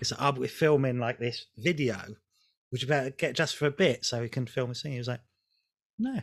It's 0.00 0.10
like 0.10 0.20
oh 0.20 0.32
but 0.32 0.40
we're 0.40 0.48
filming 0.48 0.98
like 0.98 1.18
this 1.18 1.46
video. 1.56 1.96
Would 2.72 2.82
you 2.82 2.88
better 2.88 3.10
get 3.10 3.36
just 3.36 3.54
for 3.54 3.66
a 3.66 3.70
bit 3.70 4.04
so 4.04 4.20
we 4.20 4.28
can 4.28 4.46
film 4.46 4.72
a 4.72 4.74
scene? 4.74 4.92
He 4.92 4.98
was 4.98 5.08
like 5.08 5.22
no. 5.98 6.20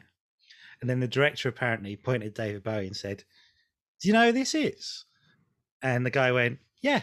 And 0.82 0.89
then 0.89 0.99
the 0.99 1.07
director 1.07 1.47
apparently 1.47 1.95
pointed 1.95 2.34
david 2.34 2.61
bowie 2.64 2.88
and 2.88 2.95
said 2.95 3.24
do 4.01 4.09
you 4.09 4.14
know 4.14 4.26
who 4.26 4.32
this 4.34 4.53
is 4.53 5.05
and 5.84 6.05
the 6.05 6.09
guy 6.09 6.31
went, 6.31 6.59
Yeah, 6.81 7.01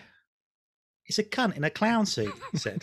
it's 1.07 1.19
a 1.19 1.25
cunt 1.25 1.57
in 1.57 1.65
a 1.65 1.71
clown 1.71 2.07
suit, 2.07 2.35
he 2.51 2.59
said. 2.59 2.83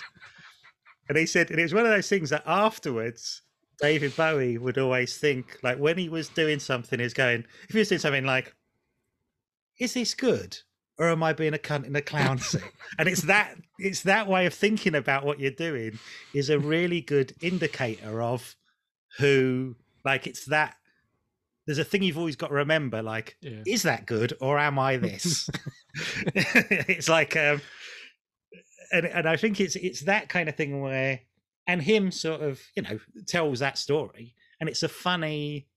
and 1.09 1.17
he 1.17 1.25
said, 1.25 1.49
and 1.49 1.59
it 1.59 1.63
was 1.63 1.73
one 1.73 1.85
of 1.85 1.91
those 1.91 2.07
things 2.07 2.29
that 2.29 2.43
afterwards, 2.45 3.41
David 3.81 4.15
Bowie 4.15 4.57
would 4.57 4.77
always 4.77 5.17
think, 5.17 5.59
like 5.63 5.77
when 5.77 5.97
he 5.97 6.09
was 6.09 6.29
doing 6.29 6.59
something, 6.59 6.99
he's 6.99 7.13
going, 7.13 7.43
if 7.67 7.73
he 7.73 7.79
was 7.79 7.89
doing 7.89 7.99
something 7.99 8.25
like, 8.25 8.55
Is 9.79 9.93
this 9.93 10.13
good? 10.13 10.57
Or 10.99 11.09
am 11.09 11.21
I 11.21 11.33
being 11.33 11.53
a 11.53 11.59
cunt 11.59 11.85
in 11.85 11.95
a 11.95 12.01
clown 12.01 12.39
suit? 12.39 12.63
and 12.99 13.07
it's 13.07 13.23
that 13.23 13.55
it's 13.77 14.03
that 14.03 14.27
way 14.27 14.45
of 14.45 14.53
thinking 14.53 14.95
about 14.95 15.25
what 15.25 15.39
you're 15.39 15.51
doing 15.51 15.99
is 16.33 16.49
a 16.49 16.59
really 16.59 17.01
good 17.01 17.33
indicator 17.41 18.21
of 18.21 18.55
who 19.19 19.75
like 20.03 20.25
it's 20.25 20.45
that 20.45 20.75
there's 21.68 21.78
a 21.78 21.84
thing 21.84 22.01
you've 22.01 22.18
always 22.18 22.36
got 22.36 22.47
to 22.47 22.55
remember, 22.55 23.03
like 23.03 23.38
Yeah. 23.41 23.61
is 23.68 23.84
that 23.84 24.05
good 24.07 24.34
or 24.41 24.57
am 24.57 24.80
I 24.80 24.97
this? 24.97 25.49
it's 25.95 27.09
like, 27.09 27.36
um, 27.36 27.61
and 28.91 29.05
and 29.05 29.28
I 29.30 29.36
think 29.38 29.59
it's 29.59 29.76
it's 29.76 30.01
that 30.01 30.30
kind 30.30 30.49
of 30.49 30.55
thing 30.55 30.82
where, 30.82 31.20
and 31.68 31.82
him 31.82 32.11
sort 32.11 32.41
of 32.41 32.59
you 32.76 32.84
know 32.84 32.99
tells 33.28 33.59
that 33.59 33.78
story, 33.78 34.34
and 34.59 34.70
it's 34.70 34.84
a 34.84 34.88
funny, 34.89 35.68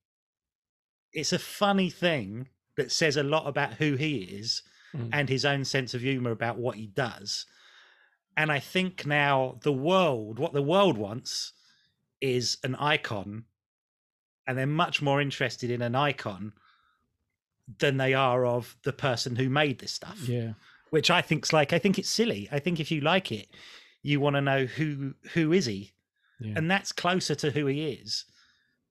it's 1.13 1.33
a 1.33 1.39
funny 1.39 1.91
thing 1.91 2.49
that 2.77 2.93
says 2.93 3.17
a 3.17 3.23
lot 3.23 3.47
about 3.47 3.75
who 3.75 3.97
he 3.97 4.19
is 4.19 4.63
Mm. 4.93 5.11
and 5.13 5.29
his 5.29 5.45
own 5.45 5.65
sense 5.65 5.95
of 5.95 6.01
humor 6.01 6.33
about 6.33 6.59
what 6.59 6.75
he 6.75 6.89
does. 6.89 7.47
And 8.37 8.51
I 8.51 8.59
think 8.59 9.07
now 9.07 9.61
the 9.63 9.73
world, 9.73 10.41
what 10.41 10.53
the 10.53 10.63
world 10.63 10.99
wants, 10.99 11.53
is 12.21 12.57
an 12.65 12.75
icon 12.75 13.45
and 14.47 14.57
they're 14.59 14.67
much 14.67 15.01
more 15.03 15.21
interested 15.21 15.71
in 15.71 15.83
an 15.83 15.95
icon 15.95 16.53
than 17.79 17.97
they 17.99 18.15
are 18.15 18.45
of 18.45 18.77
the 18.83 18.93
person 18.93 19.37
who 19.37 19.49
made 19.49 19.79
this 19.79 19.93
stuff 19.93 20.19
Yeah. 20.29 20.53
which 20.91 21.11
i 21.11 21.23
think's 21.23 21.53
like 21.53 21.73
i 21.73 21.79
think 21.79 21.99
it's 21.99 22.09
silly 22.09 22.49
i 22.51 22.59
think 22.59 22.81
if 22.81 22.91
you 22.91 23.01
like 23.01 23.31
it 23.31 23.49
you 24.03 24.19
want 24.21 24.35
to 24.37 24.41
know 24.41 24.65
who 24.67 25.15
who 25.35 25.53
is 25.53 25.67
he 25.67 25.93
Yeah. 26.41 26.55
and 26.57 26.71
that's 26.71 26.91
closer 26.93 27.35
to 27.37 27.51
who 27.53 27.67
he 27.67 27.85
is 27.91 28.25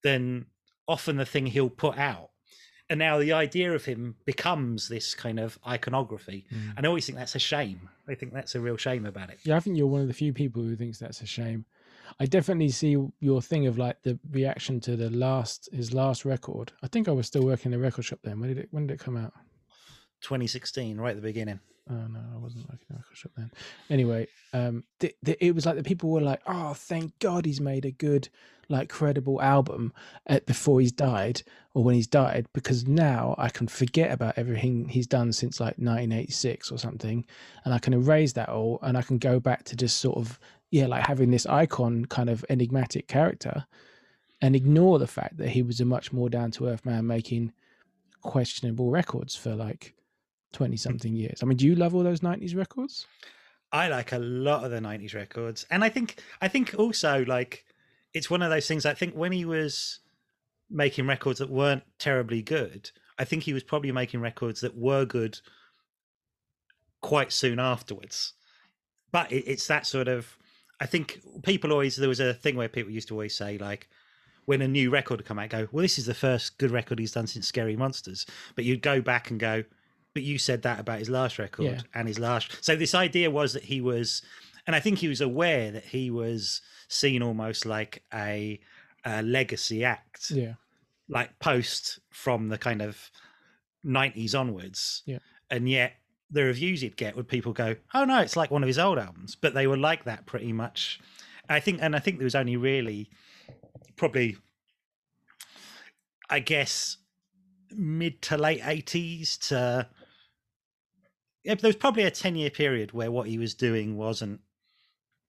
than 0.03 0.45
often 0.87 1.17
the 1.17 1.25
thing 1.25 1.47
he'll 1.47 1.69
put 1.69 1.97
out 1.97 2.29
and 2.89 2.97
now 2.99 3.19
the 3.19 3.33
idea 3.33 3.73
of 3.73 3.85
him 3.85 4.15
becomes 4.25 4.87
this 4.87 5.13
kind 5.13 5.39
of 5.39 5.59
iconography 5.67 6.45
Mm. 6.53 6.77
and 6.77 6.85
i 6.85 6.87
always 6.87 7.05
think 7.05 7.17
that's 7.17 7.35
a 7.35 7.39
shame 7.39 7.89
i 8.07 8.15
think 8.15 8.31
that's 8.33 8.55
a 8.55 8.61
real 8.61 8.77
shame 8.77 9.05
about 9.05 9.29
it 9.29 9.39
Yeah, 9.43 9.57
I 9.57 9.59
think 9.59 9.75
you're 9.77 9.87
one 9.87 10.01
of 10.01 10.07
the 10.07 10.13
few 10.13 10.31
people 10.31 10.63
who 10.63 10.75
thinks 10.77 10.99
that's 10.99 11.21
a 11.21 11.25
shame. 11.27 11.65
I 12.19 12.25
definitely 12.25 12.69
see 12.69 12.97
your 13.19 13.41
thing 13.41 13.67
of 13.67 13.77
like 13.77 14.01
the 14.03 14.19
reaction 14.31 14.79
to 14.81 14.95
the 14.95 15.09
last 15.09 15.69
his 15.73 15.93
last 15.93 16.25
record. 16.25 16.71
I 16.83 16.87
think 16.87 17.07
I 17.07 17.11
was 17.11 17.27
still 17.27 17.43
working 17.43 17.71
in 17.71 17.79
the 17.79 17.83
record 17.83 18.03
shop 18.03 18.19
then. 18.23 18.39
When 18.39 18.49
did 18.49 18.57
it 18.57 18.69
when 18.71 18.87
did 18.87 18.93
it 18.95 18.99
come 18.99 19.17
out? 19.17 19.33
2016, 20.21 20.97
right 20.97 21.11
at 21.11 21.15
the 21.15 21.21
beginning. 21.21 21.59
Oh 21.89 22.07
no, 22.07 22.19
I 22.33 22.37
wasn't 22.37 22.65
working 22.65 22.85
in 22.89 22.95
the 22.95 22.99
record 22.99 23.17
shop 23.17 23.31
then. 23.35 23.51
Anyway, 23.89 24.27
um, 24.53 24.83
th- 24.99 25.15
th- 25.25 25.37
it 25.41 25.55
was 25.55 25.65
like 25.65 25.75
the 25.75 25.83
people 25.83 26.11
were 26.11 26.21
like, 26.21 26.41
"Oh, 26.45 26.73
thank 26.73 27.17
God 27.17 27.45
he's 27.45 27.59
made 27.59 27.83
a 27.83 27.91
good, 27.91 28.29
like, 28.67 28.89
credible 28.89 29.41
album 29.41 29.93
at, 30.27 30.45
before 30.45 30.81
he's 30.81 30.91
died 30.91 31.41
or 31.73 31.83
when 31.83 31.95
he's 31.95 32.05
died, 32.05 32.45
because 32.53 32.87
now 32.87 33.33
I 33.39 33.49
can 33.49 33.67
forget 33.67 34.11
about 34.11 34.37
everything 34.37 34.89
he's 34.89 35.07
done 35.07 35.33
since 35.33 35.59
like 35.59 35.77
1986 35.77 36.71
or 36.71 36.77
something, 36.77 37.25
and 37.65 37.73
I 37.73 37.79
can 37.79 37.93
erase 37.93 38.33
that 38.33 38.49
all, 38.49 38.77
and 38.83 38.95
I 38.95 39.01
can 39.01 39.17
go 39.17 39.39
back 39.39 39.63
to 39.65 39.75
just 39.75 39.97
sort 39.97 40.17
of 40.17 40.39
yeah, 40.71 40.87
like 40.87 41.07
having 41.07 41.31
this 41.31 41.45
icon 41.45 42.05
kind 42.05 42.29
of 42.29 42.45
enigmatic 42.49 43.07
character, 43.07 43.65
and 44.41 44.55
ignore 44.55 44.99
the 44.99 45.07
fact 45.07 45.37
that 45.37 45.49
he 45.49 45.61
was 45.61 45.79
a 45.79 45.85
much 45.85 46.13
more 46.13 46.29
down 46.29 46.51
to 46.51 46.67
earth 46.67 46.85
man 46.85 47.07
making 47.07 47.51
questionable 48.21 48.89
records 48.89 49.35
for 49.35 49.55
like 49.55 49.95
20 50.53 50.77
something 50.77 51.13
years. 51.15 51.41
I 51.41 51.45
mean, 51.45 51.57
do 51.57 51.65
you 51.65 51.75
love 51.75 51.95
all 51.95 52.03
those 52.03 52.21
90s 52.21 52.55
records? 52.55 53.05
I 53.71 53.87
like 53.87 54.11
a 54.11 54.19
lot 54.19 54.63
of 54.63 54.71
the 54.71 54.79
90s 54.79 55.13
records. 55.13 55.65
And 55.69 55.83
I 55.83 55.89
think 55.89 56.21
I 56.41 56.47
think 56.47 56.75
also 56.77 57.23
like 57.25 57.65
it's 58.13 58.29
one 58.29 58.41
of 58.41 58.49
those 58.49 58.67
things 58.67 58.85
I 58.85 58.93
think 58.93 59.13
when 59.13 59.31
he 59.31 59.45
was 59.45 59.99
making 60.69 61.07
records 61.07 61.39
that 61.39 61.49
weren't 61.49 61.83
terribly 61.99 62.41
good, 62.41 62.89
I 63.17 63.25
think 63.25 63.43
he 63.43 63.53
was 63.53 63.63
probably 63.63 63.91
making 63.91 64.21
records 64.21 64.61
that 64.61 64.75
were 64.75 65.05
good 65.05 65.39
quite 67.01 67.31
soon 67.31 67.59
afterwards. 67.59 68.33
But 69.11 69.31
it, 69.31 69.43
it's 69.45 69.67
that 69.67 69.85
sort 69.85 70.07
of 70.07 70.37
I 70.79 70.85
think 70.85 71.19
people 71.43 71.71
always 71.71 71.95
there 71.95 72.09
was 72.09 72.19
a 72.19 72.33
thing 72.33 72.55
where 72.55 72.69
people 72.69 72.91
used 72.91 73.07
to 73.09 73.13
always 73.13 73.35
say 73.35 73.57
like 73.57 73.89
when 74.45 74.61
a 74.61 74.67
new 74.67 74.89
record 74.89 75.23
come 75.25 75.37
out, 75.37 75.49
go, 75.49 75.67
well, 75.71 75.81
this 75.83 75.99
is 75.99 76.05
the 76.07 76.13
first 76.13 76.57
good 76.57 76.71
record 76.71 76.97
he's 76.97 77.11
done 77.11 77.27
since 77.27 77.45
Scary 77.47 77.75
Monsters. 77.75 78.25
But 78.55 78.65
you'd 78.65 78.81
go 78.81 78.99
back 78.99 79.29
and 79.29 79.39
go, 79.39 79.63
but 80.15 80.23
you 80.23 80.39
said 80.39 80.63
that 80.63 80.79
about 80.79 80.97
his 80.99 81.09
last 81.09 81.37
record 81.37 81.65
Yeah. 81.65 81.81
and 81.93 82.07
his 82.07 82.17
last. 82.17 82.57
So 82.63 82.75
this 82.75 82.95
idea 82.95 83.29
was 83.29 83.53
that 83.53 83.63
he 83.65 83.79
was, 83.79 84.23
and 84.65 84.75
I 84.75 84.79
think 84.79 84.97
he 84.97 85.07
was 85.07 85.21
aware 85.21 85.69
that 85.69 85.85
he 85.85 86.09
was 86.09 86.61
seen 86.87 87.21
almost 87.21 87.67
like 87.67 88.01
a, 88.11 88.59
a 89.05 89.21
legacy 89.21 89.83
act, 89.85 90.31
Yeah. 90.31 90.53
like 91.07 91.37
post 91.39 91.99
from 92.09 92.47
the 92.49 92.57
kind 92.57 92.81
of 92.81 93.11
nineties 93.83 94.33
onwards. 94.33 95.03
Yeah. 95.05 95.19
And 95.51 95.69
yet 95.69 95.93
the 96.31 96.43
reviews 96.43 96.81
he'd 96.81 96.97
get 96.97 97.15
would 97.15 97.27
people 97.27 97.53
go, 97.53 97.75
"Oh 97.93 98.05
no, 98.05 98.19
it's 98.19 98.35
like 98.35 98.51
one 98.51 98.63
of 98.63 98.67
his 98.67 98.79
old 98.79 98.99
albums," 98.99 99.35
but 99.35 99.53
they 99.53 99.67
were 99.67 99.77
like 99.77 100.03
that 100.05 100.25
pretty 100.25 100.53
much. 100.53 100.99
I 101.47 101.59
think, 101.59 101.79
and 101.81 101.95
I 101.95 101.99
think 101.99 102.17
there 102.17 102.25
was 102.25 102.35
only 102.35 102.57
really, 102.57 103.09
probably, 103.95 104.37
I 106.29 106.39
guess, 106.39 106.97
mid 107.71 108.21
to 108.23 108.37
late 108.37 108.61
eighties 108.63 109.37
to. 109.37 109.87
Yeah, 111.43 111.55
there 111.55 111.69
was 111.69 111.75
probably 111.75 112.03
a 112.03 112.11
ten-year 112.11 112.51
period 112.51 112.91
where 112.91 113.11
what 113.11 113.27
he 113.27 113.37
was 113.37 113.55
doing 113.55 113.97
wasn't 113.97 114.41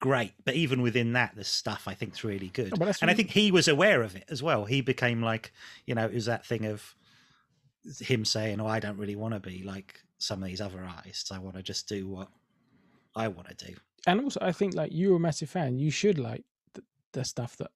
great, 0.01 0.32
but 0.44 0.55
even 0.55 0.82
within 0.82 1.12
that, 1.12 1.36
the 1.36 1.44
stuff 1.44 1.84
I 1.86 1.94
think 1.94 2.14
is 2.14 2.24
really 2.24 2.48
good. 2.48 2.72
Oh, 2.80 2.92
and 3.01 3.11
I 3.11 3.14
think 3.14 3.30
he 3.30 3.53
was 3.53 3.68
aware 3.68 4.03
of 4.03 4.16
it 4.16 4.24
as 4.28 4.42
well. 4.42 4.64
He 4.64 4.80
became 4.80 5.22
like, 5.22 5.53
you 5.86 5.94
know, 5.94 6.05
it 6.05 6.14
was 6.14 6.26
that 6.26 6.44
thing 6.44 6.66
of 6.66 6.94
him 8.01 8.24
saying, 8.24 8.61
"Oh, 8.61 8.66
I 8.66 8.80
don't 8.80 8.98
really 8.98 9.16
want 9.16 9.34
to 9.34 9.40
be 9.40 9.62
like 9.62 10.03
some 10.21 10.43
of 10.43 10.49
these 10.49 10.61
other 10.61 10.83
artists. 10.83 11.33
I 11.33 11.39
want 11.39 11.57
to 11.57 11.62
just 11.62 11.89
do 11.89 12.07
what 12.07 12.29
I 13.16 13.29
want 13.29 13.49
to 13.49 13.66
do." 13.66 13.75
And 14.07 14.21
also, 14.21 14.39
I 14.43 14.53
think 14.53 14.75
like 14.75 14.91
you're 14.95 15.16
a 15.16 15.21
massive 15.21 15.51
fan. 15.51 15.79
You 15.79 15.91
should 15.91 16.18
like 16.18 16.45
the, 16.75 16.83
the 17.12 17.25
stuff 17.25 17.57
that 17.59 17.71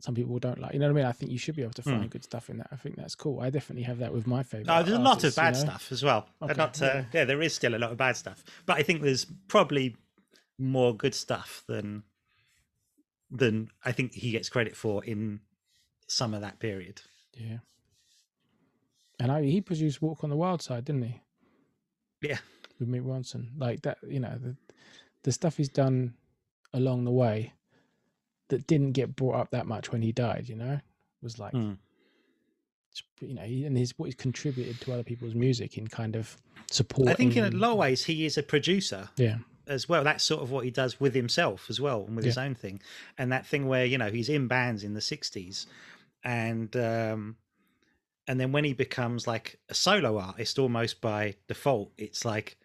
some 0.00 0.14
people 0.16 0.36
don't 0.40 0.58
like. 0.58 0.72
You 0.74 0.80
know 0.80 0.86
what 0.86 0.98
I 0.98 1.02
mean? 1.02 1.06
I 1.06 1.12
think 1.12 1.30
you 1.30 1.38
should 1.38 1.54
be 1.54 1.62
able 1.62 1.74
to 1.74 1.82
find 1.82 2.02
Hmm. 2.02 2.08
good 2.08 2.24
stuff 2.24 2.50
in 2.50 2.58
that. 2.58 2.66
I 2.72 2.76
think 2.76 2.96
that's 2.96 3.14
cool. 3.14 3.38
I 3.40 3.50
definitely 3.50 3.84
have 3.84 3.98
that 3.98 4.12
with 4.12 4.26
my 4.26 4.42
favorite. 4.42 4.68
Oh, 4.68 4.82
there's 4.82 4.98
a 4.98 5.00
lot 5.00 5.22
of 5.24 5.36
artists, 5.36 5.36
you 5.36 5.42
bad 5.42 5.54
know? 5.54 5.60
stuff 5.60 5.92
as 5.92 6.02
well. 6.02 6.28
Okay, 6.42 6.54
Not, 6.54 6.82
uh, 6.82 6.86
yeah. 6.86 7.04
yeah. 7.12 7.24
there 7.24 7.40
is 7.40 7.54
still 7.54 7.74
a 7.74 7.78
lot 7.78 7.92
of 7.92 7.98
bad 7.98 8.16
stuff, 8.16 8.42
but 8.66 8.76
I 8.76 8.82
think 8.82 9.00
there's 9.02 9.24
probably 9.46 9.96
more 10.58 10.94
good 10.96 11.14
stuff 11.14 11.62
than 11.68 12.02
than 13.30 13.68
I 13.84 13.92
think 13.92 14.12
he 14.12 14.30
gets 14.32 14.48
credit 14.50 14.76
for 14.76 15.02
in 15.04 15.40
some 16.06 16.34
of 16.34 16.42
that 16.42 16.58
period. 16.58 17.00
Yeah. 17.34 17.58
And 19.18 19.30
I, 19.32 19.42
he 19.44 19.60
produced 19.62 20.02
Walk 20.02 20.22
on 20.24 20.28
the 20.30 20.36
Wild 20.36 20.60
Side, 20.60 20.84
didn't 20.84 21.02
he? 21.04 21.22
Yeah. 22.22 22.38
With 22.78 22.88
Mick 22.88 23.02
Ronson. 23.04 23.48
Like 23.58 23.82
that, 23.82 23.98
you 24.08 24.20
know, 24.20 24.36
the, 24.42 24.56
the 25.24 25.32
stuff 25.32 25.56
he's 25.56 25.68
done 25.68 26.14
along 26.72 27.04
the 27.04 27.10
way 27.10 27.52
that 28.48 28.66
didn't 28.66 28.92
get 28.92 29.14
brought 29.16 29.36
up 29.36 29.50
that 29.50 29.66
much 29.66 29.92
when 29.92 30.02
he 30.02 30.12
died, 30.12 30.48
you 30.48 30.56
know, 30.56 30.80
was 31.22 31.38
like, 31.38 31.52
Mm. 31.52 31.76
you 33.20 33.34
know, 33.34 33.42
and 33.42 33.76
his 33.76 33.92
what 33.98 34.06
he's 34.06 34.14
contributed 34.14 34.80
to 34.82 34.92
other 34.92 35.02
people's 35.04 35.34
music 35.34 35.78
in 35.78 35.86
kind 35.88 36.16
of 36.16 36.36
support. 36.70 37.08
I 37.08 37.14
think 37.14 37.36
in 37.36 37.44
a 37.44 37.50
lot 37.50 37.72
of 37.72 37.78
ways 37.78 38.04
he 38.04 38.26
is 38.26 38.36
a 38.36 38.42
producer 38.42 39.08
Yeah. 39.16 39.38
as 39.66 39.88
well. 39.88 40.04
That's 40.04 40.24
sort 40.24 40.42
of 40.42 40.50
what 40.50 40.64
he 40.64 40.70
does 40.70 41.00
with 41.00 41.14
himself 41.14 41.66
as 41.70 41.80
well 41.80 42.04
and 42.06 42.16
with 42.16 42.24
his 42.24 42.36
own 42.38 42.54
thing. 42.54 42.80
And 43.16 43.32
that 43.32 43.46
thing 43.46 43.66
where, 43.68 43.84
you 43.86 43.96
know, 43.98 44.10
he's 44.10 44.28
in 44.28 44.48
bands 44.48 44.82
in 44.84 44.94
the 44.94 45.00
60s 45.00 45.66
and 46.24 46.74
um 46.76 47.36
and 48.28 48.38
then 48.38 48.52
when 48.52 48.64
he 48.64 48.72
becomes 48.72 49.26
like 49.26 49.58
a 49.68 49.74
solo 49.74 50.18
artist 50.18 50.58
almost 50.58 51.00
by 51.00 51.34
default, 51.48 51.92
it's 51.98 52.24
like 52.24 52.56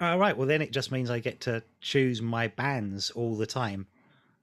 all 0.00 0.18
right, 0.18 0.36
well 0.36 0.46
then 0.46 0.62
it 0.62 0.72
just 0.72 0.90
means 0.90 1.10
I 1.10 1.18
get 1.18 1.40
to 1.42 1.62
choose 1.80 2.22
my 2.22 2.48
bands 2.48 3.10
all 3.10 3.36
the 3.36 3.46
time. 3.46 3.86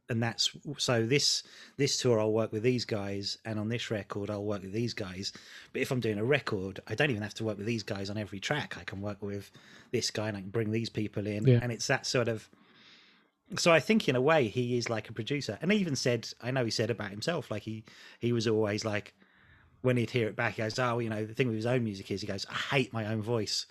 And 0.10 0.24
that's 0.24 0.52
so 0.78 1.06
this 1.06 1.44
this 1.76 1.98
tour 1.98 2.20
I'll 2.20 2.32
work 2.32 2.54
with 2.54 2.64
these 2.64 2.86
guys 2.86 3.38
and 3.44 3.60
on 3.60 3.68
this 3.68 3.92
record 3.92 4.30
I'll 4.30 4.46
work 4.46 4.62
with 4.62 4.72
these 4.72 4.94
guys. 4.94 5.34
But 5.74 5.82
if 5.82 5.92
I'm 5.92 6.00
doing 6.00 6.18
a 6.18 6.24
record, 6.24 6.80
I 6.88 6.96
don't 6.96 7.10
even 7.10 7.24
have 7.24 7.34
to 7.36 7.44
work 7.44 7.58
with 7.58 7.66
these 7.66 7.84
guys 7.84 8.10
on 8.10 8.18
every 8.18 8.40
track. 8.40 8.78
I 8.80 8.84
can 8.84 9.02
work 9.02 9.22
with 9.22 9.52
this 9.92 10.10
guy 10.12 10.30
and 10.30 10.38
I 10.38 10.42
can 10.42 10.50
bring 10.50 10.72
these 10.72 10.90
people 10.90 11.28
in. 11.28 11.46
Yeah. 11.46 11.60
And 11.62 11.74
it's 11.74 11.88
that 11.88 12.06
sort 12.06 12.30
of 12.30 12.50
so 13.58 13.72
I 13.72 13.80
think 13.80 14.08
in 14.08 14.16
a 14.16 14.22
way 14.22 14.48
he 14.48 14.78
is 14.78 14.90
like 14.90 15.10
a 15.10 15.14
producer. 15.14 15.58
And 15.62 15.72
he 15.72 15.80
even 15.80 15.96
said 15.96 16.30
I 16.42 16.52
know 16.52 16.64
he 16.64 16.72
said 16.72 16.90
about 16.90 17.12
himself, 17.12 17.52
like 17.52 17.64
he 17.64 17.84
he 18.20 18.32
was 18.32 18.48
always 18.48 18.86
like 18.86 19.14
when 19.82 19.98
he'd 19.98 20.10
hear 20.10 20.28
it 20.28 20.36
back, 20.36 20.56
he 20.56 20.62
goes, 20.62 20.80
Oh, 20.80 21.00
you 21.00 21.10
know, 21.10 21.26
the 21.26 21.34
thing 21.34 21.48
with 21.48 21.56
his 21.56 21.66
own 21.66 21.84
music 21.84 22.10
is 22.12 22.22
he 22.22 22.28
goes, 22.28 22.46
I 22.50 22.76
hate 22.76 22.94
my 22.94 23.06
own 23.08 23.22
voice. 23.22 23.66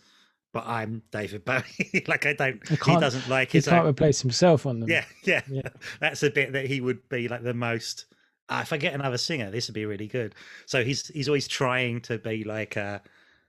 But 0.52 0.64
I'm 0.66 1.02
David 1.10 1.44
Bowie. 1.44 2.04
like 2.08 2.24
I 2.24 2.32
don't 2.32 2.66
He 2.68 2.76
he 2.76 2.96
doesn't 2.96 3.28
like 3.28 3.50
He 3.52 3.58
his 3.58 3.68
can't 3.68 3.82
own 3.84 3.90
replace 3.90 4.22
himself 4.22 4.64
on 4.64 4.80
them. 4.80 4.88
yeah, 4.88 5.04
yeah, 5.24 5.42
Yeah. 5.50 5.68
That's 6.00 6.22
a 6.22 6.30
bit 6.30 6.52
that 6.52 6.66
he 6.66 6.80
would 6.80 7.08
be 7.08 7.28
like 7.28 7.42
the 7.42 7.52
most. 7.54 8.06
Ah, 8.48 8.62
if 8.62 8.72
I 8.72 8.76
get 8.78 8.94
another 8.94 9.18
singer, 9.18 9.50
this 9.50 9.68
would 9.68 9.74
be 9.74 9.84
really 9.84 10.06
good. 10.06 10.34
So 10.64 10.82
he's 10.84 11.08
he's 11.08 11.28
always 11.28 11.48
trying 11.48 12.00
to 12.02 12.16
be 12.18 12.44
like, 12.44 12.76
uh, 12.76 13.00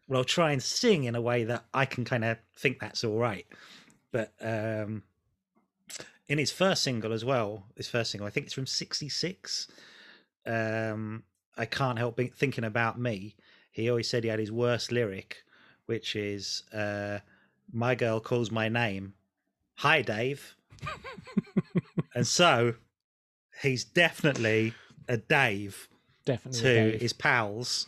well, 0.08 0.20
I'll 0.20 0.26
try 0.26 0.52
and 0.52 0.62
sing 0.62 1.06
in 1.06 1.16
a 1.16 1.22
way 1.22 1.44
that 1.46 1.66
I 1.74 1.86
can 1.86 2.04
kind 2.04 2.26
of 2.26 2.38
think 2.58 2.80
that's 2.80 3.04
all 3.04 3.18
right. 3.18 3.46
But 4.12 4.34
um, 4.42 5.04
in 6.28 6.40
his 6.40 6.52
first 6.52 6.84
single 6.84 7.14
as 7.14 7.24
well, 7.24 7.68
his 7.76 7.88
first 7.88 8.12
single, 8.12 8.28
I 8.28 8.32
think 8.32 8.48
it's 8.48 8.56
from 8.56 8.66
'66. 8.68 9.68
Um, 10.46 11.24
I 11.58 11.66
can't 11.66 11.98
help 11.98 12.18
be- 12.18 12.28
thinking 12.28 12.64
about 12.64 13.00
me. 13.00 13.36
He 13.72 13.90
always 13.90 14.10
said 14.10 14.24
he 14.24 14.30
had 14.30 14.40
his 14.40 14.52
worst 14.52 14.92
lyric, 14.92 15.38
which 15.86 16.16
is, 16.16 16.64
uh, 16.74 17.20
"My 17.72 17.96
girl 17.96 18.20
calls 18.20 18.52
my 18.52 18.70
name." 18.70 19.14
Hi, 19.78 20.02
Dave. 20.02 20.56
and 22.16 22.26
so 22.28 22.76
he's 23.62 23.84
definitely 23.84 24.74
a 25.08 25.18
Dave 25.18 25.88
Definitely. 26.26 26.62
to 26.62 26.92
Dave. 26.92 27.02
his 27.02 27.14
pals 27.14 27.88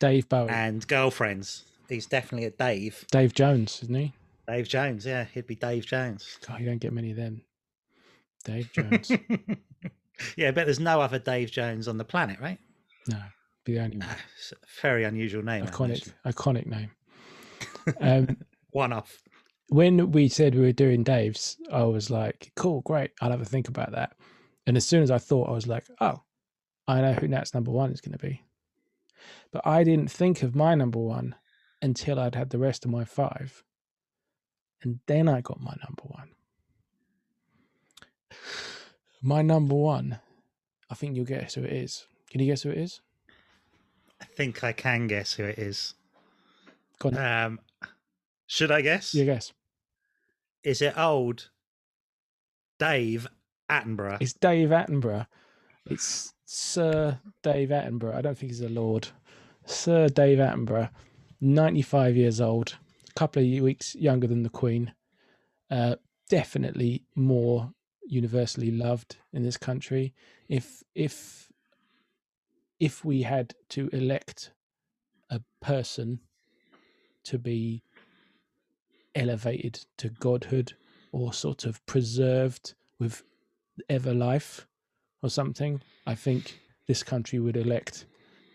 Dave 0.00 0.28
Bowie. 0.28 0.50
and 0.50 0.86
girlfriends. 0.86 1.64
He's 1.88 2.06
definitely 2.06 2.46
a 2.46 2.50
Dave. 2.50 3.04
Dave 3.10 3.32
Jones, 3.34 3.80
isn't 3.84 3.94
he? 3.94 4.12
Dave 4.48 4.68
Jones, 4.68 5.04
yeah, 5.06 5.24
he'd 5.34 5.46
be 5.46 5.54
Dave 5.56 5.86
Jones. 5.86 6.38
God, 6.46 6.60
you 6.60 6.66
don't 6.66 6.78
get 6.78 6.92
many 6.92 7.10
of 7.10 7.16
them. 7.16 7.42
Dave 8.44 8.72
Jones. 8.74 9.10
yeah, 10.36 10.48
I 10.48 10.50
bet 10.52 10.66
there's 10.66 10.80
no 10.80 11.00
other 11.00 11.18
Dave 11.18 11.50
Jones 11.50 11.88
on 11.88 11.98
the 11.98 12.04
planet, 12.04 12.38
right? 12.40 12.58
No, 13.08 13.18
be 13.64 13.74
the 13.74 13.80
only 13.80 13.98
one. 13.98 14.08
it's 14.38 14.52
a 14.52 14.56
very 14.82 15.04
unusual 15.04 15.42
name. 15.44 15.66
Iconic, 15.66 16.12
iconic 16.26 16.66
name. 16.66 16.90
Um, 18.00 18.36
One 18.72 18.92
off. 18.92 19.22
when 19.68 20.10
we 20.10 20.28
said 20.28 20.56
we 20.56 20.62
were 20.62 20.72
doing 20.72 21.04
Dave's, 21.04 21.56
I 21.72 21.84
was 21.84 22.10
like, 22.10 22.50
cool, 22.56 22.80
great. 22.80 23.12
I'll 23.20 23.30
have 23.30 23.40
a 23.40 23.44
think 23.44 23.68
about 23.68 23.92
that. 23.92 24.16
And 24.66 24.76
as 24.76 24.84
soon 24.84 25.04
as 25.04 25.10
I 25.12 25.18
thought, 25.18 25.48
I 25.48 25.52
was 25.52 25.68
like, 25.68 25.86
oh, 26.00 26.20
I 26.88 27.00
know 27.00 27.12
who 27.12 27.28
Nat's 27.28 27.54
number 27.54 27.70
one 27.70 27.92
is 27.92 28.00
going 28.00 28.18
to 28.18 28.26
be. 28.26 28.42
But 29.52 29.64
I 29.64 29.84
didn't 29.84 30.10
think 30.10 30.42
of 30.42 30.56
my 30.56 30.74
number 30.74 30.98
one 30.98 31.36
until 31.80 32.18
I'd 32.18 32.34
had 32.34 32.50
the 32.50 32.58
rest 32.58 32.84
of 32.84 32.90
my 32.90 33.04
five. 33.04 33.62
And 34.82 34.98
then 35.06 35.28
I 35.28 35.40
got 35.40 35.60
my 35.60 35.76
number 35.84 36.02
one. 36.06 36.30
My 39.22 39.42
number 39.42 39.74
one, 39.76 40.18
I 40.90 40.94
think 40.94 41.14
you'll 41.14 41.24
guess 41.24 41.54
who 41.54 41.62
it 41.62 41.72
is. 41.72 42.06
Can 42.30 42.40
you 42.40 42.46
guess 42.46 42.62
who 42.62 42.70
it 42.70 42.78
is? 42.78 43.00
I 44.20 44.24
think 44.24 44.64
I 44.64 44.72
can 44.72 45.06
guess 45.06 45.34
who 45.34 45.44
it 45.44 45.58
is. 45.58 45.94
Um, 47.04 47.60
should 48.46 48.70
I 48.72 48.80
guess? 48.80 49.14
you 49.14 49.24
guess. 49.24 49.52
Is 50.62 50.82
it 50.82 50.98
old 50.98 51.50
Dave 52.78 53.26
Attenborough? 53.70 54.18
It's 54.20 54.32
Dave 54.32 54.70
Attenborough. 54.70 55.26
It's 55.86 56.34
Sir 56.44 57.20
Dave 57.42 57.68
Attenborough. 57.68 58.14
I 58.14 58.20
don't 58.20 58.36
think 58.36 58.50
he's 58.50 58.60
a 58.60 58.68
lord. 58.68 59.08
Sir 59.66 60.08
Dave 60.08 60.38
Attenborough, 60.38 60.90
95 61.40 62.16
years 62.16 62.40
old, 62.40 62.76
a 63.08 63.12
couple 63.14 63.42
of 63.42 63.62
weeks 63.62 63.94
younger 63.94 64.26
than 64.26 64.42
the 64.42 64.48
Queen. 64.48 64.92
Uh, 65.70 65.96
definitely 66.28 67.04
more 67.14 67.72
universally 68.08 68.70
loved 68.70 69.16
in 69.32 69.42
this 69.42 69.56
country. 69.56 70.14
If 70.48 70.82
if 70.94 71.48
if 72.78 73.04
we 73.04 73.22
had 73.22 73.54
to 73.70 73.88
elect 73.88 74.52
a 75.30 75.40
person 75.60 76.20
to 77.24 77.38
be 77.38 77.82
elevated 79.14 79.84
to 79.96 80.08
godhood 80.10 80.74
or 81.12 81.32
sort 81.32 81.64
of 81.64 81.84
preserved 81.86 82.74
with 82.98 83.22
ever 83.88 84.12
life 84.14 84.66
or 85.22 85.30
something, 85.30 85.80
I 86.06 86.14
think 86.14 86.60
this 86.86 87.02
country 87.02 87.38
would 87.38 87.56
elect 87.56 88.06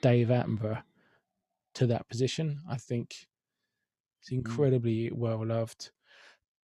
Dave 0.01 0.27
Attenborough 0.27 0.83
to 1.73 1.87
that 1.87 2.07
position. 2.09 2.59
I 2.69 2.77
think 2.77 3.27
he's 4.19 4.29
Mm. 4.29 4.37
incredibly 4.37 5.11
well 5.11 5.45
loved 5.45 5.91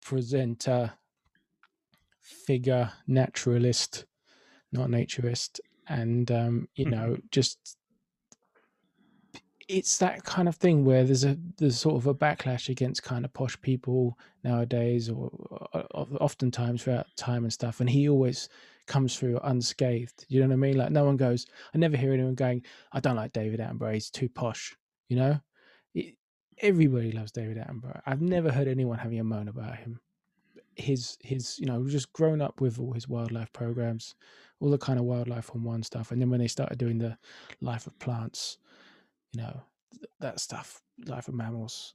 presenter, 0.03 0.93
figure, 2.21 2.93
naturalist, 3.07 4.05
not 4.73 4.89
naturist, 4.91 5.61
and 5.89 6.30
um, 6.30 6.68
you 6.74 6.87
mm-hmm. 6.87 6.95
know, 6.95 7.16
just 7.30 7.76
it's 9.68 9.99
that 9.99 10.24
kind 10.24 10.49
of 10.49 10.55
thing 10.57 10.84
where 10.84 11.05
there's 11.05 11.24
a 11.24 11.37
there's 11.59 11.78
sort 11.78 11.97
of 11.97 12.07
a 12.07 12.14
backlash 12.14 12.68
against 12.68 13.03
kind 13.03 13.24
of 13.24 13.32
posh 13.32 13.61
people 13.61 14.18
nowadays, 14.45 15.09
or, 15.09 15.30
uh, 15.74 15.78
uh, 15.78 15.87
or 15.93 16.07
oftentimes 16.20 16.82
throughout 16.82 17.07
time 17.16 17.45
and 17.45 17.53
stuff, 17.53 17.80
and 17.80 17.91
he 17.91 18.09
always 18.09 18.49
comes 18.87 19.16
through 19.16 19.41
unscathed. 19.43 20.24
You 20.28 20.41
know 20.41 20.47
what 20.47 20.53
I 20.53 20.57
mean? 20.57 20.76
Like 20.76 20.91
no 20.91 21.05
one 21.05 21.16
goes. 21.16 21.47
I 21.74 21.78
never 21.78 21.97
hear 21.97 22.12
anyone 22.12 22.34
going, 22.34 22.62
"I 22.93 23.01
don't 23.01 23.16
like 23.16 23.32
David 23.32 23.61
Attenborough. 23.61 23.95
He's 23.95 24.11
too 24.11 24.28
posh." 24.28 24.76
You 25.09 25.16
know, 25.16 25.41
it, 25.95 26.14
everybody 26.59 27.12
loves 27.12 27.32
David 27.32 27.57
Attenborough. 27.57 28.03
I've 28.07 28.22
never 28.22 28.53
heard 28.53 28.68
anyone 28.68 28.99
having 28.99 29.18
a 29.18 29.24
moan 29.24 29.49
about 29.49 29.76
him. 29.76 30.01
His 30.76 31.16
his 31.22 31.59
you 31.59 31.66
know 31.66 31.87
just 31.89 32.12
grown 32.12 32.41
up 32.41 32.61
with 32.61 32.78
all 32.78 32.93
his 32.93 33.09
wildlife 33.09 33.53
programs, 33.53 34.14
all 34.61 34.71
the 34.71 34.79
kind 34.79 34.99
of 34.99 35.05
wildlife 35.05 35.51
on 35.55 35.63
one 35.65 35.83
stuff, 35.83 36.13
and 36.13 36.21
then 36.21 36.31
when 36.31 36.41
they 36.41 36.49
started 36.49 36.79
doing 36.79 36.99
the 36.99 37.19
life 37.61 37.87
of 37.87 37.99
plants, 37.99 38.59
you 39.33 39.43
know 39.43 39.63
that 40.21 40.41
stuff, 40.41 40.83
life 41.07 41.29
of 41.29 41.35
mammals. 41.35 41.95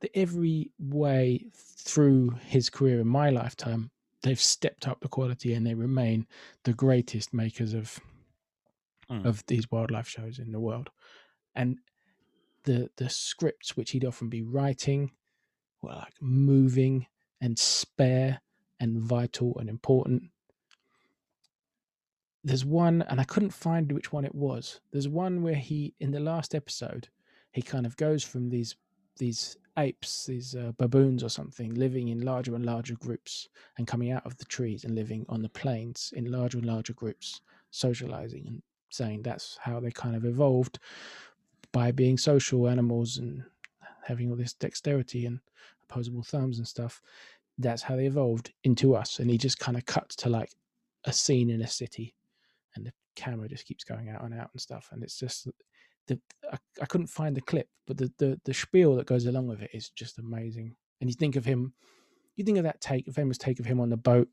The 0.00 0.16
every 0.18 0.72
way 0.78 1.46
through 1.54 2.30
his 2.46 2.70
career 2.70 3.00
in 3.00 3.08
my 3.08 3.30
lifetime, 3.30 3.90
they've 4.22 4.40
stepped 4.40 4.88
up 4.88 5.00
the 5.00 5.08
quality 5.08 5.54
and 5.54 5.66
they 5.66 5.74
remain 5.74 6.26
the 6.64 6.74
greatest 6.74 7.34
makers 7.34 7.74
of 7.74 8.00
Mm. 9.10 9.26
of 9.26 9.44
these 9.46 9.70
wildlife 9.70 10.08
shows 10.08 10.38
in 10.38 10.52
the 10.52 10.60
world. 10.60 10.90
And 11.54 11.78
the 12.64 12.90
the 12.96 13.10
scripts 13.10 13.76
which 13.76 13.92
he'd 13.92 14.04
often 14.04 14.28
be 14.30 14.42
writing 14.42 15.12
were 15.82 15.92
like 15.94 16.14
moving 16.20 17.06
and 17.40 17.58
spare 17.58 18.42
and 18.80 18.98
vital 19.00 19.58
and 19.58 19.68
important. 19.68 20.32
There's 22.44 22.64
one, 22.64 23.02
and 23.08 23.20
I 23.20 23.24
couldn't 23.24 23.50
find 23.50 23.90
which 23.90 24.12
one 24.12 24.24
it 24.24 24.34
was. 24.34 24.80
There's 24.92 25.08
one 25.08 25.42
where 25.42 25.54
he, 25.54 25.94
in 25.98 26.10
the 26.10 26.20
last 26.20 26.54
episode, 26.54 27.08
he 27.52 27.62
kind 27.62 27.86
of 27.86 27.96
goes 27.96 28.22
from 28.22 28.50
these 28.50 28.76
these 29.16 29.56
apes, 29.78 30.26
these 30.26 30.54
uh, 30.54 30.72
baboons 30.76 31.22
or 31.22 31.28
something, 31.28 31.72
living 31.74 32.08
in 32.08 32.20
larger 32.20 32.54
and 32.54 32.66
larger 32.66 32.94
groups, 32.96 33.48
and 33.78 33.86
coming 33.86 34.10
out 34.10 34.26
of 34.26 34.36
the 34.38 34.44
trees 34.44 34.84
and 34.84 34.94
living 34.94 35.24
on 35.28 35.40
the 35.40 35.48
plains 35.48 36.12
in 36.16 36.30
larger 36.30 36.58
and 36.58 36.66
larger 36.66 36.92
groups, 36.92 37.40
socializing 37.70 38.44
and 38.46 38.62
saying 38.90 39.22
that's 39.22 39.58
how 39.60 39.80
they 39.80 39.90
kind 39.90 40.16
of 40.16 40.24
evolved 40.24 40.78
by 41.72 41.90
being 41.90 42.16
social 42.16 42.68
animals 42.68 43.18
and 43.18 43.42
having 44.04 44.30
all 44.30 44.36
this 44.36 44.52
dexterity 44.52 45.26
and 45.26 45.40
opposable 45.82 46.22
thumbs 46.22 46.58
and 46.58 46.68
stuff. 46.68 47.02
That's 47.58 47.82
how 47.82 47.96
they 47.96 48.06
evolved 48.06 48.52
into 48.64 48.94
us. 48.94 49.18
And 49.18 49.30
he 49.30 49.38
just 49.38 49.58
kind 49.58 49.76
of 49.76 49.86
cuts 49.86 50.14
to 50.16 50.28
like 50.28 50.50
a 51.04 51.12
scene 51.12 51.50
in 51.50 51.62
a 51.62 51.66
city, 51.66 52.14
and 52.76 52.86
the 52.86 52.92
camera 53.16 53.48
just 53.48 53.66
keeps 53.66 53.84
going 53.84 54.08
out 54.08 54.22
and 54.22 54.34
out 54.34 54.50
and 54.52 54.60
stuff. 54.60 54.88
And 54.92 55.02
it's 55.02 55.18
just 55.18 55.48
the 56.06 56.18
I, 56.52 56.58
I 56.82 56.86
couldn't 56.86 57.06
find 57.06 57.36
the 57.36 57.40
clip, 57.40 57.68
but 57.86 57.96
the, 57.96 58.12
the 58.18 58.40
the 58.44 58.54
spiel 58.54 58.96
that 58.96 59.06
goes 59.06 59.26
along 59.26 59.48
with 59.48 59.62
it 59.62 59.70
is 59.72 59.90
just 59.90 60.18
amazing. 60.18 60.76
And 61.00 61.10
you 61.10 61.14
think 61.14 61.36
of 61.36 61.44
him, 61.44 61.74
you 62.36 62.44
think 62.44 62.58
of 62.58 62.64
that 62.64 62.80
take, 62.80 63.12
famous 63.12 63.38
take 63.38 63.60
of 63.60 63.66
him 63.66 63.80
on 63.80 63.90
the 63.90 63.96
boat, 63.96 64.28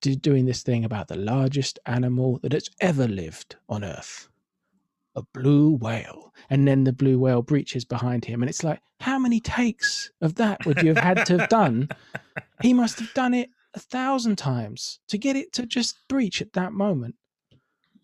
do, 0.00 0.14
doing 0.14 0.44
this 0.44 0.62
thing 0.62 0.84
about 0.84 1.08
the 1.08 1.16
largest 1.16 1.78
animal 1.86 2.38
that 2.42 2.52
has 2.52 2.68
ever 2.80 3.06
lived 3.06 3.56
on 3.68 3.84
Earth 3.84 4.28
a 5.14 5.22
blue 5.34 5.72
whale. 5.76 6.32
And 6.50 6.66
then 6.66 6.84
the 6.84 6.92
blue 6.92 7.18
whale 7.18 7.42
breaches 7.42 7.84
behind 7.84 8.24
him. 8.24 8.42
And 8.42 8.48
it's 8.48 8.64
like, 8.64 8.80
how 9.00 9.18
many 9.18 9.40
takes 9.40 10.10
of 10.20 10.36
that 10.36 10.64
would 10.66 10.82
you 10.82 10.94
have 10.94 11.04
had 11.04 11.26
to 11.26 11.38
have 11.38 11.48
done? 11.48 11.88
He 12.60 12.72
must 12.72 12.98
have 12.98 13.12
done 13.14 13.34
it 13.34 13.50
a 13.74 13.80
thousand 13.80 14.36
times 14.36 15.00
to 15.08 15.18
get 15.18 15.36
it 15.36 15.52
to 15.54 15.66
just 15.66 15.96
breach 16.08 16.40
at 16.40 16.52
that 16.52 16.72
moment. 16.72 17.16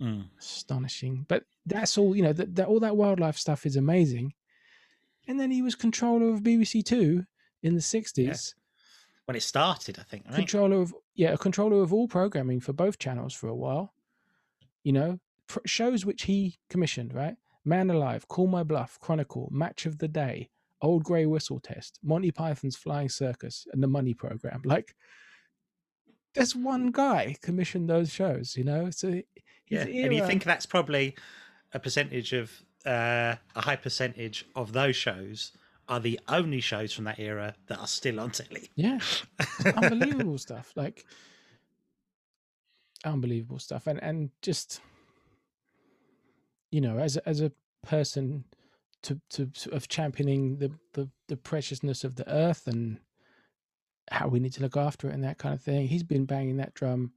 Mm. 0.00 0.26
Astonishing. 0.38 1.26
But 1.28 1.44
that's 1.66 1.98
all, 1.98 2.14
you 2.14 2.22
know, 2.22 2.32
that, 2.32 2.54
that 2.56 2.68
all 2.68 2.80
that 2.80 2.96
wildlife 2.96 3.36
stuff 3.36 3.66
is 3.66 3.76
amazing. 3.76 4.34
And 5.26 5.38
then 5.38 5.50
he 5.50 5.62
was 5.62 5.74
controller 5.74 6.30
of 6.30 6.42
BBC 6.42 6.84
Two 6.84 7.24
in 7.62 7.74
the 7.74 7.80
60s. 7.80 8.54
When 9.26 9.36
it 9.36 9.42
started, 9.42 9.98
I 9.98 10.04
think, 10.04 10.24
right? 10.26 10.34
controller 10.34 10.80
of 10.80 10.94
yeah, 11.14 11.32
a 11.32 11.38
controller 11.38 11.82
of 11.82 11.92
all 11.92 12.08
programming 12.08 12.60
for 12.60 12.72
both 12.72 12.98
channels 12.98 13.34
for 13.34 13.48
a 13.48 13.54
while. 13.54 13.92
You 14.84 14.92
know, 14.92 15.20
pr- 15.48 15.58
shows 15.66 16.06
which 16.06 16.22
he 16.22 16.58
commissioned, 16.70 17.12
right? 17.12 17.36
Man 17.64 17.90
Alive, 17.90 18.26
Call 18.28 18.46
My 18.46 18.62
Bluff, 18.62 18.98
Chronicle, 19.00 19.48
Match 19.52 19.84
of 19.84 19.98
the 19.98 20.08
Day, 20.08 20.48
Old 20.80 21.04
Grey 21.04 21.26
Whistle 21.26 21.60
Test, 21.60 21.98
Monty 22.02 22.30
Python's 22.30 22.76
Flying 22.76 23.08
Circus, 23.10 23.66
and 23.72 23.82
the 23.82 23.88
Money 23.88 24.14
Program. 24.14 24.62
Like, 24.64 24.94
there's 26.38 26.56
one 26.56 26.90
guy 26.90 27.36
commissioned 27.42 27.90
those 27.90 28.12
shows. 28.12 28.56
You 28.56 28.64
know, 28.64 28.90
so 28.90 29.20
yeah. 29.68 29.82
And 29.82 30.14
you 30.14 30.26
think 30.26 30.44
that's 30.44 30.66
probably 30.66 31.16
a 31.72 31.78
percentage 31.78 32.32
of 32.32 32.50
uh, 32.86 33.34
a 33.54 33.60
high 33.60 33.76
percentage 33.76 34.46
of 34.56 34.72
those 34.72 34.96
shows 34.96 35.52
are 35.88 36.00
the 36.00 36.20
only 36.28 36.60
shows 36.60 36.92
from 36.92 37.04
that 37.04 37.18
era 37.18 37.54
that 37.66 37.78
are 37.78 37.86
still 37.86 38.20
on 38.20 38.30
telly. 38.30 38.70
Yeah, 38.74 39.00
unbelievable 39.76 40.38
stuff. 40.38 40.72
Like 40.76 41.04
unbelievable 43.04 43.58
stuff, 43.58 43.86
and 43.86 44.02
and 44.02 44.30
just 44.42 44.80
you 46.70 46.80
know, 46.80 46.98
as 46.98 47.16
a, 47.16 47.28
as 47.28 47.40
a 47.40 47.52
person 47.82 48.44
to 49.02 49.20
to 49.30 49.50
sort 49.54 49.74
of 49.74 49.88
championing 49.88 50.58
the, 50.58 50.70
the 50.92 51.08
the 51.28 51.36
preciousness 51.36 52.04
of 52.04 52.16
the 52.16 52.28
earth 52.30 52.66
and 52.66 52.98
how 54.10 54.28
we 54.28 54.40
need 54.40 54.52
to 54.54 54.62
look 54.62 54.76
after 54.76 55.08
it 55.08 55.14
and 55.14 55.24
that 55.24 55.38
kind 55.38 55.54
of 55.54 55.60
thing. 55.62 55.86
He's 55.88 56.02
been 56.02 56.24
banging 56.24 56.56
that 56.58 56.74
drum 56.74 57.12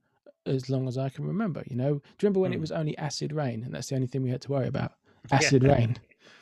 as 0.46 0.68
long 0.68 0.88
as 0.88 0.98
I 0.98 1.08
can 1.08 1.24
remember. 1.26 1.62
You 1.66 1.76
know, 1.76 1.88
do 1.94 1.94
you 1.94 2.02
remember 2.22 2.40
when 2.40 2.52
it 2.52 2.56
Mm. 2.58 2.60
was 2.62 2.72
only 2.72 2.96
acid 2.98 3.32
rain 3.32 3.62
and 3.64 3.74
that's 3.74 3.88
the 3.88 3.94
only 3.94 4.06
thing 4.06 4.22
we 4.22 4.30
had 4.30 4.42
to 4.42 4.50
worry 4.50 4.68
about? 4.68 4.92
Acid 5.30 5.62
Yeah. 5.62 5.72
rain, 5.72 5.98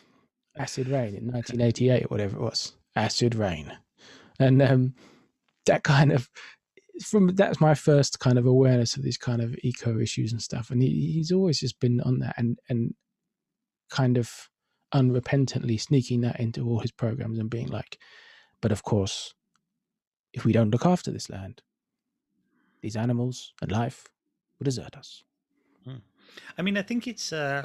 acid 0.59 0.89
rain 0.89 1.15
in 1.15 1.27
1988 1.31 2.05
or 2.05 2.09
whatever 2.09 2.37
it 2.37 2.43
was. 2.43 2.73
Acid 2.97 3.35
rain, 3.35 3.73
and 4.39 4.61
um, 4.63 4.95
that 5.67 5.85
kind 5.85 6.11
of 6.13 6.29
from 7.05 7.29
that's 7.37 7.61
my 7.61 7.75
first 7.75 8.19
kind 8.21 8.39
of 8.39 8.47
awareness 8.47 8.97
of 8.97 9.03
these 9.03 9.19
kind 9.19 9.41
of 9.43 9.55
eco 9.63 9.99
issues 10.01 10.33
and 10.33 10.43
stuff. 10.43 10.71
And 10.71 10.83
he, 10.83 11.13
he's 11.13 11.31
always 11.31 11.61
just 11.61 11.79
been 11.79 12.01
on 12.01 12.19
that 12.21 12.35
and 12.37 12.59
and 12.69 12.95
kind 13.91 14.17
of 14.19 14.49
unrepentantly 14.95 15.81
sneaking 15.81 16.23
that 16.23 16.41
into 16.41 16.67
all 16.67 16.81
his 16.81 16.91
programs 16.91 17.39
and 17.39 17.49
being 17.51 17.69
like, 17.69 17.99
but 18.61 18.73
of 18.73 18.83
course, 18.83 19.35
if 20.33 20.45
we 20.45 20.53
don't 20.53 20.71
look 20.71 20.87
after 20.87 21.11
this 21.11 21.31
land, 21.31 21.63
these 22.81 22.97
animals 22.97 23.53
and 23.61 23.71
life 23.71 24.07
will 24.59 24.65
desert 24.65 24.97
us. 24.97 25.25
I 26.59 26.63
mean, 26.63 26.77
I 26.77 26.83
think 26.83 27.07
it's. 27.07 27.33
Uh, 27.33 27.65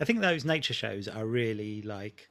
I 0.00 0.04
think 0.04 0.20
those 0.20 0.44
nature 0.44 0.74
shows 0.74 1.08
are 1.08 1.26
really 1.26 1.82
like 1.82 2.28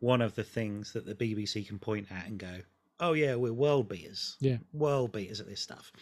one 0.00 0.20
of 0.20 0.34
the 0.34 0.44
things 0.44 0.92
that 0.92 1.06
the 1.06 1.14
BBC 1.14 1.66
can 1.66 1.78
point 1.78 2.06
at 2.10 2.26
and 2.26 2.38
go, 2.38 2.58
"Oh 3.00 3.14
yeah, 3.14 3.34
we're 3.34 3.52
world 3.52 3.88
beaters. 3.88 4.36
Yeah. 4.40 4.58
world 4.72 5.12
beaters 5.12 5.40
at 5.40 5.48
this 5.48 5.60
stuff." 5.60 5.92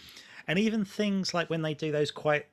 And 0.49 0.59
even 0.59 0.85
things 0.85 1.35
like 1.35 1.51
when 1.51 1.63
they 1.63 1.75
do 1.75 1.93
those 1.93 2.11
quite 2.11 2.47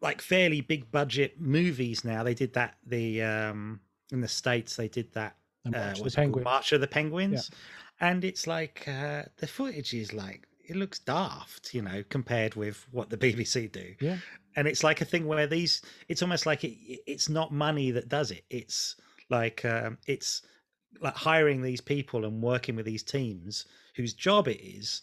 like 0.00 0.22
fairly 0.22 0.60
big 0.60 0.90
budget 0.90 1.40
movies 1.40 2.04
now, 2.04 2.22
they 2.22 2.34
did 2.34 2.52
that 2.54 2.76
the 2.86 3.22
um 3.22 3.80
in 4.12 4.20
the 4.20 4.28
states 4.28 4.76
they 4.76 4.88
did 4.88 5.12
that 5.12 5.36
uh, 5.66 5.70
March 5.70 6.00
the. 6.14 6.44
March 6.44 6.72
of 6.72 6.80
the 6.80 6.86
Penguins, 6.86 7.50
and 8.00 8.24
it's 8.24 8.46
like 8.46 8.86
uh, 8.88 9.24
the 9.38 9.46
footage 9.46 9.94
is 9.94 10.12
like 10.12 10.46
it 10.70 10.76
looks 10.76 11.00
daft, 11.00 11.74
you 11.74 11.82
know, 11.82 12.04
compared 12.08 12.54
with 12.54 12.86
what 12.92 13.10
the 13.10 13.16
BBC 13.18 13.70
do. 13.72 13.94
Yeah. 14.00 14.18
And 14.56 14.68
it's 14.68 14.84
like 14.84 15.00
a 15.00 15.04
thing 15.04 15.26
where 15.26 15.46
these, 15.46 15.82
it's 16.08 16.22
almost 16.22 16.46
like 16.46 16.64
it, 16.64 16.76
it's 17.06 17.28
not 17.28 17.52
money 17.52 17.90
that 17.90 18.08
does 18.08 18.30
it. 18.30 18.44
It's 18.50 18.96
like 19.28 19.64
um, 19.64 19.98
it's 20.06 20.42
like 21.00 21.16
hiring 21.16 21.62
these 21.62 21.80
people 21.80 22.24
and 22.24 22.42
working 22.42 22.76
with 22.76 22.86
these 22.86 23.02
teams 23.02 23.66
whose 23.96 24.14
job 24.14 24.48
it 24.48 24.60
is, 24.60 25.02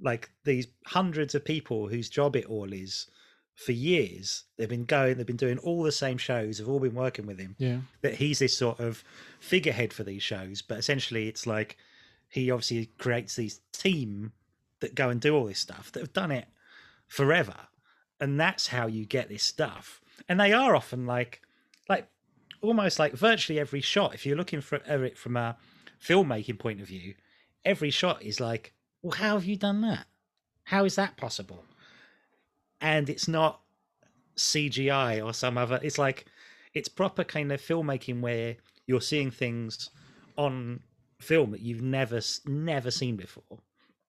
like 0.00 0.30
these 0.44 0.66
hundreds 0.86 1.34
of 1.34 1.44
people 1.44 1.88
whose 1.88 2.08
job 2.08 2.34
it 2.34 2.46
all 2.46 2.72
is 2.72 3.06
for 3.54 3.72
years. 3.72 4.44
They've 4.56 4.68
been 4.68 4.84
going, 4.84 5.16
they've 5.16 5.26
been 5.26 5.36
doing 5.36 5.58
all 5.58 5.82
the 5.82 5.92
same 5.92 6.18
shows, 6.18 6.58
have 6.58 6.68
all 6.68 6.80
been 6.80 6.94
working 6.94 7.26
with 7.26 7.38
him. 7.38 7.54
Yeah. 7.58 7.78
That 8.00 8.14
he's 8.14 8.38
this 8.38 8.56
sort 8.56 8.80
of 8.80 9.04
figurehead 9.40 9.92
for 9.92 10.04
these 10.04 10.22
shows, 10.22 10.62
but 10.62 10.78
essentially 10.78 11.28
it's 11.28 11.46
like 11.46 11.76
he 12.32 12.50
obviously 12.50 12.86
creates 12.96 13.36
these 13.36 13.60
team 13.72 14.32
that 14.80 14.94
go 14.94 15.10
and 15.10 15.20
do 15.20 15.36
all 15.36 15.44
this 15.44 15.58
stuff 15.58 15.92
that 15.92 16.00
have 16.00 16.14
done 16.14 16.30
it 16.30 16.46
forever. 17.06 17.54
And 18.18 18.40
that's 18.40 18.68
how 18.68 18.86
you 18.86 19.04
get 19.04 19.28
this 19.28 19.42
stuff. 19.42 20.00
And 20.30 20.40
they 20.40 20.50
are 20.50 20.74
often 20.74 21.04
like 21.04 21.42
like 21.90 22.08
almost 22.62 22.98
like 22.98 23.12
virtually 23.12 23.60
every 23.60 23.82
shot, 23.82 24.14
if 24.14 24.24
you're 24.24 24.36
looking 24.36 24.62
for 24.62 24.76
it 24.76 25.18
from 25.18 25.36
a 25.36 25.58
filmmaking 26.02 26.58
point 26.58 26.80
of 26.80 26.88
view, 26.88 27.14
every 27.66 27.90
shot 27.90 28.22
is 28.22 28.40
like, 28.40 28.72
well, 29.02 29.12
how 29.12 29.34
have 29.34 29.44
you 29.44 29.56
done 29.56 29.82
that? 29.82 30.06
How 30.64 30.86
is 30.86 30.94
that 30.94 31.18
possible? 31.18 31.66
And 32.80 33.10
it's 33.10 33.28
not 33.28 33.60
CGI 34.38 35.22
or 35.22 35.34
some 35.34 35.58
other. 35.58 35.78
It's 35.82 35.98
like 35.98 36.24
it's 36.72 36.88
proper 36.88 37.24
kind 37.24 37.52
of 37.52 37.60
filmmaking 37.60 38.22
where 38.22 38.56
you're 38.86 39.02
seeing 39.02 39.30
things 39.30 39.90
on 40.38 40.80
film 41.22 41.50
that 41.52 41.60
you've 41.60 41.82
never 41.82 42.20
never 42.46 42.90
seen 42.90 43.16
before. 43.16 43.58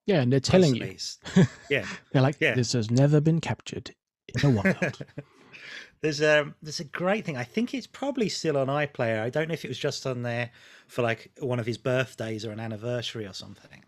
Yeah, 0.06 0.22
and 0.22 0.32
they're 0.34 0.40
telling 0.42 0.76
you. 0.76 0.96
Yeah, 1.70 1.86
they're 2.12 2.22
like, 2.22 2.36
yeah. 2.42 2.56
this 2.56 2.74
has 2.74 2.92
never 2.92 3.22
been 3.22 3.40
captured 3.40 3.96
in 4.28 4.42
the 4.42 4.62
wild. 4.62 4.98
there's 6.02 6.20
a 6.22 6.54
there's 6.62 6.80
a 6.82 6.86
great 6.86 7.26
thing. 7.26 7.38
I 7.38 7.44
think 7.46 7.74
it's 7.74 7.88
probably 7.88 8.28
still 8.30 8.58
on 8.58 8.68
iPlayer. 8.68 9.22
I 9.22 9.30
don't 9.30 9.48
know 9.48 9.54
if 9.54 9.64
it 9.64 9.70
was 9.70 9.78
just 9.78 10.06
on 10.06 10.22
there 10.24 10.52
for 10.88 11.02
like 11.02 11.32
one 11.40 11.60
of 11.60 11.66
his 11.66 11.78
birthdays 11.78 12.46
or 12.46 12.52
an 12.52 12.60
anniversary 12.60 13.26
or 13.26 13.34
something. 13.34 13.84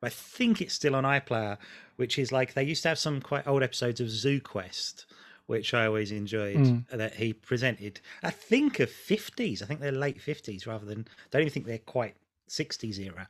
But 0.00 0.06
I 0.06 0.10
think 0.10 0.60
it's 0.62 0.74
still 0.74 0.94
on 0.94 1.04
iPlayer, 1.04 1.58
which 1.96 2.18
is 2.18 2.32
like 2.32 2.54
they 2.54 2.62
used 2.62 2.82
to 2.84 2.88
have 2.90 2.98
some 2.98 3.20
quite 3.20 3.46
old 3.46 3.62
episodes 3.62 4.00
of 4.00 4.08
Zoo 4.08 4.40
Quest, 4.40 5.06
which 5.46 5.74
I 5.74 5.86
always 5.86 6.12
enjoyed 6.12 6.56
Mm. 6.56 6.88
that 6.90 7.14
he 7.14 7.32
presented. 7.32 8.00
I 8.22 8.30
think 8.30 8.78
of 8.80 8.88
fifties. 8.90 9.62
I 9.62 9.66
think 9.66 9.80
they're 9.80 9.90
late 9.92 10.20
fifties 10.22 10.66
rather 10.66 10.86
than. 10.86 11.06
Don't 11.30 11.42
even 11.42 11.52
think 11.52 11.66
they're 11.66 11.78
quite 11.78 12.14
sixties 12.50 12.98
era. 12.98 13.28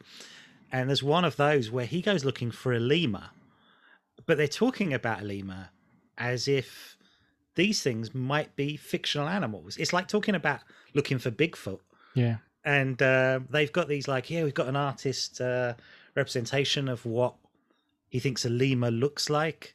And 0.73 0.89
there's 0.89 1.03
one 1.03 1.25
of 1.25 1.37
those 1.37 1.71
where 1.71 1.87
he 1.87 2.01
goes 2.01 2.25
looking 2.25 2.51
for 2.51 2.73
a 2.73 2.79
lemur, 2.79 3.31
but 4.27 4.37
they're 4.37 4.47
talking 4.47 4.95
about 4.95 5.23
a 5.23 5.25
lemur 5.25 5.71
as 6.17 6.47
if 6.47 6.97
these 7.57 7.83
things 7.83 8.15
might 8.15 8.55
be 8.55 8.77
fictional 8.77 9.29
animals. 9.29 9.77
It's 9.77 9.93
like 9.93 10.07
talking 10.07 10.37
about 10.37 10.61
looking 10.95 11.19
for 11.19 11.31
Bigfoot 11.31 11.81
yeah. 12.15 12.37
and 12.65 13.01
uh, 13.03 13.41
they've 13.51 13.73
got 13.73 13.89
these 13.89 14.09
like 14.09 14.31
yeah 14.31 14.43
we've 14.43 14.55
got 14.55 14.69
an 14.69 14.77
artist 14.77 15.41
uh, 15.41 15.75
representation 16.15 16.89
of 16.89 17.05
what 17.05 17.35
he 18.09 18.19
thinks 18.19 18.45
a 18.45 18.51
lemur 18.51 18.91
looks 18.91 19.31
like 19.31 19.75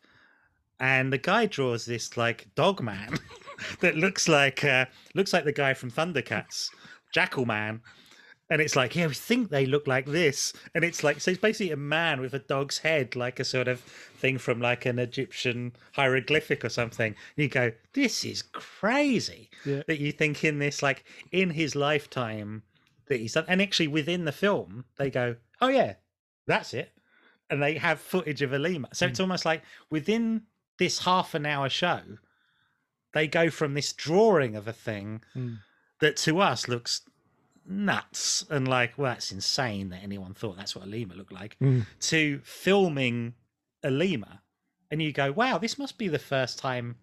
and 0.80 1.12
the 1.12 1.18
guy 1.18 1.46
draws 1.46 1.86
this 1.86 2.18
like 2.18 2.48
dog 2.56 2.82
man 2.82 3.18
that 3.80 3.96
looks 3.96 4.28
like 4.28 4.64
uh, 4.64 4.86
looks 5.14 5.34
like 5.34 5.46
the 5.46 5.52
guy 5.52 5.74
from 5.74 5.92
thundercats 5.92 6.70
jackal 7.14 7.46
man 7.46 7.82
and 8.50 8.62
it's 8.62 8.76
like 8.76 8.96
yeah 8.96 9.08
we 9.08 9.14
think 9.14 9.50
they 9.50 9.66
look 9.66 9.88
like 9.88 10.06
this. 10.06 10.54
And 10.74 10.84
it's 10.84 11.04
like 11.04 11.20
so 11.22 11.32
it's 11.32 11.40
basically 11.40 11.72
a 11.72 11.78
man 11.78 12.22
with 12.22 12.34
a 12.34 12.40
dog's 12.40 12.80
head 12.80 13.16
like 13.16 13.40
a 13.40 13.44
sort 13.44 13.68
of 13.68 13.80
thing 13.82 14.38
from 14.38 14.60
like 14.62 14.86
an 14.86 15.00
egyptian 15.00 15.74
hieroglyphic 15.94 16.64
or 16.64 16.70
something. 16.70 17.08
And 17.36 17.44
you 17.44 17.50
go 17.50 17.72
this 17.94 18.24
is 18.24 18.42
crazy 18.42 19.50
Yeah. 19.66 19.82
that 19.88 20.00
you 20.00 20.12
think 20.12 20.44
in 20.44 20.60
this 20.60 20.84
like 20.84 21.04
in 21.32 21.50
his 21.52 21.76
lifetime 21.76 22.64
that 23.08 23.20
he's 23.20 23.34
done. 23.34 23.46
And 23.48 23.62
actually 23.62 23.88
within 23.88 24.26
the 24.26 24.32
film 24.32 24.86
they 24.98 25.10
go 25.10 25.36
oh 25.62 25.68
yeah 25.70 25.96
that's 26.48 26.74
it. 26.74 26.92
And 27.50 27.62
they 27.62 27.76
have 27.78 28.00
footage 28.00 28.42
of 28.42 28.54
a 28.54 28.60
lemur 28.60 28.90
so 28.94 29.06
it's 29.08 29.20
almost 29.20 29.46
like 29.46 29.64
within 29.90 30.44
this 30.78 31.00
half 31.00 31.34
an 31.34 31.46
hour 31.46 31.70
show 31.70 32.02
they 33.14 33.28
go 33.28 33.50
from 33.50 33.74
this 33.74 33.94
drawing 33.94 34.56
of 34.56 34.68
a 34.68 34.74
thing 34.74 35.22
Mm. 35.36 35.60
that 36.02 36.18
to 36.18 36.40
us 36.40 36.68
looks 36.68 37.02
nuts 37.68 38.46
and 38.50 38.68
like 38.68 38.98
well 38.98 39.12
that's 39.12 39.32
insane 39.32 39.90
that 39.90 40.04
anyone 40.04 40.34
thought 40.34 40.56
that's 40.58 40.76
what 40.76 40.86
a 40.86 40.88
lemur 40.90 41.16
looked 41.16 41.32
like 41.34 41.58
Mm. 41.60 41.86
to 42.00 42.40
filming 42.44 43.34
a 43.84 43.90
lemur 43.90 44.40
and 44.92 45.02
you 45.02 45.12
go 45.12 45.32
wow 45.32 45.58
this 45.58 45.78
must 45.80 45.98
be 45.98 46.08
the 46.08 46.20
first 46.20 46.60
time 46.60 46.98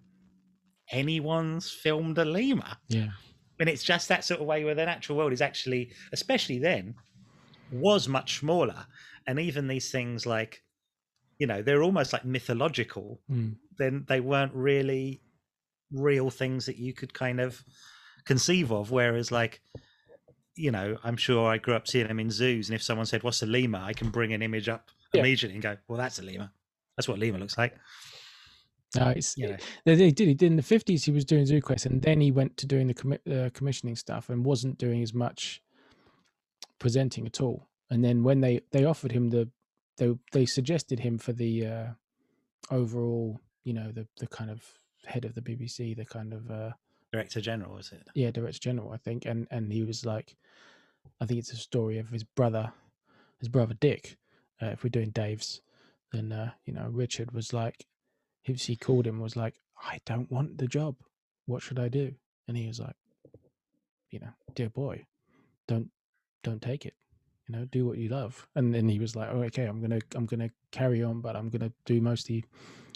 anyone's 0.90 1.70
filmed 1.70 2.18
a 2.18 2.24
lemur 2.24 2.76
Yeah. 2.88 3.10
and 3.58 3.68
it's 3.68 3.82
just 3.82 4.08
that 4.08 4.24
sort 4.24 4.40
of 4.40 4.46
way 4.46 4.64
where 4.64 4.74
the 4.74 4.84
natural 4.84 5.16
world 5.18 5.32
is 5.32 5.40
actually 5.40 5.92
especially 6.12 6.58
then 6.58 6.94
was 7.70 8.08
much 8.08 8.38
smaller 8.38 8.86
and 9.26 9.38
even 9.40 9.66
these 9.68 9.90
things 9.90 10.26
like 10.26 10.62
you 11.38 11.46
know 11.46 11.62
they're 11.62 11.82
almost 11.82 12.12
like 12.12 12.24
mythological 12.24 13.20
Mm. 13.30 13.56
then 13.78 14.04
they 14.08 14.20
weren't 14.20 14.54
really 14.54 15.22
real 15.92 16.30
things 16.30 16.66
that 16.66 16.76
you 16.76 16.92
could 16.92 17.12
kind 17.14 17.40
of 17.40 17.62
conceive 18.24 18.70
of 18.70 18.90
whereas 18.90 19.32
like 19.32 19.60
you 20.56 20.70
know 20.70 20.96
i'm 21.04 21.16
sure 21.16 21.48
i 21.50 21.56
grew 21.58 21.74
up 21.74 21.86
seeing 21.88 22.06
them 22.06 22.20
in 22.20 22.30
zoos 22.30 22.68
and 22.68 22.74
if 22.76 22.82
someone 22.82 23.06
said 23.06 23.22
what's 23.22 23.42
a 23.42 23.46
lemur 23.46 23.78
i 23.82 23.92
can 23.92 24.10
bring 24.10 24.32
an 24.32 24.42
image 24.42 24.68
up 24.68 24.90
Yeah. 25.14 25.20
immediately 25.20 25.54
and 25.54 25.62
go 25.62 25.76
well 25.88 25.98
that's 25.98 26.18
a 26.18 26.22
lemur 26.22 26.50
that's 26.96 27.08
what 27.08 27.16
a 27.16 27.20
lemur 27.20 27.38
looks 27.38 27.56
like 27.56 27.74
No, 28.94 29.08
it's, 29.16 29.38
you 29.38 29.48
know 29.48 29.56
They, 29.86 29.96
did. 29.96 30.18
He 30.28 30.34
did 30.34 30.42
in 30.42 30.56
the 30.56 30.62
fifties. 30.62 31.04
He 31.04 31.10
was 31.12 31.24
doing 31.24 31.46
Zoo 31.46 31.62
quests, 31.62 31.86
and 31.86 32.02
then 32.02 32.20
he 32.20 32.30
went 32.30 32.58
to 32.58 32.66
doing 32.66 32.86
the 32.88 32.94
commi- 32.94 33.26
uh, 33.46 33.48
commissioning 33.54 33.96
stuff, 33.96 34.28
and 34.28 34.44
wasn't 34.44 34.76
doing 34.76 35.02
as 35.02 35.14
much 35.14 35.62
presenting 36.78 37.26
at 37.26 37.40
all. 37.40 37.68
And 37.90 38.04
then 38.04 38.22
when 38.22 38.42
they 38.42 38.60
they 38.70 38.84
offered 38.84 39.12
him 39.12 39.30
the, 39.30 39.48
they 39.96 40.10
they 40.32 40.44
suggested 40.44 41.00
him 41.00 41.16
for 41.16 41.32
the 41.32 41.66
uh, 41.66 41.86
overall, 42.70 43.40
you 43.64 43.72
know, 43.72 43.92
the 43.92 44.06
the 44.18 44.26
kind 44.26 44.50
of 44.50 44.62
head 45.06 45.24
of 45.24 45.34
the 45.34 45.40
BBC, 45.42 45.96
the 45.96 46.04
kind 46.04 46.34
of 46.34 46.50
uh, 46.50 46.70
director 47.12 47.40
general 47.40 47.74
was 47.74 47.92
it 47.92 48.02
yeah, 48.14 48.30
director 48.30 48.58
general, 48.58 48.92
I 48.92 48.96
think, 48.96 49.26
and 49.26 49.46
and 49.50 49.72
he 49.72 49.82
was 49.82 50.04
like, 50.04 50.36
I 51.20 51.26
think 51.26 51.38
it's 51.38 51.52
a 51.52 51.56
story 51.56 51.98
of 51.98 52.08
his 52.08 52.24
brother, 52.24 52.72
his 53.38 53.48
brother 53.48 53.74
Dick. 53.74 54.16
Uh, 54.60 54.66
if 54.66 54.84
we're 54.84 54.90
doing 54.90 55.10
Dave's, 55.10 55.60
then 56.12 56.32
uh, 56.32 56.52
you 56.64 56.72
know 56.72 56.88
Richard 56.90 57.32
was 57.32 57.52
like, 57.52 57.86
he, 58.42 58.54
he 58.54 58.76
called 58.76 59.06
him 59.06 59.20
was 59.20 59.36
like, 59.36 59.54
I 59.82 60.00
don't 60.06 60.30
want 60.30 60.58
the 60.58 60.66
job. 60.66 60.96
What 61.46 61.62
should 61.62 61.78
I 61.78 61.88
do? 61.88 62.14
And 62.48 62.56
he 62.56 62.66
was 62.66 62.80
like, 62.80 62.96
you 64.10 64.20
know, 64.20 64.32
dear 64.54 64.70
boy, 64.70 65.06
don't 65.68 65.90
don't 66.42 66.62
take 66.62 66.86
it. 66.86 66.94
You 67.48 67.56
know, 67.56 67.64
do 67.66 67.84
what 67.84 67.98
you 67.98 68.08
love. 68.08 68.46
And 68.54 68.72
then 68.72 68.88
he 68.88 68.98
was 68.98 69.16
like, 69.16 69.28
oh, 69.32 69.42
okay, 69.44 69.64
I'm 69.64 69.80
gonna 69.80 70.00
I'm 70.14 70.26
gonna 70.26 70.50
carry 70.70 71.02
on, 71.02 71.20
but 71.20 71.36
I'm 71.36 71.50
gonna 71.50 71.72
do 71.84 72.00
mostly 72.00 72.44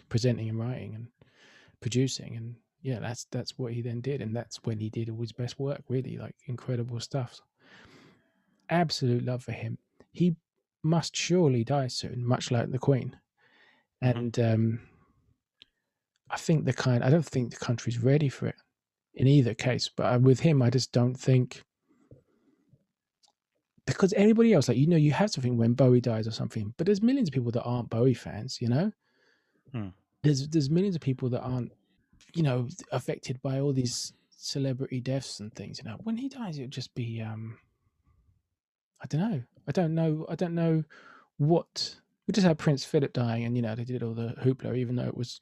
presenting 0.09 0.49
and 0.49 0.59
writing 0.59 0.95
and 0.95 1.09
producing 1.81 2.37
and 2.37 2.57
yeah 2.87 3.01
that's 3.01 3.27
that's 3.33 3.59
what 3.59 3.73
he 3.73 3.83
then 3.83 4.01
did 4.01 4.23
and 4.23 4.35
that's 4.35 4.59
when 4.63 4.79
he 4.79 4.89
did 4.89 5.11
all 5.11 5.21
his 5.21 5.33
best 5.33 5.59
work 5.59 5.83
really 5.89 6.17
like 6.17 6.37
incredible 6.47 7.01
stuff 7.01 7.41
absolute 8.71 9.25
love 9.25 9.43
for 9.43 9.51
him 9.53 9.77
he 10.13 10.37
must 10.85 11.17
surely 11.17 11.65
die 11.65 11.89
soon 11.89 12.25
much 12.25 12.53
like 12.53 12.71
the 12.71 12.79
queen 12.79 13.17
Mhm. 14.05 14.17
and 14.17 14.39
um 14.39 14.81
i 16.31 16.37
think 16.37 16.65
the 16.65 16.73
kind 16.73 17.03
i 17.03 17.11
don't 17.11 17.27
think 17.27 17.51
the 17.51 17.57
country's 17.57 17.99
ready 17.99 18.29
for 18.29 18.47
it 18.47 18.55
in 19.15 19.27
either 19.27 19.53
case 19.55 19.91
but 19.97 20.05
uh, 20.15 20.19
with 20.21 20.39
him 20.41 20.63
i 20.63 20.71
just 20.71 20.93
don't 20.93 21.17
think 21.17 21.65
because 23.85 24.13
everybody 24.13 24.53
else 24.53 24.69
like 24.69 24.77
you 24.77 24.87
know 24.87 24.97
you 24.97 25.11
have 25.13 25.31
something 25.31 25.57
when 25.57 25.73
bowie 25.73 26.01
dies 26.01 26.29
or 26.29 26.33
something 26.33 26.73
but 26.77 26.87
there's 26.87 27.03
millions 27.03 27.29
of 27.29 27.35
people 27.35 27.51
that 27.51 27.65
aren't 27.65 27.91
bowie 27.91 28.15
fans 28.15 28.61
you 28.61 28.69
know 28.69 28.93
Hmm. 29.73 29.89
there's 30.23 30.49
there's 30.49 30.71
millions 30.71 30.95
of 30.95 31.03
people 31.03 31.29
that 31.31 31.43
aren't 31.43 31.73
you 32.37 32.43
know 32.43 32.69
affected 32.93 33.41
by 33.43 33.59
all 33.59 33.73
these 33.73 34.13
celebrity 34.37 35.01
deaths 35.01 35.41
and 35.41 35.55
things 35.55 35.79
you 35.79 35.89
know 35.89 35.97
when 36.05 36.17
he 36.17 36.29
dies 36.29 36.59
it'll 36.59 36.71
just 36.71 36.95
be 36.95 37.23
um 37.23 37.59
i 39.03 39.07
don't 39.07 39.21
know. 39.21 39.43
I 39.67 39.73
don't 39.73 39.95
know 39.95 40.27
i 40.29 40.35
don't 40.35 40.55
know 40.55 40.85
what 41.39 41.97
we 42.27 42.33
just 42.33 42.47
had 42.47 42.59
prince 42.59 42.85
philip 42.85 43.13
dying 43.13 43.45
and 43.45 43.57
you 43.57 43.63
know 43.63 43.75
they 43.75 43.85
did 43.85 44.03
all 44.03 44.15
the 44.15 44.35
hoopla 44.45 44.77
even 44.77 44.97
though 44.97 45.07
it 45.09 45.17
was 45.17 45.41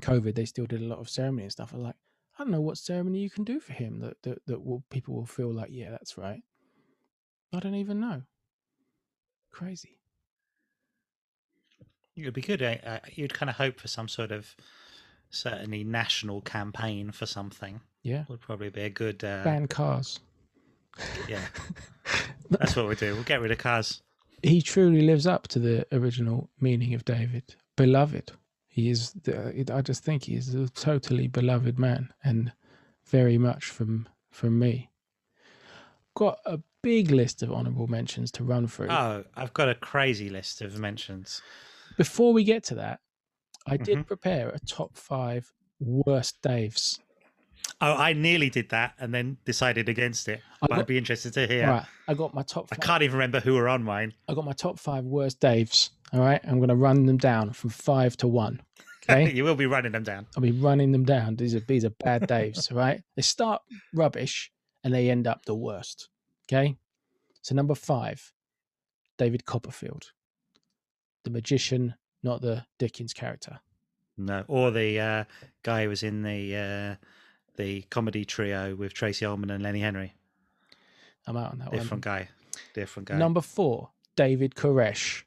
covid 0.00 0.34
they 0.34 0.44
still 0.44 0.66
did 0.66 0.82
a 0.82 0.84
lot 0.84 0.98
of 0.98 1.08
ceremony 1.08 1.44
and 1.44 1.52
stuff. 1.52 1.72
I 1.72 1.76
was 1.76 1.86
like 1.86 1.96
i 2.38 2.42
don't 2.42 2.52
know 2.52 2.60
what 2.60 2.78
ceremony 2.78 3.18
you 3.20 3.30
can 3.30 3.44
do 3.44 3.58
for 3.58 3.72
him 3.72 4.00
that 4.00 4.22
that, 4.22 4.42
that 4.46 4.64
will 4.64 4.84
people 4.90 5.14
will 5.14 5.26
feel 5.26 5.52
like 5.52 5.70
yeah 5.72 5.90
that's 5.90 6.16
right. 6.18 6.42
I 7.52 7.58
don't 7.58 7.74
even 7.74 7.98
know. 7.98 8.22
Crazy. 9.50 9.98
It 12.14 12.24
would 12.24 12.34
be 12.34 12.42
good 12.42 12.62
uh, 12.62 12.76
uh, 12.84 12.98
you'd 13.12 13.34
kind 13.34 13.50
of 13.50 13.56
hope 13.56 13.80
for 13.80 13.88
some 13.88 14.06
sort 14.08 14.30
of 14.30 14.54
certainly 15.30 15.84
national 15.84 16.40
campaign 16.42 17.10
for 17.10 17.26
something 17.26 17.80
yeah 18.02 18.24
would 18.28 18.40
probably 18.40 18.68
be 18.70 18.82
a 18.82 18.90
good 18.90 19.22
uh, 19.24 19.42
ban 19.44 19.66
cars 19.68 20.20
yeah 21.28 21.46
that's 22.50 22.74
what 22.76 22.88
we 22.88 22.94
do 22.96 23.14
we'll 23.14 23.22
get 23.24 23.40
rid 23.40 23.50
of 23.50 23.58
cars 23.58 24.02
he 24.42 24.62
truly 24.62 25.02
lives 25.02 25.26
up 25.26 25.48
to 25.48 25.58
the 25.58 25.86
original 25.92 26.48
meaning 26.60 26.94
of 26.94 27.04
David, 27.04 27.56
beloved. 27.76 28.32
He 28.68 28.88
is. 28.88 29.12
The, 29.12 29.70
I 29.70 29.82
just 29.82 30.02
think 30.02 30.24
he 30.24 30.34
is 30.34 30.54
a 30.54 30.66
totally 30.70 31.28
beloved 31.28 31.78
man, 31.78 32.10
and 32.24 32.50
very 33.04 33.36
much 33.36 33.66
from 33.66 34.08
from 34.30 34.58
me. 34.58 34.88
Got 36.14 36.38
a 36.46 36.58
big 36.80 37.10
list 37.10 37.42
of 37.42 37.52
honourable 37.52 37.86
mentions 37.86 38.30
to 38.32 38.42
run 38.44 38.66
through. 38.66 38.88
oh 38.88 39.24
i've 39.36 39.52
got 39.52 39.68
a 39.68 39.74
crazy 39.74 40.30
list 40.30 40.62
of 40.62 40.78
mentions 40.78 41.42
Before 41.98 42.32
we 42.32 42.42
get 42.42 42.64
to 42.64 42.74
that, 42.76 43.00
I 43.66 43.76
did 43.76 43.98
Mhm. 43.98 44.06
prepare 44.06 44.48
a 44.50 44.58
top 44.60 44.96
five 44.96 45.52
worst 45.78 46.40
Daves. 46.42 46.98
Oh, 47.80 47.92
I 47.94 48.12
nearly 48.12 48.50
did 48.50 48.70
that 48.70 48.94
and 48.98 49.14
then 49.14 49.36
decided 49.44 49.88
against 49.88 50.28
it. 50.28 50.40
I 50.54 50.56
But 50.62 50.70
got- 50.70 50.78
I'd 50.80 50.86
be 50.86 50.98
interested 50.98 51.32
to 51.34 51.46
hear. 51.46 51.66
Right, 51.66 51.86
I 52.08 52.14
got 52.14 52.34
my 52.34 52.42
top. 52.42 52.68
I 52.72 52.76
can't 52.76 53.02
even 53.02 53.14
remember 53.16 53.40
who 53.40 53.54
were 53.54 53.68
on 53.68 53.82
mine. 53.84 54.14
I 54.28 54.34
got 54.34 54.44
my 54.44 54.52
top 54.52 54.78
five 54.78 55.04
worst 55.04 55.40
Daves. 55.40 55.90
All 56.12 56.20
right, 56.20 56.40
I'm 56.44 56.56
going 56.58 56.68
to 56.70 56.74
run 56.76 57.06
them 57.06 57.16
down 57.18 57.52
from 57.52 57.70
five 57.70 58.16
to 58.18 58.28
one. 58.28 58.60
Okay, 59.08 59.32
you 59.32 59.44
will 59.44 59.54
be 59.56 59.66
running 59.66 59.92
them 59.92 60.02
down. 60.04 60.26
I'll 60.36 60.42
be 60.42 60.52
running 60.52 60.92
them 60.92 61.04
down. 61.04 61.34
These 61.36 61.54
are 61.54 61.60
these 61.60 61.84
are 61.86 61.90
bad 61.90 62.22
Daves. 62.28 62.70
All 62.70 62.76
right, 62.78 63.02
they 63.16 63.22
start 63.22 63.62
rubbish 63.94 64.52
and 64.84 64.92
they 64.94 65.10
end 65.10 65.26
up 65.26 65.46
the 65.46 65.54
worst. 65.54 66.10
Okay, 66.44 66.76
so 67.40 67.54
number 67.54 67.74
five, 67.74 68.32
David 69.16 69.46
Copperfield, 69.46 70.12
the 71.24 71.30
magician, 71.30 71.94
not 72.22 72.40
the 72.42 72.64
Dickens 72.78 73.12
character. 73.12 73.60
No, 74.16 74.44
or 74.48 74.70
the 74.70 75.00
uh, 75.00 75.24
guy 75.62 75.84
who 75.84 75.88
was 75.88 76.02
in 76.02 76.22
the 76.22 76.56
uh, 76.56 77.06
the 77.56 77.82
comedy 77.82 78.24
trio 78.24 78.74
with 78.74 78.92
Tracey 78.92 79.24
Ullman 79.24 79.50
and 79.50 79.62
Lenny 79.62 79.80
Henry. 79.80 80.14
I'm 81.26 81.36
out 81.36 81.52
on 81.52 81.58
that 81.58 81.68
one. 81.70 81.78
Different 81.78 82.04
guy. 82.04 82.28
Different 82.74 83.08
guy. 83.08 83.16
Number 83.18 83.40
four, 83.40 83.90
David 84.16 84.54
Koresh. 84.54 85.22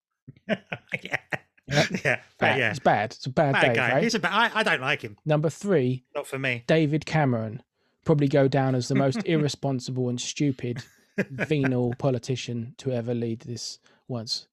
yeah. 0.48 0.56
Yeah. 1.02 1.18
Yeah. 2.04 2.20
Bad. 2.38 2.58
yeah. 2.58 2.70
It's 2.70 2.78
bad. 2.78 3.12
It's 3.12 3.24
a 3.24 3.30
bad, 3.30 3.54
Bad 3.54 3.62
Dave, 3.62 3.74
guy. 3.76 3.92
right? 3.94 4.02
He's 4.02 4.14
a 4.14 4.18
bad, 4.18 4.52
I, 4.54 4.60
I 4.60 4.62
don't 4.62 4.82
like 4.82 5.00
him. 5.00 5.16
Number 5.24 5.48
three, 5.48 6.04
Not 6.14 6.26
for 6.26 6.38
me. 6.38 6.62
David 6.66 7.06
Cameron. 7.06 7.62
Probably 8.04 8.28
go 8.28 8.48
down 8.48 8.74
as 8.74 8.88
the 8.88 8.94
most 8.94 9.22
irresponsible 9.24 10.10
and 10.10 10.20
stupid 10.20 10.82
venal 11.16 11.94
politician 11.98 12.74
to 12.78 12.92
ever 12.92 13.14
lead 13.14 13.40
this 13.40 13.78
once 14.08 14.46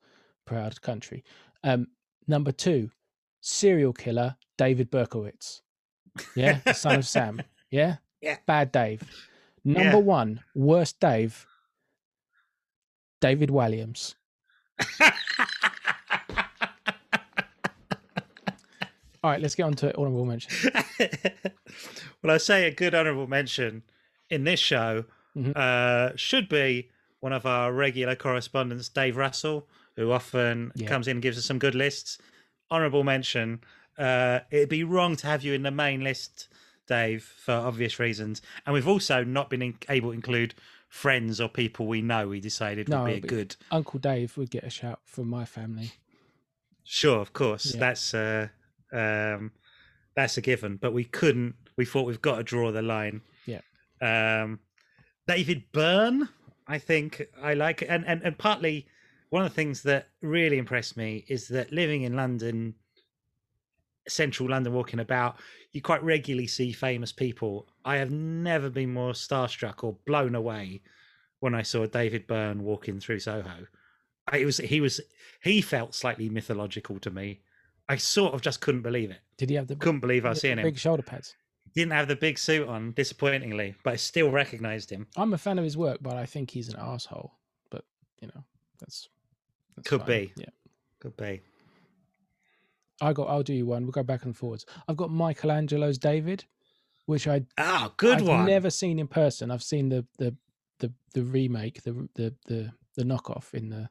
proud 0.45 0.81
country. 0.81 1.25
Um, 1.63 1.87
number 2.27 2.51
two, 2.51 2.89
serial 3.41 3.93
killer 3.93 4.35
David 4.57 4.91
Berkowitz. 4.91 5.61
Yeah, 6.35 6.59
the 6.65 6.73
son 6.73 6.95
of 6.99 7.07
Sam. 7.07 7.41
Yeah, 7.69 7.97
Yeah. 8.21 8.35
bad 8.45 8.73
Dave. 8.73 9.01
Number 9.63 9.91
Yeah. 9.97 10.03
one, 10.03 10.43
worst 10.53 10.99
Dave, 10.99 11.45
David 13.21 13.49
Williams. 13.49 14.15
All 19.23 19.29
right, 19.29 19.39
let's 19.41 19.53
get 19.55 19.63
on 19.63 19.73
to 19.75 19.95
honorable 19.97 20.25
mention. 20.25 20.71
well, 22.23 22.33
I 22.33 22.37
say 22.37 22.67
a 22.67 22.71
good 22.73 22.95
honourable 22.95 23.27
mention 23.27 23.83
in 24.29 24.43
this 24.43 24.59
show 24.59 25.05
Mhm. 25.37 25.55
uh, 25.55 26.15
should 26.17 26.49
be 26.49 26.89
one 27.19 27.31
of 27.31 27.45
our 27.45 27.71
regular 27.71 28.15
correspondents, 28.15 28.89
Dave 28.89 29.15
Russell, 29.15 29.67
who 30.01 30.11
often 30.11 30.71
Yeah. 30.75 30.87
comes 30.87 31.07
in 31.07 31.17
and 31.17 31.21
gives 31.21 31.37
us 31.37 31.45
some 31.45 31.59
good 31.59 31.75
lists. 31.75 32.17
Honourable 32.69 33.03
mention. 33.03 33.61
Uh, 33.97 34.39
it'd 34.49 34.69
be 34.69 34.83
wrong 34.83 35.15
to 35.17 35.27
have 35.27 35.43
you 35.43 35.53
in 35.53 35.63
the 35.63 35.71
main 35.71 36.03
list, 36.03 36.47
Dave, 36.87 37.23
for 37.23 37.53
obvious 37.53 37.99
reasons. 37.99 38.41
And 38.65 38.73
we've 38.73 38.87
also 38.87 39.23
not 39.23 39.49
been 39.49 39.61
in- 39.61 39.77
able 39.89 40.09
to 40.09 40.13
include 40.15 40.55
friends 40.89 41.39
or 41.39 41.47
people 41.47 41.87
we 41.87 42.01
know 42.01 42.27
we 42.27 42.39
decided 42.39 42.89
No, 42.89 43.03
would 43.03 43.07
be 43.21 43.27
a 43.27 43.29
good. 43.29 43.55
Uncle 43.71 43.99
Dave 43.99 44.35
would 44.37 44.49
get 44.49 44.63
a 44.63 44.69
shout 44.69 44.99
from 45.05 45.29
my 45.29 45.45
family. 45.45 45.91
Sure, 46.83 47.19
of 47.19 47.31
course. 47.33 47.73
Yeah. 47.73 47.79
That's 47.79 48.13
uh, 48.13 48.47
um, 48.91 49.51
that's 50.15 50.37
a 50.37 50.41
given. 50.41 50.77
But 50.77 50.93
we 50.93 51.03
couldn't. 51.05 51.55
We 51.77 51.85
thought 51.85 52.05
we've 52.07 52.21
got 52.21 52.37
to 52.37 52.43
draw 52.43 52.71
the 52.71 52.81
line. 52.81 53.21
Yeah. 53.45 53.61
Um, 54.01 54.59
David 55.27 55.71
Byrne, 55.71 56.27
I 56.67 56.77
think 56.79 57.21
I 57.41 57.53
like, 57.53 57.81
it. 57.83 57.87
and 57.89 58.05
and 58.05 58.21
and 58.23 58.37
partly 58.37 58.87
one 59.31 59.43
of 59.43 59.49
the 59.49 59.55
things 59.55 59.81
that 59.83 60.09
really 60.21 60.57
impressed 60.57 60.97
me 60.97 61.23
is 61.29 61.47
that 61.47 61.71
living 61.71 62.03
in 62.03 62.17
London, 62.17 62.75
central 64.07 64.49
London, 64.49 64.73
walking 64.73 64.99
about, 64.99 65.37
you 65.71 65.81
quite 65.81 66.03
regularly 66.03 66.47
see 66.47 66.73
famous 66.73 67.13
people. 67.13 67.65
I 67.85 67.95
have 67.95 68.11
never 68.11 68.69
been 68.69 68.93
more 68.93 69.13
starstruck 69.13 69.85
or 69.85 69.95
blown 70.05 70.35
away 70.35 70.81
when 71.39 71.55
I 71.55 71.61
saw 71.61 71.85
David 71.85 72.27
Byrne 72.27 72.63
walking 72.63 72.99
through 72.99 73.19
Soho. 73.19 73.67
It 74.33 74.45
was 74.45 74.57
he 74.57 74.81
was 74.81 74.99
he 75.41 75.61
felt 75.61 75.95
slightly 75.95 76.27
mythological 76.29 76.99
to 76.99 77.09
me. 77.09 77.39
I 77.87 77.95
sort 77.95 78.33
of 78.33 78.41
just 78.41 78.59
couldn't 78.59 78.81
believe 78.81 79.11
it. 79.11 79.19
Did 79.37 79.49
he 79.49 79.55
have 79.55 79.67
the 79.67 79.77
Couldn't 79.77 80.01
believe 80.01 80.25
I 80.25 80.29
was 80.29 80.41
seeing 80.41 80.57
him. 80.57 80.63
big 80.63 80.77
shoulder 80.77 81.03
pads? 81.03 81.35
Didn't 81.73 81.93
have 81.93 82.09
the 82.09 82.17
big 82.17 82.37
suit 82.37 82.67
on, 82.67 82.91
disappointingly, 82.91 83.75
but 83.83 83.93
I 83.93 83.95
still 83.95 84.29
recognised 84.29 84.89
him. 84.89 85.07
I'm 85.15 85.33
a 85.33 85.37
fan 85.37 85.57
of 85.57 85.63
his 85.63 85.77
work, 85.77 85.99
but 86.01 86.17
I 86.17 86.25
think 86.25 86.51
he's 86.51 86.67
an 86.67 86.75
asshole. 86.77 87.31
But 87.69 87.85
you 88.19 88.27
know, 88.27 88.43
that's, 88.81 89.07
that's 89.83 89.89
Could 89.89 89.99
fine. 90.01 90.07
be. 90.07 90.33
Yeah, 90.37 90.45
Could 90.99 91.17
be. 91.17 91.41
I 93.01 93.13
got. 93.13 93.29
I'll 93.29 93.43
do 93.43 93.53
you 93.53 93.65
one. 93.65 93.83
We'll 93.83 93.91
go 93.91 94.03
back 94.03 94.25
and 94.25 94.35
forwards. 94.35 94.65
I've 94.87 94.97
got 94.97 95.09
Michelangelo's 95.11 95.97
David, 95.97 96.45
which 97.05 97.27
I 97.27 97.41
Ah, 97.57 97.91
good 97.97 98.21
I've 98.21 98.27
one. 98.27 98.45
never 98.45 98.69
seen 98.69 98.99
in 98.99 99.07
person. 99.07 99.49
I've 99.51 99.63
seen 99.63 99.89
the 99.89 100.05
the 100.17 100.35
the 100.79 100.93
the 101.13 101.23
remake, 101.23 101.81
the 101.83 102.07
the 102.15 102.35
the 102.45 102.71
the 102.95 103.03
knockoff 103.03 103.53
in 103.53 103.69
the 103.69 103.89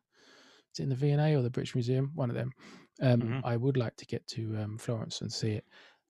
is 0.72 0.78
it 0.78 0.82
in 0.84 0.88
the 0.90 0.94
V&A 0.94 1.34
or 1.34 1.42
the 1.42 1.50
British 1.50 1.74
Museum, 1.74 2.12
one 2.14 2.30
of 2.30 2.36
them. 2.36 2.52
Um, 3.02 3.20
Mhm. 3.22 3.40
I 3.44 3.56
would 3.56 3.76
like 3.76 3.96
to 3.96 4.06
get 4.06 4.24
to 4.28 4.56
um, 4.58 4.78
Florence 4.78 5.20
and 5.22 5.32
see 5.32 5.52
it 5.52 5.64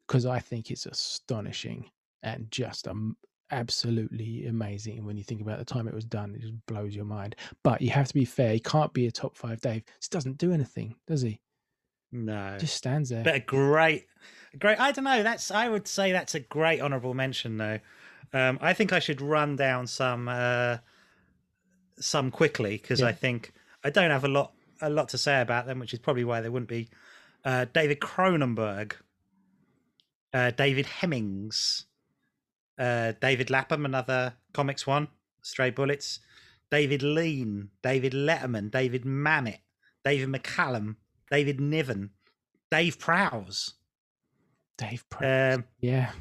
because 0.06 0.26
I 0.26 0.38
think 0.40 0.70
it's 0.70 0.84
astonishing 0.86 1.90
and 2.22 2.50
just 2.50 2.86
um, 2.86 3.16
absolutely 3.50 4.46
amazing. 4.46 5.04
When 5.04 5.16
you 5.16 5.24
think 5.24 5.40
about 5.40 5.58
the 5.58 5.64
time 5.64 5.88
it 5.88 5.94
was 5.94 6.04
done, 6.04 6.34
it 6.34 6.40
just 6.40 6.54
blows 6.66 6.94
your 6.94 7.04
mind. 7.04 7.36
But 7.62 7.80
you 7.82 7.90
have 7.90 8.08
to 8.08 8.14
be 8.14 8.24
fair; 8.24 8.52
he 8.52 8.60
can't 8.60 8.92
be 8.92 9.06
a 9.06 9.10
top 9.10 9.36
five 9.36 9.60
Dave. 9.60 9.84
Just 9.98 10.12
doesn't 10.12 10.38
do 10.38 10.52
anything, 10.52 10.94
does 11.06 11.22
he? 11.22 11.40
No. 12.12 12.56
Just 12.58 12.76
stands 12.76 13.08
there. 13.08 13.22
But 13.22 13.34
a 13.36 13.40
great, 13.40 14.06
great. 14.58 14.80
I 14.80 14.92
don't 14.92 15.04
know. 15.04 15.22
That's. 15.22 15.50
I 15.50 15.68
would 15.68 15.86
say 15.86 16.12
that's 16.12 16.34
a 16.34 16.40
great 16.40 16.80
honourable 16.80 17.14
mention, 17.14 17.56
though. 17.56 17.78
Um, 18.32 18.58
I 18.60 18.72
think 18.72 18.92
I 18.92 18.98
should 19.00 19.20
run 19.20 19.56
down 19.56 19.86
some, 19.88 20.28
uh, 20.28 20.78
some 21.98 22.30
quickly 22.30 22.76
because 22.76 23.00
Yeah. 23.00 23.08
I 23.08 23.12
think 23.12 23.52
I 23.82 23.90
don't 23.90 24.10
have 24.10 24.24
a 24.24 24.28
lot, 24.28 24.52
a 24.80 24.88
lot 24.90 25.08
to 25.10 25.18
say 25.18 25.40
about 25.40 25.66
them, 25.66 25.78
which 25.80 25.92
is 25.92 25.98
probably 25.98 26.24
why 26.24 26.40
they 26.40 26.48
wouldn't 26.48 26.68
be. 26.68 26.88
Uh, 27.44 27.66
David 27.72 28.00
Cronenberg, 28.00 28.92
uh, 30.32 30.50
David 30.52 30.86
Hemmings, 30.86 31.86
uh, 32.80 33.12
David 33.20 33.50
Lapham, 33.50 33.84
another 33.84 34.34
comics 34.54 34.86
one, 34.86 35.08
Stray 35.42 35.70
Bullets, 35.70 36.20
David 36.70 37.02
Lean, 37.02 37.68
David 37.82 38.12
Letterman, 38.12 38.70
David 38.70 39.04
Mamet, 39.04 39.58
David 40.04 40.28
McCallum, 40.28 40.96
David 41.30 41.60
Niven, 41.60 42.10
Dave 42.70 42.98
Prowse, 42.98 43.74
Dave. 44.78 45.04
Prowse. 45.10 45.56
um, 45.56 45.64
yeah. 45.80 46.12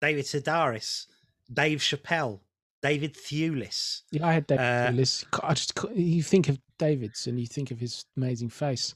David 0.00 0.26
Sedaris, 0.26 1.06
Dave 1.52 1.78
Chappelle, 1.78 2.40
David 2.82 3.14
Thewlis. 3.14 4.02
Yeah, 4.10 4.26
I 4.26 4.32
had 4.34 4.46
David. 4.46 4.62
Uh, 4.62 4.90
Thewlis. 4.90 5.24
I 5.42 5.54
just 5.54 5.72
you 5.94 6.22
think 6.22 6.48
of 6.48 6.58
David's 6.78 7.26
and 7.26 7.40
you 7.40 7.46
think 7.46 7.70
of 7.70 7.80
his 7.80 8.04
amazing 8.16 8.50
face. 8.50 8.94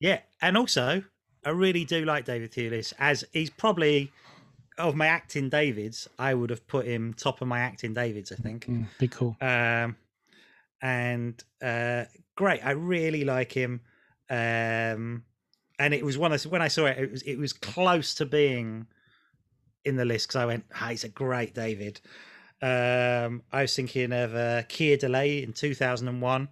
Yeah, 0.00 0.18
and 0.42 0.56
also 0.56 1.02
I 1.44 1.50
really 1.50 1.84
do 1.84 2.04
like 2.04 2.24
David 2.24 2.50
Thewlis 2.50 2.92
as 2.98 3.24
he's 3.32 3.50
probably 3.50 4.10
of 4.78 4.94
my 4.94 5.06
acting 5.06 5.48
Davids. 5.48 6.08
I 6.18 6.34
would 6.34 6.50
have 6.50 6.66
put 6.66 6.86
him 6.86 7.14
top 7.14 7.40
of 7.40 7.48
my 7.48 7.60
acting 7.60 7.94
Davids. 7.94 8.32
I 8.32 8.36
think. 8.36 8.66
Mm, 8.66 8.86
big 8.98 9.10
cool. 9.10 9.36
um, 9.40 9.96
and 10.82 11.42
uh, 11.62 12.04
great. 12.36 12.64
I 12.64 12.72
really 12.72 13.24
like 13.24 13.52
him. 13.52 13.80
Um, 14.28 15.24
and 15.78 15.94
it 15.94 16.04
was 16.04 16.18
one 16.18 16.32
of 16.32 16.42
when 16.46 16.62
I 16.62 16.68
saw 16.68 16.86
it, 16.86 16.98
it 16.98 17.10
was 17.10 17.22
it 17.22 17.36
was 17.36 17.52
close 17.52 18.14
to 18.14 18.26
being 18.26 18.86
in 19.84 19.96
the 19.96 20.04
list 20.04 20.28
because 20.28 20.40
I 20.40 20.46
went, 20.46 20.64
ah, 20.74 20.88
he's 20.88 21.04
a 21.04 21.08
great 21.08 21.54
David. 21.54 22.00
Um, 22.62 23.42
I 23.52 23.62
was 23.62 23.76
thinking 23.76 24.12
of 24.12 24.34
uh, 24.34 24.62
Keir 24.68 24.96
Dullea 24.96 25.42
in 25.44 25.52
2001, 25.52 26.48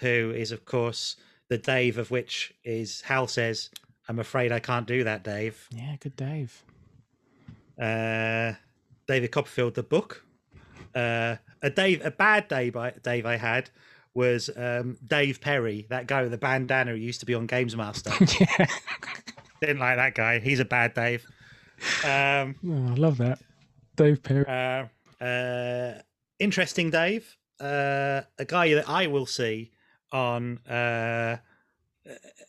who 0.00 0.32
is 0.34 0.52
of 0.52 0.64
course 0.64 1.16
the 1.48 1.58
Dave 1.58 1.98
of 1.98 2.10
which 2.10 2.54
is 2.64 3.02
Hal 3.02 3.26
says, 3.26 3.70
"I'm 4.08 4.18
afraid 4.18 4.52
I 4.52 4.60
can't 4.60 4.86
do 4.86 5.04
that, 5.04 5.24
Dave." 5.24 5.68
Yeah, 5.70 5.96
good 6.00 6.16
Dave. 6.16 6.62
Uh, 7.82 8.54
David 9.06 9.30
Copperfield, 9.32 9.74
the 9.74 9.82
book. 9.82 10.24
Uh, 10.94 11.36
a 11.62 11.70
Dave, 11.70 12.04
a 12.04 12.10
bad 12.10 12.48
Dave, 12.48 12.76
I, 12.76 12.90
Dave 13.02 13.26
I 13.26 13.36
had 13.36 13.70
was 14.14 14.50
um, 14.56 14.98
Dave 15.06 15.40
Perry, 15.40 15.86
that 15.88 16.06
guy 16.06 16.22
with 16.22 16.30
the 16.32 16.38
bandana 16.38 16.90
who 16.90 16.96
used 16.96 17.20
to 17.20 17.26
be 17.26 17.34
on 17.34 17.46
Games 17.46 17.74
Master. 17.76 18.12
yeah. 18.40 18.66
Didn't 19.60 19.78
like 19.78 19.96
that 19.96 20.14
guy. 20.14 20.38
He's 20.38 20.60
a 20.60 20.64
bad 20.64 20.92
Dave. 20.94 21.24
Um, 22.04 22.56
Oh, 22.66 22.92
I 22.92 22.94
love 22.94 23.16
that. 23.18 23.38
Dave 23.96 24.22
Perry. 24.22 24.44
uh, 24.46 25.24
uh, 25.24 26.00
interesting 26.38 26.90
Dave, 26.90 27.36
uh, 27.60 28.22
a 28.38 28.44
guy 28.46 28.74
that 28.74 28.88
I 28.88 29.06
will 29.06 29.26
see 29.26 29.70
on 30.10 30.58
uh, 30.68 31.36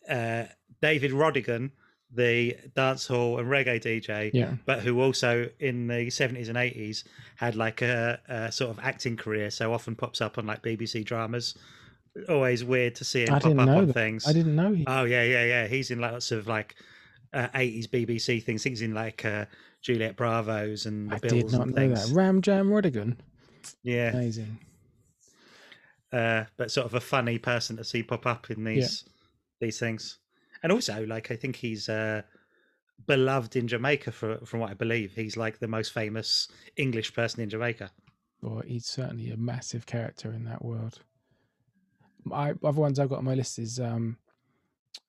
uh, 0.10 0.43
David 0.81 1.11
Rodigan, 1.11 1.72
the 2.15 2.56
dancehall 2.76 3.40
and 3.40 3.48
reggae 3.49 3.81
DJ. 3.81 4.30
Yeah. 4.34 4.53
but 4.65 4.80
who 4.81 5.02
also 5.02 5.49
in 5.60 5.88
the 5.88 6.07
70s 6.07 6.48
and 6.48 6.57
80s 6.57 7.03
had 7.35 7.56
like 7.56 7.81
a, 7.81 8.19
a 8.27 8.52
sort 8.52 8.69
of 8.72 8.80
acting 8.84 9.18
career 9.18 9.49
so 9.49 9.73
often 9.73 9.95
pops 9.95 10.22
up 10.22 10.38
on 10.38 10.45
like 10.45 10.61
bbc 10.61 11.03
dramas 11.03 11.56
always 12.30 12.64
weird 12.64 12.94
to 12.95 13.03
see 13.03 13.23
him 13.23 13.34
I 13.34 13.40
pop 13.40 13.52
up 13.53 13.57
on 13.68 13.88
that. 13.88 13.94
things 13.94 14.27
I 14.27 14.34
didn't 14.34 14.56
know 14.56 14.72
he. 14.73 14.84
oh 14.88 15.06
yeah 15.06 15.23
yeah 15.23 15.44
yeah 15.45 15.68
he's 15.68 15.90
in 15.90 15.99
lots 15.99 16.31
of 16.31 16.48
like 16.48 16.76
uh, 17.34 17.48
80s 17.56 17.90
BBC 17.90 18.44
things, 18.44 18.64
He's 18.64 18.84
in 18.84 18.94
like 18.94 19.26
uh, 19.26 19.45
Juliet 19.81 20.15
Bravo's 20.15 20.85
and 20.85 21.10
the 21.10 21.15
I 21.15 21.18
Bills 21.18 21.31
did 21.34 21.52
not 21.53 21.61
and 21.64 21.72
know 21.72 21.76
things. 21.95 22.10
that. 22.10 22.15
Ram 22.15 22.44
Jam 22.44 22.69
Rodigan. 22.69 23.18
Yeah, 23.81 24.11
Amazing. 24.11 24.60
uh, 26.11 26.44
but 26.57 26.69
sort 26.69 26.85
of 26.85 26.94
a 26.94 26.99
funny 26.99 27.40
person 27.40 27.76
to 27.77 27.84
see 27.84 28.03
pop 28.03 28.27
up 28.27 28.52
in 28.52 28.64
these 28.64 29.06
these 29.60 29.80
things, 29.80 30.19
and 30.64 30.72
also 30.72 31.06
like 31.06 31.30
I 31.30 31.35
think 31.35 31.57
he's 31.57 31.90
uh, 31.90 32.23
beloved 33.06 33.56
in 33.56 33.68
Jamaica 33.68 34.11
for 34.11 34.38
from 34.45 34.61
what 34.61 34.72
I 34.72 34.73
believe. 34.73 35.14
He's 35.14 35.38
like 35.38 35.60
the 35.60 35.68
most 35.68 35.91
famous 35.91 36.48
English 36.77 37.14
person 37.14 37.44
in 37.44 37.49
Jamaica. 37.49 37.91
Or 38.41 38.64
he's 38.64 38.85
certainly 38.85 39.30
a 39.31 39.38
massive 39.38 39.85
character 39.85 40.31
in 40.31 40.45
that 40.45 40.64
world. 40.64 40.99
My 42.23 42.53
other 42.64 42.81
ones 42.81 42.99
I've 42.99 43.10
got 43.10 43.19
on 43.19 43.26
my 43.26 43.35
list 43.35 43.60
is 43.60 43.80
um 43.80 44.18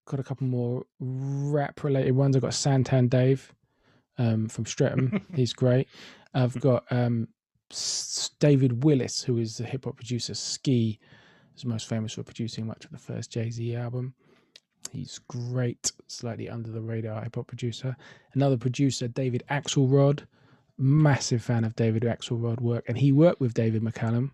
got 0.06 0.20
a 0.20 0.24
couple 0.24 0.46
more 0.46 0.84
rap 0.98 1.82
related 1.84 2.12
ones. 2.12 2.36
I've 2.36 2.42
got 2.42 2.52
Santan 2.52 3.08
Dave 3.08 3.54
um 4.18 4.48
from 4.48 4.66
Streatham. 4.66 5.24
He's 5.34 5.52
great. 5.52 5.88
I've 6.34 6.60
got 6.60 6.84
um 6.90 7.28
David 8.40 8.84
Willis, 8.84 9.22
who 9.22 9.38
is 9.38 9.56
the 9.56 9.64
hip 9.64 9.84
hop 9.84 9.96
producer. 9.96 10.34
Ski 10.34 10.98
is 11.56 11.64
most 11.64 11.88
famous 11.88 12.12
for 12.12 12.22
producing 12.24 12.66
much 12.66 12.84
of 12.84 12.90
the 12.90 12.98
first 12.98 13.30
Jay 13.30 13.50
Z 13.50 13.74
album. 13.76 14.14
He's 14.92 15.18
great, 15.28 15.90
slightly 16.06 16.48
under 16.48 16.70
the 16.70 16.80
radar 16.80 17.22
hip 17.22 17.34
hop 17.34 17.46
producer. 17.48 17.96
Another 18.34 18.56
producer, 18.56 19.08
David 19.08 19.42
Axelrod, 19.50 20.20
massive 20.78 21.42
fan 21.42 21.64
of 21.64 21.74
David 21.76 22.02
Axelrod 22.04 22.60
work, 22.60 22.84
and 22.88 22.96
he 22.96 23.10
worked 23.12 23.40
with 23.40 23.54
David 23.54 23.82
McCallum 23.82 24.30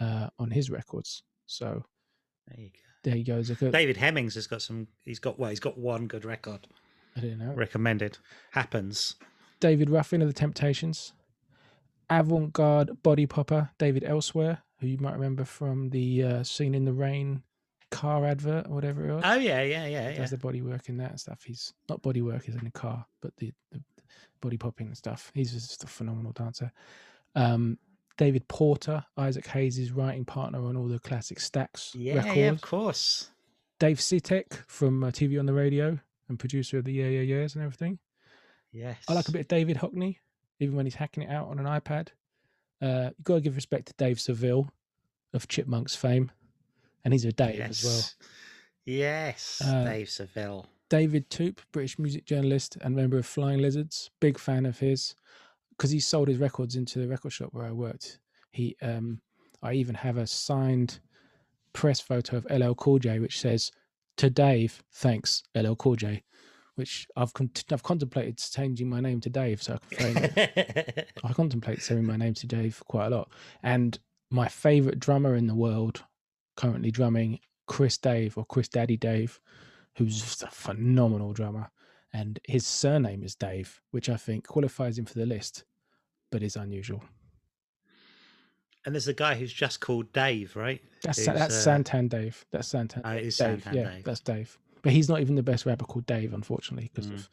uh, 0.00 0.28
on 0.38 0.50
his 0.50 0.70
records. 0.70 1.22
So 1.46 1.84
There 2.46 2.60
you 2.60 2.68
go. 2.70 2.78
there 3.04 3.14
he 3.16 3.22
goes. 3.22 3.48
David 3.48 3.96
Hemmings 3.96 4.34
has 4.36 4.46
got 4.46 4.62
some. 4.62 4.86
He's 5.04 5.18
got 5.18 5.38
well. 5.38 5.50
He's 5.50 5.60
got 5.60 5.76
one 5.78 6.06
good 6.06 6.24
record 6.24 6.66
I 7.16 7.20
don't 7.20 7.38
know. 7.38 7.52
recommended. 7.54 8.18
Happens. 8.52 9.16
David 9.60 9.90
Ruffin 9.90 10.22
of 10.22 10.28
the 10.28 10.34
Temptations, 10.34 11.12
avant 12.08 12.52
garde 12.52 13.02
body 13.02 13.26
popper 13.26 13.70
David 13.78 14.04
Elsewhere, 14.04 14.62
who 14.80 14.86
you 14.86 14.98
might 14.98 15.14
remember 15.14 15.44
from 15.44 15.90
the 15.90 16.22
uh, 16.22 16.42
Singing 16.44 16.74
in 16.74 16.84
the 16.84 16.92
Rain 16.92 17.42
car 17.90 18.24
advert 18.26 18.66
or 18.66 18.74
whatever 18.74 19.08
it 19.08 19.14
was. 19.14 19.22
Oh 19.26 19.34
yeah, 19.34 19.62
yeah, 19.62 19.86
yeah, 19.86 20.10
yeah. 20.10 20.16
Does 20.16 20.30
the 20.30 20.36
body 20.38 20.62
work 20.62 20.88
in 20.88 20.96
that 20.98 21.10
and 21.10 21.20
stuff. 21.20 21.42
He's 21.44 21.72
not 21.88 22.02
body 22.02 22.22
work 22.22 22.48
is 22.48 22.54
in 22.54 22.66
a 22.66 22.70
car, 22.70 23.06
but 23.20 23.36
the, 23.36 23.52
the 23.72 23.80
body 24.40 24.56
popping 24.56 24.88
and 24.88 24.96
stuff. 24.96 25.30
He's 25.34 25.52
just 25.52 25.84
a 25.84 25.86
phenomenal 25.86 26.32
dancer. 26.32 26.70
Um, 27.34 27.78
David 28.16 28.48
Porter, 28.48 29.04
Isaac 29.16 29.46
Hayes' 29.48 29.92
writing 29.92 30.24
partner 30.24 30.64
on 30.64 30.76
all 30.76 30.88
the 30.88 30.98
classic 30.98 31.38
Stax 31.38 31.90
Yeah, 31.94 32.16
records. 32.16 32.36
yeah, 32.36 32.48
of 32.50 32.60
course. 32.60 33.30
Dave 33.78 33.98
Sitek 33.98 34.54
from 34.66 35.04
uh, 35.04 35.10
TV 35.10 35.38
on 35.38 35.46
the 35.46 35.52
Radio 35.52 35.98
and 36.28 36.38
producer 36.38 36.78
of 36.78 36.84
the 36.84 36.92
Yeah 36.92 37.06
Yeah 37.06 37.20
Yeahs 37.20 37.54
and 37.54 37.62
everything. 37.62 37.98
Yes. 38.72 38.96
I 39.08 39.12
like 39.14 39.28
a 39.28 39.32
bit 39.32 39.42
of 39.42 39.48
David 39.48 39.76
Hockney, 39.76 40.16
even 40.58 40.74
when 40.76 40.84
he's 40.84 40.96
hacking 40.96 41.22
it 41.22 41.30
out 41.30 41.48
on 41.48 41.58
an 41.58 41.64
iPad. 41.64 42.08
Uh, 42.82 43.10
you've 43.16 43.24
got 43.24 43.34
to 43.36 43.40
give 43.40 43.54
respect 43.56 43.86
to 43.86 43.94
Dave 43.98 44.20
Seville 44.20 44.68
of 45.32 45.46
Chipmunks 45.48 45.94
fame, 45.94 46.30
and 47.04 47.12
he's 47.14 47.24
a 47.24 47.32
Dave 47.32 47.56
yes. 47.56 47.70
as 47.70 47.84
well. 47.84 48.28
Yes, 48.84 49.62
Uh, 49.64 49.84
Dave 49.84 50.08
Seville. 50.08 50.66
David 50.88 51.28
Toop, 51.28 51.58
British 51.72 51.98
music 51.98 52.24
journalist 52.24 52.78
and 52.80 52.96
member 52.96 53.18
of 53.18 53.26
Flying 53.26 53.60
Lizards, 53.60 54.10
big 54.20 54.38
fan 54.38 54.64
of 54.64 54.78
his 54.78 55.14
because 55.70 55.90
he 55.90 56.00
sold 56.00 56.26
his 56.28 56.38
records 56.38 56.74
into 56.74 56.98
the 56.98 57.06
record 57.06 57.32
shop 57.32 57.50
where 57.52 57.64
I 57.66 57.70
worked. 57.72 58.18
He, 58.50 58.76
um, 58.82 59.20
I 59.62 59.74
even 59.74 59.94
have 59.94 60.16
a 60.16 60.26
signed 60.26 60.98
press 61.72 62.00
photo 62.00 62.38
of 62.38 62.46
LL 62.50 62.74
Cool 62.74 62.98
J, 62.98 63.18
which 63.20 63.38
says 63.40 63.70
"To 64.16 64.30
Dave, 64.30 64.82
thanks 64.92 65.42
LL 65.54 65.74
Cool 65.76 65.96
J," 65.96 66.24
which 66.76 67.06
I've 67.16 67.32
con- 67.34 67.50
I've 67.70 67.82
contemplated 67.82 68.38
changing 68.38 68.88
my 68.88 69.00
name 69.00 69.20
to 69.20 69.30
Dave 69.30 69.62
so 69.62 69.74
I 69.74 69.94
can 69.94 70.12
frame 70.14 70.30
it. 70.36 71.12
I 71.24 71.32
contemplate 71.34 71.82
saying 71.82 72.04
my 72.06 72.16
name 72.16 72.34
to 72.34 72.46
Dave 72.46 72.82
quite 72.88 73.06
a 73.06 73.10
lot. 73.10 73.30
And 73.62 73.98
my 74.30 74.48
favorite 74.48 74.98
drummer 74.98 75.36
in 75.36 75.46
the 75.46 75.54
world, 75.54 76.04
currently 76.58 76.90
drumming, 76.90 77.38
Chris 77.66 77.96
Dave 77.98 78.36
or 78.36 78.44
Chris 78.44 78.66
Daddy 78.68 78.96
Dave, 78.96 79.40
who's 79.96 80.20
just 80.20 80.42
a 80.42 80.48
phenomenal 80.48 81.32
drummer. 81.32 81.70
And 82.12 82.40
his 82.44 82.66
surname 82.66 83.22
is 83.22 83.34
Dave, 83.36 83.80
which 83.92 84.08
I 84.08 84.16
think 84.16 84.46
qualifies 84.46 84.98
him 84.98 85.04
for 85.04 85.18
the 85.18 85.26
list, 85.26 85.62
but 86.32 86.42
is 86.42 86.56
unusual. 86.56 87.02
and 88.84 88.94
there's 88.94 89.08
a 89.08 89.12
guy 89.14 89.34
who's 89.34 89.52
just 89.52 89.80
called 89.80 90.10
Dave, 90.12 90.56
right? 90.56 90.80
That's 91.02 91.18
Who's, 91.18 91.26
that's 91.26 91.66
uh, 91.66 91.70
Santan 91.70 92.08
Dave. 92.08 92.44
That's 92.50 92.68
Santan. 92.72 93.02
Is 93.20 93.36
Dave. 93.36 93.62
Santan 93.62 93.74
yeah, 93.74 93.90
Dave. 93.90 94.04
that's 94.04 94.20
Dave. 94.20 94.58
But 94.82 94.92
he's 94.92 95.08
not 95.08 95.20
even 95.20 95.34
the 95.34 95.42
best 95.42 95.66
rapper 95.66 95.84
called 95.84 96.06
Dave, 96.06 96.32
unfortunately, 96.32 96.90
because 96.92 97.10
Mm. 97.10 97.14
of 97.14 97.28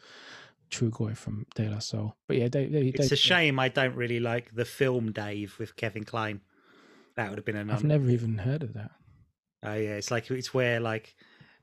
Trugoy 0.70 1.16
from 1.16 1.46
De 1.56 1.70
La 1.70 1.80
Soul. 1.80 2.16
But 2.28 2.38
yeah, 2.38 2.48
Dave. 2.50 2.72
Dave 2.72 2.96
It's 2.96 3.12
a 3.12 3.16
shame 3.16 3.58
I 3.60 3.70
don't 3.70 3.96
really 3.96 4.20
like 4.20 4.54
the 4.54 4.66
film 4.66 5.12
Dave 5.12 5.58
with 5.60 5.76
Kevin 5.78 6.04
Kline. 6.04 6.42
That 7.16 7.30
would 7.30 7.38
have 7.38 7.46
been 7.46 7.56
another. 7.56 7.78
I've 7.78 7.84
never 7.86 8.10
even 8.10 8.40
heard 8.40 8.62
of 8.64 8.74
that. 8.74 8.92
Oh 9.66 9.74
yeah, 9.74 9.96
it's 9.96 10.12
like 10.12 10.30
it's 10.32 10.54
where 10.54 10.80
like 10.80 11.16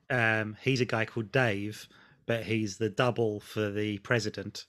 um 0.09 0.57
he's 0.61 0.81
a 0.81 0.85
guy 0.85 1.05
called 1.05 1.31
Dave, 1.31 1.87
but 2.25 2.43
he's 2.43 2.77
the 2.77 2.89
double 2.89 3.39
for 3.39 3.69
the 3.69 3.97
president, 3.99 4.65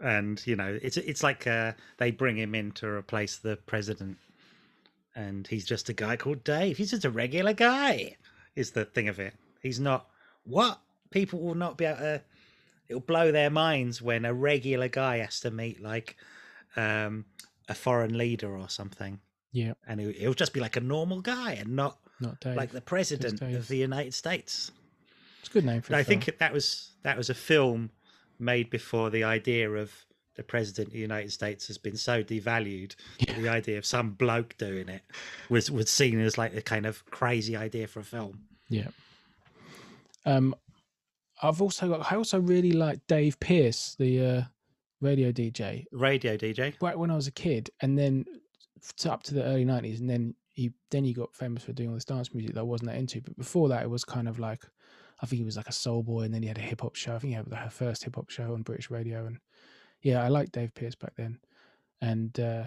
and 0.00 0.44
you 0.46 0.56
know 0.56 0.78
it's 0.80 0.96
it's 0.96 1.22
like 1.22 1.46
uh 1.46 1.72
they 1.98 2.10
bring 2.10 2.36
him 2.36 2.54
in 2.54 2.72
to 2.72 2.86
replace 2.86 3.36
the 3.36 3.56
president, 3.56 4.18
and 5.14 5.46
he's 5.46 5.64
just 5.66 5.88
a 5.88 5.92
guy 5.92 6.16
called 6.16 6.44
Dave. 6.44 6.76
He's 6.76 6.90
just 6.90 7.04
a 7.04 7.10
regular 7.10 7.52
guy. 7.52 8.16
Is 8.54 8.72
the 8.72 8.84
thing 8.84 9.08
of 9.08 9.18
it? 9.18 9.34
He's 9.62 9.80
not 9.80 10.08
what 10.44 10.80
people 11.10 11.40
will 11.40 11.54
not 11.54 11.76
be 11.76 11.84
able 11.84 11.98
to. 11.98 12.22
It'll 12.88 13.00
blow 13.00 13.32
their 13.32 13.50
minds 13.50 14.00
when 14.00 14.24
a 14.24 14.32
regular 14.32 14.88
guy 14.88 15.18
has 15.18 15.40
to 15.40 15.50
meet 15.50 15.82
like 15.82 16.16
um 16.76 17.24
a 17.68 17.74
foreign 17.74 18.16
leader 18.16 18.56
or 18.56 18.68
something, 18.70 19.20
Yeah, 19.52 19.74
and 19.86 20.00
he'll, 20.00 20.12
he'll 20.12 20.34
just 20.34 20.54
be 20.54 20.60
like 20.60 20.76
a 20.76 20.80
normal 20.80 21.20
guy 21.20 21.52
and 21.52 21.76
not 21.76 21.98
not 22.20 22.40
Dave. 22.40 22.56
like 22.56 22.70
the 22.70 22.80
president 22.80 23.40
of 23.42 23.68
the 23.68 23.76
United 23.76 24.14
States. 24.14 24.70
it's 25.40 25.48
a 25.48 25.52
good 25.52 25.64
name 25.64 25.80
for. 25.82 25.94
I 25.94 26.02
film. 26.02 26.20
think 26.20 26.38
that 26.38 26.52
was 26.52 26.92
that 27.02 27.16
was 27.16 27.30
a 27.30 27.34
film 27.34 27.90
made 28.38 28.70
before 28.70 29.10
the 29.10 29.24
idea 29.24 29.70
of 29.70 29.92
the 30.36 30.42
president 30.44 30.88
of 30.88 30.92
the 30.92 31.00
United 31.00 31.32
States 31.32 31.66
has 31.66 31.78
been 31.78 31.96
so 31.96 32.22
devalued. 32.22 32.94
that 33.26 33.36
The 33.36 33.48
idea 33.48 33.76
of 33.78 33.84
some 33.84 34.10
bloke 34.12 34.56
doing 34.56 34.88
it 34.88 35.02
was 35.48 35.70
was 35.70 35.90
seen 35.90 36.20
as 36.20 36.38
like 36.38 36.54
a 36.54 36.62
kind 36.62 36.86
of 36.86 37.04
crazy 37.06 37.56
idea 37.56 37.88
for 37.88 38.00
a 38.00 38.04
film. 38.04 38.40
Yeah. 38.68 38.88
Um, 40.24 40.54
I've 41.42 41.62
also 41.62 41.88
got. 41.88 42.12
I 42.12 42.16
also 42.16 42.40
really 42.40 42.72
like 42.72 43.00
Dave 43.06 43.38
Pearce, 43.40 43.94
the 43.98 44.24
uh, 44.26 44.42
radio 45.00 45.32
DJ, 45.32 45.84
Radio 45.92 46.36
DJ. 46.36 46.78
back 46.80 46.96
when 46.96 47.10
I 47.10 47.16
was 47.16 47.26
a 47.26 47.32
kid, 47.32 47.70
and 47.80 47.96
then 47.98 48.24
up 49.06 49.22
to 49.24 49.34
the 49.34 49.42
early 49.44 49.64
nineties, 49.64 50.00
and 50.00 50.08
then 50.10 50.34
he 50.58 50.72
then 50.90 51.04
he 51.04 51.12
got 51.12 51.36
famous 51.36 51.62
for 51.62 51.72
doing 51.72 51.90
all 51.90 51.94
this 51.94 52.04
dance 52.04 52.34
music 52.34 52.54
that 52.54 52.60
I 52.60 52.64
wasn't 52.64 52.90
that 52.90 52.98
into. 52.98 53.20
But 53.20 53.38
before 53.38 53.68
that, 53.68 53.84
it 53.84 53.90
was 53.90 54.04
kind 54.04 54.28
of 54.28 54.40
like, 54.40 54.64
I 55.22 55.26
think 55.26 55.38
he 55.38 55.44
was 55.44 55.56
like 55.56 55.68
a 55.68 55.72
soul 55.72 56.02
boy, 56.02 56.22
and 56.22 56.34
then 56.34 56.42
he 56.42 56.48
had 56.48 56.58
a 56.58 56.62
hip 56.62 56.80
hop 56.80 56.96
show. 56.96 57.14
I 57.14 57.20
think 57.20 57.30
he 57.30 57.36
had 57.36 57.46
her 57.46 57.70
first 57.70 58.02
hip 58.02 58.16
hop 58.16 58.28
show 58.28 58.54
on 58.54 58.62
British 58.62 58.90
radio, 58.90 59.24
and 59.26 59.38
yeah, 60.02 60.20
I 60.24 60.28
liked 60.28 60.52
Dave 60.52 60.74
Pearce 60.74 60.96
back 60.96 61.14
then, 61.16 61.38
and 62.00 62.38
uh, 62.40 62.64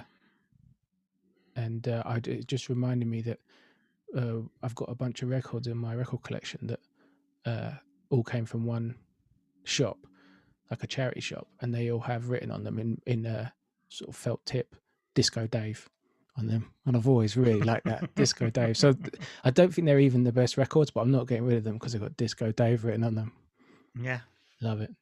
and 1.58 1.86
uh, 1.86 2.02
I 2.06 2.22
it 2.24 2.48
just 2.48 2.70
reminded 2.70 3.10
me 3.10 3.22
that 3.24 3.40
uh, 4.18 4.40
I've 4.64 4.76
got 4.76 4.90
a 4.90 4.96
bunch 4.96 5.22
of 5.22 5.30
records 5.30 5.68
in 5.68 5.78
my 5.78 5.94
record 5.94 6.24
collection 6.24 6.68
that 6.68 6.80
uh, 7.46 7.72
all 8.10 8.24
came 8.24 8.46
from 8.46 8.66
one 8.66 8.96
shop, 9.66 9.98
like 10.70 10.82
a 10.82 10.88
charity 10.88 11.20
shop, 11.20 11.50
and 11.60 11.76
they 11.76 11.92
all 11.92 12.00
have 12.00 12.30
written 12.30 12.52
on 12.52 12.64
them 12.64 12.80
in 12.80 13.02
in 13.06 13.26
a 13.26 13.52
sort 13.90 14.08
of 14.08 14.16
felt 14.16 14.46
tip 14.46 14.78
Disco 15.14 15.46
Dave 15.46 15.90
on 16.38 16.48
them, 16.48 16.72
and 16.86 16.96
I've 16.96 17.08
always 17.08 17.36
really 17.36 17.62
liked 17.62 17.86
that 17.86 18.14
Disco 18.16 18.50
Dave. 18.50 18.78
So 18.78 18.96
I 19.44 19.52
don't 19.52 19.74
think 19.74 19.86
they're 19.86 20.00
even 20.00 20.24
the 20.24 20.32
best 20.32 20.58
records, 20.58 20.92
but 20.92 21.02
I'm 21.02 21.12
not 21.12 21.28
getting 21.28 21.46
rid 21.46 21.58
of 21.58 21.64
them 21.64 21.74
because 21.74 21.94
I've 21.94 22.02
got 22.02 22.18
Disco 22.18 22.52
Dave 22.52 22.86
written 22.86 23.04
on 23.04 23.16
them. 23.16 23.34
Yeah. 24.00 24.22
Love 24.62 24.82
it. 24.82 24.94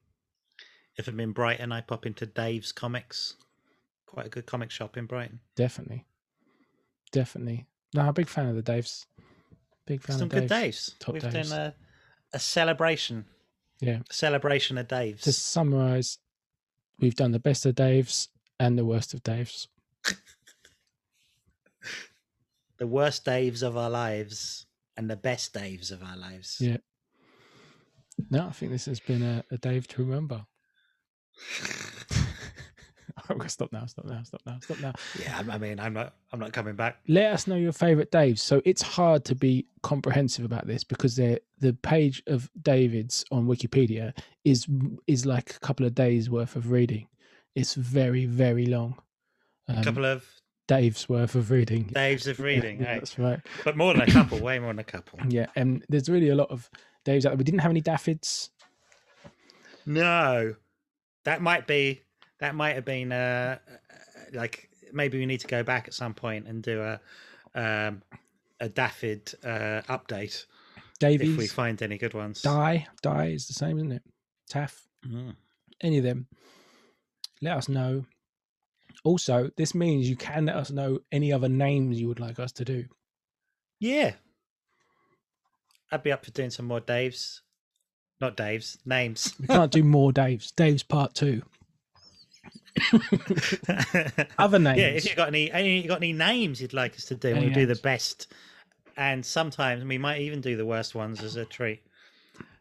If 0.97 1.07
I'm 1.07 1.19
in 1.19 1.31
Brighton, 1.31 1.71
I 1.71 1.81
pop 1.81 2.05
into 2.05 2.25
Dave's 2.25 2.71
Comics. 2.71 3.35
Quite 4.05 4.25
a 4.25 4.29
good 4.29 4.45
comic 4.47 4.71
shop 4.71 4.97
in 4.97 5.05
Brighton. 5.05 5.39
Definitely, 5.55 6.05
definitely. 7.11 7.67
No, 7.93 8.01
I'm 8.01 8.07
a 8.09 8.13
big 8.13 8.27
fan 8.27 8.47
of 8.47 8.55
the 8.55 8.63
Daves. 8.63 9.05
Big 9.85 10.01
fan 10.01 10.17
Some 10.17 10.25
of 10.25 10.29
good 10.29 10.49
Daves. 10.49 10.97
Top 10.99 11.13
We've 11.13 11.23
Daves. 11.23 11.49
done 11.49 11.59
a, 11.59 11.75
a 12.33 12.39
celebration. 12.39 13.25
Yeah. 13.81 13.99
A 14.09 14.13
celebration 14.13 14.77
of 14.77 14.87
Daves. 14.87 15.21
To 15.21 15.31
summarize, 15.31 16.17
we've 16.99 17.15
done 17.15 17.31
the 17.31 17.39
best 17.39 17.65
of 17.65 17.75
Daves 17.75 18.27
and 18.59 18.77
the 18.77 18.85
worst 18.85 19.13
of 19.13 19.23
Daves. 19.23 19.67
the 22.79 22.87
worst 22.87 23.25
Daves 23.25 23.63
of 23.63 23.77
our 23.77 23.89
lives 23.89 24.65
and 24.97 25.09
the 25.09 25.15
best 25.15 25.53
Daves 25.53 25.91
of 25.91 26.03
our 26.03 26.17
lives. 26.17 26.57
Yeah. 26.59 26.77
No, 28.29 28.47
I 28.47 28.51
think 28.51 28.71
this 28.71 28.85
has 28.85 28.99
been 28.99 29.23
a, 29.23 29.43
a 29.51 29.57
Dave 29.57 29.87
to 29.89 30.03
remember. 30.03 30.45
stop 33.47 33.71
now, 33.71 33.85
stop 33.85 34.05
now, 34.05 34.21
stop 34.23 34.41
now, 34.45 34.57
stop 34.61 34.79
now. 34.81 34.93
Yeah, 35.19 35.41
I- 35.49 35.57
mean, 35.57 35.79
I'm 35.79 35.93
not, 35.93 36.15
I'm 36.31 36.39
not 36.39 36.53
coming 36.53 36.75
back. 36.75 36.97
Let 37.07 37.33
us 37.33 37.47
know 37.47 37.55
your 37.55 37.71
favorite 37.71 38.11
Daves. 38.11 38.39
So 38.39 38.61
it's 38.65 38.81
hard 38.81 39.25
to 39.25 39.35
be 39.35 39.67
comprehensive 39.83 40.45
about 40.45 40.67
this 40.67 40.83
because 40.83 41.15
they're, 41.15 41.39
the 41.59 41.73
page 41.73 42.21
of 42.27 42.49
David's 42.61 43.25
on 43.31 43.47
Wikipedia 43.47 44.13
is 44.45 44.67
is 45.07 45.25
like 45.25 45.55
a 45.55 45.59
couple 45.59 45.85
of 45.85 45.95
days 45.95 46.29
worth 46.29 46.55
of 46.55 46.71
reading. 46.71 47.07
It's 47.55 47.73
very 47.75 48.25
very 48.25 48.65
long. 48.65 48.95
A 49.67 49.77
Um, 49.77 49.83
couple 49.83 50.05
of 50.05 50.25
Dave's 50.69 51.09
worth 51.09 51.33
of 51.35 51.49
reading. 51.51 51.83
Dave's 51.93 52.27
of 52.27 52.39
reading, 52.39 52.79
Yeah, 52.81 52.89
eh? 52.91 52.93
that's 52.99 53.17
right. 53.19 53.39
but 53.65 53.75
more 53.75 53.91
than 53.93 54.03
a 54.03 54.11
couple, 54.11 54.39
way 54.39 54.59
more 54.59 54.69
than 54.69 54.79
a 54.79 54.83
couple. 54.83 55.19
Yeah, 55.29 55.47
and 55.55 55.83
there's 55.89 56.07
really 56.07 56.29
a 56.29 56.35
lot 56.35 56.49
of 56.51 56.69
Daves 57.05 57.25
out 57.25 57.29
there. 57.31 57.37
We 57.37 57.43
didn't 57.43 57.59
have 57.61 57.71
any 57.71 57.81
Daffyds. 57.81 58.49
No, 59.85 60.55
that 61.25 61.41
might 61.41 61.67
be, 61.67 62.01
that 62.39 62.55
might 62.55 62.75
have 62.75 62.85
been, 62.85 63.11
uh, 63.11 63.57
like 64.33 64.69
maybe 64.93 65.17
we 65.17 65.25
need 65.25 65.39
to 65.39 65.47
go 65.47 65.63
back 65.63 65.87
at 65.87 65.93
some 65.93 66.13
point 66.13 66.47
and 66.47 66.61
do 66.61 66.81
a, 66.81 66.99
um, 67.55 68.01
a 68.59 68.69
Daffyd 68.69 69.33
uh, 69.43 69.81
update 69.91 70.45
if 71.01 71.37
we 71.37 71.47
find 71.47 71.81
any 71.81 71.97
good 71.97 72.13
ones. 72.13 72.41
Dai, 72.41 72.85
Dai 73.01 73.27
is 73.27 73.47
the 73.47 73.53
same, 73.53 73.77
isn't 73.77 73.91
it? 73.91 74.03
Taff, 74.49 74.85
Mm. 75.07 75.33
any 75.81 75.97
of 75.99 76.03
them. 76.03 76.27
Let 77.41 77.55
us 77.57 77.69
know. 77.69 78.05
Also, 79.03 79.49
this 79.55 79.73
means 79.73 80.09
you 80.09 80.15
can 80.15 80.45
let 80.45 80.55
us 80.55 80.71
know 80.71 80.99
any 81.11 81.31
other 81.31 81.49
names 81.49 81.99
you 81.99 82.07
would 82.07 82.19
like 82.19 82.39
us 82.39 82.51
to 82.53 82.65
do. 82.65 82.85
Yeah, 83.79 84.13
I'd 85.91 86.03
be 86.03 86.11
up 86.11 86.25
for 86.25 86.31
doing 86.31 86.49
some 86.49 86.65
more 86.65 86.81
Daves, 86.81 87.39
not 88.21 88.37
Daves, 88.37 88.77
names. 88.85 89.33
We 89.39 89.47
can't 89.47 89.71
do 89.71 89.83
more 89.83 90.11
Daves. 90.11 90.53
Dave's 90.53 90.83
part 90.83 91.15
two. 91.15 91.41
Other 94.37 94.59
names. 94.59 94.79
Yeah, 94.79 94.87
if 94.87 95.09
you 95.09 95.15
got 95.15 95.29
any, 95.29 95.51
any 95.51 95.81
you 95.81 95.87
got 95.87 95.97
any 95.97 96.13
names 96.13 96.61
you'd 96.61 96.73
like 96.73 96.95
us 96.95 97.05
to 97.05 97.15
do, 97.15 97.29
Any 97.29 97.45
we'll 97.45 97.53
do 97.53 97.65
the 97.65 97.75
best, 97.75 98.27
and 98.97 99.25
sometimes 99.25 99.83
we 99.83 99.97
might 99.97 100.21
even 100.21 100.41
do 100.41 100.55
the 100.55 100.65
worst 100.65 100.93
ones 100.93 101.23
as 101.23 101.35
a 101.35 101.45
treat. 101.45 101.81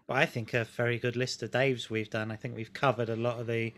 But 0.07 0.17
I 0.17 0.27
think 0.27 0.55
a 0.55 0.65
very 0.65 0.99
good 0.99 1.17
list 1.17 1.43
of 1.43 1.51
Daves 1.51 1.91
we've 1.91 2.09
done. 2.09 2.31
I 2.31 2.37
think 2.37 2.57
we've 2.57 2.73
covered 2.73 3.11
a 3.11 3.17
lot 3.17 3.39
of 3.39 3.47
the 3.47 3.75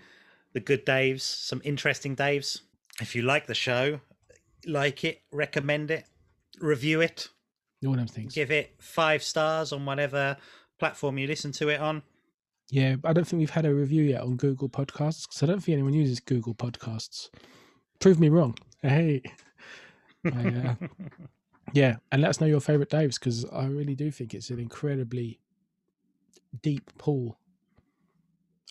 the 0.52 0.60
good 0.60 0.84
Daves, 0.86 1.20
some 1.20 1.60
interesting 1.64 2.16
Daves. 2.16 2.60
If 3.00 3.14
you 3.14 3.22
like 3.22 3.46
the 3.46 3.54
show, 3.54 4.00
like 4.66 5.04
it, 5.04 5.22
recommend 5.32 5.90
it, 5.90 6.04
review 6.60 7.00
it, 7.00 7.28
all 7.86 7.94
them 7.94 8.06
things. 8.06 8.34
give 8.34 8.50
it 8.50 8.74
five 8.78 9.22
stars 9.22 9.72
on 9.72 9.86
whatever 9.86 10.36
platform 10.78 11.18
you 11.18 11.26
listen 11.26 11.52
to 11.52 11.68
it 11.68 11.80
on. 11.80 12.02
Yeah, 12.70 12.96
I 13.04 13.12
don't 13.12 13.26
think 13.26 13.40
we've 13.40 13.50
had 13.50 13.66
a 13.66 13.74
review 13.74 14.04
yet 14.04 14.22
on 14.22 14.36
Google 14.36 14.68
Podcasts 14.68 15.26
because 15.26 15.42
I 15.42 15.46
don't 15.46 15.60
think 15.60 15.74
anyone 15.74 15.92
uses 15.92 16.20
Google 16.20 16.54
Podcasts. 16.54 17.30
Prove 17.98 18.20
me 18.20 18.28
wrong. 18.28 18.56
Hey. 18.82 19.22
I, 20.24 20.28
uh, 20.28 20.74
yeah, 21.72 21.96
and 22.12 22.22
let 22.22 22.28
us 22.28 22.40
know 22.40 22.46
your 22.46 22.60
favorite 22.60 22.90
Daves 22.90 23.18
because 23.18 23.44
I 23.46 23.64
really 23.64 23.96
do 23.96 24.10
think 24.12 24.34
it's 24.34 24.50
an 24.50 24.60
incredibly 24.60 25.40
deep 26.62 26.96
pool. 26.96 27.39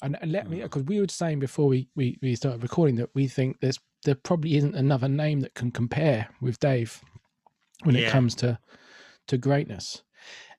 And, 0.01 0.17
and 0.21 0.31
let 0.31 0.49
me, 0.49 0.61
because 0.61 0.83
we 0.83 0.99
were 0.99 1.07
saying 1.09 1.39
before 1.39 1.67
we, 1.67 1.89
we, 1.95 2.17
we 2.21 2.35
started 2.35 2.63
recording 2.63 2.95
that 2.95 3.09
we 3.13 3.27
think 3.27 3.59
there's 3.59 3.79
there 4.05 4.15
probably 4.15 4.55
isn't 4.55 4.75
another 4.75 5.09
name 5.09 5.41
that 5.41 5.53
can 5.55 5.71
compare 5.71 6.29
with 6.41 6.59
Dave 6.59 7.03
when 7.83 7.95
it 7.95 8.09
comes 8.09 8.35
to 8.35 8.57
to 9.27 9.37
greatness, 9.37 10.03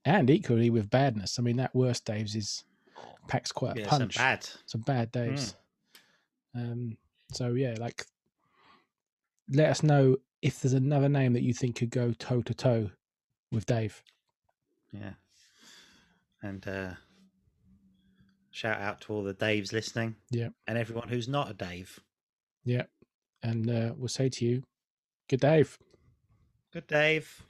and 0.04 0.28
equally 0.30 0.70
with 0.70 0.90
badness. 0.90 1.38
I 1.38 1.42
mean, 1.42 1.56
that 1.56 1.74
worst 1.74 2.04
Dave's 2.04 2.34
is 2.34 2.64
packs 3.28 3.50
quite 3.52 3.76
a 3.76 3.80
yeah, 3.80 3.90
some 3.90 3.98
punch 4.00 4.16
bad. 4.16 4.48
some 4.66 4.80
bad 4.82 5.10
days. 5.12 5.54
Um, 6.54 6.96
so 7.32 7.54
yeah, 7.54 7.76
like 7.78 8.04
let 9.50 9.70
us 9.70 9.82
know 9.82 10.16
if 10.42 10.60
there's 10.60 10.74
another 10.74 11.08
name 11.08 11.32
that 11.32 11.42
you 11.42 11.54
think 11.54 11.76
could 11.76 11.90
go 11.90 12.12
toe 12.12 12.42
to 12.42 12.54
toe 12.54 12.90
with 13.52 13.66
Dave. 13.66 14.02
Yeah. 14.92 15.12
And 16.42 16.66
uh 16.66 16.92
shout 18.51 18.81
out 18.81 19.01
to 19.02 19.12
all 19.12 19.22
the 19.22 19.35
Daves 19.35 19.72
listening. 19.72 20.16
Yeah. 20.31 20.48
And 20.66 20.77
everyone 20.77 21.09
who's 21.09 21.28
not 21.28 21.51
a 21.51 21.55
Dave. 21.55 22.01
Yeah, 22.64 22.85
and 23.43 23.70
uh, 23.70 23.94
we'll 23.97 24.09
say 24.09 24.28
to 24.28 24.44
you, 24.44 24.62
good 25.28 25.40
Dave. 25.40 25.78
Good 26.72 26.86
Dave. 26.86 27.43